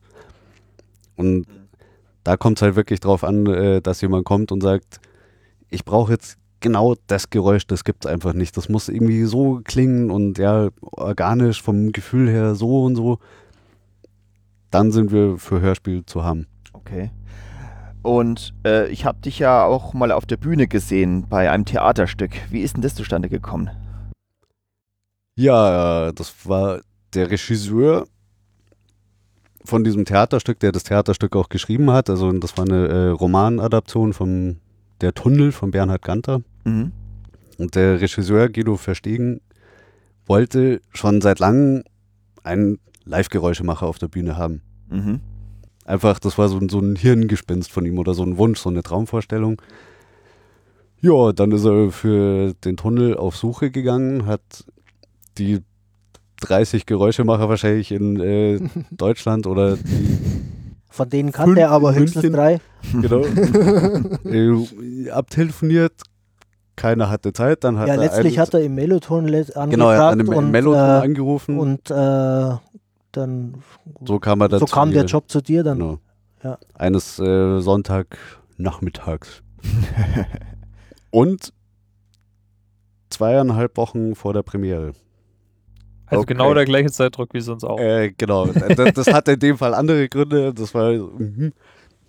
Und 1.16 1.46
da 2.24 2.36
kommt 2.36 2.58
es 2.58 2.62
halt 2.62 2.76
wirklich 2.76 3.00
drauf 3.00 3.24
an, 3.24 3.46
äh, 3.46 3.80
dass 3.80 4.00
jemand 4.00 4.24
kommt 4.24 4.52
und 4.52 4.62
sagt, 4.62 5.00
ich 5.70 5.84
brauche 5.84 6.12
jetzt 6.12 6.36
genau 6.60 6.94
das 7.08 7.30
Geräusch, 7.30 7.66
das 7.66 7.82
gibt 7.82 8.04
es 8.04 8.10
einfach 8.10 8.32
nicht. 8.34 8.56
Das 8.56 8.68
muss 8.68 8.88
irgendwie 8.88 9.24
so 9.24 9.60
klingen 9.64 10.10
und 10.12 10.38
ja, 10.38 10.68
organisch 10.80 11.60
vom 11.60 11.90
Gefühl 11.92 12.28
her 12.30 12.54
so 12.54 12.84
und 12.84 12.94
so. 12.96 13.18
Dann 14.72 14.90
sind 14.90 15.12
wir 15.12 15.38
für 15.38 15.60
Hörspiel 15.60 16.04
zu 16.06 16.24
haben. 16.24 16.46
Okay. 16.72 17.10
Und 18.02 18.52
äh, 18.66 18.88
ich 18.88 19.04
habe 19.04 19.20
dich 19.20 19.38
ja 19.38 19.64
auch 19.64 19.94
mal 19.94 20.10
auf 20.10 20.26
der 20.26 20.38
Bühne 20.38 20.66
gesehen 20.66 21.26
bei 21.28 21.50
einem 21.50 21.64
Theaterstück. 21.64 22.32
Wie 22.50 22.62
ist 22.62 22.74
denn 22.74 22.82
das 22.82 22.96
zustande 22.96 23.28
gekommen? 23.28 23.70
Ja, 25.36 26.10
das 26.12 26.48
war 26.48 26.80
der 27.14 27.30
Regisseur 27.30 28.06
von 29.64 29.84
diesem 29.84 30.04
Theaterstück, 30.04 30.58
der 30.58 30.72
das 30.72 30.84
Theaterstück 30.84 31.36
auch 31.36 31.48
geschrieben 31.48 31.90
hat. 31.90 32.10
Also 32.10 32.32
das 32.32 32.56
war 32.56 32.64
eine 32.64 32.88
äh, 32.88 33.08
Romanadaption 33.08 34.12
von 34.12 34.58
Der 35.00 35.14
Tunnel 35.14 35.52
von 35.52 35.70
Bernhard 35.70 36.02
Ganter. 36.02 36.40
Mhm. 36.64 36.92
Und 37.58 37.74
der 37.74 38.00
Regisseur 38.00 38.48
Guido 38.48 38.76
Verstegen 38.76 39.40
wollte 40.26 40.80
schon 40.92 41.20
seit 41.20 41.38
langem 41.38 41.84
einen 42.42 42.78
Live-Geräuschemacher 43.04 43.86
auf 43.86 43.98
der 43.98 44.08
Bühne 44.08 44.36
haben. 44.36 44.62
Mhm. 44.88 45.20
Einfach, 45.84 46.18
das 46.18 46.38
war 46.38 46.48
so, 46.48 46.58
ein- 46.58 46.68
so 46.68 46.78
ein 46.78 46.96
Hirngespinst 46.96 47.70
von 47.72 47.84
ihm 47.86 47.98
oder 47.98 48.14
so 48.14 48.22
ein 48.22 48.38
Wunsch, 48.38 48.60
so 48.60 48.68
eine 48.70 48.82
Traumvorstellung. 48.82 49.60
Ja, 51.00 51.32
dann 51.32 51.50
ist 51.50 51.64
er 51.64 51.90
für 51.90 52.54
den 52.64 52.76
Tunnel 52.76 53.16
auf 53.16 53.36
Suche 53.36 53.70
gegangen, 53.72 54.26
hat 54.26 54.40
die 55.38 55.60
30 56.42 56.86
Geräuschemacher 56.86 57.48
wahrscheinlich 57.48 57.90
in 57.90 58.20
äh, 58.20 58.60
Deutschland 58.92 59.46
oder 59.48 59.76
die, 59.76 60.18
Von 60.90 61.08
denen 61.10 61.32
kann 61.32 61.54
der 61.56 61.70
aber 61.70 61.94
höchstens 61.94 62.22
München. 62.22 62.32
drei. 62.34 62.60
genau, 62.92 63.24
äh, 64.24 65.10
abtelefoniert. 65.10 65.92
Keiner 66.76 67.10
hatte 67.10 67.32
Zeit, 67.32 67.64
dann 67.64 67.78
hat 67.78 67.88
Ja, 67.88 67.94
er 67.94 68.00
letztlich 68.00 68.38
hat 68.38 68.54
er 68.54 68.60
im 68.60 68.74
Meloton 68.74 69.26
angefragt 69.26 69.70
genau, 69.70 69.90
er 69.90 69.98
hat 70.06 70.12
einen 70.12 70.28
und, 70.28 70.50
Meloton 70.50 70.78
äh, 70.78 71.02
angerufen. 71.04 71.58
und 71.58 71.90
äh, 71.90 72.54
dann 73.12 73.62
so 74.04 74.18
kam 74.18 74.40
er 74.40 74.58
so 74.58 74.66
kam 74.66 74.92
der 74.92 75.04
Job 75.04 75.30
zu 75.30 75.40
dir 75.40 75.62
dann. 75.62 75.78
Genau. 75.78 75.98
Ja. 76.42 76.58
Eines 76.74 77.18
äh, 77.18 77.60
Sonntagnachmittags. 77.60 79.42
Und 81.10 81.52
zweieinhalb 83.10 83.76
Wochen 83.76 84.14
vor 84.14 84.32
der 84.32 84.42
Premiere. 84.42 84.92
Also 86.06 86.22
Okay. 86.22 86.34
genau 86.34 86.52
der 86.52 86.64
gleiche 86.64 86.90
Zeitdruck 86.90 87.32
wie 87.32 87.40
sonst 87.40 87.64
auch. 87.64 87.78
Äh, 87.78 88.12
genau. 88.16 88.46
das, 88.46 88.92
das 88.92 89.12
hatte 89.12 89.32
in 89.32 89.40
dem 89.40 89.56
Fall 89.56 89.74
andere 89.74 90.08
Gründe. 90.08 90.52
Das 90.52 90.74
war. 90.74 90.92
Mhm. 90.92 91.52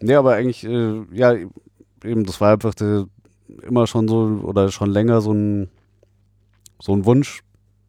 Nee, 0.01 0.15
aber 0.15 0.33
eigentlich, 0.33 0.65
äh, 0.65 1.03
ja, 1.13 1.33
eben, 2.03 2.25
das 2.25 2.41
war 2.41 2.53
einfach 2.53 2.73
der, 2.73 3.05
immer 3.61 3.87
schon 3.87 4.07
so 4.07 4.41
oder 4.43 4.69
schon 4.71 4.89
länger 4.89 5.21
so 5.21 5.31
ein, 5.33 5.69
so 6.81 6.93
ein 6.93 7.05
Wunsch 7.05 7.43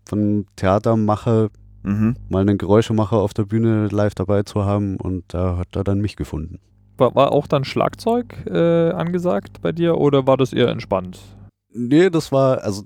von 0.04 0.18
einem 0.20 0.46
Theatermacher, 0.54 1.48
Mhm. 1.84 2.16
mal 2.28 2.40
einen 2.40 2.58
Geräuschemacher 2.58 3.16
auf 3.18 3.34
der 3.34 3.44
Bühne 3.44 3.88
live 3.88 4.14
dabei 4.14 4.42
zu 4.42 4.64
haben. 4.64 4.96
Und 4.96 5.24
da 5.28 5.56
hat 5.58 5.76
er 5.76 5.84
dann 5.84 6.00
mich 6.00 6.16
gefunden. 6.16 6.58
War, 6.96 7.14
war 7.14 7.32
auch 7.32 7.46
dann 7.46 7.64
Schlagzeug 7.64 8.46
äh, 8.46 8.90
angesagt 8.90 9.60
bei 9.60 9.72
dir 9.72 9.98
oder 9.98 10.26
war 10.26 10.36
das 10.36 10.52
eher 10.52 10.68
entspannt? 10.68 11.20
Nee, 11.76 12.08
das 12.08 12.30
war, 12.30 12.62
also 12.62 12.84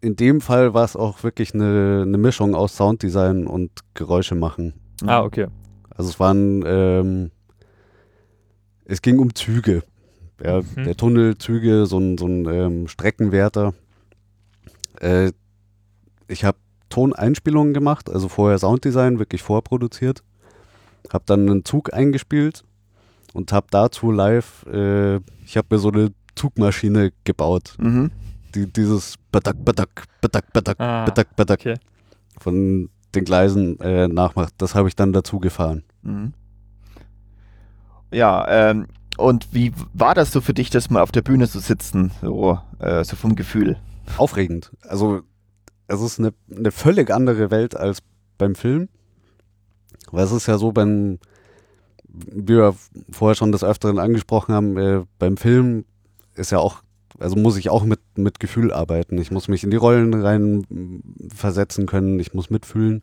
in 0.00 0.16
dem 0.16 0.40
Fall 0.40 0.72
war 0.72 0.84
es 0.84 0.96
auch 0.96 1.22
wirklich 1.22 1.54
eine, 1.54 2.04
eine 2.06 2.16
Mischung 2.18 2.54
aus 2.54 2.76
Sounddesign 2.76 3.46
und 3.46 3.70
Geräusche 3.94 4.34
machen. 4.34 4.72
Mhm. 5.02 5.08
Ah, 5.08 5.22
okay. 5.22 5.46
Also 5.90 6.08
es 6.08 6.18
waren, 6.18 6.64
ähm, 6.66 7.30
es 8.86 9.02
ging 9.02 9.18
um 9.18 9.34
Züge. 9.34 9.82
Ja, 10.42 10.62
Mhm. 10.62 10.84
Der 10.84 10.96
Tunnel, 10.96 11.36
Züge, 11.36 11.84
so 11.84 11.98
ein, 11.98 12.16
so 12.16 12.26
ein 12.26 12.46
ähm, 12.46 12.88
Streckenwärter. 12.88 13.74
Äh, 15.00 15.32
ich 16.28 16.44
habe 16.44 16.56
Toneinspielungen 16.90 17.72
gemacht, 17.72 18.10
also 18.10 18.28
vorher 18.28 18.58
Sounddesign, 18.58 19.18
wirklich 19.18 19.42
vorproduziert. 19.42 20.22
Habe 21.12 21.24
dann 21.26 21.48
einen 21.48 21.64
Zug 21.64 21.94
eingespielt 21.94 22.64
und 23.32 23.52
habe 23.52 23.68
dazu 23.70 24.10
live, 24.10 24.66
äh, 24.66 25.16
ich 25.44 25.56
habe 25.56 25.68
mir 25.70 25.78
so 25.78 25.90
eine 25.90 26.12
Zugmaschine 26.34 27.12
gebaut, 27.24 27.76
Mhm. 27.78 28.10
die 28.54 28.66
dieses 28.70 29.14
Badak, 29.32 29.64
Badak, 29.64 30.04
Badak, 30.20 30.52
Badak, 30.52 30.80
Ah, 30.80 31.04
Badak, 31.06 31.34
Badak 31.36 31.60
okay. 31.60 31.74
von 32.38 32.90
den 33.14 33.24
Gleisen 33.24 33.78
äh, 33.80 34.06
nachmacht. 34.08 34.54
Das 34.58 34.74
habe 34.74 34.88
ich 34.88 34.96
dann 34.96 35.12
dazu 35.12 35.38
gefahren. 35.40 35.82
Mhm. 36.02 36.32
Ja, 38.12 38.46
ähm, 38.48 38.86
und 39.16 39.48
wie 39.52 39.72
war 39.94 40.14
das 40.14 40.32
so 40.32 40.40
für 40.40 40.54
dich, 40.54 40.70
das 40.70 40.90
mal 40.90 41.02
auf 41.02 41.12
der 41.12 41.22
Bühne 41.22 41.48
zu 41.48 41.60
sitzen, 41.60 42.10
so, 42.22 42.58
äh, 42.78 43.04
so 43.04 43.16
vom 43.16 43.36
Gefühl? 43.36 43.76
Aufregend. 44.16 44.72
Also 44.82 45.22
es 45.90 46.00
ist 46.00 46.18
eine, 46.18 46.32
eine 46.54 46.70
völlig 46.70 47.10
andere 47.10 47.50
Welt 47.50 47.76
als 47.76 47.98
beim 48.38 48.54
Film. 48.54 48.88
Weil 50.12 50.24
es 50.24 50.32
ist 50.32 50.46
ja 50.46 50.56
so, 50.56 50.72
beim, 50.72 51.18
wie 52.08 52.56
wir 52.56 52.74
vorher 53.10 53.34
schon 53.34 53.52
des 53.52 53.64
Öfteren 53.64 53.98
angesprochen 53.98 54.54
haben, 54.54 54.76
äh, 54.76 55.02
beim 55.18 55.36
Film 55.36 55.84
ist 56.34 56.52
ja 56.52 56.58
auch, 56.58 56.82
also 57.18 57.36
muss 57.36 57.56
ich 57.56 57.70
auch 57.70 57.84
mit, 57.84 58.00
mit 58.16 58.40
Gefühl 58.40 58.72
arbeiten. 58.72 59.18
Ich 59.18 59.30
muss 59.30 59.48
mich 59.48 59.64
in 59.64 59.70
die 59.70 59.76
Rollen 59.76 60.14
rein 60.14 61.02
versetzen 61.34 61.86
können, 61.86 62.18
ich 62.18 62.34
muss 62.34 62.50
mitfühlen. 62.50 63.02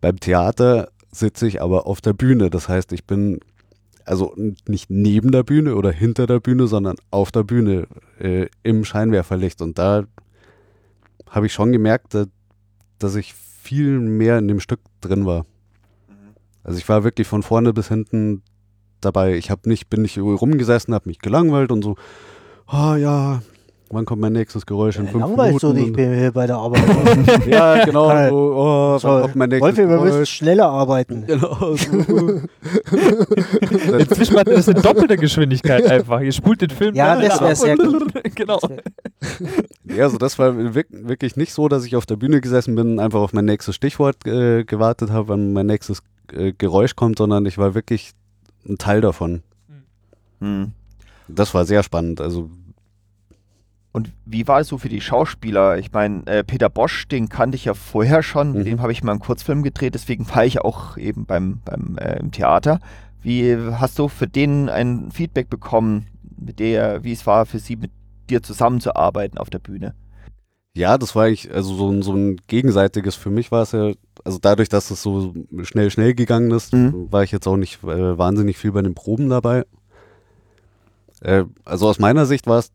Beim 0.00 0.18
Theater 0.18 0.88
sitze 1.10 1.46
ich 1.46 1.60
aber 1.60 1.86
auf 1.86 2.00
der 2.00 2.12
Bühne. 2.12 2.50
Das 2.50 2.68
heißt, 2.68 2.92
ich 2.92 3.04
bin 3.04 3.40
also 4.04 4.34
nicht 4.66 4.90
neben 4.90 5.30
der 5.30 5.42
Bühne 5.42 5.76
oder 5.76 5.92
hinter 5.92 6.26
der 6.26 6.40
Bühne, 6.40 6.66
sondern 6.66 6.96
auf 7.10 7.30
der 7.30 7.42
Bühne 7.42 7.86
äh, 8.18 8.46
im 8.62 8.84
Scheinwerferlicht. 8.84 9.60
Und 9.60 9.78
da 9.78 10.04
habe 11.32 11.46
ich 11.46 11.52
schon 11.52 11.72
gemerkt, 11.72 12.14
da, 12.14 12.26
dass 12.98 13.16
ich 13.16 13.34
viel 13.34 13.98
mehr 13.98 14.38
in 14.38 14.48
dem 14.48 14.60
Stück 14.60 14.80
drin 15.00 15.24
war. 15.24 15.46
Also 16.62 16.78
ich 16.78 16.88
war 16.88 17.04
wirklich 17.04 17.26
von 17.26 17.42
vorne 17.42 17.72
bis 17.72 17.88
hinten 17.88 18.42
dabei. 19.00 19.34
Ich 19.36 19.50
habe 19.50 19.68
nicht, 19.68 19.88
bin 19.88 20.02
nicht 20.02 20.18
rumgesessen, 20.18 20.94
habe 20.94 21.08
mich 21.08 21.18
gelangweilt 21.18 21.72
und 21.72 21.82
so, 21.82 21.96
ah 22.66 22.96
ja, 22.96 23.42
wann 23.92 24.04
kommt 24.04 24.20
mein 24.22 24.32
nächstes 24.32 24.66
Geräusch 24.66 24.96
in 24.96 25.06
Äh, 25.06 25.10
fünf 25.10 25.22
Langweilst 25.24 25.62
du 25.62 25.72
dich 25.72 25.90
Minuten? 25.92 26.20
bei, 26.24 26.30
bei 26.32 26.46
der 26.46 26.56
Arbeit? 26.56 26.82
ja, 27.46 27.84
genau. 27.84 28.08
So, 28.28 28.54
oh, 28.56 28.98
so, 28.98 29.08
wann 29.08 29.22
kommt 29.22 29.36
mein 29.36 29.48
nächstes 29.50 29.76
Wolfi, 29.78 29.88
wir 29.90 30.00
müssen 30.00 30.26
schneller 30.26 30.68
arbeiten. 30.68 31.24
Genau. 31.26 31.74
So. 31.76 32.40
Inzwischen 33.98 34.36
er 34.36 34.44
das 34.44 34.68
in 34.68 34.80
doppelter 34.82 35.16
Geschwindigkeit 35.16 35.86
einfach. 35.86 36.20
Ihr 36.20 36.32
spult 36.32 36.60
den 36.62 36.70
Film. 36.70 36.94
Ja, 36.94 37.16
das 37.20 37.40
wär 37.40 37.48
ab 37.50 37.56
sehr 37.56 37.78
und- 37.78 38.12
Genau. 38.34 38.58
Ja, 39.84 40.04
also 40.04 40.18
das 40.18 40.38
war 40.38 40.50
wirk- 40.52 40.86
wirklich 40.90 41.36
nicht 41.36 41.52
so, 41.52 41.68
dass 41.68 41.84
ich 41.84 41.96
auf 41.96 42.06
der 42.06 42.16
Bühne 42.16 42.40
gesessen 42.40 42.74
bin 42.74 42.92
und 42.92 42.98
einfach 43.00 43.20
auf 43.20 43.32
mein 43.32 43.44
nächstes 43.44 43.74
Stichwort 43.74 44.26
äh, 44.26 44.64
gewartet 44.64 45.10
habe, 45.10 45.28
wann 45.28 45.52
mein 45.52 45.66
nächstes 45.66 46.02
äh, 46.32 46.52
Geräusch 46.56 46.96
kommt, 46.96 47.18
sondern 47.18 47.46
ich 47.46 47.58
war 47.58 47.74
wirklich 47.74 48.12
ein 48.68 48.78
Teil 48.78 49.00
davon. 49.00 49.42
Mhm. 50.40 50.72
Das 51.28 51.54
war 51.54 51.64
sehr 51.64 51.82
spannend. 51.82 52.20
Also 52.20 52.50
Und 53.92 54.10
wie 54.24 54.48
war 54.48 54.60
es 54.60 54.68
so 54.68 54.78
für 54.78 54.88
die 54.88 55.02
Schauspieler? 55.02 55.76
Ich 55.78 55.92
meine, 55.92 56.26
äh, 56.26 56.42
Peter 56.44 56.70
Bosch, 56.70 57.06
den 57.08 57.28
kannte 57.28 57.56
ich 57.56 57.66
ja 57.66 57.74
vorher 57.74 58.22
schon, 58.22 58.52
mit 58.52 58.62
Mhm. 58.62 58.64
dem 58.70 58.80
habe 58.82 58.92
ich 58.92 59.02
mal 59.04 59.12
einen 59.12 59.20
Kurzfilm 59.20 59.62
gedreht, 59.62 59.94
deswegen 59.94 60.26
war 60.34 60.44
ich 60.46 60.60
auch 60.62 60.96
eben 60.96 61.26
beim, 61.26 61.60
beim 61.64 61.98
äh, 61.98 62.18
im 62.18 62.30
Theater. 62.32 62.80
Wie 63.20 63.54
hast 63.56 63.98
du 63.98 64.08
für 64.08 64.26
den 64.26 64.68
ein 64.70 65.10
Feedback 65.12 65.50
bekommen, 65.50 66.06
mit 66.38 66.58
der, 66.58 67.04
wie 67.04 67.12
es 67.12 67.26
war 67.26 67.44
für 67.46 67.58
sie 67.58 67.76
mit 67.76 67.90
dir 68.30 68.42
zusammenzuarbeiten 68.42 69.38
auf 69.38 69.50
der 69.50 69.58
Bühne? 69.60 69.94
ja, 70.74 70.96
das 70.96 71.14
war 71.14 71.24
eigentlich, 71.26 71.52
also 71.52 71.74
so 71.74 71.90
ein, 71.90 72.00
so 72.00 72.14
ein 72.14 72.38
gegenseitiges 72.46 73.14
für 73.14 73.28
mich 73.28 73.52
war 73.52 73.60
es 73.62 73.72
ja, 73.72 73.92
also 74.24 74.38
dadurch, 74.40 74.70
dass 74.70 74.90
es 74.90 75.02
so 75.02 75.34
schnell, 75.64 75.90
schnell 75.90 76.14
gegangen 76.14 76.50
ist, 76.50 76.72
Mhm. 76.72 77.12
war 77.12 77.22
ich 77.24 77.30
jetzt 77.30 77.46
auch 77.46 77.58
nicht 77.58 77.84
äh, 77.84 78.16
wahnsinnig 78.16 78.56
viel 78.56 78.72
bei 78.72 78.80
den 78.80 78.94
Proben 78.94 79.28
dabei. 79.28 79.64
Äh, 81.20 81.44
also 81.66 81.88
aus 81.88 81.98
meiner 81.98 82.24
Sicht 82.24 82.46
war 82.46 82.58
es 82.58 82.72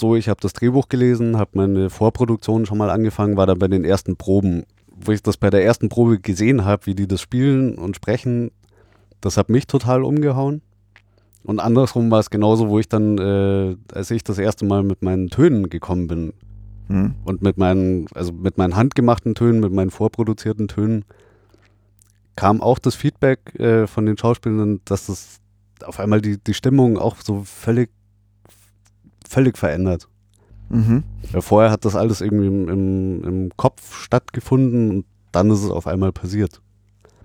so, 0.00 0.16
ich 0.16 0.28
habe 0.28 0.40
das 0.40 0.52
Drehbuch 0.52 0.88
gelesen, 0.88 1.36
habe 1.36 1.50
meine 1.54 1.90
Vorproduktion 1.90 2.66
schon 2.66 2.78
mal 2.78 2.90
angefangen, 2.90 3.36
war 3.36 3.46
dann 3.46 3.58
bei 3.58 3.68
den 3.68 3.84
ersten 3.84 4.16
Proben, 4.16 4.64
wo 4.88 5.12
ich 5.12 5.22
das 5.22 5.36
bei 5.36 5.50
der 5.50 5.64
ersten 5.64 5.88
Probe 5.88 6.18
gesehen 6.18 6.64
habe, 6.64 6.86
wie 6.86 6.94
die 6.94 7.06
das 7.06 7.20
spielen 7.20 7.76
und 7.76 7.96
sprechen, 7.96 8.50
das 9.20 9.36
hat 9.36 9.48
mich 9.48 9.66
total 9.66 10.02
umgehauen. 10.02 10.62
Und 11.44 11.60
andersrum 11.60 12.10
war 12.10 12.20
es 12.20 12.30
genauso, 12.30 12.68
wo 12.68 12.78
ich 12.78 12.88
dann, 12.88 13.18
äh, 13.18 13.76
als 13.94 14.10
ich 14.10 14.24
das 14.24 14.38
erste 14.38 14.64
Mal 14.66 14.82
mit 14.82 15.02
meinen 15.02 15.28
Tönen 15.28 15.70
gekommen 15.70 16.06
bin 16.06 16.32
Mhm. 16.90 17.14
und 17.24 17.40
mit 17.40 17.56
meinen, 17.56 18.08
also 18.14 18.32
mit 18.32 18.58
meinen 18.58 18.74
handgemachten 18.74 19.36
Tönen, 19.36 19.60
mit 19.60 19.72
meinen 19.72 19.90
vorproduzierten 19.90 20.66
Tönen, 20.66 21.04
kam 22.34 22.60
auch 22.60 22.80
das 22.80 22.96
Feedback 22.96 23.54
äh, 23.60 23.86
von 23.86 24.06
den 24.06 24.18
Schauspielern, 24.18 24.80
dass 24.84 25.06
das 25.06 25.38
auf 25.84 26.00
einmal 26.00 26.20
die, 26.20 26.38
die 26.38 26.54
Stimmung 26.54 26.98
auch 26.98 27.16
so 27.22 27.42
völlig, 27.44 27.90
völlig 29.30 29.56
verändert. 29.56 30.08
Mhm. 30.68 31.04
Weil 31.30 31.42
vorher 31.42 31.70
hat 31.70 31.84
das 31.84 31.96
alles 31.96 32.20
irgendwie 32.20 32.46
im, 32.46 32.68
im, 32.68 33.24
im 33.24 33.50
Kopf 33.56 33.96
stattgefunden 33.96 34.90
und 34.90 35.04
dann 35.32 35.50
ist 35.50 35.62
es 35.62 35.70
auf 35.70 35.86
einmal 35.86 36.12
passiert. 36.12 36.60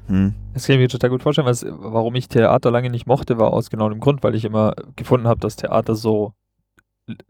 Mhm. 0.08 0.36
Das 0.54 0.66
kann 0.66 0.76
ich 0.76 0.80
mir 0.80 0.88
total 0.88 1.10
gut 1.10 1.24
vorstellen, 1.24 1.48
was, 1.48 1.66
warum 1.68 2.16
ich 2.16 2.28
Theater 2.28 2.70
lange 2.72 2.90
nicht 2.90 3.08
mochte, 3.08 3.38
war 3.40 3.52
aus 3.52 3.70
genau 3.70 3.90
dem 3.90 4.00
Grund, 4.00 4.24
weil 4.24 4.36
ich 4.36 4.46
immer 4.46 4.76
gefunden 4.96 5.28
habe, 5.28 5.40
dass 5.40 5.56
Theater 5.56 5.96
so 5.96 6.34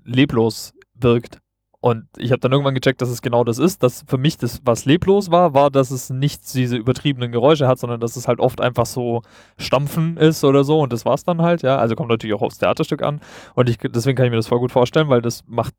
leblos 0.04 0.74
wirkt. 0.94 1.40
Und 1.86 2.08
ich 2.18 2.32
habe 2.32 2.40
dann 2.40 2.52
irgendwann 2.52 2.74
gecheckt, 2.74 3.00
dass 3.04 3.10
es 3.10 3.22
genau 3.22 3.44
das 3.44 3.60
ist. 3.60 3.84
Dass 3.84 4.04
für 4.08 4.18
mich 4.18 4.40
das, 4.40 4.60
was 4.66 4.86
leblos 4.86 5.30
war, 5.30 5.54
war, 5.54 5.70
dass 5.70 5.92
es 5.92 6.10
nicht 6.10 6.52
diese 6.56 6.78
übertriebenen 6.78 7.32
Geräusche 7.32 7.68
hat, 7.68 7.78
sondern 7.78 8.00
dass 8.00 8.16
es 8.16 8.28
halt 8.28 8.40
oft 8.40 8.60
einfach 8.60 8.88
so 8.88 9.22
Stampfen 9.60 10.18
ist 10.18 10.44
oder 10.44 10.64
so. 10.64 10.80
Und 10.80 10.92
das 10.92 11.06
war's 11.06 11.26
dann 11.26 11.44
halt, 11.44 11.62
ja. 11.62 11.78
Also 11.78 11.94
kommt 11.94 12.10
natürlich 12.10 12.34
auch 12.36 12.42
aufs 12.42 12.58
Theaterstück 12.58 13.04
an. 13.04 13.22
Und 13.54 13.70
ich, 13.70 13.78
deswegen 13.78 14.16
kann 14.18 14.26
ich 14.26 14.32
mir 14.32 14.38
das 14.38 14.48
voll 14.48 14.58
gut 14.58 14.72
vorstellen, 14.72 15.10
weil 15.10 15.22
das 15.22 15.44
macht 15.46 15.76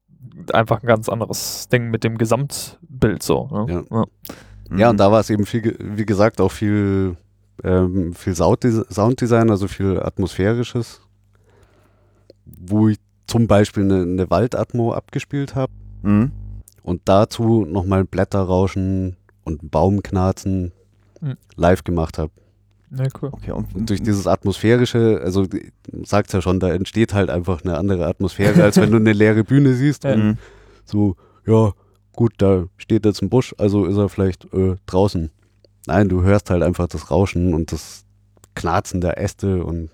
einfach 0.53 0.81
ein 0.81 0.87
ganz 0.87 1.09
anderes 1.09 1.67
Ding 1.71 1.91
mit 1.91 2.05
dem 2.05 2.19
Gesamtbild 2.19 3.25
so. 3.25 3.49
Ne? 3.51 3.85
Ja. 3.91 3.97
Ja, 3.99 4.87
Mhm. 4.87 4.91
und 4.91 4.97
da 5.01 5.11
war 5.11 5.19
es 5.19 5.29
eben 5.31 5.45
viel, 5.45 5.77
wie 5.81 6.07
gesagt, 6.07 6.41
auch 6.41 6.53
viel, 6.53 7.17
ähm, 7.65 8.13
viel 8.15 8.35
Sounddes- 8.37 8.87
Sounddesign, 8.95 9.51
also 9.51 9.67
viel 9.67 9.99
Atmosphärisches, 10.01 11.01
wo 12.45 12.87
ich 12.91 12.99
zum 13.27 13.49
Beispiel 13.49 13.83
eine, 13.83 14.03
eine 14.03 14.31
Waldatmo 14.31 14.93
abgespielt 14.93 15.57
habe 15.57 15.73
Mhm. 16.07 16.31
und 16.83 17.03
dazu 17.05 17.65
nochmal 17.67 18.05
Blätterrauschen 18.05 19.17
und 19.45 19.63
ein 19.63 19.69
Baumknarzen 19.71 20.73
Mhm. 21.21 21.37
live 21.57 21.83
gemacht 21.85 22.19
habe. 22.19 22.31
Ja, 22.97 23.07
cool. 23.21 23.31
Okay, 23.33 23.51
und, 23.51 23.75
Und 23.75 23.91
durch 23.91 24.01
dieses 24.03 24.27
Atmosphärische, 24.27 25.21
also 25.25 25.45
sagt 26.05 26.33
ja 26.33 26.41
schon, 26.41 26.61
da 26.61 26.69
entsteht 26.73 27.15
halt 27.15 27.31
einfach 27.31 27.65
eine 27.65 27.77
andere 27.77 28.07
Atmosphäre, 28.07 28.63
als 28.63 28.77
wenn 28.77 28.91
du 28.93 28.97
eine 28.99 29.13
leere 29.13 29.43
Bühne 29.43 29.75
siehst 29.75 30.05
Ja. 30.05 30.15
und 30.15 30.25
Mhm. 30.27 30.39
so, 30.85 31.17
ja, 31.47 31.73
gut, 32.13 32.35
da 32.39 32.65
steht 32.77 33.05
jetzt 33.05 33.23
ein 33.23 33.29
Busch, 33.29 33.55
also 33.59 33.87
ist 33.87 33.97
er 33.97 34.09
vielleicht 34.09 34.45
äh, 34.55 34.77
draußen. 34.87 35.31
Nein, 35.89 36.09
du 36.09 36.23
hörst 36.23 36.51
halt 36.51 36.63
einfach 36.63 36.87
das 36.87 37.11
Rauschen 37.11 37.55
und 37.55 37.73
das 37.73 38.05
Knarzen 38.55 39.01
der 39.01 39.19
Äste 39.19 39.65
und 39.65 39.91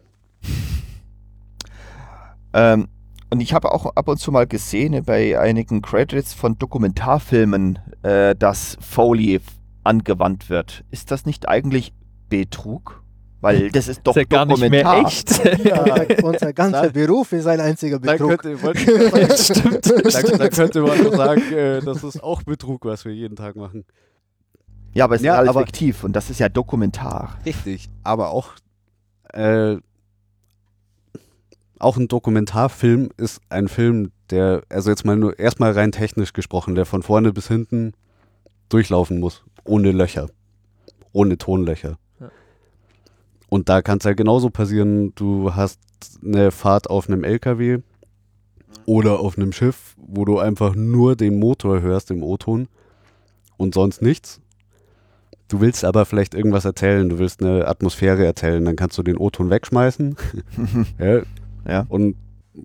Ähm, 2.54 2.88
und 3.32 3.40
ich 3.40 3.54
habe 3.54 3.72
auch 3.72 3.86
ab 3.96 4.08
und 4.08 4.18
zu 4.18 4.30
mal 4.30 4.46
gesehen 4.46 4.92
äh, 4.92 5.00
bei 5.00 5.38
einigen 5.38 5.80
Credits 5.82 6.34
von 6.34 6.58
Dokumentarfilmen, 6.58 7.78
äh, 8.02 8.36
dass 8.36 8.76
Foley 8.80 9.40
angewandt 9.84 10.50
wird. 10.50 10.84
Ist 10.90 11.10
das 11.10 11.24
nicht 11.26 11.48
eigentlich 11.48 11.92
Betrug? 12.28 13.02
Weil 13.40 13.70
das 13.72 13.88
ist 13.88 14.02
doch 14.04 14.14
ist 14.14 14.20
ja 14.22 14.24
gar 14.24 14.44
nicht 14.44 14.60
mehr 14.60 14.84
Dokumentar. 14.84 15.06
echt. 15.06 15.64
Ja, 15.64 16.06
unser 16.22 16.52
ganzer. 16.54 16.90
Beruf 16.90 17.32
ist 17.32 17.46
ein 17.46 17.58
einziger 17.60 17.98
Betrug. 17.98 18.42
Stimmt. 19.36 19.90
da, 19.90 20.36
da 20.36 20.48
könnte 20.48 20.82
man 20.82 21.10
sagen, 21.12 21.52
äh, 21.52 21.80
das 21.80 22.04
ist 22.04 22.22
auch 22.22 22.42
Betrug, 22.42 22.84
was 22.84 23.04
wir 23.04 23.12
jeden 23.14 23.34
Tag 23.34 23.56
machen. 23.56 23.84
Ja, 24.94 25.04
aber 25.04 25.16
es 25.16 25.22
Ja, 25.22 25.32
ist 25.34 25.38
alles 25.38 25.48
aber- 25.50 25.60
fiktiv 25.60 26.04
und 26.04 26.14
das 26.14 26.28
ist 26.30 26.38
ja 26.38 26.48
Dokumentar. 26.50 27.38
Richtig. 27.46 27.88
Aber 28.04 28.30
auch, 28.30 28.50
äh, 29.32 29.76
auch 31.82 31.96
ein 31.96 32.08
Dokumentarfilm 32.08 33.10
ist 33.16 33.40
ein 33.48 33.68
Film, 33.68 34.12
der, 34.30 34.62
also 34.68 34.90
jetzt 34.90 35.04
mal 35.04 35.16
nur 35.16 35.38
erstmal 35.38 35.72
rein 35.72 35.92
technisch 35.92 36.32
gesprochen, 36.32 36.74
der 36.74 36.86
von 36.86 37.02
vorne 37.02 37.32
bis 37.32 37.48
hinten 37.48 37.92
durchlaufen 38.68 39.20
muss. 39.20 39.44
Ohne 39.64 39.92
Löcher. 39.92 40.28
Ohne 41.12 41.38
Tonlöcher. 41.38 41.98
Ja. 42.20 42.30
Und 43.48 43.68
da 43.68 43.82
kann 43.82 43.98
es 43.98 44.04
ja 44.04 44.14
genauso 44.14 44.50
passieren, 44.50 45.14
du 45.14 45.54
hast 45.54 45.80
eine 46.24 46.50
Fahrt 46.50 46.88
auf 46.88 47.08
einem 47.08 47.24
LKW 47.24 47.78
oder 48.86 49.20
auf 49.20 49.36
einem 49.36 49.52
Schiff, 49.52 49.94
wo 49.98 50.24
du 50.24 50.38
einfach 50.38 50.74
nur 50.74 51.16
den 51.16 51.38
Motor 51.38 51.80
hörst 51.82 52.10
im 52.10 52.22
O-Ton 52.22 52.68
und 53.56 53.74
sonst 53.74 54.02
nichts. 54.02 54.40
Du 55.48 55.60
willst 55.60 55.84
aber 55.84 56.06
vielleicht 56.06 56.34
irgendwas 56.34 56.64
erzählen, 56.64 57.08
du 57.08 57.18
willst 57.18 57.42
eine 57.42 57.68
Atmosphäre 57.68 58.24
erzählen, 58.24 58.64
dann 58.64 58.76
kannst 58.76 58.96
du 58.96 59.02
den 59.02 59.18
O-Ton 59.18 59.50
wegschmeißen, 59.50 60.16
ja, 60.98 61.22
Ja. 61.66 61.86
und 61.88 62.16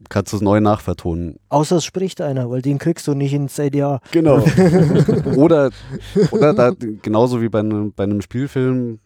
kannst 0.10 0.34
es 0.34 0.42
neu 0.42 0.60
nachvertonen. 0.60 1.38
Außer 1.50 1.78
es 1.78 1.86
spricht 1.86 2.22
einer, 2.22 2.50
weil 2.50 2.62
den 2.62 2.78
kriegst 2.78 3.08
du 3.08 3.14
nicht 3.14 3.34
ins 3.34 3.60
ADR. 3.60 4.02
Genau. 4.12 4.44
oder 5.36 5.72
oder 6.32 6.54
da, 6.54 6.72
genauso 7.02 7.42
wie 7.42 7.50
bei 7.50 7.60
einem, 7.60 7.94
bei 7.94 8.04
einem 8.04 8.22
Spielfilm 8.22 9.00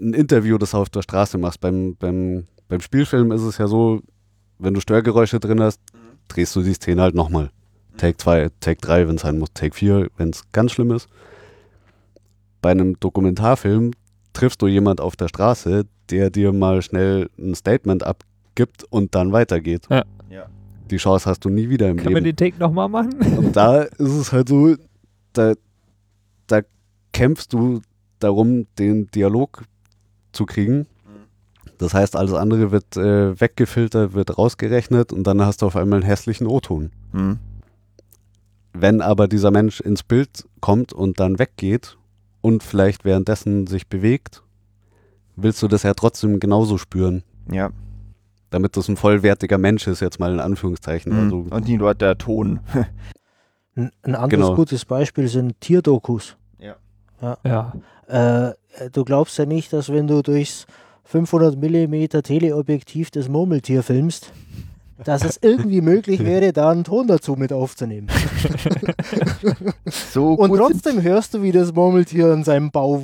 ein 0.00 0.14
Interview, 0.14 0.58
das 0.58 0.70
du 0.70 0.76
auf 0.78 0.90
der 0.90 1.02
Straße 1.02 1.38
machst. 1.38 1.60
Beim, 1.60 1.96
beim, 1.96 2.46
beim 2.68 2.80
Spielfilm 2.80 3.32
ist 3.32 3.42
es 3.42 3.58
ja 3.58 3.66
so, 3.66 4.00
wenn 4.58 4.74
du 4.74 4.80
Störgeräusche 4.80 5.40
drin 5.40 5.60
hast, 5.60 5.80
drehst 6.28 6.54
du 6.54 6.62
die 6.62 6.74
Szene 6.74 7.02
halt 7.02 7.14
nochmal. 7.14 7.50
Take 7.96 8.16
2, 8.16 8.50
Take 8.60 8.80
3, 8.80 9.08
wenn 9.08 9.16
es 9.16 9.22
sein 9.22 9.38
muss, 9.38 9.48
Take 9.54 9.74
4, 9.74 10.08
wenn 10.16 10.30
es 10.30 10.44
ganz 10.52 10.72
schlimm 10.72 10.92
ist. 10.92 11.08
Bei 12.62 12.70
einem 12.70 12.98
Dokumentarfilm 13.00 13.92
triffst 14.32 14.62
du 14.62 14.68
jemand 14.68 15.00
auf 15.00 15.16
der 15.16 15.28
Straße, 15.28 15.84
der 16.10 16.30
dir 16.30 16.52
mal 16.52 16.82
schnell 16.82 17.28
ein 17.38 17.54
Statement 17.54 18.04
abgibt 18.58 18.84
und 18.90 19.14
dann 19.14 19.32
weitergeht. 19.32 19.86
Ja. 19.90 20.04
Ja. 20.30 20.46
Die 20.90 20.96
Chance 20.96 21.28
hast 21.28 21.44
du 21.44 21.48
nie 21.48 21.68
wieder 21.68 21.88
im 21.88 21.96
Kann 21.96 22.06
Leben. 22.06 22.14
man 22.14 22.24
den 22.24 22.36
Take 22.36 22.58
nochmal 22.58 22.88
machen? 22.88 23.14
Und 23.36 23.54
da 23.56 23.82
ist 23.82 24.12
es 24.12 24.32
halt 24.32 24.48
so, 24.48 24.74
da, 25.32 25.54
da 26.46 26.60
kämpfst 27.12 27.52
du 27.52 27.80
darum, 28.18 28.66
den 28.78 29.06
Dialog 29.08 29.64
zu 30.32 30.46
kriegen. 30.46 30.86
Das 31.78 31.94
heißt, 31.94 32.16
alles 32.16 32.32
andere 32.32 32.72
wird 32.72 32.96
äh, 32.96 33.40
weggefiltert, 33.40 34.12
wird 34.14 34.36
rausgerechnet 34.36 35.12
und 35.12 35.24
dann 35.24 35.40
hast 35.42 35.62
du 35.62 35.66
auf 35.66 35.76
einmal 35.76 36.00
einen 36.00 36.06
hässlichen 36.08 36.48
O-Ton. 36.48 36.90
Hm. 37.12 37.38
Wenn 38.72 39.00
aber 39.00 39.28
dieser 39.28 39.52
Mensch 39.52 39.80
ins 39.80 40.02
Bild 40.02 40.46
kommt 40.60 40.92
und 40.92 41.20
dann 41.20 41.38
weggeht 41.38 41.96
und 42.40 42.64
vielleicht 42.64 43.04
währenddessen 43.04 43.68
sich 43.68 43.86
bewegt, 43.86 44.42
willst 45.36 45.62
du 45.62 45.68
das 45.68 45.84
ja 45.84 45.94
trotzdem 45.94 46.40
genauso 46.40 46.78
spüren, 46.78 47.22
Ja. 47.50 47.70
Damit 48.50 48.76
das 48.76 48.88
ein 48.88 48.96
vollwertiger 48.96 49.58
Mensch 49.58 49.86
ist, 49.86 50.00
jetzt 50.00 50.18
mal 50.20 50.32
in 50.32 50.40
Anführungszeichen. 50.40 51.12
Hm. 51.12 51.24
Also, 51.24 51.36
Und 51.54 51.68
nicht 51.68 51.78
nur 51.78 51.94
der 51.94 52.16
Ton. 52.18 52.60
Ein, 53.76 53.92
anderes 54.04 54.30
Genau. 54.30 54.54
gutes 54.56 54.84
Beispiel 54.84 55.28
sind 55.28 55.60
Tierdokus. 55.60 56.36
Ja. 57.44 57.72
Äh, 58.06 58.52
du 58.92 59.04
glaubst 59.04 59.38
ja 59.38 59.46
nicht, 59.46 59.72
dass 59.72 59.92
wenn 59.92 60.06
du 60.06 60.22
durchs 60.22 60.66
500 61.04 61.56
mm 61.56 62.20
Teleobjektiv 62.22 63.10
das 63.10 63.28
Murmeltier 63.28 63.82
filmst, 63.82 64.32
dass 65.04 65.24
es 65.24 65.38
irgendwie 65.40 65.80
möglich 65.80 66.24
wäre, 66.24 66.52
da 66.52 66.70
einen 66.70 66.84
Ton 66.84 67.06
dazu 67.06 67.34
mit 67.34 67.52
aufzunehmen. 67.52 68.08
So 70.12 70.34
Und 70.34 70.56
trotzdem 70.56 71.02
hörst 71.02 71.34
du, 71.34 71.42
wie 71.42 71.52
das 71.52 71.72
Murmeltier 71.72 72.32
in 72.32 72.44
seinem 72.44 72.70
Bau 72.70 73.02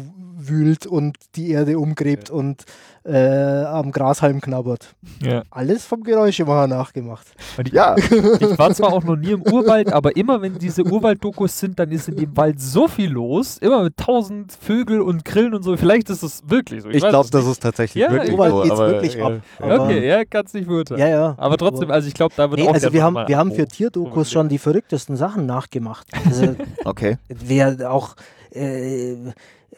wühlt 0.48 0.86
und 0.86 1.16
die 1.36 1.50
Erde 1.50 1.78
umgräbt 1.78 2.30
und 2.30 2.64
äh, 3.04 3.64
am 3.64 3.92
Grashalm 3.92 4.40
knabbert. 4.40 4.94
ja. 5.20 5.42
Alles 5.50 5.84
vom 5.84 6.02
Geräuschemacher 6.02 6.66
nachgemacht. 6.66 7.26
Und 7.58 7.68
ich, 7.68 7.74
Ja, 7.74 7.96
ich 7.98 8.58
war 8.58 8.72
zwar 8.74 8.92
auch 8.94 9.04
noch 9.04 9.16
nie 9.16 9.32
im 9.32 9.42
Urwald, 9.42 9.92
aber 9.92 10.16
immer 10.16 10.40
wenn 10.40 10.58
diese 10.58 10.84
Urwald-Dokus 10.84 11.58
sind, 11.58 11.78
dann 11.78 11.90
ist 11.90 12.08
in 12.08 12.16
dem 12.16 12.34
Wald 12.36 12.60
so 12.60 12.88
viel 12.88 13.10
los. 13.10 13.58
Immer 13.58 13.82
mit 13.84 13.96
tausend 13.98 14.52
Vögel 14.58 15.02
und 15.02 15.24
Grillen 15.24 15.52
und 15.54 15.62
so. 15.62 15.76
Vielleicht 15.76 16.08
ist 16.08 16.22
es 16.22 16.42
wirklich 16.48 16.82
so. 16.82 16.88
ich 16.88 17.02
weiß 17.02 17.10
glaube, 17.10 17.24
es 17.26 17.30
das 17.30 17.46
ist 17.46 17.62
tatsächlich 17.62 18.02
Ja, 18.02 18.10
wirklich 18.10 18.32
Urwald 18.32 18.52
so. 18.52 18.62
geht's 18.62 18.72
aber, 18.72 18.88
wirklich 18.88 19.14
ja, 19.16 19.26
ab. 19.26 19.32
ja. 19.60 19.80
Okay, 19.82 20.08
ja, 20.08 20.24
kann's 20.24 20.54
nicht 20.54 20.66
beurteilen. 20.66 21.00
Ja, 21.00 21.08
ja. 21.08 21.34
Aber 21.36 21.58
trotzdem, 21.58 21.90
also 21.90 22.08
ich 22.08 22.14
glaube, 22.14 22.34
da 22.36 22.50
wird 22.50 22.60
Nee, 22.60 22.68
auch 22.68 22.72
also 22.74 22.90
wir 22.92 23.02
haben, 23.02 23.16
wir 23.26 23.36
haben 23.36 23.52
für 23.52 23.62
oh, 23.64 23.66
Tierdokus 23.66 24.30
schon 24.32 24.48
die 24.48 24.58
verrücktesten 24.58 25.16
Sachen 25.16 25.44
nachgemacht. 25.46 26.06
Also 26.24 26.56
okay. 26.86 27.18
wer 27.28 27.90
auch 27.92 28.16
äh, 28.50 29.14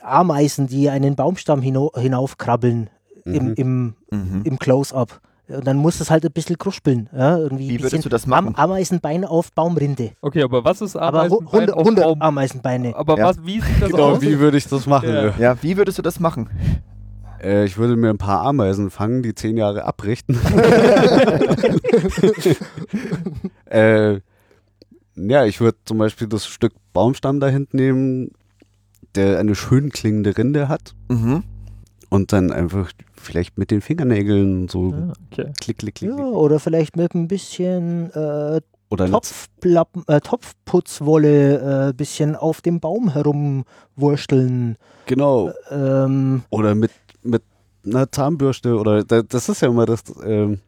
Ameisen, 0.07 0.66
die 0.66 0.91
einen 0.91 1.16
Baumstamm 1.16 1.62
hinaufkrabbeln 1.62 2.91
im, 3.24 3.47
Mhm. 3.49 3.55
im, 3.57 3.95
Mhm. 4.11 4.41
im 4.45 4.59
Close-Up. 4.59 5.20
Und 5.49 5.65
dann 5.65 5.77
muss 5.77 6.01
es 6.01 6.11
halt 6.11 6.24
ein 6.24 6.33
bisschen 6.33 6.59
kruspeln. 6.59 7.09
Ja, 7.16 7.39
irgendwie 7.39 7.69
Wie 7.69 7.81
würdest 7.83 8.05
du 8.05 8.09
das 8.09 8.27
machen? 8.27 8.49
Am 8.49 8.55
Ameisenbein 8.57 9.24
auf 9.24 9.53
Baumrinde. 9.53 10.11
Okay, 10.20 10.43
aber 10.43 10.65
was 10.65 10.81
ist 10.81 10.97
Aber 10.97 11.28
hu- 11.28 11.39
Ameisenbein 11.39 11.61
100, 11.61 11.77
auf 11.77 11.85
100 11.87 12.05
Baum? 12.05 12.23
Ameisenbeine. 12.23 12.97
Aber 12.97 13.16
Ja. 13.19 13.27
was, 13.27 13.45
wie 13.45 13.61
sieht 13.61 13.81
das 13.83 13.91
Genau, 13.91 14.11
aus? 14.15 14.23
wie 14.23 14.41
würde 14.41 14.57
ich 14.59 14.66
das 14.66 14.87
machen? 14.87 15.09
Ja. 15.09 15.35
Ja, 15.39 15.62
wie 15.62 15.77
würdest 15.77 15.99
du 15.99 16.03
das 16.03 16.19
machen? 16.19 16.51
Äh, 17.41 17.65
ich 17.65 17.78
würde 17.78 17.95
mir 17.95 18.11
ein 18.11 18.19
paar 18.19 18.43
Ameisen 18.43 18.91
fangen, 18.91 19.23
die 19.23 19.37
zehn 19.37 19.57
Jahre 19.57 19.85
abrichten. 19.85 20.37
äh, 23.66 24.20
ja, 25.16 25.45
ich 25.45 25.61
würde 25.61 25.78
zum 25.85 25.99
Beispiel 25.99 26.28
das 26.28 26.47
Stück 26.47 26.73
Baumstamm 26.93 27.41
da 27.41 27.49
hinten 27.49 27.77
nehmen, 27.77 28.31
der 29.17 29.39
eine 29.39 29.55
schön 29.55 29.91
klingende 29.91 30.37
Rinde 30.37 30.69
hat 30.69 30.95
Mhm. 31.09 31.43
und 32.11 32.33
dann 32.33 32.53
einfach 32.53 32.91
vielleicht 33.17 33.59
mit 33.59 33.71
den 33.71 33.81
Fingernägeln 33.81 34.69
so 34.69 34.93
Ah, 34.93 35.13
okay. 35.33 35.53
klick, 35.61 35.79
klick, 35.79 35.95
klick, 35.97 36.11
Ja, 36.11 36.17
oder 36.25 36.61
vielleicht 36.61 36.97
mit 36.97 37.15
ein 37.15 37.27
bisschen 37.29 38.11
äh, 38.13 38.61
Topfplappen, 38.89 40.05
äh, 40.07 40.21
Topfputzwolle 40.21 41.89
äh, 41.89 41.93
bisschen 41.93 42.37
auf 42.37 42.61
dem 42.61 42.79
Baum 42.79 43.11
herumwursteln. 43.13 44.77
Genau. 45.07 45.51
Ähm, 45.71 46.43
Oder 46.51 46.75
mit, 46.77 46.93
mit 47.23 47.43
einer 47.85 48.11
Zahnbürste 48.11 48.77
oder 48.77 49.03
da, 49.05 49.23
das 49.23 49.49
ist 49.49 49.63
ja 49.63 49.69
immer 49.69 49.87
das. 49.87 50.03
Ähm, 50.25 50.61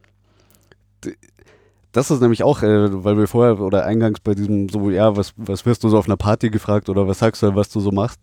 das 1.92 2.10
ist 2.10 2.20
nämlich 2.20 2.42
auch, 2.42 2.62
äh, 2.62 3.04
weil 3.04 3.16
wir 3.16 3.26
vorher 3.26 3.60
oder 3.60 3.84
eingangs 3.84 4.20
bei 4.20 4.34
diesem 4.34 4.68
so, 4.68 4.90
ja, 4.90 5.16
was, 5.16 5.32
was 5.36 5.64
wirst 5.66 5.84
du 5.84 5.88
so 5.88 5.98
auf 5.98 6.06
einer 6.06 6.16
Party 6.16 6.50
gefragt 6.50 6.88
oder 6.88 7.06
was 7.08 7.18
sagst 7.20 7.42
du, 7.42 7.54
was 7.54 7.68
du 7.70 7.80
so 7.80 7.90
machst? 7.92 8.20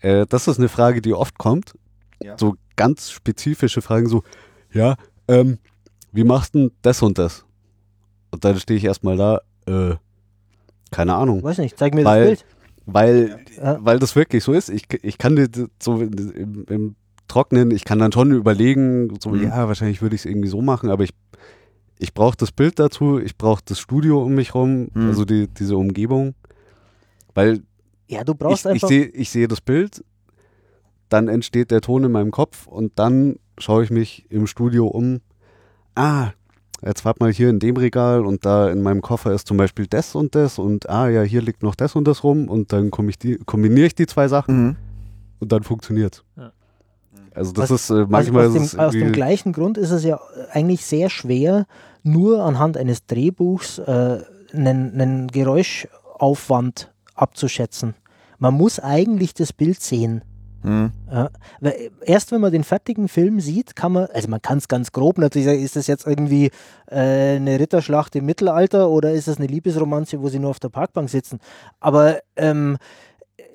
Äh, 0.00 0.26
das 0.28 0.48
ist 0.48 0.58
eine 0.58 0.68
Frage, 0.68 1.00
die 1.02 1.14
oft 1.14 1.38
kommt. 1.38 1.74
Ja. 2.22 2.36
So 2.38 2.54
ganz 2.76 3.10
spezifische 3.10 3.82
Fragen, 3.82 4.08
so, 4.08 4.22
ja, 4.72 4.96
ähm, 5.28 5.58
wie 6.12 6.24
machst 6.24 6.54
du 6.54 6.58
denn 6.58 6.70
das 6.82 7.02
und 7.02 7.18
das? 7.18 7.44
Und 8.30 8.44
dann 8.44 8.58
stehe 8.58 8.78
ich 8.78 8.84
erstmal 8.84 9.16
da, 9.16 9.40
äh, 9.66 9.96
keine 10.90 11.14
Ahnung. 11.14 11.42
weiß 11.42 11.58
nicht, 11.58 11.78
zeig 11.78 11.94
mir 11.94 12.04
Weil- 12.04 12.30
das 12.30 12.40
Bild. 12.40 12.46
Weil, 12.88 13.44
Ja. 13.56 13.78
weil 13.80 13.98
das 13.98 14.14
wirklich 14.14 14.44
so 14.44 14.52
ist. 14.52 14.68
Ich, 14.70 14.86
ich 15.02 15.18
kann 15.18 15.34
dir 15.34 15.48
so 15.82 16.00
im, 16.00 16.64
im 16.68 16.94
Trocknen, 17.26 17.72
ich 17.72 17.84
kann 17.84 17.98
dann 17.98 18.12
schon 18.12 18.30
überlegen, 18.30 19.12
so, 19.20 19.30
Mhm. 19.30 19.42
ja, 19.42 19.66
wahrscheinlich 19.66 20.02
würde 20.02 20.14
ich 20.14 20.20
es 20.20 20.24
irgendwie 20.24 20.46
so 20.48 20.62
machen, 20.62 20.88
aber 20.90 21.02
ich, 21.02 21.10
ich 21.98 22.12
brauche 22.14 22.36
das 22.36 22.52
Bild 22.52 22.78
dazu, 22.78 23.18
ich 23.18 23.36
brauche 23.36 23.62
das 23.64 23.78
Studio 23.78 24.22
um 24.22 24.34
mich 24.34 24.54
rum, 24.54 24.88
Mhm. 24.94 25.08
also 25.08 25.24
die, 25.24 25.48
diese 25.48 25.76
Umgebung. 25.76 26.34
Weil 27.34 27.62
Ja, 28.08 28.22
du 28.24 28.32
ich, 28.32 28.38
brauchst 28.38 28.64
ich 28.66 28.70
einfach. 28.72 28.88
sehe 28.88 29.06
ich 29.06 29.30
sehe 29.30 29.48
das 29.48 29.60
Bild, 29.60 30.04
dann 31.08 31.28
entsteht 31.28 31.70
der 31.70 31.80
Ton 31.80 32.04
in 32.04 32.12
meinem 32.12 32.30
Kopf 32.30 32.66
und 32.66 32.92
dann 32.98 33.36
schaue 33.58 33.84
ich 33.84 33.90
mich 33.90 34.26
im 34.30 34.46
Studio 34.46 34.86
um. 34.86 35.20
Ah, 35.94 36.30
jetzt 36.84 37.04
warte 37.04 37.22
mal 37.22 37.32
hier 37.32 37.48
in 37.48 37.58
dem 37.58 37.76
Regal 37.76 38.26
und 38.26 38.44
da 38.44 38.70
in 38.70 38.82
meinem 38.82 39.00
Koffer 39.02 39.32
ist 39.32 39.46
zum 39.46 39.56
Beispiel 39.56 39.86
das 39.86 40.14
und 40.14 40.34
das 40.34 40.58
und 40.58 40.88
ah 40.90 41.08
ja, 41.08 41.22
hier 41.22 41.40
liegt 41.42 41.62
noch 41.62 41.74
das 41.74 41.94
und 41.96 42.06
das 42.06 42.22
rum 42.24 42.48
und 42.48 42.72
dann 42.72 42.90
komm 42.90 43.08
ich 43.08 43.18
die, 43.18 43.36
kombiniere 43.38 43.86
ich 43.86 43.94
die 43.94 44.06
zwei 44.06 44.28
Sachen 44.28 44.66
Mhm. 44.66 44.76
und 45.40 45.52
dann 45.52 45.62
funktioniert. 45.62 46.24
Ja. 46.36 46.52
Also 47.36 47.52
das 47.52 47.70
Was- 47.70 47.82
ist 47.82 47.90
äh, 47.90 48.06
manchmal 48.08 48.44
also 48.44 48.58
aus, 48.58 48.70
dem, 48.70 48.80
aus 48.80 48.92
dem 48.92 49.12
gleichen 49.12 49.52
Grund 49.52 49.78
ist 49.78 49.90
es 49.90 50.02
ja 50.04 50.18
eigentlich 50.52 50.84
sehr 50.84 51.10
schwer, 51.10 51.66
nur 52.02 52.42
anhand 52.42 52.76
eines 52.76 53.06
Drehbuchs 53.06 53.78
äh, 53.78 54.18
einen, 54.52 55.00
einen 55.00 55.26
Geräuschaufwand 55.28 56.92
abzuschätzen. 57.14 57.94
Man 58.38 58.54
muss 58.54 58.80
eigentlich 58.80 59.34
das 59.34 59.52
Bild 59.52 59.80
sehen. 59.80 60.22
Mhm. 60.62 60.92
Ja, 61.12 61.30
weil 61.60 61.90
erst 62.04 62.32
wenn 62.32 62.40
man 62.40 62.50
den 62.50 62.64
fertigen 62.64 63.08
Film 63.08 63.38
sieht, 63.40 63.76
kann 63.76 63.92
man, 63.92 64.06
also 64.06 64.28
man 64.28 64.42
kann 64.42 64.58
es 64.58 64.66
ganz 64.66 64.90
grob 64.90 65.18
natürlich 65.18 65.46
sagen, 65.46 65.62
ist 65.62 65.76
das 65.76 65.86
jetzt 65.86 66.06
irgendwie 66.06 66.50
äh, 66.90 67.36
eine 67.36 67.60
Ritterschlacht 67.60 68.16
im 68.16 68.26
Mittelalter 68.26 68.88
oder 68.88 69.12
ist 69.12 69.28
das 69.28 69.36
eine 69.36 69.46
Liebesromanze, 69.46 70.20
wo 70.20 70.28
sie 70.28 70.38
nur 70.38 70.50
auf 70.50 70.58
der 70.58 70.70
Parkbank 70.70 71.08
sitzen? 71.08 71.38
Aber 71.78 72.18
ähm, 72.36 72.78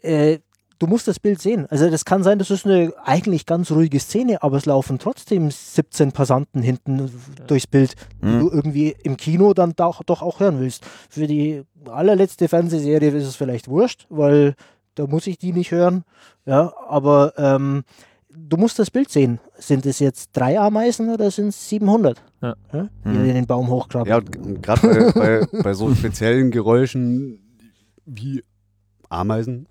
äh, 0.01 0.39
du 0.81 0.87
musst 0.87 1.07
das 1.07 1.19
Bild 1.19 1.39
sehen. 1.41 1.67
Also 1.69 1.89
das 1.91 2.05
kann 2.05 2.23
sein, 2.23 2.39
das 2.39 2.49
ist 2.49 2.65
eine 2.65 2.91
eigentlich 3.03 3.45
ganz 3.45 3.69
ruhige 3.71 3.99
Szene, 3.99 4.41
aber 4.41 4.57
es 4.57 4.65
laufen 4.65 4.97
trotzdem 4.97 5.51
17 5.51 6.11
Passanten 6.11 6.61
hinten 6.63 7.11
durchs 7.47 7.67
Bild, 7.67 7.95
die 8.21 8.25
Mhm. 8.25 8.39
du 8.39 8.49
irgendwie 8.49 8.95
im 9.03 9.15
Kino 9.15 9.53
dann 9.53 9.73
doch, 9.75 10.03
doch 10.03 10.21
auch 10.23 10.39
hören 10.39 10.59
willst. 10.59 10.83
Für 11.09 11.27
die 11.27 11.63
allerletzte 11.89 12.47
Fernsehserie 12.47 13.11
ist 13.11 13.25
es 13.25 13.35
vielleicht 13.35 13.67
wurscht, 13.67 14.07
weil 14.09 14.55
da 14.95 15.05
muss 15.05 15.27
ich 15.27 15.37
die 15.37 15.53
nicht 15.53 15.71
hören. 15.71 16.03
Ja, 16.45 16.73
aber 16.87 17.33
ähm, 17.37 17.83
du 18.29 18.57
musst 18.57 18.79
das 18.79 18.89
Bild 18.89 19.09
sehen. 19.11 19.39
Sind 19.59 19.85
es 19.85 19.99
jetzt 19.99 20.31
drei 20.33 20.59
Ameisen 20.59 21.09
oder 21.13 21.29
sind 21.29 21.49
es 21.49 21.69
700? 21.69 22.21
Ja. 22.41 22.55
die 22.73 23.07
Mhm. 23.09 23.23
den 23.33 23.45
Baum 23.45 23.69
hochgraben. 23.69 24.09
Ja, 24.09 24.19
gerade 24.19 25.11
bei, 25.13 25.45
bei, 25.51 25.61
bei 25.61 25.73
so 25.75 25.93
speziellen 25.93 26.49
Geräuschen 26.49 27.39
wie 28.05 28.43
Ameisen. 29.09 29.67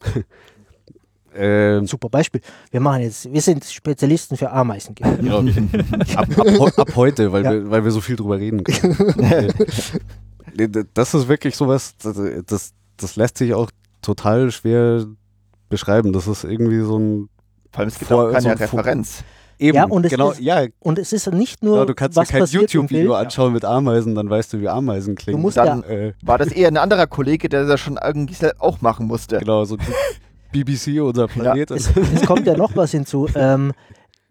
Ähm, 1.34 1.86
Super 1.86 2.08
Beispiel. 2.08 2.40
Wir 2.70 2.80
machen 2.80 3.02
jetzt, 3.02 3.32
wir 3.32 3.40
sind 3.40 3.64
Spezialisten 3.64 4.36
für 4.36 4.50
Ameisen. 4.50 4.94
ja, 5.22 5.38
ab, 6.18 6.28
ab, 6.38 6.46
heu- 6.58 6.70
ab 6.76 6.90
heute, 6.96 7.32
weil, 7.32 7.44
Ja. 7.44 7.52
wir, 7.52 7.70
weil 7.70 7.84
wir 7.84 7.90
so 7.90 8.00
viel 8.00 8.16
drüber 8.16 8.38
reden 8.38 8.64
können. 8.64 9.52
Das 10.94 11.14
ist 11.14 11.28
wirklich 11.28 11.54
sowas, 11.56 11.94
das, 12.02 12.18
das, 12.46 12.72
das 12.96 13.16
lässt 13.16 13.38
sich 13.38 13.54
auch 13.54 13.70
total 14.02 14.50
schwer 14.50 15.04
beschreiben. 15.68 16.12
Das 16.12 16.26
ist 16.26 16.44
irgendwie 16.44 16.80
so 16.80 16.98
ein 16.98 17.28
Vor 17.70 17.80
allem, 17.80 17.88
es 17.88 17.98
gibt 17.98 18.08
Vor- 18.10 18.28
auch 18.28 18.32
keine 18.32 18.42
so 18.42 18.48
Referenz. 18.50 19.24
Eben, 19.58 19.76
Ja, 19.76 19.84
und 19.84 20.04
es 20.06 20.10
genau, 20.10 20.30
ist- 20.32 20.40
ja, 20.40 20.64
Und 20.80 20.98
es 20.98 21.12
ist 21.12 21.30
nicht 21.32 21.62
nur, 21.62 21.74
genau, 21.74 21.84
du 21.84 21.94
kannst 21.94 22.16
dir 22.18 22.24
kein 22.24 22.44
YouTube-Video 22.46 23.14
anschauen 23.14 23.52
mit 23.52 23.64
Ameisen, 23.64 24.14
dann 24.14 24.28
weißt 24.30 24.54
du, 24.54 24.60
wie 24.60 24.68
Ameisen 24.68 25.14
klingen. 25.16 25.40
musst 25.40 25.58
Dann- 25.58 25.82
äh, 25.84 26.14
War 26.22 26.38
das 26.38 26.48
eher 26.48 26.68
ein 26.68 26.78
anderer 26.78 27.06
Kollege, 27.06 27.48
der 27.48 27.66
das 27.66 27.78
schon 27.78 27.98
irgendwie 28.02 28.34
auch 28.58 28.80
machen 28.80 29.06
musste? 29.06 29.38
genau, 29.38 29.64
so 29.66 29.76
BBC, 30.52 31.00
unser 31.02 31.26
Planet. 31.28 31.70
Es, 31.70 31.90
es 31.96 32.22
kommt 32.26 32.46
ja 32.46 32.56
noch 32.56 32.74
was 32.76 32.90
hinzu. 32.92 33.26
Ähm, 33.34 33.72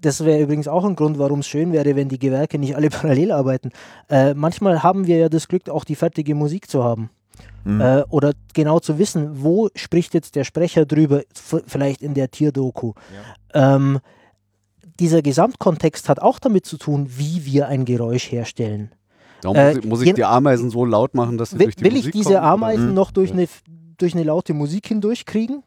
das 0.01 0.23
wäre 0.23 0.39
übrigens 0.41 0.69
auch 0.69 0.85
ein 0.85 0.95
Grund, 0.95 1.19
warum 1.19 1.39
es 1.39 1.47
schön 1.47 1.73
wäre, 1.73 1.93
wenn 1.97 2.07
die 2.07 2.19
Gewerke 2.19 2.57
nicht 2.57 2.73
alle 2.75 2.89
parallel 2.89 3.31
arbeiten. 3.33 3.71
Äh, 4.09 4.33
manchmal 4.33 4.81
haben 4.81 5.07
wir 5.07 5.17
ja 5.17 5.27
das 5.29 5.47
Glück, 5.49 5.69
auch 5.69 5.83
die 5.83 5.95
fertige 5.95 6.35
Musik 6.35 6.69
zu 6.69 6.83
haben. 6.85 7.09
Hm. 7.65 7.81
Äh, 7.81 8.03
oder 8.09 8.31
genau 8.53 8.79
zu 8.79 8.97
wissen, 8.97 9.43
wo 9.43 9.67
spricht 9.75 10.13
jetzt 10.13 10.35
der 10.37 10.45
Sprecher 10.45 10.85
drüber, 10.85 11.23
vielleicht 11.67 12.01
in 12.01 12.13
der 12.13 12.31
Tierdoku. 12.31 12.93
Ähm, 13.53 13.99
dieser 15.01 15.21
Gesamtkontext 15.21 16.07
hat 16.07 16.21
auch 16.21 16.39
damit 16.39 16.65
zu 16.65 16.77
tun, 16.77 17.07
wie 17.17 17.45
wir 17.45 17.67
ein 17.67 17.83
Geräusch 17.83 18.31
herstellen. 18.31 18.91
Darum 19.41 19.57
äh, 19.57 19.67
muss 19.73 19.77
ich, 19.77 19.85
muss 19.89 20.01
ich 20.01 20.07
je- 20.07 20.13
die 20.13 20.25
Ameisen 20.25 20.69
so 20.69 20.85
laut 20.85 21.13
machen, 21.13 21.37
dass 21.37 21.49
sie 21.51 21.59
Will, 21.59 21.65
durch 21.67 21.75
die 21.75 21.83
will 21.83 21.95
ich 21.97 22.11
diese 22.11 22.23
kommen, 22.23 22.37
oder? 22.37 22.43
Ameisen 22.43 22.87
Mhm. 22.89 22.93
noch 22.93 23.11
durch, 23.11 23.29
Ja. 23.31 23.35
eine, 23.35 23.47
durch 23.97 24.13
eine 24.13 24.23
laute 24.23 24.53
Musik 24.53 24.87
hindurchkriegen? 24.87 25.63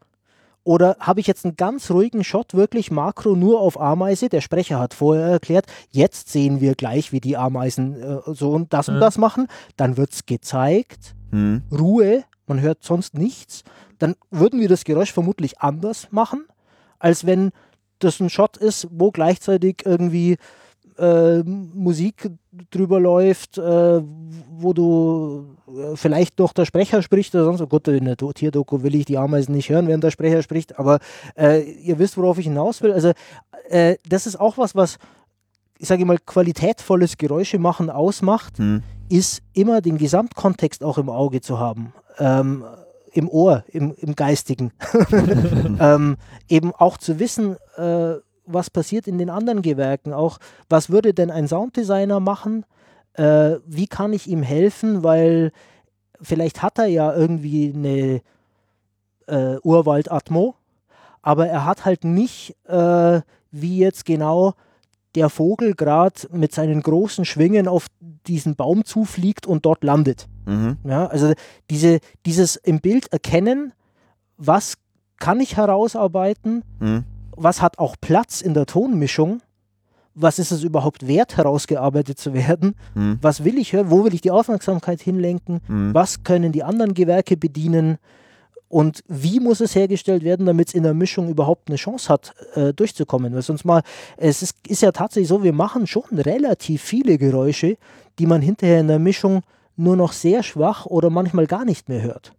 Oder 0.64 0.96
habe 1.00 1.20
ich 1.20 1.26
jetzt 1.26 1.44
einen 1.44 1.56
ganz 1.56 1.90
ruhigen 1.90 2.22
Shot, 2.22 2.54
wirklich 2.54 2.90
Makro 2.90 3.34
nur 3.34 3.60
auf 3.60 3.80
Ameise? 3.80 4.28
Der 4.28 4.40
Sprecher 4.40 4.78
hat 4.78 4.94
vorher 4.94 5.26
erklärt, 5.26 5.66
jetzt 5.90 6.28
sehen 6.30 6.60
wir 6.60 6.74
gleich, 6.76 7.10
wie 7.12 7.20
die 7.20 7.36
Ameisen 7.36 8.00
äh, 8.00 8.18
so 8.32 8.50
und 8.52 8.72
das 8.72 8.88
und 8.88 8.96
Mhm. 8.96 9.00
das 9.00 9.18
machen. 9.18 9.48
Dann 9.76 9.96
wird 9.96 10.12
es 10.12 10.26
gezeigt, 10.26 11.14
Hm. 11.30 11.62
Ruhe, 11.72 12.24
man 12.46 12.60
hört 12.60 12.84
sonst 12.84 13.14
nichts. 13.14 13.64
Dann 13.98 14.14
würden 14.30 14.60
wir 14.60 14.68
das 14.68 14.84
Geräusch 14.84 15.12
vermutlich 15.12 15.60
anders 15.60 16.08
machen, 16.10 16.44
als 16.98 17.24
wenn 17.26 17.50
das 17.98 18.20
ein 18.20 18.30
Shot 18.30 18.56
ist, 18.56 18.86
wo 18.90 19.10
gleichzeitig 19.10 19.82
irgendwie 19.84 20.36
äh, 21.02 21.42
Musik 21.42 22.30
drüber 22.70 23.00
läuft, 23.00 23.58
äh, 23.58 24.00
wo 24.56 24.72
du 24.72 25.56
äh, 25.68 25.96
vielleicht 25.96 26.38
noch 26.38 26.52
der 26.52 26.64
Sprecher 26.64 27.02
spricht 27.02 27.34
oder 27.34 27.44
sonst. 27.44 27.68
Gut, 27.68 27.88
in 27.88 28.04
der 28.04 28.16
Do- 28.16 28.32
Tierdoku 28.32 28.82
will 28.82 28.94
ich 28.94 29.04
die 29.04 29.18
Ameisen 29.18 29.54
nicht 29.54 29.68
hören, 29.70 29.88
während 29.88 30.04
der 30.04 30.10
Sprecher 30.12 30.42
spricht, 30.42 30.78
aber 30.78 30.98
äh, 31.36 31.62
ihr 31.62 31.98
wisst, 31.98 32.16
worauf 32.16 32.38
ich 32.38 32.44
hinaus 32.46 32.82
will. 32.82 32.92
Also, 32.92 33.12
äh, 33.68 33.96
das 34.08 34.26
ist 34.26 34.38
auch 34.38 34.58
was, 34.58 34.74
was, 34.76 34.98
ich 35.78 35.88
sage 35.88 36.04
mal, 36.04 36.18
qualitätvolles 36.18 37.16
Geräusche 37.18 37.58
machen 37.58 37.90
ausmacht 37.90 38.58
Hm. 38.58 38.82
ist 39.08 39.42
immer 39.52 39.80
den 39.80 39.98
Gesamtkontext 39.98 40.84
auch 40.84 40.98
im 40.98 41.08
Auge 41.10 41.40
zu 41.40 41.58
haben. 41.58 41.92
Ähm, 42.18 42.64
Im 43.14 43.28
Ohr, 43.28 43.64
im, 43.68 43.92
im 43.98 44.14
Geistigen. 44.14 44.72
ähm, 45.80 46.16
eben 46.48 46.72
auch 46.72 46.96
zu 46.96 47.18
wissen, 47.18 47.56
äh, 47.76 48.14
was 48.44 48.70
passiert 48.70 49.06
in 49.06 49.18
den 49.18 49.30
anderen 49.30 49.62
Gewerken. 49.62 50.12
Auch, 50.12 50.38
was 50.68 50.90
würde 50.90 51.14
denn 51.14 51.30
ein 51.30 51.48
Sounddesigner 51.48 52.20
machen? 52.20 52.64
Äh, 53.14 53.56
wie 53.66 53.86
kann 53.86 54.12
ich 54.12 54.26
ihm 54.26 54.42
helfen? 54.42 55.02
Weil 55.02 55.52
vielleicht 56.20 56.62
hat 56.62 56.78
er 56.78 56.86
ja 56.86 57.14
irgendwie 57.14 57.72
eine 57.74 58.20
äh, 59.26 59.58
Urwald-Atmo, 59.62 60.54
aber 61.20 61.46
er 61.48 61.64
hat 61.64 61.84
halt 61.84 62.04
nicht, 62.04 62.56
äh, 62.66 63.20
wie 63.50 63.78
jetzt 63.78 64.04
genau 64.04 64.54
der 65.14 65.28
Vogel 65.28 65.74
gerade 65.74 66.20
mit 66.30 66.54
seinen 66.54 66.80
großen 66.80 67.24
Schwingen 67.24 67.68
auf 67.68 67.86
diesen 68.26 68.56
Baum 68.56 68.84
zufliegt 68.84 69.46
und 69.46 69.66
dort 69.66 69.84
landet. 69.84 70.26
Mhm. 70.46 70.78
Ja, 70.84 71.06
also 71.06 71.32
diese, 71.70 72.00
dieses 72.24 72.56
im 72.56 72.80
Bild 72.80 73.12
erkennen, 73.12 73.72
was 74.38 74.78
kann 75.18 75.38
ich 75.40 75.56
herausarbeiten, 75.56 76.64
Hm. 76.80 77.04
Was 77.36 77.60
hat 77.62 77.78
auch 77.78 77.96
Platz 78.00 78.40
in 78.40 78.54
der 78.54 78.66
Tonmischung, 78.66 79.40
was 80.14 80.38
ist 80.38 80.50
es 80.50 80.62
überhaupt 80.62 81.06
wert, 81.06 81.36
herausgearbeitet 81.36 82.18
zu 82.18 82.34
werden, 82.34 82.74
Hm. 82.94 83.18
was 83.22 83.44
will 83.44 83.56
ich 83.58 83.72
hören, 83.72 83.90
wo 83.90 84.04
will 84.04 84.14
ich 84.14 84.20
die 84.20 84.30
Aufmerksamkeit 84.30 85.00
hinlenken, 85.00 85.60
Hm. 85.66 85.94
was 85.94 86.22
können 86.22 86.52
die 86.52 86.62
anderen 86.62 86.92
Gewerke 86.94 87.36
bedienen 87.36 87.98
und 88.68 89.02
wie 89.08 89.38
muss 89.40 89.60
es 89.60 89.74
hergestellt 89.74 90.22
werden, 90.24 90.46
damit 90.46 90.68
es 90.68 90.74
in 90.74 90.82
der 90.82 90.94
Mischung 90.94 91.28
überhaupt 91.28 91.68
eine 91.68 91.76
Chance 91.76 92.08
hat, 92.08 92.34
äh, 92.54 92.72
durchzukommen. 92.72 93.34
Weil 93.34 93.42
sonst 93.42 93.64
mal, 93.64 93.82
es 94.16 94.42
ist, 94.42 94.56
ist 94.66 94.80
ja 94.82 94.92
tatsächlich 94.92 95.28
so, 95.28 95.42
wir 95.42 95.52
machen 95.52 95.86
schon 95.86 96.04
relativ 96.18 96.82
viele 96.82 97.18
Geräusche, 97.18 97.76
die 98.18 98.26
man 98.26 98.40
hinterher 98.40 98.80
in 98.80 98.88
der 98.88 98.98
Mischung 98.98 99.42
nur 99.76 99.96
noch 99.96 100.12
sehr 100.12 100.42
schwach 100.42 100.86
oder 100.86 101.10
manchmal 101.10 101.46
gar 101.46 101.64
nicht 101.64 101.88
mehr 101.88 102.02
hört. 102.02 102.32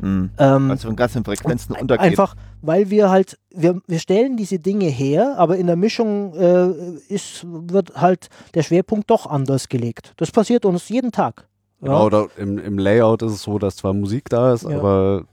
Hm. 0.00 0.30
Ähm, 0.38 0.70
Also 0.70 0.88
wenn 0.88 0.96
ganzen 0.96 1.24
Frequenzen 1.24 1.74
untergeht. 1.74 2.04
Einfach, 2.04 2.34
weil 2.62 2.90
wir 2.90 3.10
halt, 3.10 3.38
wir, 3.54 3.80
wir 3.86 3.98
stellen 3.98 4.36
diese 4.36 4.58
Dinge 4.58 4.86
her, 4.86 5.34
aber 5.38 5.56
in 5.56 5.66
der 5.66 5.76
Mischung 5.76 6.34
äh, 6.34 6.68
ist, 7.08 7.44
wird 7.46 7.94
halt 8.00 8.28
der 8.54 8.62
Schwerpunkt 8.62 9.10
doch 9.10 9.26
anders 9.26 9.68
gelegt. 9.68 10.12
Das 10.16 10.30
passiert 10.30 10.64
uns 10.64 10.88
jeden 10.88 11.12
Tag. 11.12 11.46
Ja. 11.80 11.88
Genau, 11.88 12.06
oder 12.06 12.26
im, 12.36 12.58
im 12.58 12.78
Layout 12.78 13.22
ist 13.22 13.32
es 13.32 13.42
so, 13.42 13.58
dass 13.58 13.76
zwar 13.76 13.92
Musik 13.92 14.28
da 14.28 14.52
ist, 14.52 14.62
Ja. 14.64 14.76
aber 14.78 15.24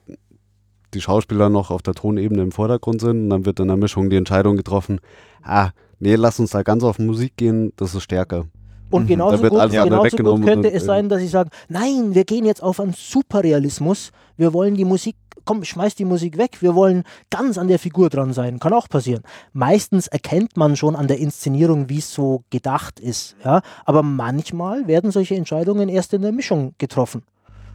die 0.94 1.02
Schauspieler 1.02 1.50
noch 1.50 1.72
auf 1.72 1.82
der 1.82 1.94
Tonebene 1.96 2.42
im 2.42 2.52
Vordergrund 2.52 3.02
sind 3.02 3.24
und 3.24 3.30
dann 3.30 3.46
wird 3.46 3.60
in 3.60 3.68
der 3.68 3.78
Mischung 3.78 4.10
die 4.10 4.18
Entscheidung 4.18 4.58
getroffen, 4.58 5.00
ah, 5.42 5.70
nee, 6.00 6.16
lass 6.16 6.40
uns 6.40 6.52
da 6.52 6.62
ganz 6.64 6.84
auf 6.84 7.00
Musik 7.00 7.36
gehen, 7.38 7.74
das 7.78 7.96
ist 7.96 8.04
stärker. 8.04 8.46
Und 8.94 9.04
Mhm. 9.04 9.08
genauso, 9.08 9.42
wird 9.42 9.52
gut, 9.52 9.72
genauso 9.72 10.18
gut 10.18 10.44
könnte 10.46 10.72
es 10.72 10.84
äh, 10.84 10.86
sein, 10.86 11.10
dass 11.10 11.22
ich 11.24 11.32
sage, 11.32 11.50
nein, 11.68 12.14
wir 12.14 12.26
gehen 12.26 12.46
jetzt 12.46 12.62
auf 12.62 12.80
einen 12.80 12.94
Superrealismus. 12.94 14.12
Wir 14.38 14.54
wollen 14.54 14.76
die 14.76 14.86
Musik, 14.86 15.16
komm, 15.46 15.64
schmeiß 15.64 15.96
die 15.96 16.06
Musik 16.06 16.38
weg. 16.38 16.62
Wir 16.62 16.76
wollen 16.76 17.04
ganz 17.32 17.58
an 17.58 17.68
der 17.68 17.80
Figur 17.80 18.12
dran 18.12 18.34
sein. 18.34 18.60
Kann 18.60 18.72
auch 18.72 18.88
passieren. 18.88 19.24
Meistens 19.52 20.08
erkennt 20.08 20.58
man 20.58 20.76
schon 20.76 20.96
an 20.96 21.08
der 21.08 21.18
Inszenierung, 21.18 21.90
wie 21.90 21.98
es 21.98 22.14
so 22.14 22.44
gedacht 22.52 23.00
ist. 23.00 23.36
Ja? 23.44 23.62
Aber 23.84 24.04
manchmal 24.04 24.86
werden 24.86 25.10
solche 25.10 25.36
Entscheidungen 25.36 25.90
erst 25.90 26.14
in 26.14 26.22
der 26.22 26.32
Mischung 26.32 26.76
getroffen. 26.78 27.24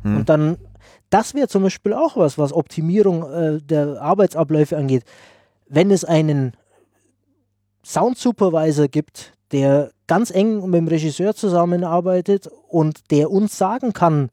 Hm. 0.03 0.19
Und 0.19 0.29
dann, 0.29 0.57
das 1.11 1.35
wäre 1.35 1.49
zum 1.49 1.65
Beispiel 1.65 1.95
auch 1.95 2.17
was, 2.17 2.39
was 2.39 2.53
Optimierung 2.53 3.29
äh, 3.29 3.59
der 3.61 4.01
Arbeitsabläufe 4.01 4.77
angeht. 4.77 5.03
Wenn 5.69 5.91
es 5.91 6.05
einen 6.05 6.53
Sound-Supervisor 7.85 8.87
gibt, 8.87 9.33
der 9.51 9.91
ganz 10.09 10.31
eng 10.33 10.65
mit 10.71 10.75
dem 10.75 10.89
Regisseur 10.89 11.35
zusammenarbeitet 11.35 12.49
und 12.69 13.11
der 13.13 13.31
uns 13.31 13.57
sagen 13.57 13.93
kann, 13.93 14.31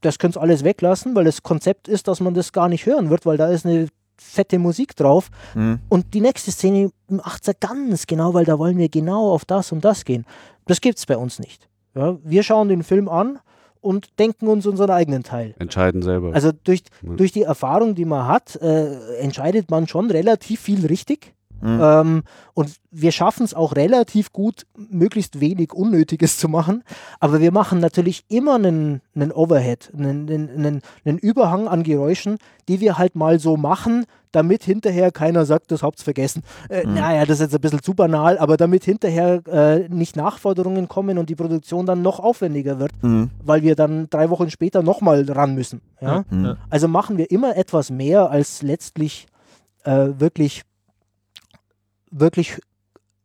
das 0.00 0.18
könnt 0.18 0.36
ihr 0.36 0.40
alles 0.40 0.62
weglassen, 0.64 1.14
weil 1.14 1.24
das 1.24 1.42
Konzept 1.42 1.88
ist, 1.88 2.06
dass 2.08 2.20
man 2.20 2.34
das 2.34 2.52
gar 2.52 2.68
nicht 2.68 2.86
hören 2.86 3.10
wird, 3.10 3.26
weil 3.26 3.36
da 3.36 3.48
ist 3.48 3.66
eine 3.66 3.88
fette 4.16 4.58
Musik 4.58 4.94
drauf. 4.96 5.30
Hm. 5.54 5.80
Und 5.88 6.14
die 6.14 6.20
nächste 6.20 6.52
Szene 6.52 6.90
macht 7.08 7.48
er 7.48 7.54
ganz 7.54 8.06
genau, 8.06 8.32
weil 8.34 8.44
da 8.44 8.58
wollen 8.58 8.78
wir 8.78 8.88
genau 8.88 9.32
auf 9.32 9.44
das 9.44 9.72
und 9.72 9.84
das 9.84 10.04
gehen. 10.04 10.24
Das 10.66 10.80
gibt 10.80 10.98
es 10.98 11.06
bei 11.06 11.16
uns 11.16 11.38
nicht. 11.38 11.68
Ja, 11.94 12.16
wir 12.22 12.42
schauen 12.42 12.68
den 12.68 12.82
Film 12.82 13.08
an 13.08 13.40
und 13.80 14.18
denken 14.18 14.46
uns 14.46 14.66
unseren 14.66 14.90
eigenen 14.90 15.22
Teil. 15.22 15.54
Entscheiden 15.58 16.02
selber. 16.02 16.34
Also 16.34 16.52
durch, 16.52 16.82
Ja. 17.02 17.14
durch 17.14 17.32
die 17.32 17.42
Erfahrung, 17.42 17.94
die 17.94 18.04
man 18.04 18.26
hat, 18.26 18.56
äh, 18.56 19.16
entscheidet 19.18 19.70
man 19.70 19.88
schon 19.88 20.10
relativ 20.10 20.60
viel 20.60 20.86
richtig. 20.86 21.34
Hm. 21.60 21.80
Ähm, 21.82 22.22
und 22.54 22.70
wir 22.90 23.12
schaffen 23.12 23.44
es 23.44 23.54
auch 23.54 23.76
relativ 23.76 24.32
gut, 24.32 24.66
möglichst 24.76 25.40
wenig 25.40 25.72
Unnötiges 25.72 26.38
zu 26.38 26.48
machen. 26.48 26.82
Aber 27.20 27.40
wir 27.40 27.52
machen 27.52 27.78
natürlich 27.80 28.24
immer 28.28 28.56
einen, 28.56 29.00
einen 29.14 29.32
Overhead, 29.32 29.90
einen, 29.96 30.28
einen, 30.28 30.50
einen, 30.50 30.80
einen 31.04 31.18
Überhang 31.18 31.68
an 31.68 31.82
Geräuschen, 31.82 32.38
die 32.68 32.80
wir 32.80 32.98
halt 32.98 33.14
mal 33.14 33.38
so 33.38 33.56
machen, 33.56 34.04
damit 34.32 34.62
hinterher 34.62 35.10
keiner 35.10 35.44
sagt, 35.44 35.72
das 35.72 35.82
habt's 35.82 36.02
vergessen. 36.04 36.42
Äh, 36.68 36.86
Mhm. 36.86 36.94
Naja, 36.94 37.22
das 37.26 37.38
ist 37.40 37.46
jetzt 37.46 37.54
ein 37.54 37.60
bisschen 37.60 37.82
zu 37.82 37.94
banal, 37.94 38.38
aber 38.38 38.56
damit 38.56 38.84
hinterher 38.84 39.42
äh, 39.48 39.88
nicht 39.88 40.14
Nachforderungen 40.16 40.86
kommen 40.86 41.18
und 41.18 41.28
die 41.28 41.34
Produktion 41.34 41.84
dann 41.84 42.02
noch 42.02 42.20
aufwendiger 42.20 42.78
wird, 42.78 42.92
Hm. 43.00 43.30
weil 43.42 43.62
wir 43.62 43.74
dann 43.74 44.08
drei 44.08 44.30
Wochen 44.30 44.48
später 44.50 44.82
nochmal 44.82 45.24
ran 45.28 45.54
müssen. 45.56 45.80
Ja? 46.00 46.24
Hm. 46.28 46.44
Ja. 46.44 46.56
Also 46.70 46.86
machen 46.86 47.18
wir 47.18 47.30
immer 47.32 47.56
etwas 47.56 47.90
mehr, 47.90 48.30
als 48.30 48.62
letztlich 48.62 49.26
äh, 49.84 50.08
wirklich, 50.18 50.62
wirklich 52.10 52.60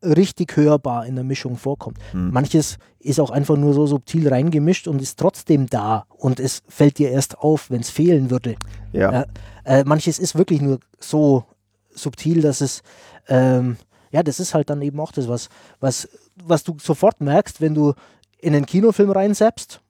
richtig 0.04 0.56
hörbar 0.58 1.06
in 1.06 1.16
der 1.16 1.24
Mischung 1.24 1.58
vorkommt. 1.58 1.98
Hm. 2.12 2.32
Manches 2.32 2.78
ist 3.00 3.20
auch 3.20 3.32
einfach 3.32 3.58
nur 3.58 3.74
so 3.74 3.88
subtil 3.88 4.28
reingemischt 4.28 4.88
und 4.88 5.02
ist 5.02 5.18
trotzdem 5.20 5.68
da 5.68 6.06
und 6.10 6.40
es 6.40 6.62
fällt 6.68 7.00
dir 7.00 7.10
erst 7.10 7.40
auf, 7.40 7.72
wenn 7.72 7.82
es 7.82 7.90
fehlen 7.90 8.30
würde. 8.30 8.56
Ja. 8.92 9.12
Ja. 9.12 9.26
Äh, 9.64 9.84
manches 9.86 10.20
ist 10.20 10.36
wirklich 10.38 10.62
nur 10.62 10.80
so 11.00 11.46
subtil, 11.92 12.42
dass 12.42 12.62
es, 12.62 12.84
ähm, 13.28 13.78
ja, 14.12 14.22
das 14.22 14.40
ist 14.40 14.54
halt 14.54 14.70
dann 14.70 14.82
eben 14.82 15.00
auch 15.00 15.12
das, 15.12 15.28
was, 15.28 15.50
was, 15.80 16.08
was 16.36 16.64
du 16.64 16.78
sofort 16.80 17.22
merkst, 17.22 17.62
wenn 17.62 17.74
du 17.74 17.94
in 18.40 18.54
einen 18.54 18.66
Kinofilm 18.66 19.10
reinseppst, 19.10 19.82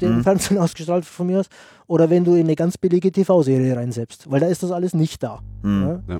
den 0.00 0.18
Mhm. 0.18 0.22
Fernsehen 0.22 0.58
ausgestrahlt 0.58 1.04
von 1.04 1.26
mir 1.26 1.40
aus, 1.40 1.46
oder 1.86 2.08
wenn 2.08 2.24
du 2.24 2.34
in 2.34 2.46
eine 2.46 2.56
ganz 2.56 2.78
billige 2.78 3.10
TV-Serie 3.10 3.76
reinseppst, 3.76 4.30
weil 4.30 4.40
da 4.40 4.46
ist 4.46 4.62
das 4.62 4.70
alles 4.70 4.94
nicht 4.94 5.22
da. 5.22 5.40
Hm. 5.62 6.02
Ja? 6.06 6.18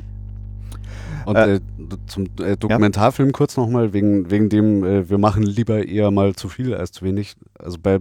Und 1.26 1.36
Äh, 1.36 1.55
äh, 1.56 1.60
zum 2.06 2.26
äh, 2.40 2.56
Dokumentarfilm 2.56 3.32
kurz 3.32 3.56
nochmal, 3.56 3.92
wegen, 3.92 4.30
wegen 4.30 4.48
dem, 4.48 4.84
äh, 4.84 5.09
wir 5.09 5.18
machen 5.18 5.42
lieber 5.42 5.86
eher 5.86 6.10
mal 6.10 6.34
zu 6.34 6.48
viel 6.48 6.74
als 6.74 6.92
zu 6.92 7.05
wenig. 7.05 7.34
Also 7.59 7.78
bei, 7.82 7.98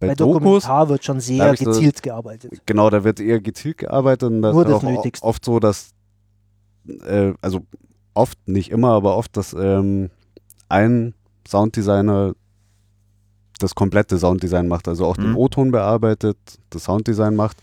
bei, 0.00 0.08
Bei 0.08 0.14
Dokus, 0.14 0.34
Dokumentar 0.42 0.88
wird 0.88 1.04
schon 1.04 1.16
da 1.16 1.20
sehr 1.20 1.54
gezielt 1.54 2.02
gearbeitet. 2.02 2.52
genau, 2.66 2.90
da 2.90 3.04
wird 3.04 3.20
eher 3.20 3.40
gezielt 3.40 3.78
gearbeitet 3.78 4.30
und 4.30 4.42
das 4.42 4.52
Nur 4.54 4.62
ist 4.64 4.70
das 4.72 4.84
auch 4.84 4.90
Nötigste. 4.90 5.26
oft 5.26 5.44
so, 5.44 5.58
dass, 5.60 5.90
äh, 7.06 7.32
also 7.40 7.60
oft, 8.14 8.38
nicht 8.46 8.70
immer, 8.70 8.92
aber 8.92 9.16
oft, 9.16 9.36
dass 9.36 9.52
ähm, 9.58 10.10
ein 10.68 11.14
Sounddesigner 11.46 12.34
das 13.58 13.74
komplette 13.74 14.18
Sounddesign 14.18 14.68
macht, 14.68 14.86
also 14.86 15.04
auch 15.06 15.16
den 15.16 15.30
Mhm. 15.30 15.36
O-Ton 15.36 15.70
bearbeitet, 15.72 16.36
das 16.70 16.84
Sounddesign 16.84 17.34
macht. 17.34 17.56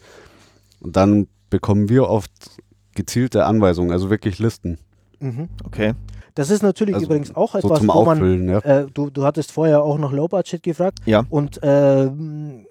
Und 0.81 0.95
dann 0.97 1.27
bekommen 1.49 1.87
wir 1.87 2.09
oft 2.09 2.31
gezielte 2.95 3.45
Anweisungen, 3.45 3.91
also 3.91 4.09
wirklich 4.09 4.39
Listen. 4.39 4.77
Mhm. 5.19 5.49
Okay. 5.63 5.93
Das 6.35 6.49
ist 6.49 6.63
natürlich 6.63 6.95
Also 6.95 7.07
übrigens 7.07 7.35
auch 7.35 7.53
So 7.53 7.59
etwas, 7.59 7.79
zum 7.79 7.87
wo 7.87 8.03
man, 8.03 8.49
ja. 8.49 8.59
äh, 8.59 8.87
du, 8.93 9.09
du 9.09 9.23
hattest 9.23 9.51
vorher 9.51 9.83
auch 9.83 9.97
noch 9.97 10.11
Low 10.11 10.27
Budget 10.27 10.61
gefragt. 10.63 10.99
Ja. 11.05 11.23
Und 11.29 11.59
ähm, 11.63 12.65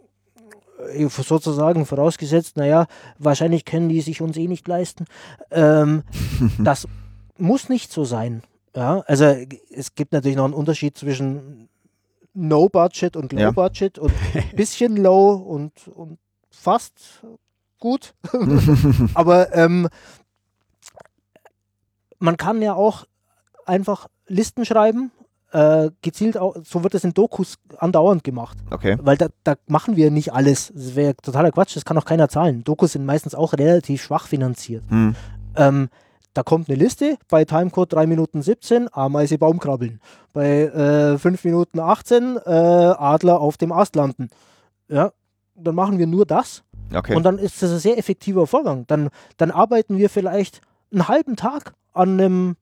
äh, 0.92 1.08
sozusagen 1.08 1.86
vorausgesetzt, 1.86 2.56
naja, 2.56 2.86
wahrscheinlich 3.18 3.64
können 3.64 3.88
die 3.88 4.02
sich 4.02 4.20
uns 4.20 4.36
eh 4.36 4.48
nicht 4.48 4.68
leisten. 4.68 5.06
Ähm, 5.50 6.02
das 6.58 6.86
muss 7.38 7.68
nicht 7.68 7.90
so 7.90 8.04
sein. 8.04 8.42
Ja, 8.76 9.00
also 9.06 9.24
es 9.70 9.94
gibt 9.94 10.12
natürlich 10.12 10.36
noch 10.36 10.44
einen 10.44 10.54
Unterschied 10.54 10.98
zwischen 10.98 11.68
No 12.34 12.68
Budget 12.68 13.16
und 13.16 13.32
Low 13.32 13.40
Ja. 13.40 13.50
Budget 13.52 13.98
und 13.98 14.12
bisschen 14.56 14.96
low 14.96 15.34
und, 15.34 15.72
und 15.94 16.18
fast 16.50 17.22
gut. 17.78 18.14
Aber 19.14 19.54
ähm, 19.54 19.88
man 22.24 22.36
kann 22.36 22.62
ja 22.62 22.74
auch 22.74 23.04
einfach 23.66 24.08
Listen 24.26 24.64
schreiben, 24.64 25.10
äh, 25.52 25.90
gezielt, 26.02 26.36
au- 26.36 26.54
so 26.64 26.82
wird 26.82 26.94
es 26.94 27.04
in 27.04 27.12
Dokus 27.12 27.56
andauernd 27.78 28.24
gemacht. 28.24 28.56
Okay. 28.70 28.96
Weil 29.00 29.16
da, 29.16 29.28
da 29.44 29.54
machen 29.66 29.96
wir 29.96 30.10
nicht 30.10 30.32
alles. 30.32 30.72
Das 30.74 30.96
wäre 30.96 31.14
totaler 31.16 31.52
Quatsch, 31.52 31.76
das 31.76 31.84
kann 31.84 31.96
auch 31.98 32.04
keiner 32.04 32.28
zahlen. 32.28 32.64
Dokus 32.64 32.92
sind 32.92 33.04
meistens 33.06 33.34
auch 33.34 33.52
relativ 33.52 34.02
schwach 34.02 34.26
finanziert. 34.26 34.82
Hm. 34.88 35.14
Ähm, 35.56 35.88
da 36.32 36.42
kommt 36.42 36.68
eine 36.68 36.76
Liste, 36.78 37.16
bei 37.28 37.44
Timecode 37.44 37.92
3 37.92 38.06
Minuten 38.08 38.42
17, 38.42 38.88
Ameise 38.92 39.38
Baumkrabbeln. 39.38 40.00
Bei 40.32 40.62
äh, 40.62 41.18
5 41.18 41.44
Minuten 41.44 41.78
18, 41.78 42.38
äh, 42.44 42.50
Adler 42.50 43.40
auf 43.40 43.56
dem 43.56 43.70
Ast 43.70 43.94
landen. 43.94 44.30
Ja, 44.88 45.12
dann 45.54 45.74
machen 45.76 45.98
wir 45.98 46.06
nur 46.08 46.26
das 46.26 46.64
Okay. 46.92 47.14
und 47.14 47.22
dann 47.22 47.38
ist 47.38 47.62
das 47.62 47.70
ein 47.70 47.78
sehr 47.78 47.96
effektiver 47.98 48.46
Vorgang. 48.48 48.86
Dann, 48.88 49.10
dann 49.36 49.50
arbeiten 49.52 49.96
wir 49.98 50.10
vielleicht 50.10 50.60
einen 50.92 51.06
halben 51.06 51.36
Tag 51.36 51.74
an 51.94 52.20
einem 52.20 52.56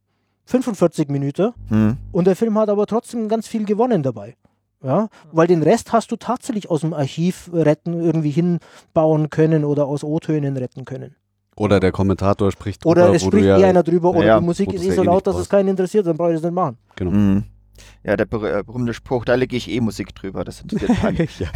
45 0.44 1.08
Minuten 1.08 1.52
hm. 1.68 1.96
und 2.12 2.26
der 2.26 2.36
Film 2.36 2.58
hat 2.58 2.68
aber 2.68 2.86
trotzdem 2.86 3.28
ganz 3.28 3.48
viel 3.48 3.64
gewonnen 3.64 4.02
dabei. 4.02 4.36
Ja, 4.84 5.08
weil 5.30 5.46
den 5.46 5.62
Rest 5.62 5.92
hast 5.92 6.10
du 6.10 6.16
tatsächlich 6.16 6.68
aus 6.68 6.80
dem 6.80 6.92
Archiv 6.92 7.50
retten, 7.52 8.00
irgendwie 8.00 8.30
hinbauen 8.30 9.30
können 9.30 9.64
oder 9.64 9.86
aus 9.86 10.02
O-Tönen 10.02 10.56
retten 10.56 10.84
können. 10.84 11.14
Oder 11.54 11.78
der 11.78 11.92
Kommentator 11.92 12.50
spricht 12.50 12.84
Oder 12.84 13.04
drüber, 13.04 13.16
es 13.16 13.24
wo 13.24 13.30
du 13.30 13.36
spricht 13.36 13.48
ja, 13.48 13.58
eh 13.58 13.64
einer 13.64 13.82
drüber 13.82 14.10
oder 14.10 14.24
Ja, 14.24 14.40
die 14.40 14.44
Musik 14.44 14.72
ist 14.72 14.82
eh 14.82 14.88
ja 14.88 14.94
so 14.94 15.02
eh 15.02 15.06
laut, 15.06 15.26
dass 15.26 15.36
es 15.36 15.48
keinen 15.48 15.68
interessiert, 15.68 16.06
dann 16.06 16.16
brauche 16.16 16.30
ich 16.30 16.36
das 16.36 16.42
nicht 16.42 16.54
machen. 16.54 16.78
Genau. 16.96 17.12
Hm. 17.12 17.44
Ja, 18.04 18.16
der 18.16 18.24
ber 18.24 18.58
äh, 18.58 18.62
berühmte 18.62 18.94
Spruch, 18.94 19.24
da 19.24 19.34
lege 19.34 19.56
ich 19.56 19.70
eh 19.70 19.80
Musik 19.80 20.14
drüber. 20.14 20.44
Das 20.44 20.60
interessiert 20.60 20.98
keinen. 20.98 21.16
ja. 21.38 21.48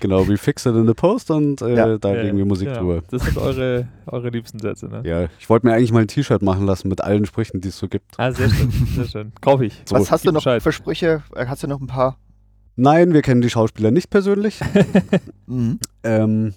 Genau, 0.00 0.28
wie 0.28 0.36
fix 0.36 0.64
it 0.66 0.74
in 0.74 0.86
the 0.86 0.94
post 0.94 1.30
und 1.30 1.60
äh, 1.62 1.74
Ja. 1.76 1.98
da 1.98 2.14
Ja, 2.14 2.22
legen 2.22 2.36
wir 2.38 2.44
Musik 2.44 2.68
genau. 2.68 2.80
drüber. 2.80 3.02
Das 3.10 3.22
sind 3.24 3.36
eure, 3.38 3.88
eure 4.06 4.28
liebsten 4.30 4.58
Sätze, 4.58 4.86
ne? 4.88 5.02
Ja, 5.04 5.28
ich 5.38 5.48
wollte 5.50 5.66
mir 5.66 5.74
eigentlich 5.74 5.92
mal 5.92 6.00
ein 6.02 6.08
T-Shirt 6.08 6.42
machen 6.42 6.66
lassen 6.66 6.88
mit 6.88 7.00
allen 7.00 7.26
Sprüchen, 7.26 7.60
die 7.60 7.68
es 7.68 7.78
so 7.78 7.88
gibt. 7.88 8.18
Ah, 8.18 8.30
sehr 8.32 8.48
schön, 8.50 8.70
sehr 8.94 9.06
schön. 9.06 9.32
Kauf 9.40 9.60
ich. 9.60 9.82
So, 9.86 9.96
Was 9.96 10.10
hast 10.10 10.24
du 10.24 10.30
noch 10.32 10.40
Bescheid. 10.40 10.62
für 10.62 10.72
Sprüche? 10.72 11.22
Äh, 11.34 11.46
Hast 11.46 11.62
du 11.62 11.66
noch 11.66 11.80
ein 11.80 11.86
paar? 11.86 12.16
Nein, 12.76 13.12
wir 13.12 13.22
kennen 13.22 13.40
die 13.42 13.50
Schauspieler 13.50 13.90
nicht 13.90 14.10
persönlich. 14.10 14.60
Mhm. 15.46 15.80
ähm, 16.04 16.54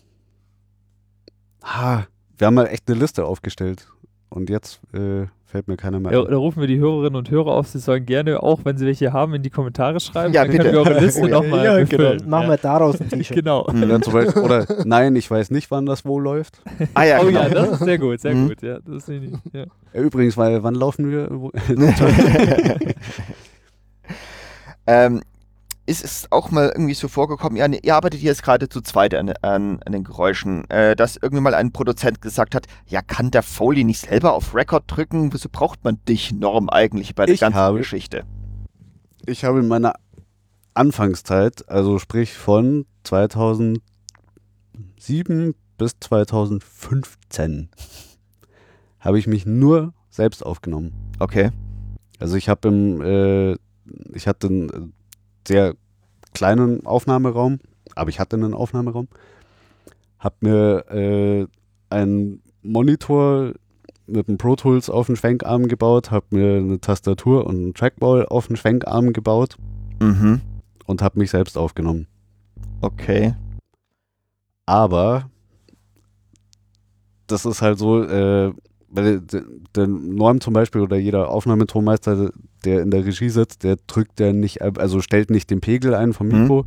ha, 1.64 2.06
wir 2.38 2.48
haben 2.48 2.54
mal 2.54 2.68
echt 2.68 2.90
eine 2.90 3.00
Liste 3.00 3.26
aufgestellt 3.26 3.88
und 4.30 4.50
jetzt 4.50 4.80
äh, 4.94 5.26
fällt 5.54 5.68
mir 5.68 5.78
keiner 5.78 6.00
mehr 6.00 6.12
Ja, 6.12 6.24
da 6.26 6.36
rufen 6.36 6.62
wir 6.62 6.68
die 6.68 6.80
Hörerinnen 6.80 7.16
und 7.16 7.30
Hörer 7.30 7.52
auf, 7.52 7.68
sie 7.68 7.78
sollen 7.78 8.08
gerne 8.08 8.42
auch, 8.42 8.62
wenn 8.64 8.76
sie 8.76 8.88
welche 8.88 9.14
haben, 9.14 9.36
in 9.36 9.44
die 9.44 9.52
Kommentare 9.52 10.00
schreiben. 10.00 10.34
Ja, 10.34 10.42
dann 10.46 10.52
können 10.52 10.64
bitte. 10.64 10.74
wir 10.74 10.80
eure 10.92 11.00
Liste 11.00 11.22
Oh 11.26 11.28
nochmal 11.28 11.64
Ja, 11.64 11.84
genau. 11.84 12.16
Machen 12.26 12.50
wir 12.50 12.58
daraus 12.58 13.00
ein 13.00 13.08
T-Shirt. 13.10 13.38
Genau. 13.38 13.68
Mhm. 13.74 14.00
Beispiel, 14.12 14.42
oder 14.42 14.66
nein, 14.86 15.16
ich 15.16 15.30
weiß 15.30 15.52
nicht, 15.52 15.70
wann 15.70 15.86
das 15.86 16.06
wo 16.06 16.20
läuft. 16.20 16.60
Ah 16.96 17.04
ja, 17.04 17.20
Oh 17.22 17.26
genau. 17.26 17.44
ja, 17.44 17.50
das 17.50 17.70
ist 17.74 17.84
sehr 17.84 17.98
gut, 18.00 18.20
sehr 18.20 18.34
Mhm. 18.34 18.48
gut. 18.50 18.62
Ja, 18.64 18.80
das 18.84 19.08
ich, 19.08 19.32
ja. 19.54 19.66
Übrigens, 19.94 20.38
weil 20.38 20.64
wann 20.64 20.74
laufen 20.74 21.12
wir? 21.12 21.30
Ähm, 24.86 25.22
ist 25.86 26.04
es 26.04 26.32
auch 26.32 26.50
mal 26.52 26.70
irgendwie 26.70 26.94
so 26.94 27.08
vorgekommen, 27.10 27.58
ja, 27.58 27.68
ihr 27.68 27.96
arbeitet 27.96 28.22
jetzt 28.22 28.42
gerade 28.44 28.70
zu 28.70 28.80
zweit 28.82 29.14
an, 29.14 29.34
an, 29.42 29.82
an 29.86 29.92
den 29.92 30.04
Geräuschen, 30.04 30.70
äh, 30.70 30.96
dass 30.96 31.18
irgendwann 31.18 31.44
mal 31.44 31.54
ein 31.56 31.72
Produzent 31.74 32.22
gesagt 32.22 32.56
hat, 32.56 32.68
ja, 32.88 33.02
kann 33.02 33.32
der 33.32 33.44
Foley 33.44 33.84
nicht 33.84 34.00
selber 34.00 34.34
auf 34.34 34.56
Record 34.56 34.84
drücken? 34.88 35.34
Wieso 35.34 35.50
braucht 35.52 35.84
man 35.84 36.00
dich, 36.08 36.32
Norm, 36.32 36.70
eigentlich 36.70 37.16
bei 37.16 37.26
der 37.26 37.36
Ich 37.36 37.42
ganzen 37.42 37.56
habe- 37.58 37.80
Geschichte? 37.80 38.24
ich 39.26 39.44
habe 39.46 39.60
in 39.60 39.68
meiner 39.68 39.94
Anfangszeit, 40.74 41.68
also 41.70 42.00
sprich 42.00 42.34
von 42.34 42.86
2007 43.04 43.82
bis 45.78 45.92
2015, 46.00 47.70
habe 49.00 49.20
ich 49.20 49.28
mich 49.28 49.46
nur 49.46 49.94
selbst 50.10 50.46
aufgenommen. 50.46 50.94
Okay. 51.20 51.52
Also 52.20 52.36
ich 52.38 52.48
habe 52.50 52.68
im, 52.70 53.02
äh, 53.02 53.54
ich 54.14 54.28
hatte 54.28 54.48
einen 54.48 54.70
äh, 54.70 54.82
sehr 55.48 55.76
kleinen 56.34 56.86
Aufnahmeraum, 56.86 57.60
aber 57.96 58.10
ich 58.10 58.20
hatte 58.20 58.36
einen 58.36 58.54
Aufnahmeraum, 58.54 59.08
habe 60.20 60.36
mir 60.42 60.86
äh, 60.90 61.48
einen 61.90 62.42
Monitor 62.62 63.54
mit 64.08 64.28
einem 64.28 64.38
Pro 64.38 64.56
Tools 64.56 64.90
auf 64.90 65.08
den 65.08 65.16
Schwenkarm 65.16 65.68
gebaut, 65.68 66.12
habe 66.12 66.26
mir 66.32 66.58
eine 66.58 66.80
Tastatur 66.82 67.46
und 67.46 67.56
einen 67.56 67.74
Trackball 67.74 68.26
auf 68.26 68.48
den 68.48 68.56
Schwenkarm 68.58 69.14
gebaut 69.14 69.58
Mhm. 70.02 70.42
und 70.86 71.02
habe 71.02 71.20
mich 71.20 71.32
selbst 71.32 71.58
aufgenommen. 71.58 72.08
Okay. 72.82 73.36
Aber 74.66 75.30
das 77.28 77.46
ist 77.46 77.62
halt 77.62 77.78
so, 77.78 78.04
äh, 78.04 78.54
weil 78.94 79.22
der, 79.22 79.44
der 79.76 79.88
Norm 79.88 80.40
zum 80.40 80.54
Beispiel 80.54 80.82
oder 80.82 80.98
jeder 80.98 81.30
Aufnahmetonmeister, 81.30 82.32
der 82.64 82.82
in 82.82 82.92
der 82.92 83.06
Regie 83.06 83.30
sitzt, 83.30 83.64
der 83.64 83.78
drückt 83.88 84.20
ja 84.20 84.32
nicht, 84.34 84.62
also 84.62 85.02
stellt 85.02 85.30
nicht 85.30 85.50
den 85.50 85.62
Pegel 85.62 85.96
ein 85.96 86.14
vom 86.14 86.28
Mhm. 86.28 86.42
Mikro, 86.42 86.66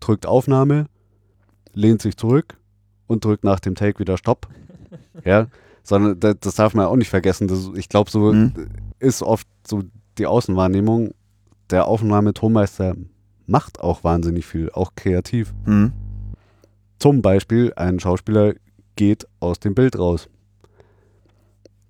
drückt 0.00 0.26
Aufnahme, 0.26 0.86
lehnt 1.74 2.02
sich 2.02 2.16
zurück 2.16 2.56
und 3.06 3.24
drückt 3.24 3.44
nach 3.44 3.60
dem 3.60 3.74
Take 3.74 3.98
wieder 4.00 4.16
Stopp. 4.16 4.48
ja, 5.24 5.46
sondern 5.82 6.18
das, 6.20 6.36
das 6.40 6.54
darf 6.56 6.74
man 6.74 6.86
auch 6.86 6.96
nicht 6.96 7.10
vergessen. 7.10 7.48
Das, 7.48 7.70
ich 7.74 7.88
glaube, 7.88 8.10
so 8.10 8.32
Mhm. 8.32 8.52
ist 8.98 9.22
oft 9.22 9.46
so 9.66 9.82
die 10.18 10.26
Außenwahrnehmung. 10.26 11.12
Der 11.70 11.86
Aufnahmetonmeister 11.86 12.96
macht 13.46 13.80
auch 13.80 14.04
wahnsinnig 14.04 14.46
viel, 14.46 14.70
auch 14.72 14.92
kreativ. 14.96 15.52
Mhm. 15.66 15.92
Zum 16.98 17.22
Beispiel, 17.22 17.72
ein 17.76 18.00
Schauspieler 18.00 18.54
geht 18.96 19.26
aus 19.40 19.60
dem 19.60 19.74
Bild 19.74 19.98
raus. 19.98 20.28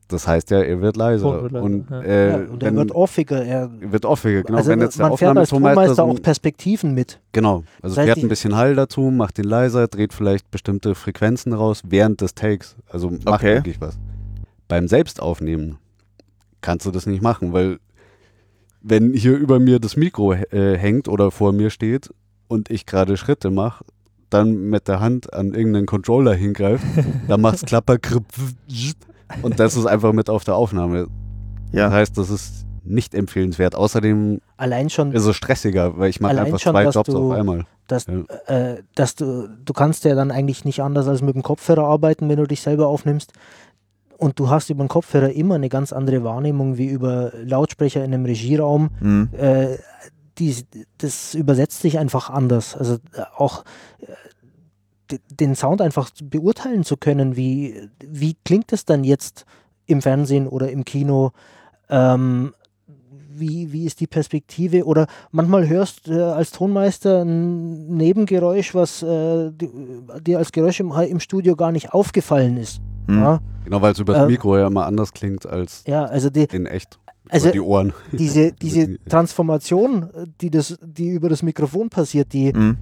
Das 0.09 0.27
heißt 0.27 0.51
ja, 0.51 0.63
er 0.63 0.81
wird 0.81 0.97
leiser. 0.97 1.31
Ton 1.31 1.43
wird 1.43 1.53
leiser, 1.53 1.65
und 1.65 1.91
ja. 1.91 2.01
äh, 2.01 2.31
ja, 2.31 2.37
und 2.51 2.63
er 2.63 2.75
wird 2.75 2.93
offiger. 2.93 3.45
Er, 3.45 3.71
wird 3.81 4.07
offiger, 4.07 4.43
genau. 4.43 4.59
also 4.59 4.71
wenn 4.71 4.81
jetzt 4.81 4.99
der 4.99 5.09
man 5.09 5.19
fährt 5.19 5.37
als 5.37 5.51
Tonmeister 5.51 5.95
so 5.95 6.03
auch 6.03 6.23
Perspektiven 6.23 6.95
mit. 6.95 7.21
Genau, 7.33 7.63
also 7.83 7.95
Das 7.95 7.99
heißt, 7.99 8.07
fährt 8.15 8.25
ein 8.25 8.29
bisschen 8.29 8.57
Hall 8.57 8.75
dazu, 8.75 9.03
macht 9.03 9.37
den 9.37 9.45
leiser, 9.45 9.87
dreht 9.87 10.15
vielleicht 10.15 10.51
bestimmte 10.51 10.95
Frequenzen 10.95 11.53
raus 11.53 11.83
während 11.87 12.23
des 12.23 12.35
Takes. 12.35 12.75
Also 12.89 13.11
macht 13.11 13.27
Okay. 13.27 13.57
wirklich 13.57 13.81
was. 13.81 13.99
Beim 14.67 14.89
Selbstaufnehmen 14.89 15.77
kannst 16.63 16.87
du 16.87 16.91
das 16.91 17.07
nicht 17.07 17.23
machen, 17.23 17.53
weil 17.53 17.79
wenn 18.81 19.13
hier 19.13 19.37
über 19.37 19.59
mir 19.59 19.79
das 19.79 19.97
Mikro 19.97 20.33
äh, 20.33 20.77
hängt 20.79 21.09
oder 21.09 21.31
vor 21.31 21.53
mir 21.53 21.69
steht 21.69 22.11
und 22.49 22.71
ich 22.71 22.87
gerade 22.87 23.17
Schritte 23.17 23.51
mache, 23.51 23.85
dann 24.31 24.71
mit 24.71 24.89
der 24.89 25.01
Hand 25.01 25.33
an 25.33 25.55
irgendeinen 25.55 25.87
Controller 25.87 26.35
hingreift, 26.35 26.85
dann 27.29 27.41
macht's 27.41 27.65
Klapper 27.65 27.99
kripp, 27.99 28.25
und 29.43 29.59
das 29.61 29.77
ist 29.77 29.87
einfach 29.87 30.13
mit 30.13 30.31
auf 30.31 30.45
der 30.45 30.55
Aufnahme. 30.57 31.07
Das 31.73 31.81
Ja. 31.81 31.91
heißt, 31.91 32.17
das 32.17 32.31
ist 32.31 32.67
nicht 32.85 33.15
empfehlenswert. 33.15 33.75
Außerdem 33.75 34.41
Allein 34.57 34.89
schon, 34.89 35.13
ist 35.13 35.25
es 35.27 35.37
stressiger, 35.37 35.99
weil 35.99 36.09
ich 36.11 36.21
mache 36.21 36.41
einfach 36.41 36.59
schon, 36.59 36.73
zwei 36.73 36.85
Jobs 36.85 37.11
du- 37.11 37.31
auf 37.33 37.39
einmal. 37.39 37.65
dass, 37.87 38.07
Ja. 38.07 38.21
äh, 38.47 38.83
dass 38.95 39.15
du, 39.15 39.49
du 39.65 39.73
kannst 39.75 40.05
ja 40.05 40.15
dann 40.15 40.31
eigentlich 40.31 40.65
nicht 40.65 40.81
anders 40.83 41.07
als 41.09 41.21
mit 41.23 41.35
dem 41.35 41.43
Kopfhörer 41.43 41.85
arbeiten, 41.85 42.29
wenn 42.29 42.37
du 42.39 42.47
dich 42.47 42.63
selber 42.63 42.87
aufnimmst. 42.89 43.33
Und 44.17 44.39
du 44.41 44.49
hast 44.51 44.69
über 44.71 44.83
den 44.83 44.89
Kopfhörer 44.89 45.31
immer 45.31 45.55
eine 45.57 45.69
ganz 45.69 45.93
andere 45.93 46.25
Wahrnehmung 46.25 46.77
wie 46.79 46.87
über 46.89 47.31
Lautsprecher 47.45 48.03
in 48.05 48.13
einem 48.15 48.25
Regieraum. 48.25 48.89
Mhm. 49.01 49.29
Äh, 49.39 49.77
die, 50.39 50.57
das 50.99 51.35
übersetzt 51.35 51.81
sich 51.83 51.99
einfach 51.99 52.31
anders. 52.31 52.77
Also 52.77 52.95
äh, 52.95 53.23
auch 53.37 53.65
den 55.31 55.55
Sound 55.55 55.81
einfach 55.81 56.11
beurteilen 56.23 56.85
zu 56.85 56.97
können, 56.97 57.37
wie, 57.37 57.89
wie 58.05 58.37
klingt 58.45 58.73
es 58.73 58.85
dann 58.85 59.05
jetzt 59.05 59.45
im 59.87 60.03
Fernsehen 60.03 60.47
oder 60.47 60.71
im 60.71 60.85
Kino? 60.85 61.31
Ähm, 61.89 62.53
wie, 63.31 63.73
wie 63.73 63.85
ist 63.87 64.01
die 64.01 64.07
Perspektive? 64.07 64.85
Oder 64.85 65.07
manchmal 65.31 65.69
hörst 65.69 66.09
du 66.09 66.13
äh, 66.13 66.23
als 66.23 66.51
Tonmeister 66.51 67.23
ein 67.25 67.87
Nebengeräusch, 67.97 68.75
was 68.75 69.03
äh, 69.03 69.51
di- 69.53 69.71
dir 70.23 70.39
als 70.39 70.51
Geräusch 70.53 70.81
im, 70.81 70.91
im 70.93 71.21
Studio 71.21 71.55
gar 71.55 71.71
nicht 71.73 71.93
aufgefallen 71.93 72.57
ist. 72.57 72.81
Hm. 73.07 73.21
Ja, 73.21 73.41
Genau, 73.65 73.81
weil 73.83 73.93
es 73.93 73.99
über 73.99 74.15
das 74.15 74.23
Ähm, 74.23 74.29
Mikro 74.31 74.57
ja 74.59 74.67
immer 74.67 74.87
anders 74.87 75.13
klingt 75.13 75.45
als 75.47 75.85
ja 75.87 76.05
also 76.05 76.31
die, 76.31 76.45
in 76.53 76.67
echt. 76.67 76.99
Also 77.31 77.51
die 77.51 77.61
Ohren. 77.61 77.93
diese, 78.13 78.53
diese 78.63 78.87
die- 78.89 78.99
Transformation, 79.09 80.05
äh, 80.15 80.27
die, 80.41 80.51
das, 80.51 80.79
die 80.83 81.11
über 81.11 81.29
das 81.29 81.43
Mikrofon 81.43 81.91
passiert, 81.91 82.33
die, 82.33 82.53
Hm. 82.53 82.77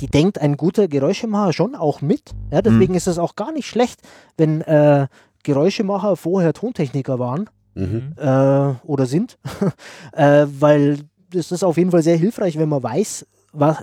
Die 0.00 0.08
denkt 0.08 0.40
ein 0.40 0.56
guter 0.56 0.88
Geräuschemacher 0.88 1.52
schon 1.52 1.74
auch 1.74 2.00
mit. 2.00 2.32
Ja, 2.50 2.62
deswegen 2.62 2.94
ist 2.94 3.06
es 3.06 3.18
auch 3.18 3.36
gar 3.36 3.52
nicht 3.52 3.66
schlecht, 3.66 4.00
wenn 4.36 4.60
äh, 4.62 5.06
Geräuschemacher 5.42 6.16
vorher 6.16 6.52
Tontechniker 6.52 7.18
waren 7.18 7.48
Mhm. 7.74 8.12
äh, 8.18 8.74
oder 8.84 9.06
sind, 9.06 9.38
äh, 10.12 10.46
weil 10.60 10.98
das 11.30 11.52
ist 11.52 11.64
auf 11.64 11.78
jeden 11.78 11.90
Fall 11.90 12.02
sehr 12.02 12.18
hilfreich, 12.18 12.58
wenn 12.58 12.68
man 12.68 12.82
weiß, 12.82 13.26
was, 13.52 13.78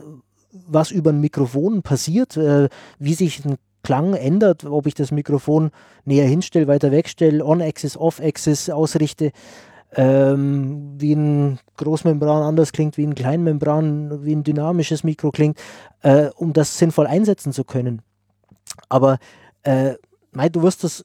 was 0.52 0.92
über 0.92 1.10
ein 1.10 1.20
Mikrofon 1.22 1.82
passiert, 1.82 2.38
äh, 2.38 2.70
wie 3.00 3.16
sich 3.16 3.44
ein 3.46 3.56
Klang 3.82 4.14
ändert, 4.14 4.66
ob 4.66 4.86
ich 4.86 4.94
das 4.94 5.10
Mikrofon 5.12 5.72
näher 6.06 6.28
hinstelle, 6.28 6.68
weiter 6.68 6.92
wegstelle, 6.92 7.44
On-Axis, 7.44 7.98
Off-Axis 7.98 8.70
ausrichte, 8.70 9.32
ähm, 9.96 10.94
wie 10.98 11.14
ein 11.14 11.60
Großmembran 11.78 12.44
anders 12.44 12.72
klingt, 12.72 12.98
wie 12.98 13.06
ein 13.06 13.16
Kleinmembran, 13.16 14.24
wie 14.24 14.36
ein 14.36 14.44
dynamisches 14.44 15.04
Mikro 15.04 15.32
klingt, 15.32 15.58
äh, 16.02 16.30
um 16.36 16.54
das 16.54 16.78
sinnvoll 16.78 17.08
einsetzen 17.08 17.54
zu 17.54 17.64
können. 17.64 18.02
Aber 18.88 19.18
äh, 19.64 19.94
mei, 20.32 20.50
du 20.50 20.62
wirst 20.62 20.84
das 20.84 21.04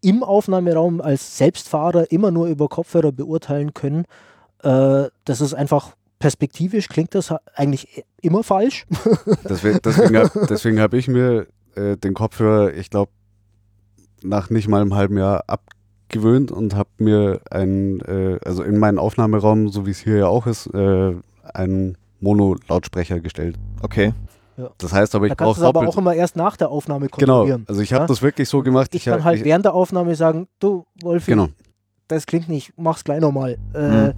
im 0.00 0.22
Aufnahmeraum 0.22 1.00
als 1.00 1.38
Selbstfahrer 1.38 2.10
immer 2.10 2.30
nur 2.30 2.46
über 2.46 2.68
Kopfhörer 2.68 3.12
beurteilen 3.12 3.74
können. 3.74 4.04
Äh, 4.62 5.04
das 5.24 5.40
ist 5.40 5.54
einfach 5.54 5.94
perspektivisch, 6.18 6.88
klingt 6.88 7.14
das 7.14 7.34
eigentlich 7.54 8.04
immer 8.22 8.42
falsch. 8.42 8.86
Deswegen, 9.48 9.80
deswegen 9.82 10.80
habe 10.80 10.82
hab 10.82 10.94
ich 10.94 11.08
mir 11.08 11.46
äh, 11.74 11.96
den 11.96 12.14
Kopfhörer, 12.14 12.72
ich 12.74 12.90
glaube, 12.90 13.12
nach 14.22 14.50
nicht 14.50 14.66
mal 14.68 14.80
einem 14.80 14.94
halben 14.94 15.18
Jahr 15.18 15.44
abgewöhnt 16.10 16.52
und 16.52 16.74
habe 16.74 16.88
mir 16.98 17.40
ein, 17.50 18.00
äh, 18.00 18.38
also 18.44 18.62
in 18.62 18.78
meinen 18.78 18.98
Aufnahmeraum, 18.98 19.68
so 19.68 19.86
wie 19.86 19.90
es 19.90 19.98
hier 19.98 20.16
ja 20.18 20.26
auch 20.28 20.46
ist, 20.46 20.66
äh, 20.72 21.14
einen 21.52 21.98
Mono-Lautsprecher 22.20 23.20
gestellt. 23.20 23.56
Okay. 23.82 24.12
Das 24.78 24.92
heißt 24.92 25.14
aber, 25.14 25.26
ich 25.26 25.36
brauche 25.36 25.56
du 25.60 25.60
es 25.60 25.66
aber 25.66 25.86
auch 25.86 25.98
immer 25.98 26.14
erst 26.14 26.34
nach 26.36 26.56
der 26.56 26.70
Aufnahme 26.70 27.08
Genau, 27.08 27.40
kontrollieren. 27.40 27.64
also 27.68 27.82
ich 27.82 27.92
habe 27.92 28.04
Ja? 28.04 28.06
das 28.06 28.22
wirklich 28.22 28.48
so 28.48 28.62
gemacht. 28.62 28.94
Ich 28.94 29.04
kann 29.04 29.14
hab- 29.18 29.24
halt 29.24 29.38
ich, 29.40 29.44
während 29.44 29.66
der 29.66 29.74
Aufnahme 29.74 30.14
sagen, 30.14 30.48
du 30.60 30.86
Wolfi, 31.02 31.32
Genau. 31.32 31.48
das 32.08 32.24
klingt 32.24 32.48
nicht, 32.48 32.72
mach's 32.78 33.04
gleich 33.04 33.20
nochmal. 33.20 33.58
Äh, 33.74 33.88
Mhm. 34.08 34.12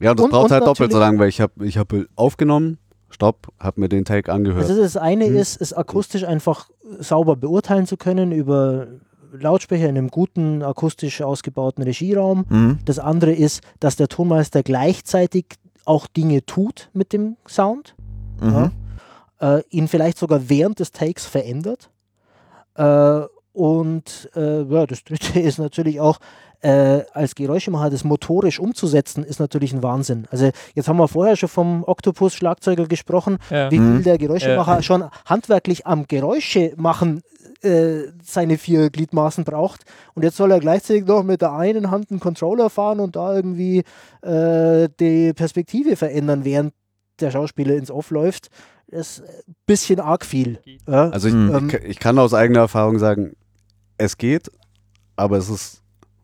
Ja, 0.00 0.14
das 0.14 0.24
Und- 0.24 0.30
braucht 0.30 0.44
und 0.46 0.50
halt 0.52 0.66
doppelt 0.66 0.90
so 0.90 0.98
lang, 0.98 1.18
weil 1.18 1.28
ich 1.28 1.40
habe 1.42 1.64
ich 1.64 1.76
hab 1.78 1.94
aufgenommen, 2.16 2.78
stopp, 3.10 3.48
habe 3.60 3.80
mir 3.80 3.88
den 3.88 4.04
Take 4.06 4.32
angehört. 4.32 4.62
Also 4.68 4.80
das 4.82 4.96
eine 4.96 5.28
Mhm. 5.28 5.36
ist, 5.36 5.60
es 5.60 5.72
akustisch 5.74 6.24
einfach 6.24 6.70
sauber 6.98 7.36
beurteilen 7.36 7.86
zu 7.86 7.96
können 7.98 8.32
über 8.32 8.86
Lautsprecher 9.32 9.88
in 9.88 9.96
einem 9.96 10.08
guten, 10.08 10.62
akustisch 10.62 11.22
ausgebauten 11.22 11.82
Regieraum. 11.84 12.44
Hm. 12.48 12.78
Das 12.84 12.98
andere 12.98 13.32
ist, 13.32 13.62
dass 13.80 13.96
der 13.96 14.08
Tonmeister 14.08 14.62
gleichzeitig 14.62 15.46
auch 15.84 16.06
Dinge 16.06 16.44
tut 16.44 16.90
mit 16.92 17.12
dem 17.12 17.36
Sound, 17.48 17.94
Mhm. 18.40 18.70
äh, 19.40 19.62
ihn 19.70 19.88
vielleicht 19.88 20.18
sogar 20.18 20.48
während 20.48 20.78
des 20.78 20.92
Takes 20.92 21.26
verändert. 21.26 21.90
Äh, 22.74 23.22
und 23.52 24.30
äh, 24.36 24.62
ja, 24.62 24.86
das 24.86 25.04
dritte 25.04 25.40
ist 25.40 25.58
natürlich 25.58 26.00
auch, 26.00 26.18
äh, 26.62 27.02
als 27.14 27.34
Geräuschemacher 27.34 27.90
das 27.90 28.04
motorisch 28.04 28.58
umzusetzen, 28.60 29.24
ist 29.24 29.40
natürlich 29.40 29.72
ein 29.72 29.82
Wahnsinn. 29.82 30.26
Also 30.30 30.50
jetzt 30.74 30.88
haben 30.88 30.98
wir 30.98 31.08
vorher 31.08 31.36
schon 31.36 31.48
vom 31.48 31.84
Octopus-Schlagzeuger 31.84 32.86
gesprochen, 32.86 33.38
Ja. 33.50 33.70
wie 33.70 33.78
Mhm. 33.78 33.94
viel 33.96 34.02
der 34.04 34.18
Geräuschemacher 34.18 34.82
schon 34.82 35.04
handwerklich 35.26 35.86
am 35.86 36.06
Geräusche 36.06 36.72
machen 36.76 37.22
äh, 37.62 38.04
seine 38.22 38.56
vier 38.56 38.88
Gliedmaßen 38.88 39.44
braucht. 39.44 39.82
Und 40.14 40.22
jetzt 40.22 40.36
soll 40.38 40.50
er 40.50 40.60
gleichzeitig 40.60 41.04
noch 41.04 41.22
mit 41.22 41.42
der 41.42 41.52
einen 41.52 41.90
Hand 41.90 42.10
einen 42.10 42.18
Controller 42.20 42.70
fahren 42.70 43.00
und 43.00 43.16
da 43.16 43.34
irgendwie 43.36 43.82
äh, 44.22 44.88
die 44.98 45.34
Perspektive 45.34 45.96
verändern, 45.96 46.44
während 46.44 46.72
der 47.20 47.30
Schauspieler 47.30 47.74
ins 47.76 47.90
Off 47.90 48.10
läuft. 48.10 48.48
Das 48.88 49.18
ist 49.18 49.22
ein 49.46 49.54
bisschen 49.66 50.00
arg 50.00 50.24
viel. 50.24 50.58
Ja? 50.88 51.10
Also 51.10 51.28
ich, 51.28 51.34
Mhm. 51.34 51.68
ich, 51.68 51.74
ich 51.84 51.98
kann 51.98 52.18
aus 52.18 52.32
eigener 52.32 52.60
Erfahrung 52.60 52.98
sagen, 52.98 53.36
es 53.98 54.16
geht, 54.16 54.50
aber 55.16 55.36
es 55.36 55.50
ist 55.50 55.79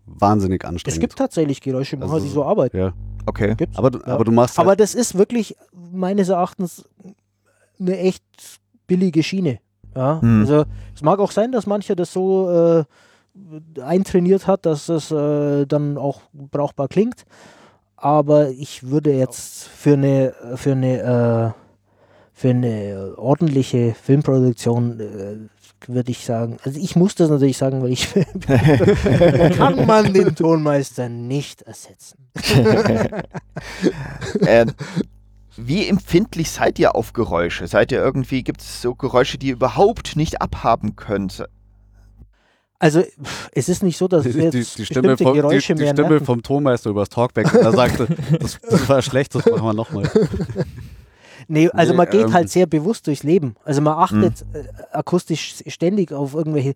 wahnsinnig 0.07 0.63
es 0.65 0.69
anstrengend. 0.69 1.01
gibt 1.01 1.17
tatsächlich 1.17 1.61
Geräuschemacher, 1.61 2.13
Also 2.15 2.27
die 2.27 2.33
so- 2.33 2.45
arbeiten. 2.45 2.77
ja. 2.77 2.93
Okay. 3.27 3.55
Gibt's. 3.57 3.77
aber, 3.77 3.91
du- 3.91 3.99
Ja. 3.99 4.07
aber 4.07 4.25
du 4.25 4.33
machst 4.33 4.59
Aber 4.59 4.69
halt, 4.71 4.81
das 4.81 4.95
ist 4.95 5.19
wirklich 5.19 5.57
meines 5.93 6.29
Erachtens 6.29 6.89
eine 7.81 7.99
echt 7.99 8.23
billige 8.87 9.23
Schiene. 9.23 9.59
Ja, 9.97 10.21
Hm. 10.21 10.41
also 10.43 10.65
es 10.95 11.03
mag 11.03 11.19
auch 11.19 11.31
sein, 11.33 11.51
dass 11.53 11.67
mancher 11.67 11.97
das 11.97 12.13
so 12.13 12.51
äh, 12.51 12.85
eintrainiert 13.83 14.47
hat, 14.47 14.65
dass 14.67 14.89
es 14.89 15.11
äh, 15.11 15.67
dann 15.67 15.99
auch 15.99 16.21
brauchbar 16.33 16.89
klingt. 16.89 17.25
Aber 17.97 18.51
ich 18.51 18.83
würde 18.89 19.13
jetzt 19.13 19.65
für 19.69 19.95
eine 19.95 20.35
für 20.57 20.73
eine 20.73 21.55
äh, 21.55 21.61
für 22.33 22.51
eine 22.51 23.15
ordentliche 23.17 23.95
Filmproduktion 23.95 25.49
äh, 25.89 25.95
würde 25.95 26.11
ich 26.11 26.25
sagen, 26.25 26.59
also 26.65 26.79
ich 26.79 26.97
muss 26.97 27.15
das 27.15 27.31
natürlich 27.31 27.57
sagen, 27.57 27.83
weil 27.83 27.93
ich 27.93 28.09
kann 29.57 29.87
man 29.87 30.13
den 30.13 30.35
Tonmeister 30.35 31.09
nicht 31.09 31.63
ersetzen. 31.63 32.19
ähm, 34.47 34.73
wie 35.57 35.89
empfindlich 35.89 36.51
seid 36.51 36.79
ihr 36.79 36.95
auf 36.95 37.13
Geräusche? 37.13 37.67
Seid 37.67 37.91
ihr 37.93 37.99
irgendwie, 37.99 38.43
gibt 38.43 38.61
es 38.61 38.83
so 38.83 38.95
Geräusche, 38.95 39.39
die 39.39 39.49
ihr 39.49 39.55
überhaupt 39.55 40.17
nicht 40.17 40.43
abhaben 40.43 40.97
könnt? 40.97 41.45
Also 42.79 43.03
es 43.53 43.71
ist 43.71 43.83
nicht 43.83 43.97
so, 43.97 44.07
dass 44.07 44.25
die, 44.25 44.35
wir 44.35 44.51
die, 44.51 44.59
jetzt 44.59 44.77
die 44.77 44.85
Stimme, 44.85 45.17
vom, 45.17 45.33
die, 45.33 45.41
Geräusche 45.41 45.75
die 45.75 45.83
mehr 45.83 45.95
Stimme 45.95 46.11
merken. 46.11 46.27
vom 46.27 46.43
Tonmeister 46.43 46.91
übers 46.91 47.09
Talkback, 47.09 47.51
da 47.51 47.73
sagte, 47.73 48.07
das, 48.39 48.61
das 48.61 48.87
war 48.89 49.01
schlecht, 49.01 49.35
das 49.35 49.47
machen 49.47 49.65
wir 49.65 49.73
nochmal. 49.73 50.11
Nee, 51.49 51.69
also 51.69 51.93
Nee, 51.93 51.97
man 51.97 52.11
geht 52.11 52.27
ähm, 52.27 52.33
halt 52.33 52.51
sehr 52.51 52.67
bewusst 52.67 53.07
durchs 53.07 53.23
Leben. 53.23 53.57
Also 53.65 53.81
man 53.81 53.99
achtet 53.99 54.45
äh, 54.53 54.65
akustisch 54.93 55.63
ständig 55.67 56.13
auf 56.13 56.35
irgendwelche. 56.35 56.75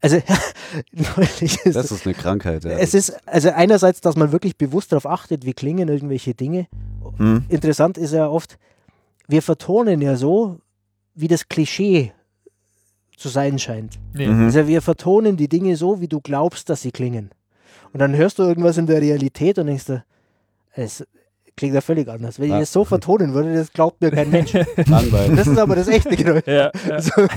Also 0.00 0.18
neulich 0.92 1.58
ist 1.64 1.76
Das 1.76 1.90
ist 1.90 2.06
eine 2.06 2.14
Krankheit, 2.14 2.64
ja. 2.64 2.70
es 2.72 2.94
ist 2.94 3.16
also 3.26 3.50
einerseits, 3.50 4.00
dass 4.00 4.16
man 4.16 4.32
wirklich 4.32 4.56
bewusst 4.56 4.92
darauf 4.92 5.06
achtet, 5.06 5.44
wie 5.44 5.52
klingen 5.52 5.88
irgendwelche 5.88 6.34
Dinge. 6.34 6.68
Hm? 7.18 7.44
Interessant 7.48 7.98
ist 7.98 8.12
ja 8.12 8.28
oft, 8.28 8.58
wir 9.28 9.42
vertonen 9.42 10.00
ja 10.00 10.16
so, 10.16 10.58
wie 11.14 11.28
das 11.28 11.48
Klischee 11.48 12.12
zu 13.16 13.28
sein 13.28 13.58
scheint. 13.58 13.98
Nee. 14.14 14.26
Mhm. 14.26 14.44
Also 14.44 14.66
wir 14.66 14.80
vertonen 14.80 15.36
die 15.36 15.48
Dinge 15.48 15.76
so, 15.76 16.00
wie 16.00 16.08
du 16.08 16.20
glaubst, 16.20 16.70
dass 16.70 16.80
sie 16.80 16.90
klingen. 16.90 17.30
Und 17.92 18.00
dann 18.00 18.16
hörst 18.16 18.38
du 18.38 18.44
irgendwas 18.44 18.78
in 18.78 18.86
der 18.86 19.00
Realität 19.00 19.58
und 19.58 19.66
denkst 19.66 19.86
du, 19.86 20.02
es 20.72 21.04
klingt 21.60 21.74
ja 21.74 21.80
völlig 21.82 22.08
anders. 22.08 22.38
Wenn 22.38 22.46
ich 22.46 22.52
Ja. 22.52 22.60
es 22.60 22.72
so 22.72 22.84
vertonen 22.84 23.34
würde, 23.34 23.54
das 23.54 23.72
glaubt 23.72 24.00
mir 24.00 24.10
kein 24.10 24.30
Mensch. 24.30 24.52
Langweilig. 24.86 25.36
Das 25.36 25.46
ist 25.46 25.58
aber 25.58 25.76
das 25.76 25.88
echte 25.88 26.16
Geräusch. 26.16 26.46
Ja, 26.46 26.70
ja. 26.88 27.00
So. 27.00 27.12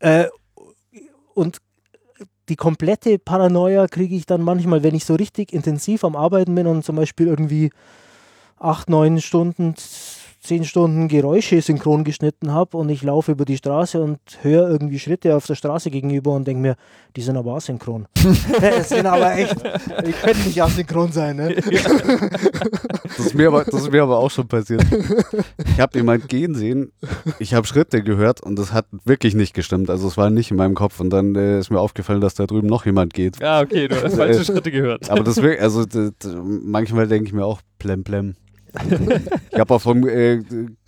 äh, 0.00 0.26
und 1.34 1.58
die 2.48 2.56
komplette 2.56 3.18
Paranoia 3.18 3.88
kriege 3.88 4.14
ich 4.14 4.26
dann 4.26 4.42
manchmal, 4.42 4.82
wenn 4.82 4.94
ich 4.94 5.04
so 5.04 5.14
richtig 5.14 5.52
intensiv 5.52 6.04
am 6.04 6.14
Arbeiten 6.14 6.54
bin 6.54 6.66
und 6.66 6.84
zum 6.84 6.96
Beispiel 6.96 7.26
irgendwie 7.26 7.70
acht, 8.58 8.88
neun 8.88 9.20
Stunden, 9.20 9.74
zehn 10.46 10.64
Stunden 10.64 11.08
Geräusche 11.08 11.60
synchron 11.60 12.04
geschnitten 12.04 12.52
habe 12.52 12.76
und 12.76 12.88
ich 12.88 13.02
laufe 13.02 13.32
über 13.32 13.44
die 13.44 13.56
Straße 13.56 14.00
und 14.00 14.18
höre 14.42 14.68
irgendwie 14.70 14.98
Schritte 14.98 15.36
auf 15.36 15.46
der 15.46 15.54
Straße 15.56 15.90
gegenüber 15.90 16.32
und 16.32 16.46
denke 16.46 16.62
mir, 16.62 16.76
die 17.16 17.22
sind 17.22 17.36
aber 17.36 17.54
asynchron. 17.56 18.06
das 18.60 18.88
sind 18.90 19.06
aber 19.06 19.34
echt, 19.36 19.56
die 20.06 20.12
können 20.22 20.44
nicht 20.44 20.62
asynchron 20.62 21.12
sein. 21.12 21.36
Ne? 21.36 21.54
Das 23.04 23.18
ist, 23.26 23.34
mir 23.34 23.48
aber, 23.48 23.64
das 23.64 23.82
ist 23.82 23.90
mir 23.92 24.02
aber 24.02 24.18
auch 24.18 24.30
schon 24.30 24.48
passiert. 24.48 24.84
Ich 25.72 25.80
habe 25.80 25.98
jemand 25.98 26.28
gehen 26.28 26.54
sehen, 26.54 26.92
ich 27.38 27.54
habe 27.54 27.66
Schritte 27.66 28.02
gehört 28.02 28.42
und 28.42 28.56
das 28.58 28.72
hat 28.72 28.86
wirklich 29.04 29.34
nicht 29.34 29.54
gestimmt. 29.54 29.90
Also 29.90 30.08
es 30.08 30.16
war 30.16 30.30
nicht 30.30 30.50
in 30.50 30.56
meinem 30.56 30.74
Kopf 30.74 31.00
und 31.00 31.10
dann 31.10 31.34
äh, 31.34 31.58
ist 31.58 31.70
mir 31.70 31.80
aufgefallen, 31.80 32.20
dass 32.20 32.34
da 32.34 32.46
drüben 32.46 32.68
noch 32.68 32.86
jemand 32.86 33.14
geht. 33.14 33.42
Ah, 33.42 33.60
okay, 33.60 33.88
du 33.88 34.00
hast 34.02 34.16
falsche 34.16 34.44
Schritte 34.44 34.70
gehört. 34.70 35.10
Aber 35.10 35.24
das 35.24 35.36
wirklich, 35.42 35.60
also 35.60 35.84
d- 35.84 36.10
d- 36.22 36.28
manchmal 36.44 37.08
denke 37.08 37.26
ich 37.28 37.32
mir 37.32 37.44
auch 37.44 37.60
plem 37.78 38.04
plem. 38.04 38.36
Ich 39.50 39.58
habe 39.58 39.74
auch 39.74 39.80
vom 39.80 40.06
äh, 40.06 40.42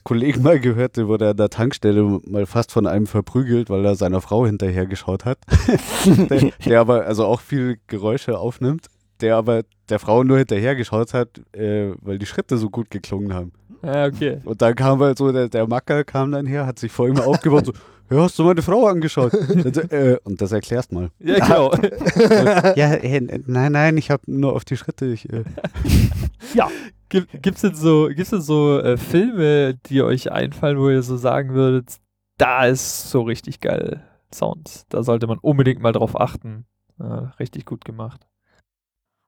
Kollegen 0.04 0.42
mal 0.42 0.60
gehört, 0.60 0.96
der 0.96 1.08
wurde 1.08 1.30
an 1.30 1.36
der 1.36 1.48
Tankstelle 1.48 2.20
mal 2.26 2.46
fast 2.46 2.72
von 2.72 2.86
einem 2.86 3.06
verprügelt, 3.06 3.70
weil 3.70 3.84
er 3.84 3.94
seiner 3.94 4.20
Frau 4.20 4.46
hinterher 4.46 4.86
geschaut 4.86 5.24
hat. 5.24 5.38
der, 6.30 6.50
der 6.64 6.80
aber 6.80 7.06
also 7.06 7.24
auch 7.24 7.40
viel 7.40 7.78
Geräusche 7.86 8.38
aufnimmt, 8.38 8.86
der 9.20 9.36
aber 9.36 9.62
der 9.88 9.98
Frau 9.98 10.24
nur 10.24 10.38
hinterher 10.38 10.76
geschaut 10.76 11.14
hat, 11.14 11.40
äh, 11.52 11.92
weil 12.00 12.18
die 12.18 12.26
Schritte 12.26 12.58
so 12.58 12.70
gut 12.70 12.90
geklungen 12.90 13.34
haben. 13.34 13.52
Ah, 13.82 14.06
okay. 14.06 14.40
Und 14.44 14.60
dann 14.60 14.74
kam 14.74 15.00
halt 15.00 15.18
so, 15.18 15.30
der, 15.30 15.48
der 15.48 15.66
Macker 15.68 16.04
kam 16.04 16.32
dann 16.32 16.46
her, 16.46 16.66
hat 16.66 16.78
sich 16.78 16.90
vor 16.90 17.08
ihm 17.08 17.20
aufgebaut, 17.20 17.66
so, 17.66 17.72
ja, 18.10 18.22
hast 18.22 18.38
du 18.38 18.44
meine 18.44 18.62
Frau 18.62 18.86
angeschaut? 18.86 19.32
Also, 19.64 19.80
äh, 19.80 20.18
und 20.24 20.40
das 20.40 20.52
erklärst 20.52 20.92
mal. 20.92 21.10
Ja, 21.18 21.38
genau. 21.38 21.74
ja, 22.76 22.94
äh, 22.94 23.40
nein, 23.46 23.72
nein, 23.72 23.96
ich 23.96 24.10
habe 24.10 24.22
nur 24.26 24.54
auf 24.54 24.64
die 24.64 24.76
Schritte. 24.76 25.06
Ich, 25.06 25.30
äh. 25.30 25.44
Gibt, 27.10 27.42
gibt's 27.42 27.62
denn 27.62 27.74
so, 27.74 28.08
gibt's 28.08 28.30
denn 28.30 28.42
so 28.42 28.78
äh, 28.80 28.98
Filme, 28.98 29.78
die 29.86 30.02
euch 30.02 30.30
einfallen, 30.30 30.78
wo 30.78 30.90
ihr 30.90 31.02
so 31.02 31.16
sagen 31.16 31.54
würdet, 31.54 31.96
da 32.36 32.66
ist 32.66 33.10
so 33.10 33.22
richtig 33.22 33.60
geil 33.60 34.04
Sound. 34.32 34.84
Da 34.90 35.02
sollte 35.02 35.26
man 35.26 35.38
unbedingt 35.38 35.80
mal 35.80 35.92
drauf 35.92 36.20
achten. 36.20 36.66
Äh, 37.00 37.04
richtig 37.38 37.64
gut 37.64 37.84
gemacht. 37.84 38.26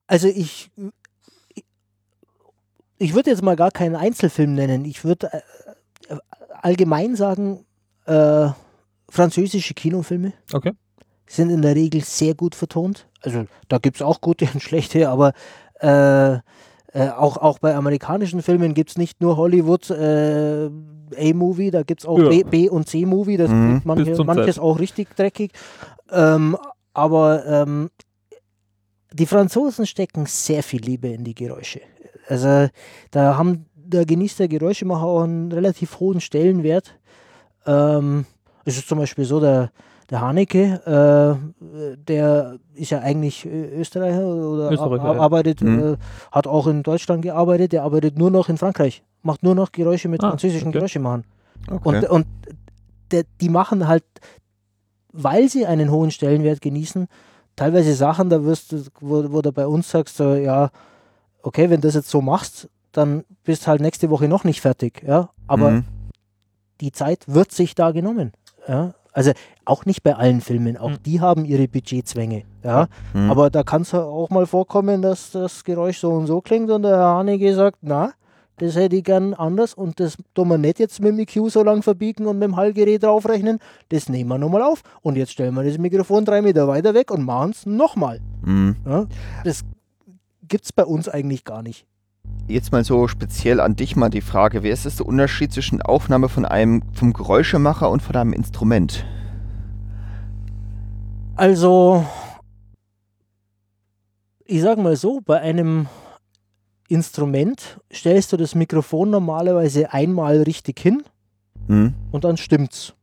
Also 0.06 0.28
ich, 0.28 0.70
ich 2.98 3.14
würde 3.14 3.30
jetzt 3.30 3.42
mal 3.42 3.56
gar 3.56 3.70
keinen 3.70 3.96
Einzelfilm 3.96 4.54
nennen. 4.54 4.84
Ich 4.84 5.04
würde 5.04 5.32
äh, 5.32 6.16
allgemein 6.60 7.16
sagen, 7.16 7.64
äh, 8.06 8.50
französische 9.10 9.74
Kinofilme 9.74 10.32
Okay. 10.52 10.72
sind 11.26 11.50
in 11.50 11.60
der 11.62 11.74
Regel 11.74 12.02
sehr 12.02 12.34
gut 12.34 12.54
vertont. 12.54 13.06
Also 13.22 13.44
da 13.68 13.78
gibt 13.78 13.96
es 13.96 14.02
auch 14.02 14.20
gute 14.20 14.46
und 14.54 14.62
schlechte, 14.62 15.08
aber 15.10 15.32
äh, 15.80 16.34
äh, 16.92 17.08
auch, 17.16 17.36
auch 17.36 17.58
bei 17.58 17.74
amerikanischen 17.74 18.42
Filmen 18.42 18.74
gibt 18.74 18.90
es 18.90 18.98
nicht 18.98 19.20
nur 19.20 19.36
Hollywood 19.36 19.90
äh, 19.90 20.66
A-Movie, 21.16 21.70
da 21.70 21.82
gibt 21.82 22.00
es 22.02 22.06
auch 22.06 22.18
Ja. 22.18 22.28
B, 22.28 22.42
B 22.44 22.68
und 22.68 22.88
C-Movie, 22.88 23.36
das 23.36 23.50
Mhm. 23.50 23.74
gibt 23.74 23.86
manche, 23.86 24.24
manches 24.24 24.58
auch 24.58 24.78
richtig 24.78 25.14
dreckig. 25.16 25.52
Ähm, 26.10 26.56
aber 26.94 27.46
ähm, 27.46 27.90
die 29.12 29.26
Franzosen 29.26 29.86
stecken 29.86 30.26
sehr 30.26 30.62
viel 30.62 30.80
Liebe 30.80 31.08
in 31.08 31.24
die 31.24 31.34
Geräusche. 31.34 31.80
Also 32.28 32.68
da 33.10 33.36
haben, 33.36 33.66
da 33.74 34.04
genießt 34.04 34.38
der 34.40 34.48
Geräuschemacher 34.48 35.04
auch 35.04 35.22
einen 35.22 35.50
relativ 35.52 35.98
hohen 36.00 36.20
Stellenwert. 36.20 36.96
Ähm, 37.66 38.26
es 38.64 38.76
ist 38.76 38.88
zum 38.88 38.98
Beispiel 38.98 39.24
so, 39.24 39.40
der, 39.40 39.70
der 40.10 40.20
Haneke, 40.20 41.40
äh, 41.60 41.96
der 41.96 42.58
ist 42.74 42.90
ja 42.90 42.98
eigentlich 43.00 43.46
äh, 43.46 43.80
Österreicher 43.80 44.24
oder 44.24 44.70
Österreicher, 44.70 45.04
ar- 45.04 45.20
arbeitet, 45.20 45.60
Mhm. 45.62 45.94
äh, 45.94 45.96
hat 46.32 46.46
auch 46.46 46.66
in 46.66 46.82
Deutschland 46.82 47.22
gearbeitet, 47.22 47.72
der 47.72 47.82
arbeitet 47.84 48.18
nur 48.18 48.30
noch 48.30 48.48
in 48.48 48.58
Frankreich, 48.58 49.02
macht 49.22 49.42
nur 49.42 49.54
noch 49.54 49.72
Geräusche 49.72 50.08
mit 50.08 50.22
Ah, 50.22 50.30
französischen 50.30 50.68
okay. 50.68 50.78
Geräuschemachern. 50.78 51.24
Okay. 51.70 51.88
Und, 51.88 52.10
und 52.10 52.26
der, 53.12 53.24
die 53.40 53.48
machen 53.48 53.86
halt, 53.88 54.04
weil 55.12 55.48
sie 55.48 55.66
einen 55.66 55.90
hohen 55.90 56.10
Stellenwert 56.10 56.60
genießen, 56.60 57.08
teilweise 57.56 57.94
Sachen, 57.94 58.30
da 58.30 58.44
wirst 58.44 58.72
du, 58.72 58.82
wo, 59.00 59.32
wo 59.32 59.42
du 59.42 59.52
bei 59.52 59.66
uns 59.66 59.90
sagst, 59.90 60.16
so, 60.16 60.34
ja, 60.34 60.70
okay, 61.42 61.68
wenn 61.70 61.80
du 61.80 61.88
das 61.88 61.94
jetzt 61.94 62.08
so 62.10 62.20
machst, 62.20 62.68
dann 62.92 63.24
bist 63.44 63.66
halt 63.66 63.80
nächste 63.80 64.10
Woche 64.10 64.28
noch 64.28 64.44
nicht 64.44 64.60
fertig, 64.60 65.02
ja. 65.06 65.30
Aber 65.46 65.70
Mhm. 65.70 65.84
die 66.80 66.92
Zeit 66.92 67.24
wird 67.26 67.52
sich 67.52 67.74
da 67.74 67.90
genommen. 67.90 68.32
Ja? 68.70 68.94
Also 69.12 69.32
auch 69.64 69.84
nicht 69.86 70.04
bei 70.04 70.14
allen 70.14 70.40
Filmen, 70.40 70.76
auch 70.76 70.90
Mhm. 70.90 71.02
die 71.04 71.20
haben 71.20 71.44
ihre 71.44 71.66
Budgetzwänge. 71.66 72.44
Ja? 72.62 72.86
Mhm. 73.12 73.30
Aber 73.30 73.50
da 73.50 73.64
kann 73.64 73.82
es 73.82 73.92
auch 73.92 74.30
mal 74.30 74.46
vorkommen, 74.46 75.02
dass 75.02 75.32
das 75.32 75.64
Geräusch 75.64 75.98
so 75.98 76.12
und 76.12 76.28
so 76.28 76.40
klingt 76.40 76.70
und 76.70 76.82
der 76.82 76.96
Herr 76.96 77.16
Haneke 77.16 77.52
sagt, 77.54 77.78
na, 77.82 78.12
das 78.58 78.76
hätte 78.76 78.94
ich 78.96 79.04
gern 79.04 79.34
anders 79.34 79.74
und 79.74 79.98
das 79.98 80.16
tun 80.34 80.48
wir 80.48 80.58
nicht 80.58 80.78
jetzt 80.78 81.00
mit 81.00 81.08
dem 81.12 81.18
EQ 81.18 81.50
so 81.50 81.64
lang 81.64 81.82
verbiegen 81.82 82.26
und 82.26 82.38
mit 82.38 82.46
dem 82.48 82.56
Hallgerät 82.56 83.02
draufrechnen. 83.02 83.58
Das 83.88 84.08
nehmen 84.08 84.28
wir 84.28 84.38
nochmal 84.38 84.62
auf 84.62 84.82
und 85.02 85.16
jetzt 85.16 85.32
stellen 85.32 85.54
wir 85.54 85.64
das 85.64 85.78
Mikrofon 85.78 86.24
drei 86.24 86.40
Meter 86.42 86.68
weiter 86.68 86.94
weg 86.94 87.10
und 87.10 87.24
machen 87.24 87.50
es 87.50 87.66
nochmal. 87.66 88.20
Mhm. 88.44 88.76
Ja? 88.86 89.06
Das 89.44 89.62
gibt 90.46 90.66
es 90.66 90.72
bei 90.72 90.84
uns 90.84 91.08
eigentlich 91.08 91.44
gar 91.44 91.62
nicht. 91.62 91.86
Jetzt 92.50 92.72
mal 92.72 92.82
so 92.82 93.06
speziell 93.06 93.60
an 93.60 93.76
dich 93.76 93.94
mal 93.94 94.10
die 94.10 94.20
Frage, 94.20 94.64
wer 94.64 94.72
ist 94.72 94.84
das 94.84 94.96
der 94.96 95.06
Unterschied 95.06 95.52
zwischen 95.52 95.80
Aufnahme 95.82 96.28
von 96.28 96.44
einem 96.44 96.82
vom 96.92 97.12
Geräuschemacher 97.12 97.88
und 97.88 98.02
von 98.02 98.16
einem 98.16 98.32
Instrument? 98.32 99.06
Also, 101.36 102.04
ich 104.44 104.60
sage 104.62 104.82
mal 104.82 104.96
so, 104.96 105.20
bei 105.24 105.40
einem 105.40 105.86
Instrument 106.88 107.78
stellst 107.92 108.32
du 108.32 108.36
das 108.36 108.56
Mikrofon 108.56 109.10
normalerweise 109.10 109.92
einmal 109.92 110.42
richtig 110.42 110.80
hin 110.80 111.04
Mhm. 111.68 111.94
und 112.10 112.24
dann 112.24 112.36
stimmt's. 112.36 112.94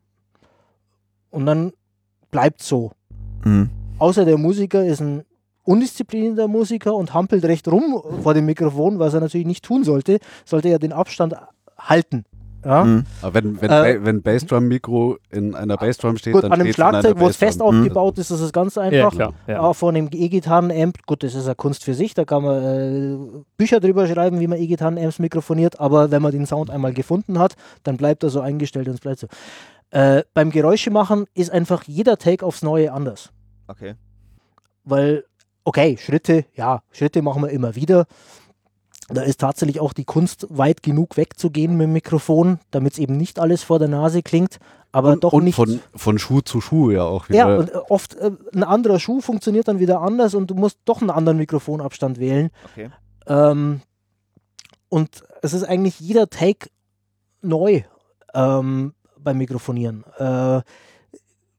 Und 1.29 1.45
dann 1.45 1.71
bleibt 2.31 2.61
so. 2.61 2.91
Mhm. 3.45 3.69
Außer 3.97 4.25
der 4.25 4.37
Musiker 4.37 4.83
ist 4.83 4.99
ein 4.99 5.23
undisziplinierter 5.67 6.47
Musiker 6.47 6.95
und 6.95 7.13
hampelt 7.13 7.43
recht 7.45 7.67
rum 7.67 8.01
vor 8.23 8.33
dem 8.33 8.45
Mikrofon, 8.45 8.99
was 8.99 9.13
er 9.13 9.19
natürlich 9.21 9.47
nicht 9.47 9.63
tun 9.65 9.83
sollte, 9.83 10.19
sollte 10.45 10.69
er 10.69 10.79
den 10.79 10.93
Abstand 10.93 11.35
halten. 11.77 12.23
Ja? 12.65 12.83
Mhm. 12.83 13.03
Aber 13.21 13.33
wenn, 13.35 13.61
wenn, 13.61 13.69
Äh, 13.71 14.03
wenn 14.03 14.21
Bassdrum-Mikro 14.23 15.17
in 15.29 15.53
einer 15.55 15.77
Bassdrum 15.77 16.17
steht, 16.17 16.33
Gut, 16.33 16.43
dann 16.43 16.51
an 16.53 16.61
einem 16.61 16.73
Schlagzeug, 16.73 17.19
wo 17.19 17.27
es 17.27 17.37
fest 17.37 17.59
Bassdrum. 17.59 17.79
aufgebaut 17.81 18.17
ist, 18.17 18.31
ist 18.31 18.41
es 18.41 18.51
ganz 18.51 18.75
Ja, 18.75 18.81
einfach. 18.81 19.11
klar. 19.11 19.33
Ja. 19.45 19.59
Auch 19.61 19.73
von 19.73 19.95
einem 19.95 20.09
E-Gitarren-Amp, 20.11 21.05
gut, 21.05 21.21
das 21.23 21.35
ist 21.35 21.45
eine 21.45 21.55
Kunst 21.55 21.83
für 21.83 21.93
sich, 21.93 22.13
da 22.13 22.25
kann 22.25 22.43
man 22.43 22.63
äh, 22.63 23.17
Bücher 23.57 23.79
drüber 23.79 24.07
schreiben, 24.07 24.39
wie 24.39 24.47
man 24.47 24.57
E-Gitarren-Amps 24.59 25.19
mikrofoniert, 25.19 25.79
aber 25.79 26.11
wenn 26.11 26.21
man 26.21 26.31
den 26.31 26.45
Sound 26.45 26.69
einmal 26.71 26.93
gefunden 26.93 27.37
hat, 27.39 27.55
dann 27.83 27.95
bleibt 27.97 28.23
er 28.23 28.29
so 28.29 28.41
eingestellt 28.41 28.87
und 28.87 28.95
es 28.95 28.99
bleibt 29.01 29.19
so. 29.19 29.27
Äh, 29.91 30.23
beim 30.33 30.49
Geräuschemachen 30.49 31.25
ist 31.35 31.51
einfach 31.51 31.83
jeder 31.83 32.17
Take 32.17 32.45
aufs 32.45 32.63
Neue 32.63 32.91
anders, 32.91 33.31
Okay. 33.67 33.93
weil, 34.83 35.23
okay, 35.67 35.97
Schritte, 35.97 36.45
ja, 36.55 36.81
Schritte 36.91 37.21
machen 37.21 37.41
wir 37.41 37.49
immer 37.49 37.75
wieder. 37.75 38.05
Da 39.09 39.21
ist 39.21 39.41
tatsächlich 39.41 39.81
auch 39.81 39.91
die 39.91 40.05
Kunst, 40.05 40.47
weit 40.49 40.81
genug 40.81 41.17
wegzugehen 41.17 41.75
mit 41.75 41.87
dem 41.87 41.93
Mikrofon, 41.93 42.59
damit 42.71 42.93
es 42.93 42.99
eben 42.99 43.17
nicht 43.17 43.37
alles 43.37 43.63
vor 43.63 43.77
der 43.77 43.89
Nase 43.89 44.23
klingt, 44.23 44.59
aber 44.93 45.11
und, 45.11 45.23
doch 45.25 45.33
und 45.33 45.43
nicht 45.43 45.55
von, 45.55 45.81
von 45.93 46.19
Schuh 46.19 46.39
zu 46.39 46.61
Schuh 46.61 46.91
ja 46.91 47.03
auch 47.03 47.29
ja, 47.29 47.47
wieder. 47.47 47.59
und 47.59 47.69
äh, 47.69 47.77
oft 47.89 48.15
äh, 48.15 48.31
ein 48.53 48.63
anderer 48.63 48.99
Schuh 48.99 49.19
funktioniert 49.19 49.67
dann 49.67 49.79
wieder 49.79 50.01
anders 50.01 50.33
und 50.35 50.47
du 50.49 50.55
musst 50.55 50.79
doch 50.85 51.01
einen 51.01 51.09
anderen 51.09 51.37
Mikrofonabstand 51.37 52.17
wählen. 52.17 52.49
Okay. 52.71 52.89
Ähm, 53.27 53.81
und 54.87 55.23
es 55.41 55.51
ist 55.51 55.63
eigentlich 55.63 55.99
jeder 55.99 56.29
Take 56.29 56.69
neu 57.41 57.81
ähm, 58.33 58.93
beim 59.19 59.37
Mikrofonieren. 59.37 60.05
Äh, 60.17 60.61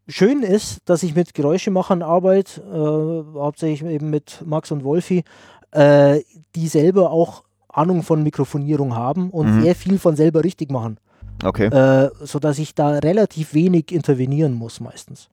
schön 0.09 0.43
ist, 0.43 0.81
dass 0.87 1.03
ich 1.03 1.15
mit 1.15 1.35
Geräuschemachern 1.35 2.03
arbeite, 2.03 2.61
äh, 2.63 3.39
hauptsächlich 3.39 3.89
eben 3.91 4.11
mit 4.11 4.43
Max 4.45 4.71
und 4.71 4.83
Wolfi, 4.85 5.25
äh, 5.73 6.21
die 6.55 6.69
selber 6.69 7.11
auch 7.11 7.45
Ahnung 7.69 8.03
von 8.03 8.23
Mikrofonierung 8.23 8.97
haben 8.97 9.31
und 9.31 9.57
Mhm. 9.57 9.63
sehr 9.63 9.75
viel 9.75 9.99
von 9.99 10.17
selber 10.17 10.43
richtig 10.43 10.71
machen 10.71 10.99
Okay. 11.45 11.67
äh, 11.67 12.11
sodass 12.21 12.59
ich 12.59 12.75
da 12.75 12.99
relativ 12.99 13.55
wenig 13.55 13.93
intervenieren 13.93 14.55
muss 14.55 14.81
meistens. 14.81 15.29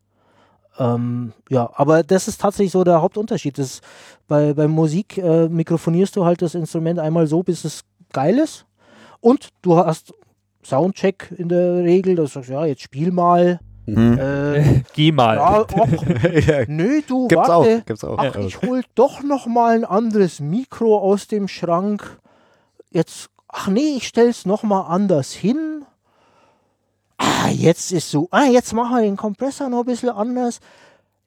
Ähm, 0.77 1.31
ja, 1.49 1.69
aber 1.73 2.03
das 2.03 2.27
ist 2.27 2.41
tatsächlich 2.41 2.73
so 2.73 2.83
der 2.83 3.01
Hauptunterschied. 3.01 3.57
Das, 3.57 3.81
bei, 4.27 4.53
bei 4.53 4.67
Musik 4.67 5.17
äh, 5.17 5.47
mikrofonierst 5.47 6.15
du 6.15 6.25
halt 6.25 6.41
das 6.41 6.53
Instrument 6.53 6.99
einmal 6.99 7.27
so, 7.27 7.41
bis 7.43 7.63
es 7.63 7.81
geil 8.11 8.37
ist 8.37 8.65
und 9.21 9.49
du 9.61 9.77
hast 9.77 10.13
Soundcheck 10.63 11.33
in 11.37 11.47
der 11.49 11.83
Regel, 11.83 12.15
dass 12.15 12.33
du 12.33 12.39
sagst, 12.39 12.49
ja, 12.49 12.65
jetzt 12.65 12.81
spiel 12.81 13.11
mal. 13.11 13.59
Mhm. 13.85 14.17
Äh, 14.17 14.81
Geh 14.93 15.11
mal. 15.11 15.35
ja, 15.37 15.59
och, 15.61 15.67
nö, 16.67 17.01
du, 17.07 17.27
gibt's 17.27 17.49
auch. 17.49 17.65
warte. 17.65 17.83
Gibt's 17.85 18.03
auch. 18.03 18.17
Ach, 18.17 18.35
ich 18.35 18.61
hol 18.61 18.81
doch 18.95 19.23
noch 19.23 19.45
mal 19.47 19.75
ein 19.75 19.85
anderes 19.85 20.39
Mikro 20.39 20.97
aus 20.97 21.27
dem 21.27 21.47
Schrank. 21.47 22.19
Jetzt, 22.89 23.29
ach 23.47 23.67
nee, 23.67 23.95
ich 23.97 24.07
stell's 24.07 24.45
noch 24.45 24.63
mal 24.63 24.81
anders 24.81 25.31
hin. 25.33 25.83
Ah, 27.17 27.49
jetzt 27.49 27.91
ist 27.91 28.09
so. 28.11 28.27
Ah, 28.31 28.45
jetzt 28.45 28.73
machen 28.73 28.95
wir 28.95 29.01
den 29.03 29.17
Kompressor 29.17 29.69
noch 29.69 29.79
ein 29.79 29.85
bisschen 29.85 30.09
anders. 30.09 30.59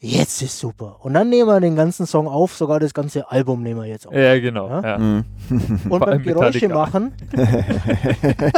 Jetzt 0.00 0.42
ist 0.42 0.58
super. 0.58 0.96
Und 1.00 1.14
dann 1.14 1.28
nehmen 1.28 1.48
wir 1.48 1.58
den 1.60 1.74
ganzen 1.74 2.06
Song 2.06 2.28
auf, 2.28 2.54
sogar 2.54 2.78
das 2.78 2.94
ganze 2.94 3.28
Album 3.32 3.64
nehmen 3.64 3.80
wir 3.80 3.88
jetzt 3.88 4.06
auf. 4.06 4.14
Ja, 4.14 4.38
genau. 4.38 4.68
Ja? 4.68 4.80
Ja. 4.82 4.98
Mhm. 4.98 5.24
Und 5.50 5.88
vor 5.88 5.98
beim 6.00 6.08
allem 6.10 6.22
Metallica. 6.24 6.66
Geräusche 6.66 6.68
machen, 6.68 7.14
beim 7.32 7.44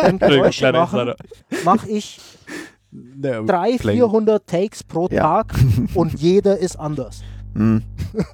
Entschuldigung, 0.07 0.19
Geräusche 0.19 0.73
machen 0.73 1.15
mache 1.65 1.89
ich 1.89 2.21
Ja, 2.93 3.43
300, 3.43 3.81
Playing. 3.81 3.99
400 3.99 4.47
Takes 4.47 4.85
pro 4.85 5.09
Ja. 5.11 5.23
Tag 5.23 5.55
und 5.95 6.21
jeder 6.21 6.59
ist 6.59 6.77
anders. 6.77 7.23
Mhm. 7.55 7.83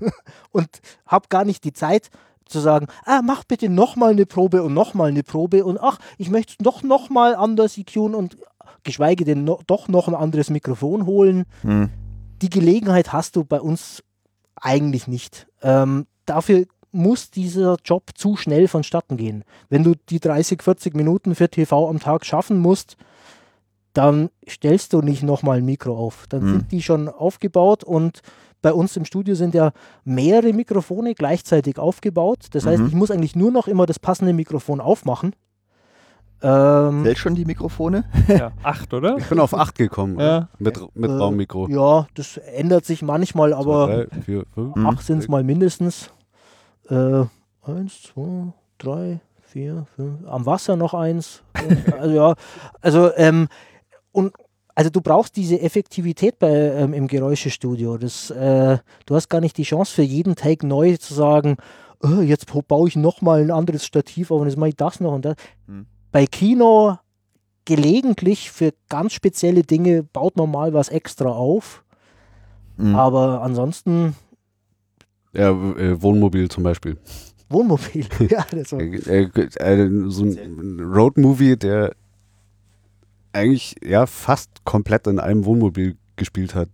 und 0.52 0.68
habe 1.06 1.26
gar 1.28 1.44
nicht 1.44 1.64
die 1.64 1.72
Zeit 1.72 2.10
zu 2.46 2.60
sagen, 2.60 2.86
ah, 3.04 3.22
mach 3.24 3.44
bitte 3.44 3.68
nochmal 3.68 4.12
eine 4.12 4.24
Probe 4.26 4.62
und 4.62 4.72
nochmal 4.72 5.08
eine 5.08 5.22
Probe 5.22 5.64
und 5.64 5.78
ach, 5.80 5.98
ich 6.16 6.30
möchte 6.30 6.52
es 6.52 6.58
doch 6.58 6.82
nochmal 6.82 7.34
anders 7.34 7.76
EQen 7.76 8.14
und 8.14 8.36
geschweige 8.84 9.24
denn 9.24 9.44
no, 9.44 9.60
doch 9.66 9.88
noch 9.88 10.08
ein 10.08 10.14
anderes 10.14 10.48
Mikrofon 10.48 11.06
holen. 11.06 11.44
Mhm. 11.62 11.90
Die 12.42 12.50
Gelegenheit 12.50 13.12
hast 13.12 13.36
du 13.36 13.44
bei 13.44 13.60
uns 13.60 14.02
eigentlich 14.54 15.08
nicht. 15.08 15.46
Ähm, 15.62 16.06
dafür 16.24 16.66
muss 16.92 17.30
dieser 17.30 17.76
Job 17.84 18.10
zu 18.14 18.36
schnell 18.36 18.68
vonstatten 18.68 19.16
gehen. 19.16 19.44
Wenn 19.68 19.82
du 19.84 19.94
die 20.08 20.20
30, 20.20 20.62
40 20.62 20.94
Minuten 20.94 21.34
für 21.34 21.48
TV 21.48 21.88
am 21.88 21.98
Tag 21.98 22.24
schaffen 22.24 22.58
musst, 22.58 22.96
dann 23.96 24.30
stellst 24.48 24.92
du 24.92 25.00
nicht 25.00 25.22
nochmal 25.22 25.58
ein 25.58 25.64
Mikro 25.64 25.96
auf. 25.96 26.26
Dann 26.28 26.42
Mhm. 26.44 26.50
sind 26.52 26.72
die 26.72 26.82
schon 26.82 27.08
aufgebaut 27.08 27.82
und 27.84 28.20
bei 28.62 28.72
uns 28.72 28.96
im 28.96 29.04
Studio 29.04 29.34
sind 29.34 29.54
ja 29.54 29.72
mehrere 30.04 30.52
Mikrofone 30.52 31.14
gleichzeitig 31.14 31.78
aufgebaut. 31.78 32.46
Das 32.52 32.66
heißt, 32.66 32.80
Mhm. 32.82 32.88
ich 32.88 32.94
muss 32.94 33.10
eigentlich 33.10 33.36
nur 33.36 33.50
noch 33.52 33.68
immer 33.68 33.86
das 33.86 33.98
passende 33.98 34.32
Mikrofon 34.32 34.80
aufmachen. 34.80 35.34
Ähm, 36.42 37.02
Zählt 37.04 37.18
schon 37.18 37.34
die 37.34 37.44
Mikrofone? 37.46 38.04
Ja, 38.28 38.52
acht, 38.62 38.92
oder? 38.92 39.16
Ich 39.16 39.26
bin 39.26 39.40
auf 39.40 39.54
8 39.54 39.74
gekommen. 39.76 40.20
Ja. 40.20 40.48
Mit, 40.58 40.78
mit 40.94 41.10
äh, 41.10 41.14
Raummikro. 41.14 41.68
Ja, 41.68 42.06
das 42.14 42.36
ändert 42.36 42.84
sich 42.84 43.00
manchmal, 43.02 43.54
aber 43.54 43.86
Zwei, 43.86 44.04
drei, 44.04 44.20
vier, 44.22 44.44
fünf. 44.52 44.76
Acht 44.76 45.02
sind 45.06 45.18
es 45.20 45.28
mal 45.28 45.42
mindestens. 45.42 46.10
Äh, 46.90 47.24
eins, 47.62 48.02
zwei, 48.02 48.52
drei, 48.78 49.20
vier, 49.42 49.86
fünf. 49.96 50.26
Am 50.28 50.44
Wasser 50.44 50.76
noch 50.76 50.92
eins. 50.92 51.42
also 51.98 52.14
ja, 52.14 52.34
also 52.82 53.10
ähm, 53.16 53.48
und 54.16 54.32
also 54.74 54.90
du 54.90 55.00
brauchst 55.00 55.36
diese 55.36 55.60
Effektivität 55.60 56.38
bei, 56.38 56.50
ähm, 56.50 56.92
im 56.92 57.06
Geräuschestudio. 57.06 57.96
Das, 57.96 58.30
äh, 58.30 58.78
du 59.06 59.14
hast 59.14 59.28
gar 59.30 59.40
nicht 59.40 59.56
die 59.56 59.62
Chance 59.62 59.94
für 59.94 60.02
jeden 60.02 60.34
Take 60.36 60.66
neu 60.66 60.96
zu 60.96 61.14
sagen, 61.14 61.56
"Oh, 62.02 62.20
jetzt 62.20 62.46
baue 62.68 62.88
ich 62.88 62.96
nochmal 62.96 63.40
ein 63.40 63.50
anderes 63.50 63.86
Stativ 63.86 64.30
auf 64.30 64.40
und 64.40 64.48
jetzt 64.48 64.58
mache 64.58 64.70
ich 64.70 64.76
das 64.76 65.00
noch 65.00 65.12
und 65.14 65.24
das. 65.24 65.36
Hm. 65.66 65.86
Bei 66.12 66.26
Kino 66.26 66.96
gelegentlich 67.64 68.50
für 68.50 68.72
ganz 68.88 69.12
spezielle 69.12 69.62
Dinge 69.62 70.02
baut 70.02 70.36
man 70.36 70.50
mal 70.50 70.72
was 70.72 70.88
extra 70.88 71.28
auf. 71.30 71.82
Mhm. 72.76 72.94
Aber 72.94 73.42
ansonsten 73.42 74.14
Ja, 75.32 75.50
äh, 75.50 76.00
Wohnmobil 76.00 76.48
zum 76.48 76.62
Beispiel. 76.64 76.96
Wohnmobil. 77.48 78.06
ja, 78.30 78.44
das 78.50 78.72
war, 78.72 78.80
Äh, 78.80 79.28
äh, 79.34 79.48
äh, 79.58 79.90
so 80.08 80.24
ein 80.24 80.80
Roadmovie, 80.80 81.56
der 81.56 81.94
eigentlich 83.36 83.76
ja 83.84 84.06
fast 84.06 84.64
komplett 84.64 85.06
in 85.06 85.18
einem 85.20 85.44
Wohnmobil 85.44 85.96
gespielt 86.16 86.54
hat. 86.54 86.68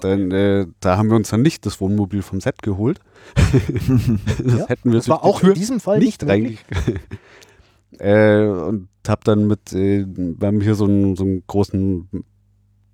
Dann, 0.00 0.30
äh, 0.32 0.66
da 0.80 0.96
haben 0.96 1.10
wir 1.10 1.16
uns 1.16 1.28
dann 1.30 1.42
nicht 1.42 1.64
das 1.64 1.80
Wohnmobil 1.80 2.22
vom 2.22 2.40
Set 2.40 2.62
geholt. 2.62 2.98
das 3.36 4.58
Ja, 4.58 4.66
hätten 4.68 4.90
wir 4.90 4.98
das 4.98 5.08
war 5.08 5.22
auch 5.24 5.42
in 5.42 5.54
diesem 5.54 5.78
Fall 5.80 5.98
nicht 6.00 6.26
reinge 6.26 6.56
äh, 7.98 8.46
und 8.46 8.88
hab 9.06 9.24
dann 9.24 9.46
mit, 9.46 9.72
äh, 9.72 10.04
wir 10.06 10.46
haben 10.46 10.60
hier 10.60 10.74
so 10.74 10.86
einen, 10.86 11.14
so 11.16 11.24
einen 11.24 11.44
großen, 11.46 12.08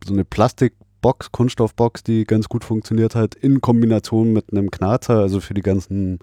so 0.04 0.12
eine 0.12 0.24
Plastikbox, 0.24 1.32
Kunststoffbox, 1.32 2.02
die 2.02 2.24
ganz 2.24 2.48
gut 2.48 2.64
funktioniert 2.64 3.14
hat, 3.14 3.34
in 3.34 3.60
Kombination 3.62 4.32
mit 4.32 4.52
einem 4.52 4.70
Knarzer, 4.70 5.18
also 5.18 5.40
für 5.40 5.54
die 5.54 5.62
ganzen, 5.62 6.18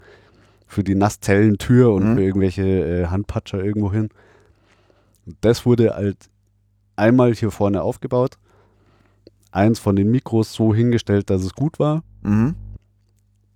für 0.67 0.83
die 0.83 0.95
Nasszellentür 0.95 1.91
und 1.91 2.11
Mhm. 2.11 2.15
für 2.15 2.23
irgendwelche 2.23 2.63
äh, 2.63 3.05
Handpatscher 3.07 3.63
irgendwo 3.63 3.91
hin. 3.91 4.09
Das 5.41 5.65
wurde 5.65 5.95
halt 5.95 6.29
einmal 6.99 7.33
hier 7.33 7.51
vorne 7.51 7.81
aufgebaut, 7.81 8.37
eins 9.51 9.79
von 9.79 9.95
den 9.95 10.11
Mikros 10.11 10.53
so 10.53 10.73
hingestellt, 10.73 11.29
dass 11.29 11.43
es 11.43 11.53
gut 11.53 11.79
war. 11.79 12.03
Mhm. 12.21 12.55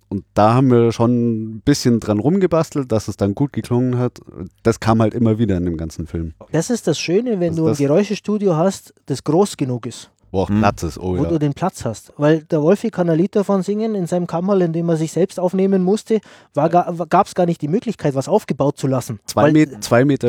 Und 0.08 0.24
da 0.34 0.54
haben 0.54 0.70
wir 0.70 0.92
schon 0.92 1.56
ein 1.56 1.60
bisschen 1.60 1.98
dran 1.98 2.20
rumgebastelt, 2.20 2.92
dass 2.92 3.08
es 3.08 3.16
dann 3.16 3.34
gut 3.34 3.52
geklungen 3.52 3.98
hat. 3.98 4.20
Das 4.62 4.78
kam 4.78 5.02
halt 5.02 5.12
immer 5.12 5.38
wieder 5.38 5.56
in 5.56 5.64
dem 5.64 5.76
ganzen 5.76 6.06
Film. 6.06 6.34
Das 6.52 6.70
ist 6.70 6.86
das 6.86 7.00
Schöne, 7.00 7.40
wenn 7.40 7.50
Was 7.50 7.56
du 7.56 7.66
ein? 7.66 7.74
Geräuschestudio 7.74 8.56
hast, 8.56 8.94
das 9.06 9.24
groß 9.24 9.56
genug 9.56 9.86
ist, 9.86 10.12
Wo 10.34 10.40
auch 10.40 10.48
Hm. 10.48 10.58
Platz 10.58 10.82
ist, 10.82 10.98
oh 10.98 11.16
wo 11.16 11.22
ja. 11.22 11.28
du 11.30 11.38
den 11.38 11.54
Platz 11.54 11.84
hast. 11.84 12.12
Weil 12.16 12.42
der 12.42 12.60
Wolfi 12.60 12.90
kann 12.90 13.08
ein 13.08 13.16
Lied 13.16 13.36
davon 13.36 13.62
singen 13.62 13.94
in 13.94 14.06
seinem 14.08 14.26
Kammerl, 14.26 14.62
in 14.62 14.72
dem 14.72 14.88
er 14.88 14.96
sich 14.96 15.12
selbst 15.12 15.38
aufnehmen 15.38 15.82
musste, 15.84 16.20
gab 16.54 17.26
es 17.26 17.34
gar 17.36 17.46
nicht 17.46 17.62
die 17.62 17.68
Möglichkeit, 17.68 18.14
was 18.16 18.28
aufgebaut 18.28 18.76
zu 18.76 18.86
lassen. 18.88 19.20
Zwei 19.26 19.44
Weil- 19.44 19.52
Met- 19.52 19.82
2,40 19.84 20.04
Meter 20.04 20.28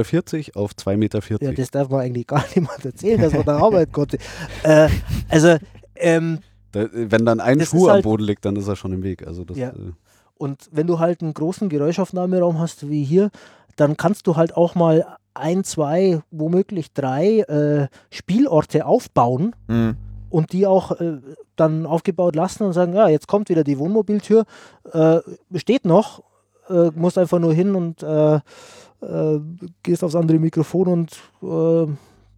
auf 0.61 0.71
2,40 0.75 0.97
Meter. 0.97 1.19
Ja, 1.41 1.51
das 1.51 1.71
darf 1.71 1.89
man 1.89 2.01
eigentlich 2.01 2.27
gar 2.27 2.43
niemand 2.55 2.85
erzählen, 2.85 3.19
dass 3.19 3.33
man 3.33 3.45
da 3.45 3.57
arbeiten 3.57 3.91
konnte. 3.91 4.17
Äh, 4.63 4.89
also, 5.29 5.57
ähm, 5.95 6.39
Da, 6.71 6.87
wenn 6.91 7.25
dann 7.25 7.39
ein 7.39 7.59
Schuh 7.61 7.77
ist 7.77 7.83
am 7.85 7.89
halt- 7.93 8.03
Boden 8.03 8.23
liegt, 8.23 8.45
dann 8.45 8.55
ist 8.57 8.67
er 8.67 8.75
schon 8.75 8.93
im 8.93 9.01
Weg. 9.01 9.25
Also 9.25 9.43
das, 9.43 9.57
Ja. 9.57 9.69
äh, 9.69 9.93
Und 10.37 10.69
wenn 10.71 10.85
du 10.85 10.99
halt 10.99 11.21
einen 11.21 11.33
großen 11.33 11.67
Geräuschaufnahmeraum 11.69 12.59
hast 12.59 12.89
wie 12.89 13.03
hier, 13.03 13.31
dann 13.75 13.97
kannst 13.97 14.27
du 14.27 14.35
halt 14.35 14.55
auch 14.55 14.75
mal 14.75 15.05
ein, 15.35 15.63
zwei, 15.63 16.21
womöglich 16.31 16.93
drei 16.93 17.39
äh, 17.41 17.87
Spielorte 18.09 18.85
aufbauen 18.85 19.55
Mhm. 19.67 19.95
und 20.29 20.53
die 20.53 20.65
auch 20.67 20.99
äh, 20.99 21.19
dann 21.55 21.85
aufgebaut 21.85 22.35
lassen 22.35 22.63
und 22.63 22.73
sagen, 22.73 22.93
ja, 22.93 23.07
jetzt 23.07 23.27
kommt 23.27 23.49
wieder 23.49 23.63
die 23.63 23.77
Wohnmobiltür, 23.79 24.45
äh, 24.91 25.19
steht 25.55 25.85
noch, 25.85 26.23
äh, 26.69 26.89
musst 26.95 27.17
einfach 27.17 27.39
nur 27.39 27.53
hin 27.53 27.75
und 27.75 28.01
äh, 28.03 28.35
äh, 28.35 29.39
gehst 29.83 30.03
aufs 30.03 30.15
andere 30.15 30.39
Mikrofon 30.39 30.87
und 30.87 31.11
äh, 31.43 31.87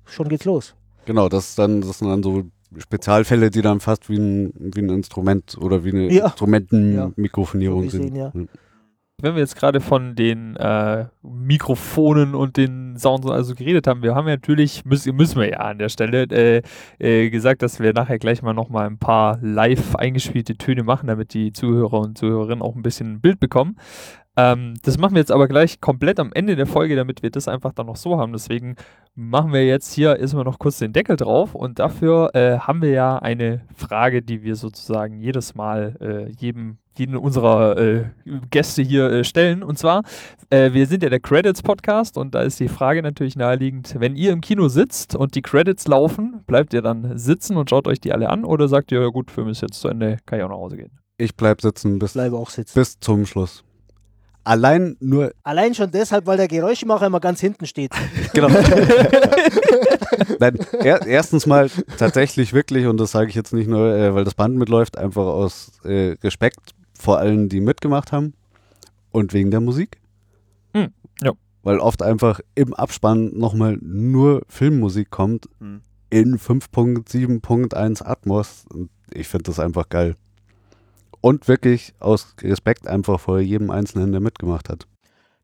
schon 0.06 0.28
geht's 0.30 0.45
los. 0.45 0.76
genau, 1.06 1.30
das, 1.30 1.56
dann, 1.56 1.82
das 1.82 1.99
sind 1.99 2.10
dann 2.10 2.24
so 2.24 2.44
Spezialfälle, 2.78 3.49
die 3.49 3.61
dann 3.61 3.80
fast 3.80 4.10
wie 4.10 4.18
ein, 4.18 4.52
wie 4.57 4.82
ein 4.82 4.90
Instrument 4.90 5.57
oder 5.60 5.84
wie 5.86 5.91
eine 5.91 6.11
Ja. 6.14 6.26
Instrumentenmikrofonierung 6.26 7.80
So 7.84 7.86
gesehen, 7.86 8.03
sind. 8.03 8.15
ja. 8.15 8.32
Wenn 9.19 9.34
wir 9.34 9.39
jetzt 9.39 9.56
gerade 9.56 9.81
von 9.81 10.14
den 10.14 10.56
äh, 10.57 11.06
Mikrofonen 11.23 12.35
und 12.35 12.56
den 12.56 12.98
Sounds 12.99 13.26
und 13.26 13.31
also 13.31 13.56
geredet 13.56 13.88
haben, 13.88 14.03
wir 14.03 14.14
haben 14.14 14.27
ja 14.27 14.35
natürlich, 14.35 14.85
müssen, 14.85 15.15
müssen 15.15 15.41
wir 15.41 15.49
ja 15.49 15.57
an 15.57 15.80
der 15.80 15.89
Stelle, 15.89 16.27
äh, 16.30 16.61
äh, 16.99 17.31
gesagt, 17.31 17.64
dass 17.64 17.80
wir 17.80 17.94
nachher 17.94 18.19
gleich 18.19 18.44
mal 18.44 18.53
nochmal 18.53 18.85
ein 18.85 18.99
paar 18.99 19.39
live 19.41 19.95
eingespielte 19.95 20.56
Töne 20.56 20.84
machen, 20.84 21.07
damit 21.07 21.34
die 21.34 21.52
Zuhörer 21.52 21.99
und 22.02 22.15
Zuhörerinnen 22.15 22.61
auch 22.61 22.76
ein 22.76 22.84
bisschen 22.84 23.14
ein 23.14 23.19
Bild 23.19 23.39
bekommen. 23.39 23.77
Ähm, 24.35 24.76
das 24.84 24.99
machen 24.99 25.15
wir 25.15 25.19
jetzt 25.19 25.31
aber 25.31 25.48
gleich 25.48 25.81
komplett 25.81 26.19
am 26.19 26.31
Ende 26.31 26.56
der 26.56 26.68
Folge, 26.68 26.95
damit 26.95 27.23
wir 27.23 27.31
das 27.31 27.48
einfach 27.48 27.73
dann 27.73 27.88
noch 27.88 27.95
so 27.95 28.19
haben. 28.19 28.34
Deswegen 28.34 28.76
machen 29.15 29.52
wir 29.52 29.65
jetzt 29.65 29.94
hier 29.94 30.18
erstmal 30.19 30.44
noch 30.44 30.60
kurz 30.60 30.77
den 30.77 30.94
Deckel 30.94 31.15
drauf 31.15 31.56
und 31.56 31.80
dafür 31.80 32.35
äh, 32.35 32.60
haben 32.60 32.84
wir 32.84 32.91
ja 32.91 33.18
eine 33.18 33.61
Frage, 33.76 34.22
die 34.22 34.44
wir 34.44 34.56
sozusagen 34.56 35.19
jedes 35.19 35.56
Mal 35.56 35.95
äh, 35.99 36.31
jedem, 36.39 36.77
jeden 36.99 37.15
unserer 37.15 37.78
äh, 37.78 38.06
Gäste 38.49 38.82
hier 38.82 39.10
äh, 39.10 39.24
stellen. 39.24 39.64
Und 39.64 39.78
zwar, 39.78 40.03
äh, 40.49 40.74
wir 40.74 40.88
sind 40.88 41.03
ja 41.03 41.10
der 41.10 41.19
Credits 41.19 41.61
Podcast 41.61 42.18
und 42.18 42.36
da 42.36 42.41
ist 42.41 42.60
die 42.60 42.68
Frage 42.68 43.02
natürlich 43.02 43.36
naheliegend, 43.36 43.95
wenn 43.99 44.15
ihr 44.15 44.32
im 44.32 44.41
Kino 44.41 44.68
sitzt 44.68 45.15
und 45.15 45.36
die 45.36 45.41
Credits 45.41 45.88
laufen, 45.88 46.44
bleibt 46.48 46.74
ihr 46.74 46.82
dann 46.82 47.18
sitzen 47.18 47.57
und 47.57 47.69
schaut 47.69 47.88
euch 47.88 47.99
die 47.99 48.14
alle 48.14 48.30
an 48.30 48.45
oder 48.45 48.68
sagt 48.68 48.91
ihr, 48.91 49.02
ja 49.02 49.07
gut, 49.07 49.32
Film 49.32 49.49
ist 49.49 49.61
jetzt 49.61 49.80
zu 49.80 49.88
Ende, 49.88 50.18
kann 50.26 50.40
ich 50.40 50.45
auch 50.45 50.49
nach 50.49 50.56
Hause 50.56 50.78
gehen? 50.78 50.91
Ich 51.18 51.36
bleib 51.36 51.61
sitzen 51.61 51.99
bis, 51.99 52.14
Bleibe 52.14 52.38
auch 52.38 52.49
sitzen. 52.49 52.80
bis 52.80 52.99
zum 52.99 53.26
Schluss. 53.26 53.64
Allein 54.48 54.95
nur, 55.02 55.34
Allein 55.44 55.76
schon 55.76 55.91
deshalb, 55.91 56.26
weil 56.26 56.38
der 56.38 56.48
Geräuschemacher 56.48 57.07
immer 57.07 57.19
ganz 57.19 57.41
hinten 57.41 57.65
steht. 57.65 57.91
genau. 58.34 58.48
Nein, 60.40 60.57
er, 60.72 61.06
erstens 61.06 61.45
mal 61.48 61.69
tatsächlich 61.98 62.53
wirklich, 62.53 62.86
und 62.86 62.98
das 62.98 63.11
sage 63.11 63.28
ich 63.28 63.36
jetzt 63.36 63.52
nicht 63.52 63.68
nur, 63.68 63.94
äh, 63.94 64.15
weil 64.15 64.24
das 64.24 64.36
Band 64.36 64.56
mitläuft, 64.56 64.98
einfach 64.98 65.26
aus 65.26 65.72
äh, 65.84 66.15
Respekt 66.24 66.77
vor 66.98 67.19
allen, 67.19 67.49
die 67.49 67.61
mitgemacht 67.61 68.11
haben 68.11 68.34
und 69.11 69.34
wegen 69.34 69.52
der 69.52 69.61
Musik. 69.61 69.99
Hm, 70.74 70.90
ja. 71.22 71.32
Weil 71.64 71.80
oft 71.80 72.02
einfach 72.02 72.40
im 72.56 72.74
Abspann 72.74 73.38
nochmal 73.38 73.78
nur 73.82 74.44
Filmmusik 74.48 75.10
kommt 75.10 75.49
Hm. 75.60 75.82
in 76.10 76.38
5.7.1 76.38 78.03
Atmos. 78.03 78.65
Und 78.74 78.90
ich 79.14 79.28
finde 79.28 79.44
das 79.44 79.60
einfach 79.60 79.90
geil. 79.90 80.15
Und 81.22 81.48
wirklich 81.48 81.94
aus 81.99 82.36
Respekt 82.41 82.88
einfach 82.88 83.19
vor 83.19 83.40
jedem 83.40 83.69
Einzelnen, 83.72 84.11
der 84.11 84.22
mitgemacht 84.22 84.69
hat. 84.69 84.88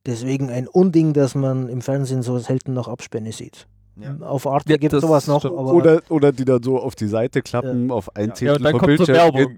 Deswegen 0.06 0.50
ein 0.50 0.68
Unding, 0.68 1.14
dass 1.14 1.34
man 1.34 1.70
im 1.70 1.82
Fernsehen 1.82 2.24
so 2.24 2.38
selten 2.40 2.74
noch 2.74 2.88
Abspänne 2.88 3.32
sieht. 3.32 3.68
Ja. 3.96 4.16
Auf 4.26 4.48
Arte 4.48 4.72
Ja, 4.72 4.78
gibt 4.78 5.00
sowas 5.00 5.28
noch, 5.28 5.46
Oder, 5.46 6.02
oder 6.10 6.32
die 6.32 6.46
dann 6.46 6.64
so 6.64 6.80
auf 6.80 6.96
die 6.96 7.06
Seite 7.08 7.44
klappen, 7.44 7.92
auf 7.92 8.16
ein 8.16 8.30
Ja, 8.30 8.34
Zehntel 8.34 8.58
und 8.58 8.64
dann 8.64 8.78
kommt 8.78 8.98
so 8.98 9.06
Bildschirm. 9.06 9.36
Werbung. 9.36 9.52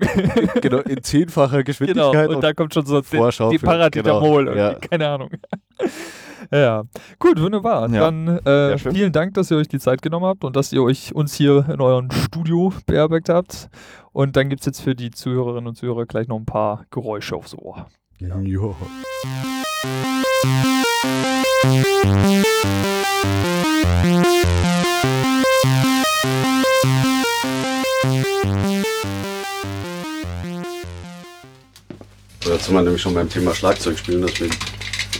In, 0.55 0.61
genau, 0.61 0.77
in 0.79 1.03
zehnfacher 1.03 1.51
genau, 1.51 1.63
Geschwindigkeit. 1.63 2.29
und 2.29 2.43
dann 2.43 2.55
kommt 2.55 2.73
schon 2.73 2.85
so 2.85 2.99
die, 2.99 3.15
Vorschau 3.17 3.49
die 3.49 3.59
für- 3.59 3.65
Paracetamol, 3.65 4.45
genau, 4.45 4.57
irgendwie, 4.57 4.87
keine 4.89 5.07
Ahnung. 5.07 5.29
ja, 6.51 6.83
gut, 7.17 7.41
wunderbar. 7.41 7.89
Ja. 7.89 8.01
Dann 8.01 8.27
äh, 8.45 8.77
vielen 8.77 9.13
Dank, 9.13 9.35
dass 9.35 9.49
ihr 9.51 9.57
euch 9.57 9.69
die 9.69 9.79
Zeit 9.79 10.01
genommen 10.01 10.25
habt 10.25 10.43
und 10.43 10.55
dass 10.57 10.73
ihr 10.73 10.83
euch 10.83 11.15
uns 11.15 11.33
hier 11.33 11.65
in 11.71 11.79
eurem 11.79 12.11
Studio 12.11 12.73
beherbergt 12.85 13.29
habt. 13.29 13.69
Und 14.11 14.35
dann 14.35 14.49
gibt 14.49 14.61
es 14.61 14.65
jetzt 14.65 14.81
für 14.81 14.95
die 14.95 15.11
Zuhörerinnen 15.11 15.67
und 15.67 15.75
Zuhörer 15.75 16.05
gleich 16.05 16.27
noch 16.27 16.37
ein 16.37 16.45
paar 16.45 16.85
Geräusche 16.91 17.35
aufs 17.37 17.55
Ohr. 17.55 17.85
ja. 18.19 18.35
Jetzt 32.65 32.65
sind 32.65 32.75
wir 32.75 32.81
nämlich 32.81 33.01
schon 33.01 33.13
beim 33.13 33.29
Thema 33.29 33.53
Schlagzeug 33.53 33.97
spielen, 33.99 34.21
dass 34.21 34.39
mir 34.39 34.49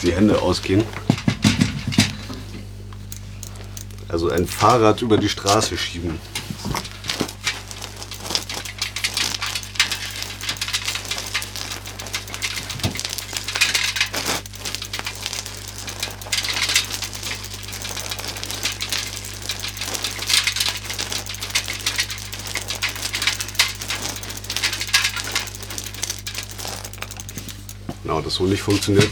die 0.02 0.14
Hände 0.14 0.42
ausgehen. 0.42 0.84
Also 4.08 4.30
ein 4.30 4.48
Fahrrad 4.48 5.02
über 5.02 5.18
die 5.18 5.30
Straße 5.30 5.78
schieben. 5.78 6.20
funktioniert, 28.66 29.10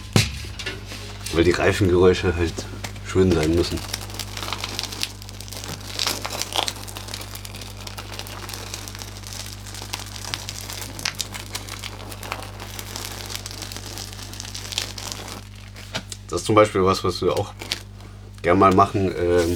weil 1.33 1.43
die 1.43 1.51
Reifengeräusche 1.51 2.35
halt 2.35 2.53
schön 3.05 3.31
sein 3.31 3.53
müssen. 3.53 3.77
Das 16.27 16.41
ist 16.41 16.47
zum 16.47 16.55
Beispiel 16.55 16.83
was, 16.83 17.03
was 17.03 17.21
wir 17.21 17.37
auch 17.37 17.53
gerne 18.41 18.59
mal 18.59 18.73
machen, 18.73 19.11
äh, 19.11 19.55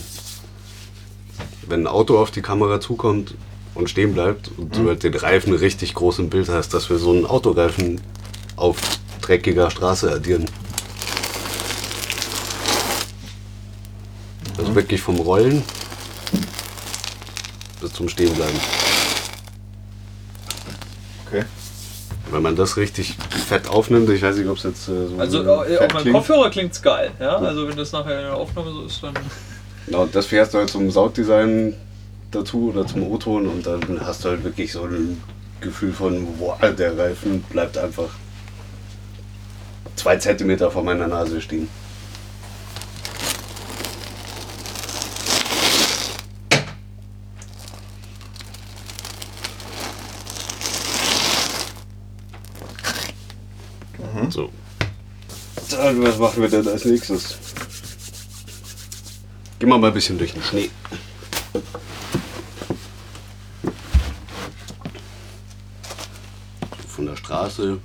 wenn 1.67 1.81
ein 1.81 1.87
Auto 1.87 2.19
auf 2.19 2.29
die 2.29 2.43
Kamera 2.43 2.79
zukommt 2.79 3.33
und 3.73 3.89
stehen 3.89 4.13
bleibt 4.13 4.51
und 4.57 4.77
mhm. 4.77 4.83
du 4.83 4.89
halt 4.89 5.01
den 5.01 5.15
Reifen 5.15 5.53
richtig 5.53 5.95
groß 5.95 6.19
im 6.19 6.29
Bild 6.29 6.49
hast, 6.49 6.75
dass 6.75 6.91
wir 6.91 6.99
so 6.99 7.09
einen 7.09 7.25
Autoreifen 7.25 7.99
auf 8.57 8.96
dreckiger 9.27 9.69
Straße 9.69 10.11
addieren. 10.11 10.45
Also 14.57 14.73
wirklich 14.73 15.01
vom 15.01 15.17
Rollen 15.17 15.63
bis 17.81 17.93
zum 17.93 18.09
Stehenbleiben. 18.09 18.59
Okay. 21.27 21.43
Wenn 22.31 22.41
man 22.41 22.55
das 22.55 22.77
richtig 22.77 23.15
fett 23.47 23.67
aufnimmt, 23.67 24.09
ich 24.09 24.21
weiß 24.21 24.37
nicht, 24.37 24.47
ob 24.47 24.57
es 24.57 24.63
jetzt 24.63 24.87
äh, 24.89 25.07
so 25.07 25.15
Also 25.17 25.43
äh, 25.43 25.77
auf 25.77 25.93
meinem 25.93 26.01
klingt. 26.01 26.15
Kopfhörer 26.17 26.49
klingt's 26.49 26.81
geil, 26.81 27.11
ja. 27.19 27.37
Also 27.37 27.67
wenn 27.67 27.77
das 27.77 27.91
nachher 27.91 28.19
in 28.19 28.25
der 28.25 28.35
Aufnahme 28.35 28.71
so 28.71 28.85
ist, 28.85 29.03
dann. 29.03 29.13
Genau, 29.85 30.05
das 30.05 30.25
fährst 30.25 30.53
du 30.53 30.57
halt 30.57 30.69
zum 30.69 30.89
Sounddesign 30.91 31.75
dazu 32.31 32.69
oder 32.69 32.85
zum 32.85 33.03
O-Ton 33.09 33.47
und 33.47 33.65
dann 33.65 34.01
hast 34.01 34.25
du 34.25 34.29
halt 34.29 34.43
wirklich 34.43 34.71
so 34.73 34.83
ein 34.83 35.21
Gefühl 35.61 35.93
von, 35.93 36.25
boah, 36.37 36.57
der 36.57 36.97
Reifen 36.97 37.41
bleibt 37.43 37.77
einfach 37.77 38.09
zwei 40.07 40.15
Zentimeter 40.15 40.71
vor 40.71 40.85
meiner 40.85 41.05
Nase 41.05 41.41
stehen. 41.41 41.67
So. 54.29 54.49
Dann, 55.71 56.01
was 56.01 56.17
machen 56.17 56.41
wir 56.41 56.49
denn 56.49 56.65
als 56.69 56.85
nächstes? 56.85 57.37
Gehen 59.59 59.67
wir 59.67 59.77
mal 59.77 59.87
ein 59.87 59.93
bisschen 59.93 60.17
durch 60.17 60.31
den 60.31 60.43
Schnee. 60.43 60.69
So 61.51 61.61
Von 66.87 67.07
der 67.07 67.17
Straße. 67.17 67.79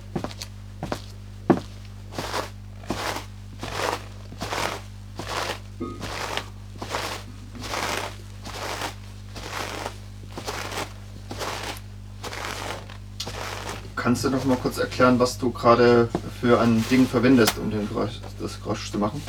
Kannst 14.23 14.35
du 14.35 14.37
noch 14.37 14.45
mal 14.45 14.57
kurz 14.61 14.77
erklären, 14.77 15.19
was 15.19 15.37
du 15.37 15.51
gerade 15.51 16.07
für 16.39 16.61
ein 16.61 16.85
Ding 16.89 17.05
verwendest, 17.05 17.57
um 17.57 17.69
den 17.69 17.89
Geräusch, 17.89 18.21
das 18.39 18.61
Geräusch 18.61 18.89
zu 18.89 18.97
machen? 18.97 19.21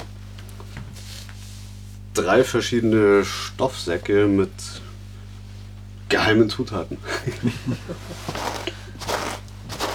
Drei 2.12 2.44
verschiedene 2.44 3.24
Stoffsäcke 3.24 4.28
mit 4.28 4.52
geheimen 6.08 6.48
Zutaten. 6.48 6.98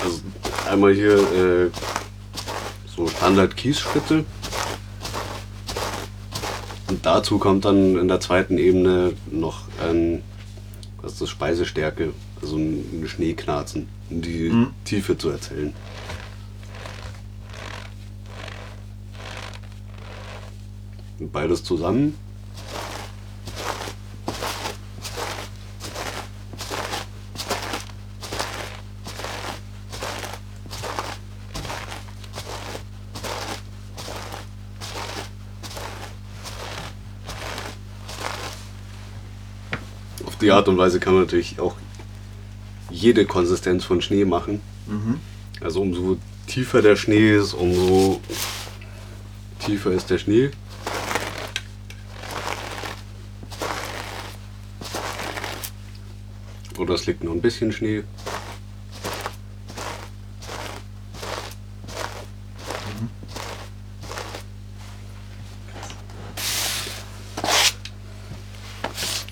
also 0.04 0.20
einmal 0.70 0.94
hier 0.94 1.14
äh, 1.14 1.70
so 2.94 3.08
Standard-Kiesschritte. 3.08 4.26
Und 6.90 7.06
dazu 7.06 7.40
kommt 7.40 7.64
dann 7.64 7.98
in 7.98 8.10
der 8.10 8.20
zweiten 8.20 8.58
Ebene 8.58 9.14
noch 9.32 9.62
ein, 9.82 10.24
was 11.02 11.14
ist 11.14 11.22
das, 11.22 11.30
Speisestärke, 11.30 12.12
also 12.50 12.58
ein 12.58 13.08
Schneeknarzen, 13.08 13.88
um 14.10 14.22
die 14.22 14.50
Mhm. 14.50 14.68
Tiefe 14.84 15.18
zu 15.18 15.30
erzählen. 15.30 15.74
Und 21.20 21.32
beides 21.32 21.64
zusammen. 21.64 22.16
Auf 40.26 40.36
die 40.38 40.52
Art 40.52 40.68
und 40.68 40.78
Weise 40.78 41.00
kann 41.00 41.14
man 41.14 41.24
natürlich 41.24 41.60
auch 41.60 41.76
jede 43.00 43.26
Konsistenz 43.26 43.86
von 43.86 44.02
Schnee 44.02 44.26
machen. 44.26 44.62
Mhm. 44.88 45.20
Also 45.62 45.82
umso 45.82 46.18
tiefer 46.48 46.82
der 46.82 46.96
Schnee 46.96 47.36
ist, 47.36 47.54
umso 47.54 48.20
tiefer 49.66 49.92
ist 49.92 50.10
der 50.10 50.18
Schnee. 50.18 50.52
Oder 56.78 56.94
es 56.94 57.06
liegt 57.06 57.24
nur 57.24 57.34
ein 57.34 57.42
bisschen 57.42 57.72
Schnee. 57.72 58.04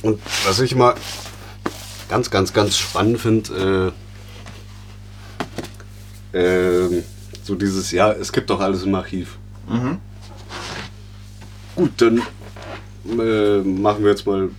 Und 0.04 0.22
was 0.46 0.60
ich 0.62 0.74
mal 0.74 0.96
ganz, 2.10 2.30
ganz, 2.30 2.54
ganz 2.54 2.78
spannend 2.78 3.20
finde, 3.20 3.94
äh, 6.34 6.38
ähm, 6.38 7.04
so 7.44 7.56
dieses, 7.56 7.92
ja, 7.92 8.12
es 8.12 8.32
gibt 8.32 8.50
doch 8.50 8.60
alles 8.60 8.84
im 8.84 8.96
Archiv. 8.96 9.38
Mhm. 9.68 10.00
Gut, 11.76 11.92
dann 11.98 12.22
äh, 13.20 13.60
machen 13.60 14.04
wir 14.04 14.10
jetzt 14.10 14.26
mal 14.26 14.50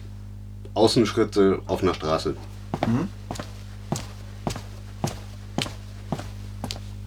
Außenschritte 0.74 1.60
auf 1.66 1.82
einer 1.82 1.94
Straße. 1.94 2.34
Mhm. 2.86 3.08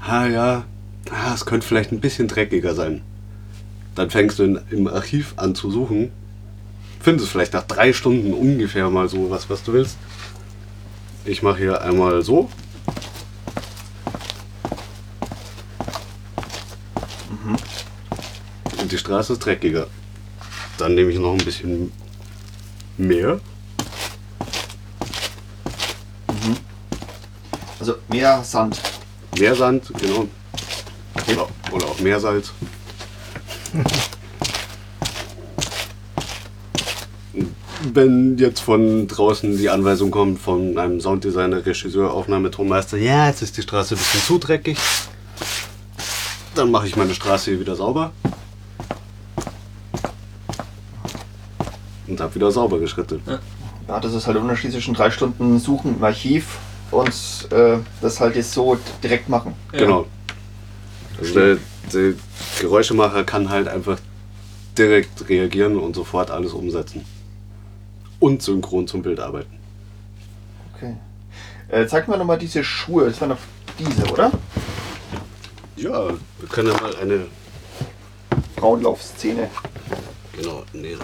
Ah 0.05 0.27
ja, 0.27 0.65
ah, 1.09 1.33
es 1.33 1.45
könnte 1.45 1.65
vielleicht 1.65 1.91
ein 1.91 2.01
bisschen 2.01 2.27
dreckiger 2.27 2.75
sein. 2.75 3.01
Dann 3.95 4.09
fängst 4.09 4.39
du 4.39 4.43
in, 4.43 4.59
im 4.69 4.87
Archiv 4.87 5.33
an 5.37 5.55
zu 5.55 5.71
suchen, 5.71 6.11
findest 6.99 7.29
vielleicht 7.29 7.53
nach 7.53 7.63
drei 7.63 7.93
Stunden 7.93 8.33
ungefähr 8.33 8.89
mal 8.89 9.07
so 9.07 9.29
was, 9.29 9.49
was 9.49 9.63
du 9.63 9.73
willst. 9.73 9.97
Ich 11.23 11.43
mache 11.43 11.59
hier 11.59 11.81
einmal 11.81 12.23
so. 12.23 12.49
Und 18.79 18.91
die 18.91 18.97
Straße 18.97 19.33
ist 19.33 19.45
dreckiger. 19.45 19.87
Dann 20.77 20.95
nehme 20.95 21.11
ich 21.11 21.19
noch 21.19 21.33
ein 21.33 21.45
bisschen 21.45 21.91
mehr. 22.97 23.39
Also 27.79 27.95
mehr 28.09 28.43
Sand. 28.43 28.81
Mehr 29.37 29.55
Sand, 29.55 29.91
genau. 29.99 30.27
Oder, 31.27 31.47
oder 31.71 31.85
auch 31.85 31.99
Meersalz. 31.99 32.51
Wenn 37.93 38.37
jetzt 38.37 38.61
von 38.61 39.07
draußen 39.07 39.57
die 39.57 39.69
Anweisung 39.69 40.11
kommt 40.11 40.39
von 40.39 40.77
einem 40.77 41.01
Sounddesigner, 41.01 41.65
Regisseur, 41.65 42.13
Aufnahmetonmeister, 42.13 42.97
ja, 42.97 43.27
jetzt 43.27 43.41
ist 43.41 43.57
die 43.57 43.61
Straße 43.61 43.95
ein 43.95 43.97
bisschen 43.97 44.21
zu 44.21 44.37
dreckig, 44.37 44.77
dann 46.55 46.71
mache 46.71 46.87
ich 46.87 46.95
meine 46.95 47.13
Straße 47.13 47.51
hier 47.51 47.59
wieder 47.59 47.75
sauber. 47.75 48.11
Und 52.07 52.19
habe 52.19 52.35
wieder 52.35 52.51
sauber 52.51 52.79
geschrittet. 52.79 53.21
Ja, 53.87 53.99
das 53.99 54.13
ist 54.13 54.25
halt 54.25 54.35
der 54.35 54.43
Unterschied 54.43 54.71
zwischen 54.71 54.93
drei 54.93 55.11
Stunden 55.11 55.59
Suchen 55.59 55.97
im 55.97 56.03
Archiv 56.03 56.59
und 56.91 57.13
äh, 57.51 57.77
das 58.01 58.19
halt 58.21 58.35
jetzt 58.35 58.53
so 58.53 58.77
direkt 59.03 59.27
machen. 59.27 59.53
Ja. 59.73 59.79
Genau. 59.79 60.05
Also 61.19 61.33
der, 61.33 61.57
der 61.93 62.13
Geräuschemacher 62.59 63.23
kann 63.23 63.49
halt 63.49 63.67
einfach 63.67 63.97
direkt 64.77 65.27
reagieren 65.27 65.77
und 65.77 65.95
sofort 65.95 66.31
alles 66.31 66.53
umsetzen. 66.53 67.03
Und 68.21 68.41
synchron 68.41 68.87
zum 68.87 69.01
Bild 69.01 69.19
arbeiten. 69.19 69.57
Okay. 70.73 70.95
Äh, 71.67 71.87
zeig 71.87 72.07
mal 72.07 72.17
nochmal 72.17 72.37
diese 72.37 72.63
Schuhe. 72.63 73.07
Das 73.07 73.19
waren 73.19 73.31
doch 73.31 73.37
diese, 73.77 74.09
oder? 74.09 74.31
Ja, 75.75 76.07
wir 76.07 76.49
können 76.49 76.69
ja 76.71 76.79
mal 76.79 76.95
eine. 76.95 77.25
Frauenlaufszene. 78.57 79.49
Genau, 80.37 80.63
nee. 80.71 80.95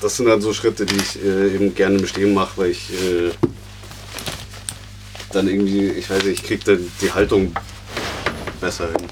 Das 0.00 0.16
sind 0.16 0.26
dann 0.26 0.40
so 0.40 0.52
Schritte, 0.52 0.84
die 0.84 0.96
ich 0.96 1.24
äh, 1.24 1.54
eben 1.54 1.74
gerne 1.74 1.98
im 1.98 2.06
Stehen 2.06 2.34
mache, 2.34 2.58
weil 2.58 2.70
ich 2.70 2.92
äh, 2.92 3.30
dann 5.32 5.46
irgendwie, 5.48 5.86
ich 5.86 6.10
weiß 6.10 6.24
nicht, 6.24 6.40
ich 6.40 6.46
krieg 6.46 6.64
dann 6.64 6.90
die 7.00 7.12
Haltung 7.12 7.54
besser 8.60 8.88
hin. 8.88 9.08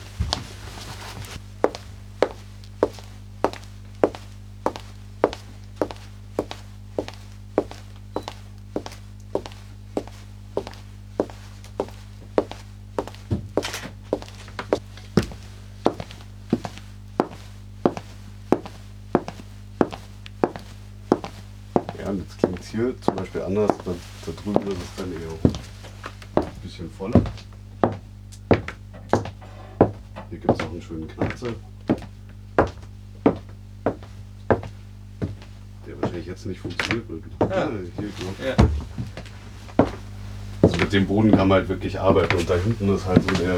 Mit 40.92 41.00
dem 41.00 41.06
Boden 41.06 41.30
kann 41.30 41.48
man 41.48 41.60
halt 41.60 41.68
wirklich 41.70 41.98
arbeiten 41.98 42.36
und 42.36 42.50
da 42.50 42.54
hinten 42.54 42.94
ist 42.94 43.06
halt 43.06 43.22
so 43.22 43.42
der. 43.42 43.54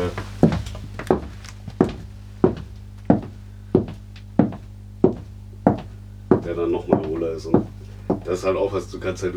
Der 6.45 6.55
dann 6.55 6.71
nochmal 6.71 7.05
hohler 7.05 7.33
ist. 7.33 7.47
Und 7.47 7.67
das 8.25 8.39
ist 8.39 8.45
halt 8.45 8.57
auch 8.57 8.73
was, 8.73 8.89
du 8.89 9.01
kannst 9.01 9.25
halt, 9.25 9.35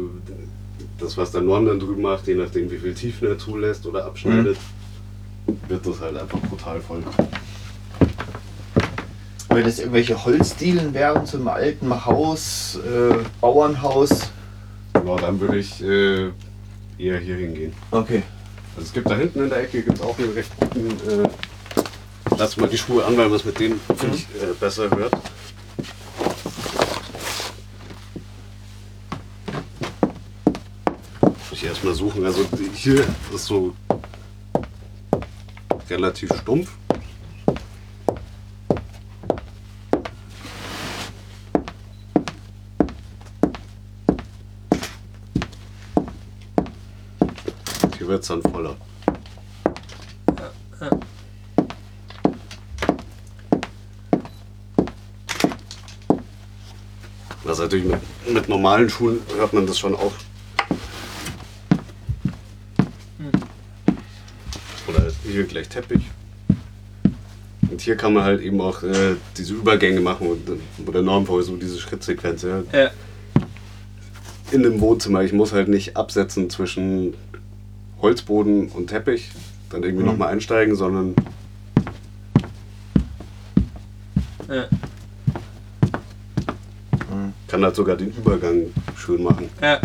das 0.99 1.17
was 1.17 1.31
der 1.31 1.41
Norm 1.41 1.65
dann 1.65 1.79
drüben 1.79 2.03
macht, 2.03 2.27
je 2.27 2.35
nachdem 2.35 2.69
wie 2.69 2.77
viel 2.77 2.93
Tiefen 2.93 3.29
er 3.29 3.37
zulässt 3.39 3.85
oder 3.87 4.05
abschneidet, 4.05 4.57
wird 5.67 5.85
das 5.85 5.99
halt 5.99 6.17
einfach 6.17 6.39
brutal 6.41 6.79
voll. 6.81 7.01
Wenn 9.49 9.65
es 9.65 9.79
irgendwelche 9.79 10.23
Holzdielen 10.23 10.93
wären 10.93 11.25
zum 11.25 11.47
alten 11.47 12.05
Haus, 12.05 12.77
äh, 12.85 13.15
Bauernhaus. 13.41 14.29
Genau, 14.93 15.15
dann 15.15 15.39
würde 15.39 15.57
ich 15.57 15.83
äh, 15.83 16.29
eher 16.97 17.19
hier 17.19 17.35
hingehen. 17.35 17.73
Okay. 17.91 18.23
Also 18.75 18.87
es 18.87 18.93
gibt 18.93 19.09
da 19.09 19.15
hinten 19.15 19.43
in 19.43 19.49
der 19.49 19.63
Ecke 19.63 19.81
gibt's 19.81 20.01
auch 20.01 20.17
einen 20.17 20.33
recht 20.33 20.51
guten. 20.59 20.89
Äh, 21.09 21.29
lass 22.37 22.57
mal 22.57 22.69
die 22.69 22.77
Schuhe 22.77 23.05
an, 23.05 23.17
weil 23.17 23.27
man 23.27 23.37
es 23.37 23.45
mit 23.45 23.59
denen 23.59 23.79
finde 23.97 24.17
ich 24.17 24.27
äh, 24.41 24.53
besser 24.59 24.89
hört. 24.89 25.13
Muss 31.21 31.51
ich 31.51 31.63
erstmal 31.65 31.93
suchen. 31.93 32.25
Also 32.25 32.45
hier 32.73 33.03
ist 33.33 33.45
so 33.45 33.73
relativ 35.89 36.29
stumpf. 36.41 36.69
Wird 48.17 48.23
es 48.23 48.29
dann 48.29 48.41
voller. 48.41 48.75
Was 57.43 57.59
natürlich 57.59 57.85
mit, 57.85 57.99
mit 58.33 58.49
normalen 58.49 58.89
Schuhen 58.89 59.19
hört 59.37 59.53
man 59.53 59.67
das 59.67 59.77
schon 59.77 59.95
auch. 59.95 60.11
Oder 64.87 65.11
hier 65.23 65.43
gleich 65.43 65.69
Teppich. 65.69 66.01
Und 67.69 67.81
hier 67.81 67.95
kann 67.95 68.13
man 68.13 68.23
halt 68.23 68.41
eben 68.41 68.59
auch 68.59 68.81
äh, 68.83 69.15
diese 69.37 69.53
Übergänge 69.53 70.01
machen, 70.01 70.27
und, 70.27 70.59
wo 70.77 70.91
der 70.91 71.03
Norm 71.03 71.25
vorher 71.25 71.45
so 71.45 71.55
diese 71.55 71.79
Schrittsequenz. 71.79 72.41
Ja. 72.41 72.63
Ja. 72.73 72.89
In 74.51 74.63
dem 74.63 74.79
Wohnzimmer, 74.81 75.23
ich 75.23 75.33
muss 75.33 75.53
halt 75.53 75.67
nicht 75.67 75.95
absetzen 75.95 76.49
zwischen 76.49 77.13
Holzboden 78.01 78.69
und 78.69 78.87
Teppich, 78.87 79.29
dann 79.69 79.83
irgendwie 79.83 80.03
Mhm. 80.03 80.11
nochmal 80.11 80.29
einsteigen, 80.29 80.75
sondern 80.75 81.15
Ja. 84.49 84.65
kann 87.47 87.63
halt 87.63 87.75
sogar 87.75 87.95
den 87.97 88.11
Übergang 88.11 88.63
schön 88.95 89.23
machen. 89.23 89.49
ja. 89.61 89.79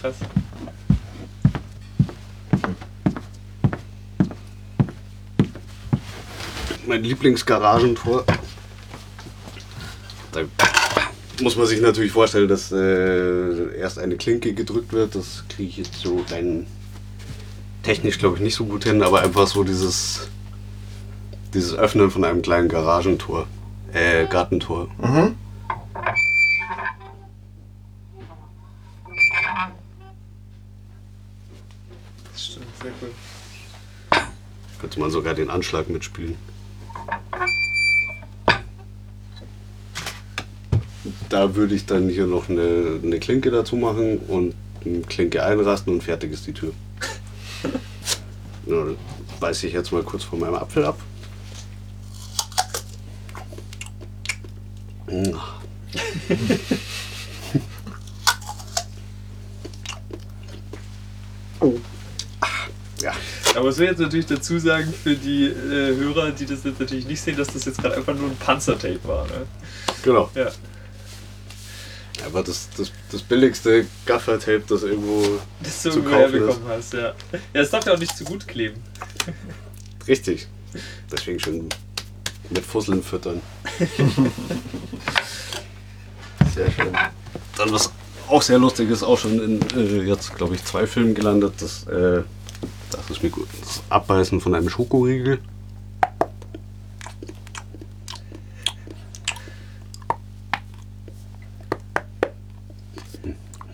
Krass. 0.00 0.14
mein 6.86 7.04
Lieblingsgaragentor. 7.04 8.24
Da 10.32 10.40
muss 11.42 11.56
man 11.56 11.66
sich 11.66 11.80
natürlich 11.80 12.12
vorstellen, 12.12 12.48
dass 12.48 12.72
äh, 12.72 13.76
erst 13.78 13.98
eine 13.98 14.16
Klinke 14.16 14.52
gedrückt 14.54 14.92
wird. 14.92 15.14
Das 15.14 15.44
kriege 15.48 15.68
ich 15.68 15.76
jetzt 15.78 15.96
so 16.00 16.24
rein 16.30 16.66
technisch, 17.90 18.20
glaube 18.20 18.36
ich, 18.36 18.42
nicht 18.42 18.54
so 18.54 18.66
gut 18.66 18.84
hin, 18.84 19.02
aber 19.02 19.20
einfach 19.20 19.48
so 19.48 19.64
dieses, 19.64 20.28
dieses 21.52 21.74
Öffnen 21.74 22.08
von 22.12 22.22
einem 22.22 22.40
kleinen 22.40 22.68
Garagentor, 22.68 23.48
äh, 23.92 24.26
Gartentor. 24.26 24.86
Mhm. 24.98 25.34
Das 32.30 32.44
stimmt, 32.44 32.66
sehr 32.80 32.92
cool. 33.02 33.10
Könnte 34.80 35.00
man 35.00 35.10
sogar 35.10 35.34
den 35.34 35.50
Anschlag 35.50 35.88
mitspielen. 35.88 36.36
Da 41.28 41.56
würde 41.56 41.74
ich 41.74 41.86
dann 41.86 42.08
hier 42.08 42.28
noch 42.28 42.48
eine, 42.48 43.00
eine 43.02 43.18
Klinke 43.18 43.50
dazu 43.50 43.74
machen 43.74 44.18
und 44.28 44.54
eine 44.84 45.00
Klinke 45.00 45.44
einrasten 45.44 45.92
und 45.92 46.04
fertig 46.04 46.30
ist 46.30 46.46
die 46.46 46.52
Tür. 46.52 46.72
Dann 48.70 48.96
beiße 49.40 49.66
ich 49.66 49.72
jetzt 49.72 49.90
mal 49.92 50.02
kurz 50.02 50.22
von 50.24 50.38
meinem 50.38 50.54
Apfel 50.54 50.84
ab. 50.84 50.98
Ja, 63.02 63.12
Aber 63.56 63.68
was 63.68 63.78
wir 63.78 63.86
jetzt 63.86 63.98
natürlich 63.98 64.26
dazu 64.26 64.58
sagen 64.58 64.92
für 65.02 65.16
die 65.16 65.46
äh, 65.46 65.96
Hörer, 65.96 66.30
die 66.30 66.46
das 66.46 66.62
jetzt 66.64 66.78
natürlich 66.78 67.06
nicht 67.06 67.20
sehen, 67.20 67.36
dass 67.36 67.48
das 67.48 67.64
jetzt 67.64 67.82
gerade 67.82 67.96
einfach 67.96 68.14
nur 68.14 68.30
ein 68.30 68.36
Panzertape 68.36 69.00
war. 69.04 69.24
Ne? 69.26 69.46
genau. 70.04 70.30
Ja. 70.34 70.50
Aber 72.26 72.42
das, 72.42 72.68
das, 72.76 72.92
das 73.10 73.22
billigste 73.22 73.86
Gaffer-Tape, 74.06 74.62
das 74.68 74.82
irgendwo 74.82 75.40
Das 75.62 75.82
du 75.82 75.90
Zu 75.90 75.98
irgendwo 75.98 76.16
kaufen 76.16 76.32
herbekommen 76.32 76.68
hast, 76.68 76.92
ja. 76.92 77.14
Ja, 77.54 77.60
es 77.60 77.70
darf 77.70 77.86
ja 77.86 77.94
auch 77.94 77.98
nicht 77.98 78.16
zu 78.16 78.24
gut 78.24 78.46
kleben. 78.46 78.82
Richtig. 80.06 80.48
Deswegen 81.10 81.40
schön 81.40 81.68
mit 82.50 82.64
Fusseln 82.64 83.02
füttern. 83.02 83.40
Sehr 86.54 86.70
schön. 86.70 86.92
Dann 87.56 87.72
was 87.72 87.90
auch 88.28 88.42
sehr 88.42 88.58
lustig 88.58 88.90
ist, 88.90 89.02
auch 89.02 89.18
schon 89.18 89.40
in 89.42 89.60
äh, 89.76 90.02
jetzt, 90.02 90.36
glaube 90.36 90.54
ich, 90.54 90.64
zwei 90.64 90.86
Filmen 90.86 91.14
gelandet, 91.14 91.54
das, 91.58 91.86
äh, 91.86 92.22
das 92.90 93.10
ist 93.10 93.22
mir 93.22 93.30
gut. 93.30 93.48
Das 93.60 93.82
Abbeißen 93.88 94.40
von 94.40 94.54
einem 94.54 94.68
Schokoriegel. 94.68 95.38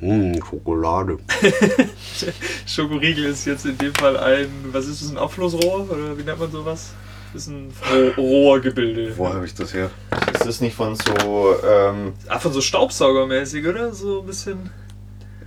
Mmh, 0.00 0.38
Schokolade. 0.44 1.18
Schokoriegel 2.66 3.26
ist 3.26 3.46
jetzt 3.46 3.64
in 3.66 3.78
dem 3.78 3.94
Fall 3.94 4.16
ein, 4.16 4.48
was 4.72 4.86
ist 4.86 5.02
das, 5.02 5.10
ein 5.10 5.18
Abflussrohr? 5.18 5.88
Oder 5.90 6.18
wie 6.18 6.22
nennt 6.22 6.38
man 6.38 6.50
sowas? 6.50 6.90
Das 7.32 7.42
ist 7.42 7.48
ein 7.48 7.72
Roh 8.16 8.22
Rohrgebilde. 8.22 9.16
Wo 9.16 9.28
habe 9.28 9.44
ich 9.44 9.54
das 9.54 9.74
her? 9.74 9.90
Ist 10.32 10.46
das 10.46 10.60
nicht 10.60 10.74
von 10.74 10.96
so, 10.96 11.54
ähm, 11.68 12.12
Einfach 12.28 12.52
so 12.52 12.60
Staubsaugermäßig, 12.60 13.66
oder? 13.66 13.92
So 13.92 14.20
ein 14.20 14.26
bisschen. 14.26 14.70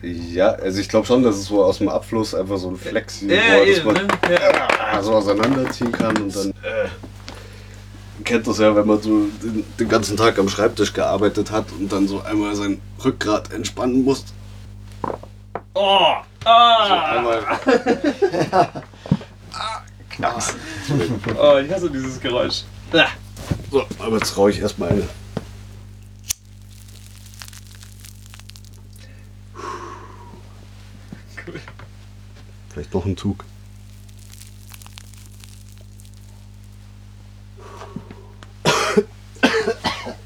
Ja, 0.02 0.52
also 0.52 0.80
ich 0.80 0.88
glaube 0.88 1.06
schon, 1.06 1.24
dass 1.24 1.36
es 1.36 1.46
so 1.46 1.64
aus 1.64 1.80
dem 1.80 1.90
Abfluss 1.90 2.34
einfach 2.34 2.58
so 2.58 2.70
ein 2.70 2.78
Flexi 2.78 3.28
Ja, 3.28 3.36
war, 3.36 3.66
das 3.66 3.78
eben, 3.78 3.86
man 3.86 3.96
ne? 3.96 4.08
Ja. 4.30 4.68
ah, 4.94 5.02
so 5.04 5.14
auseinanderziehen 5.14 5.92
kann 5.92 6.16
und 6.22 6.34
dann 6.34 6.50
äh, 6.52 6.88
man 8.16 8.24
kennt 8.24 8.48
das 8.48 8.60
ja, 8.60 8.74
wenn 8.76 8.88
man 8.88 9.02
so 9.02 9.26
den, 9.44 9.66
den 9.78 9.90
ganzen 9.90 10.16
Tag 10.16 10.40
am 10.40 10.48
Schreibtisch 10.48 10.94
gearbeitet 10.94 11.52
hat 11.52 11.66
und 11.78 11.92
dann 11.92 12.08
so 12.08 12.22
einmal 12.22 12.56
sein 12.56 12.80
Rückgrat 13.04 13.52
entspannen 13.52 14.04
muss. 14.06 14.26
Oh! 15.74 16.16
So 16.44 16.50
Ah! 16.50 17.18
einmal, 17.18 17.44
Knacks. 20.10 20.56
Oh, 21.38 21.58
ich 21.58 21.72
hasse 21.72 21.90
dieses 21.92 22.20
Geräusch. 22.20 22.64
Ah. 22.94 23.08
so, 23.72 23.86
aber 24.00 24.18
jetzt 24.18 24.36
rauche 24.38 24.50
ich 24.52 24.60
erstmal 24.60 24.90
eine. 24.90 25.08
Cool. 31.48 31.60
Vielleicht 32.70 32.94
noch 32.94 33.06
ein 33.06 33.18
Zug. 33.18 33.46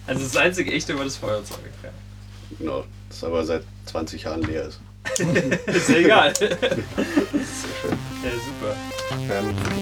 Also 0.06 0.24
das 0.24 0.36
einzige 0.38 0.72
echte 0.72 0.98
war 0.98 1.06
das 1.06 1.18
Feuerzeug. 1.18 1.60
Ja. 1.82 1.90
Genau, 2.60 2.84
das 3.10 3.24
aber 3.24 3.44
seit 3.46 3.64
20 3.86 4.24
Jahren 4.24 4.42
leer 4.44 4.66
ist 4.66 4.80
ist 5.68 5.90
ja 5.90 5.96
egal. 5.96 6.36
Sehr 6.38 6.58
schön. 6.58 6.80
Ja, 8.24 8.32
super. 8.32 8.76
Ähm. 9.30 9.73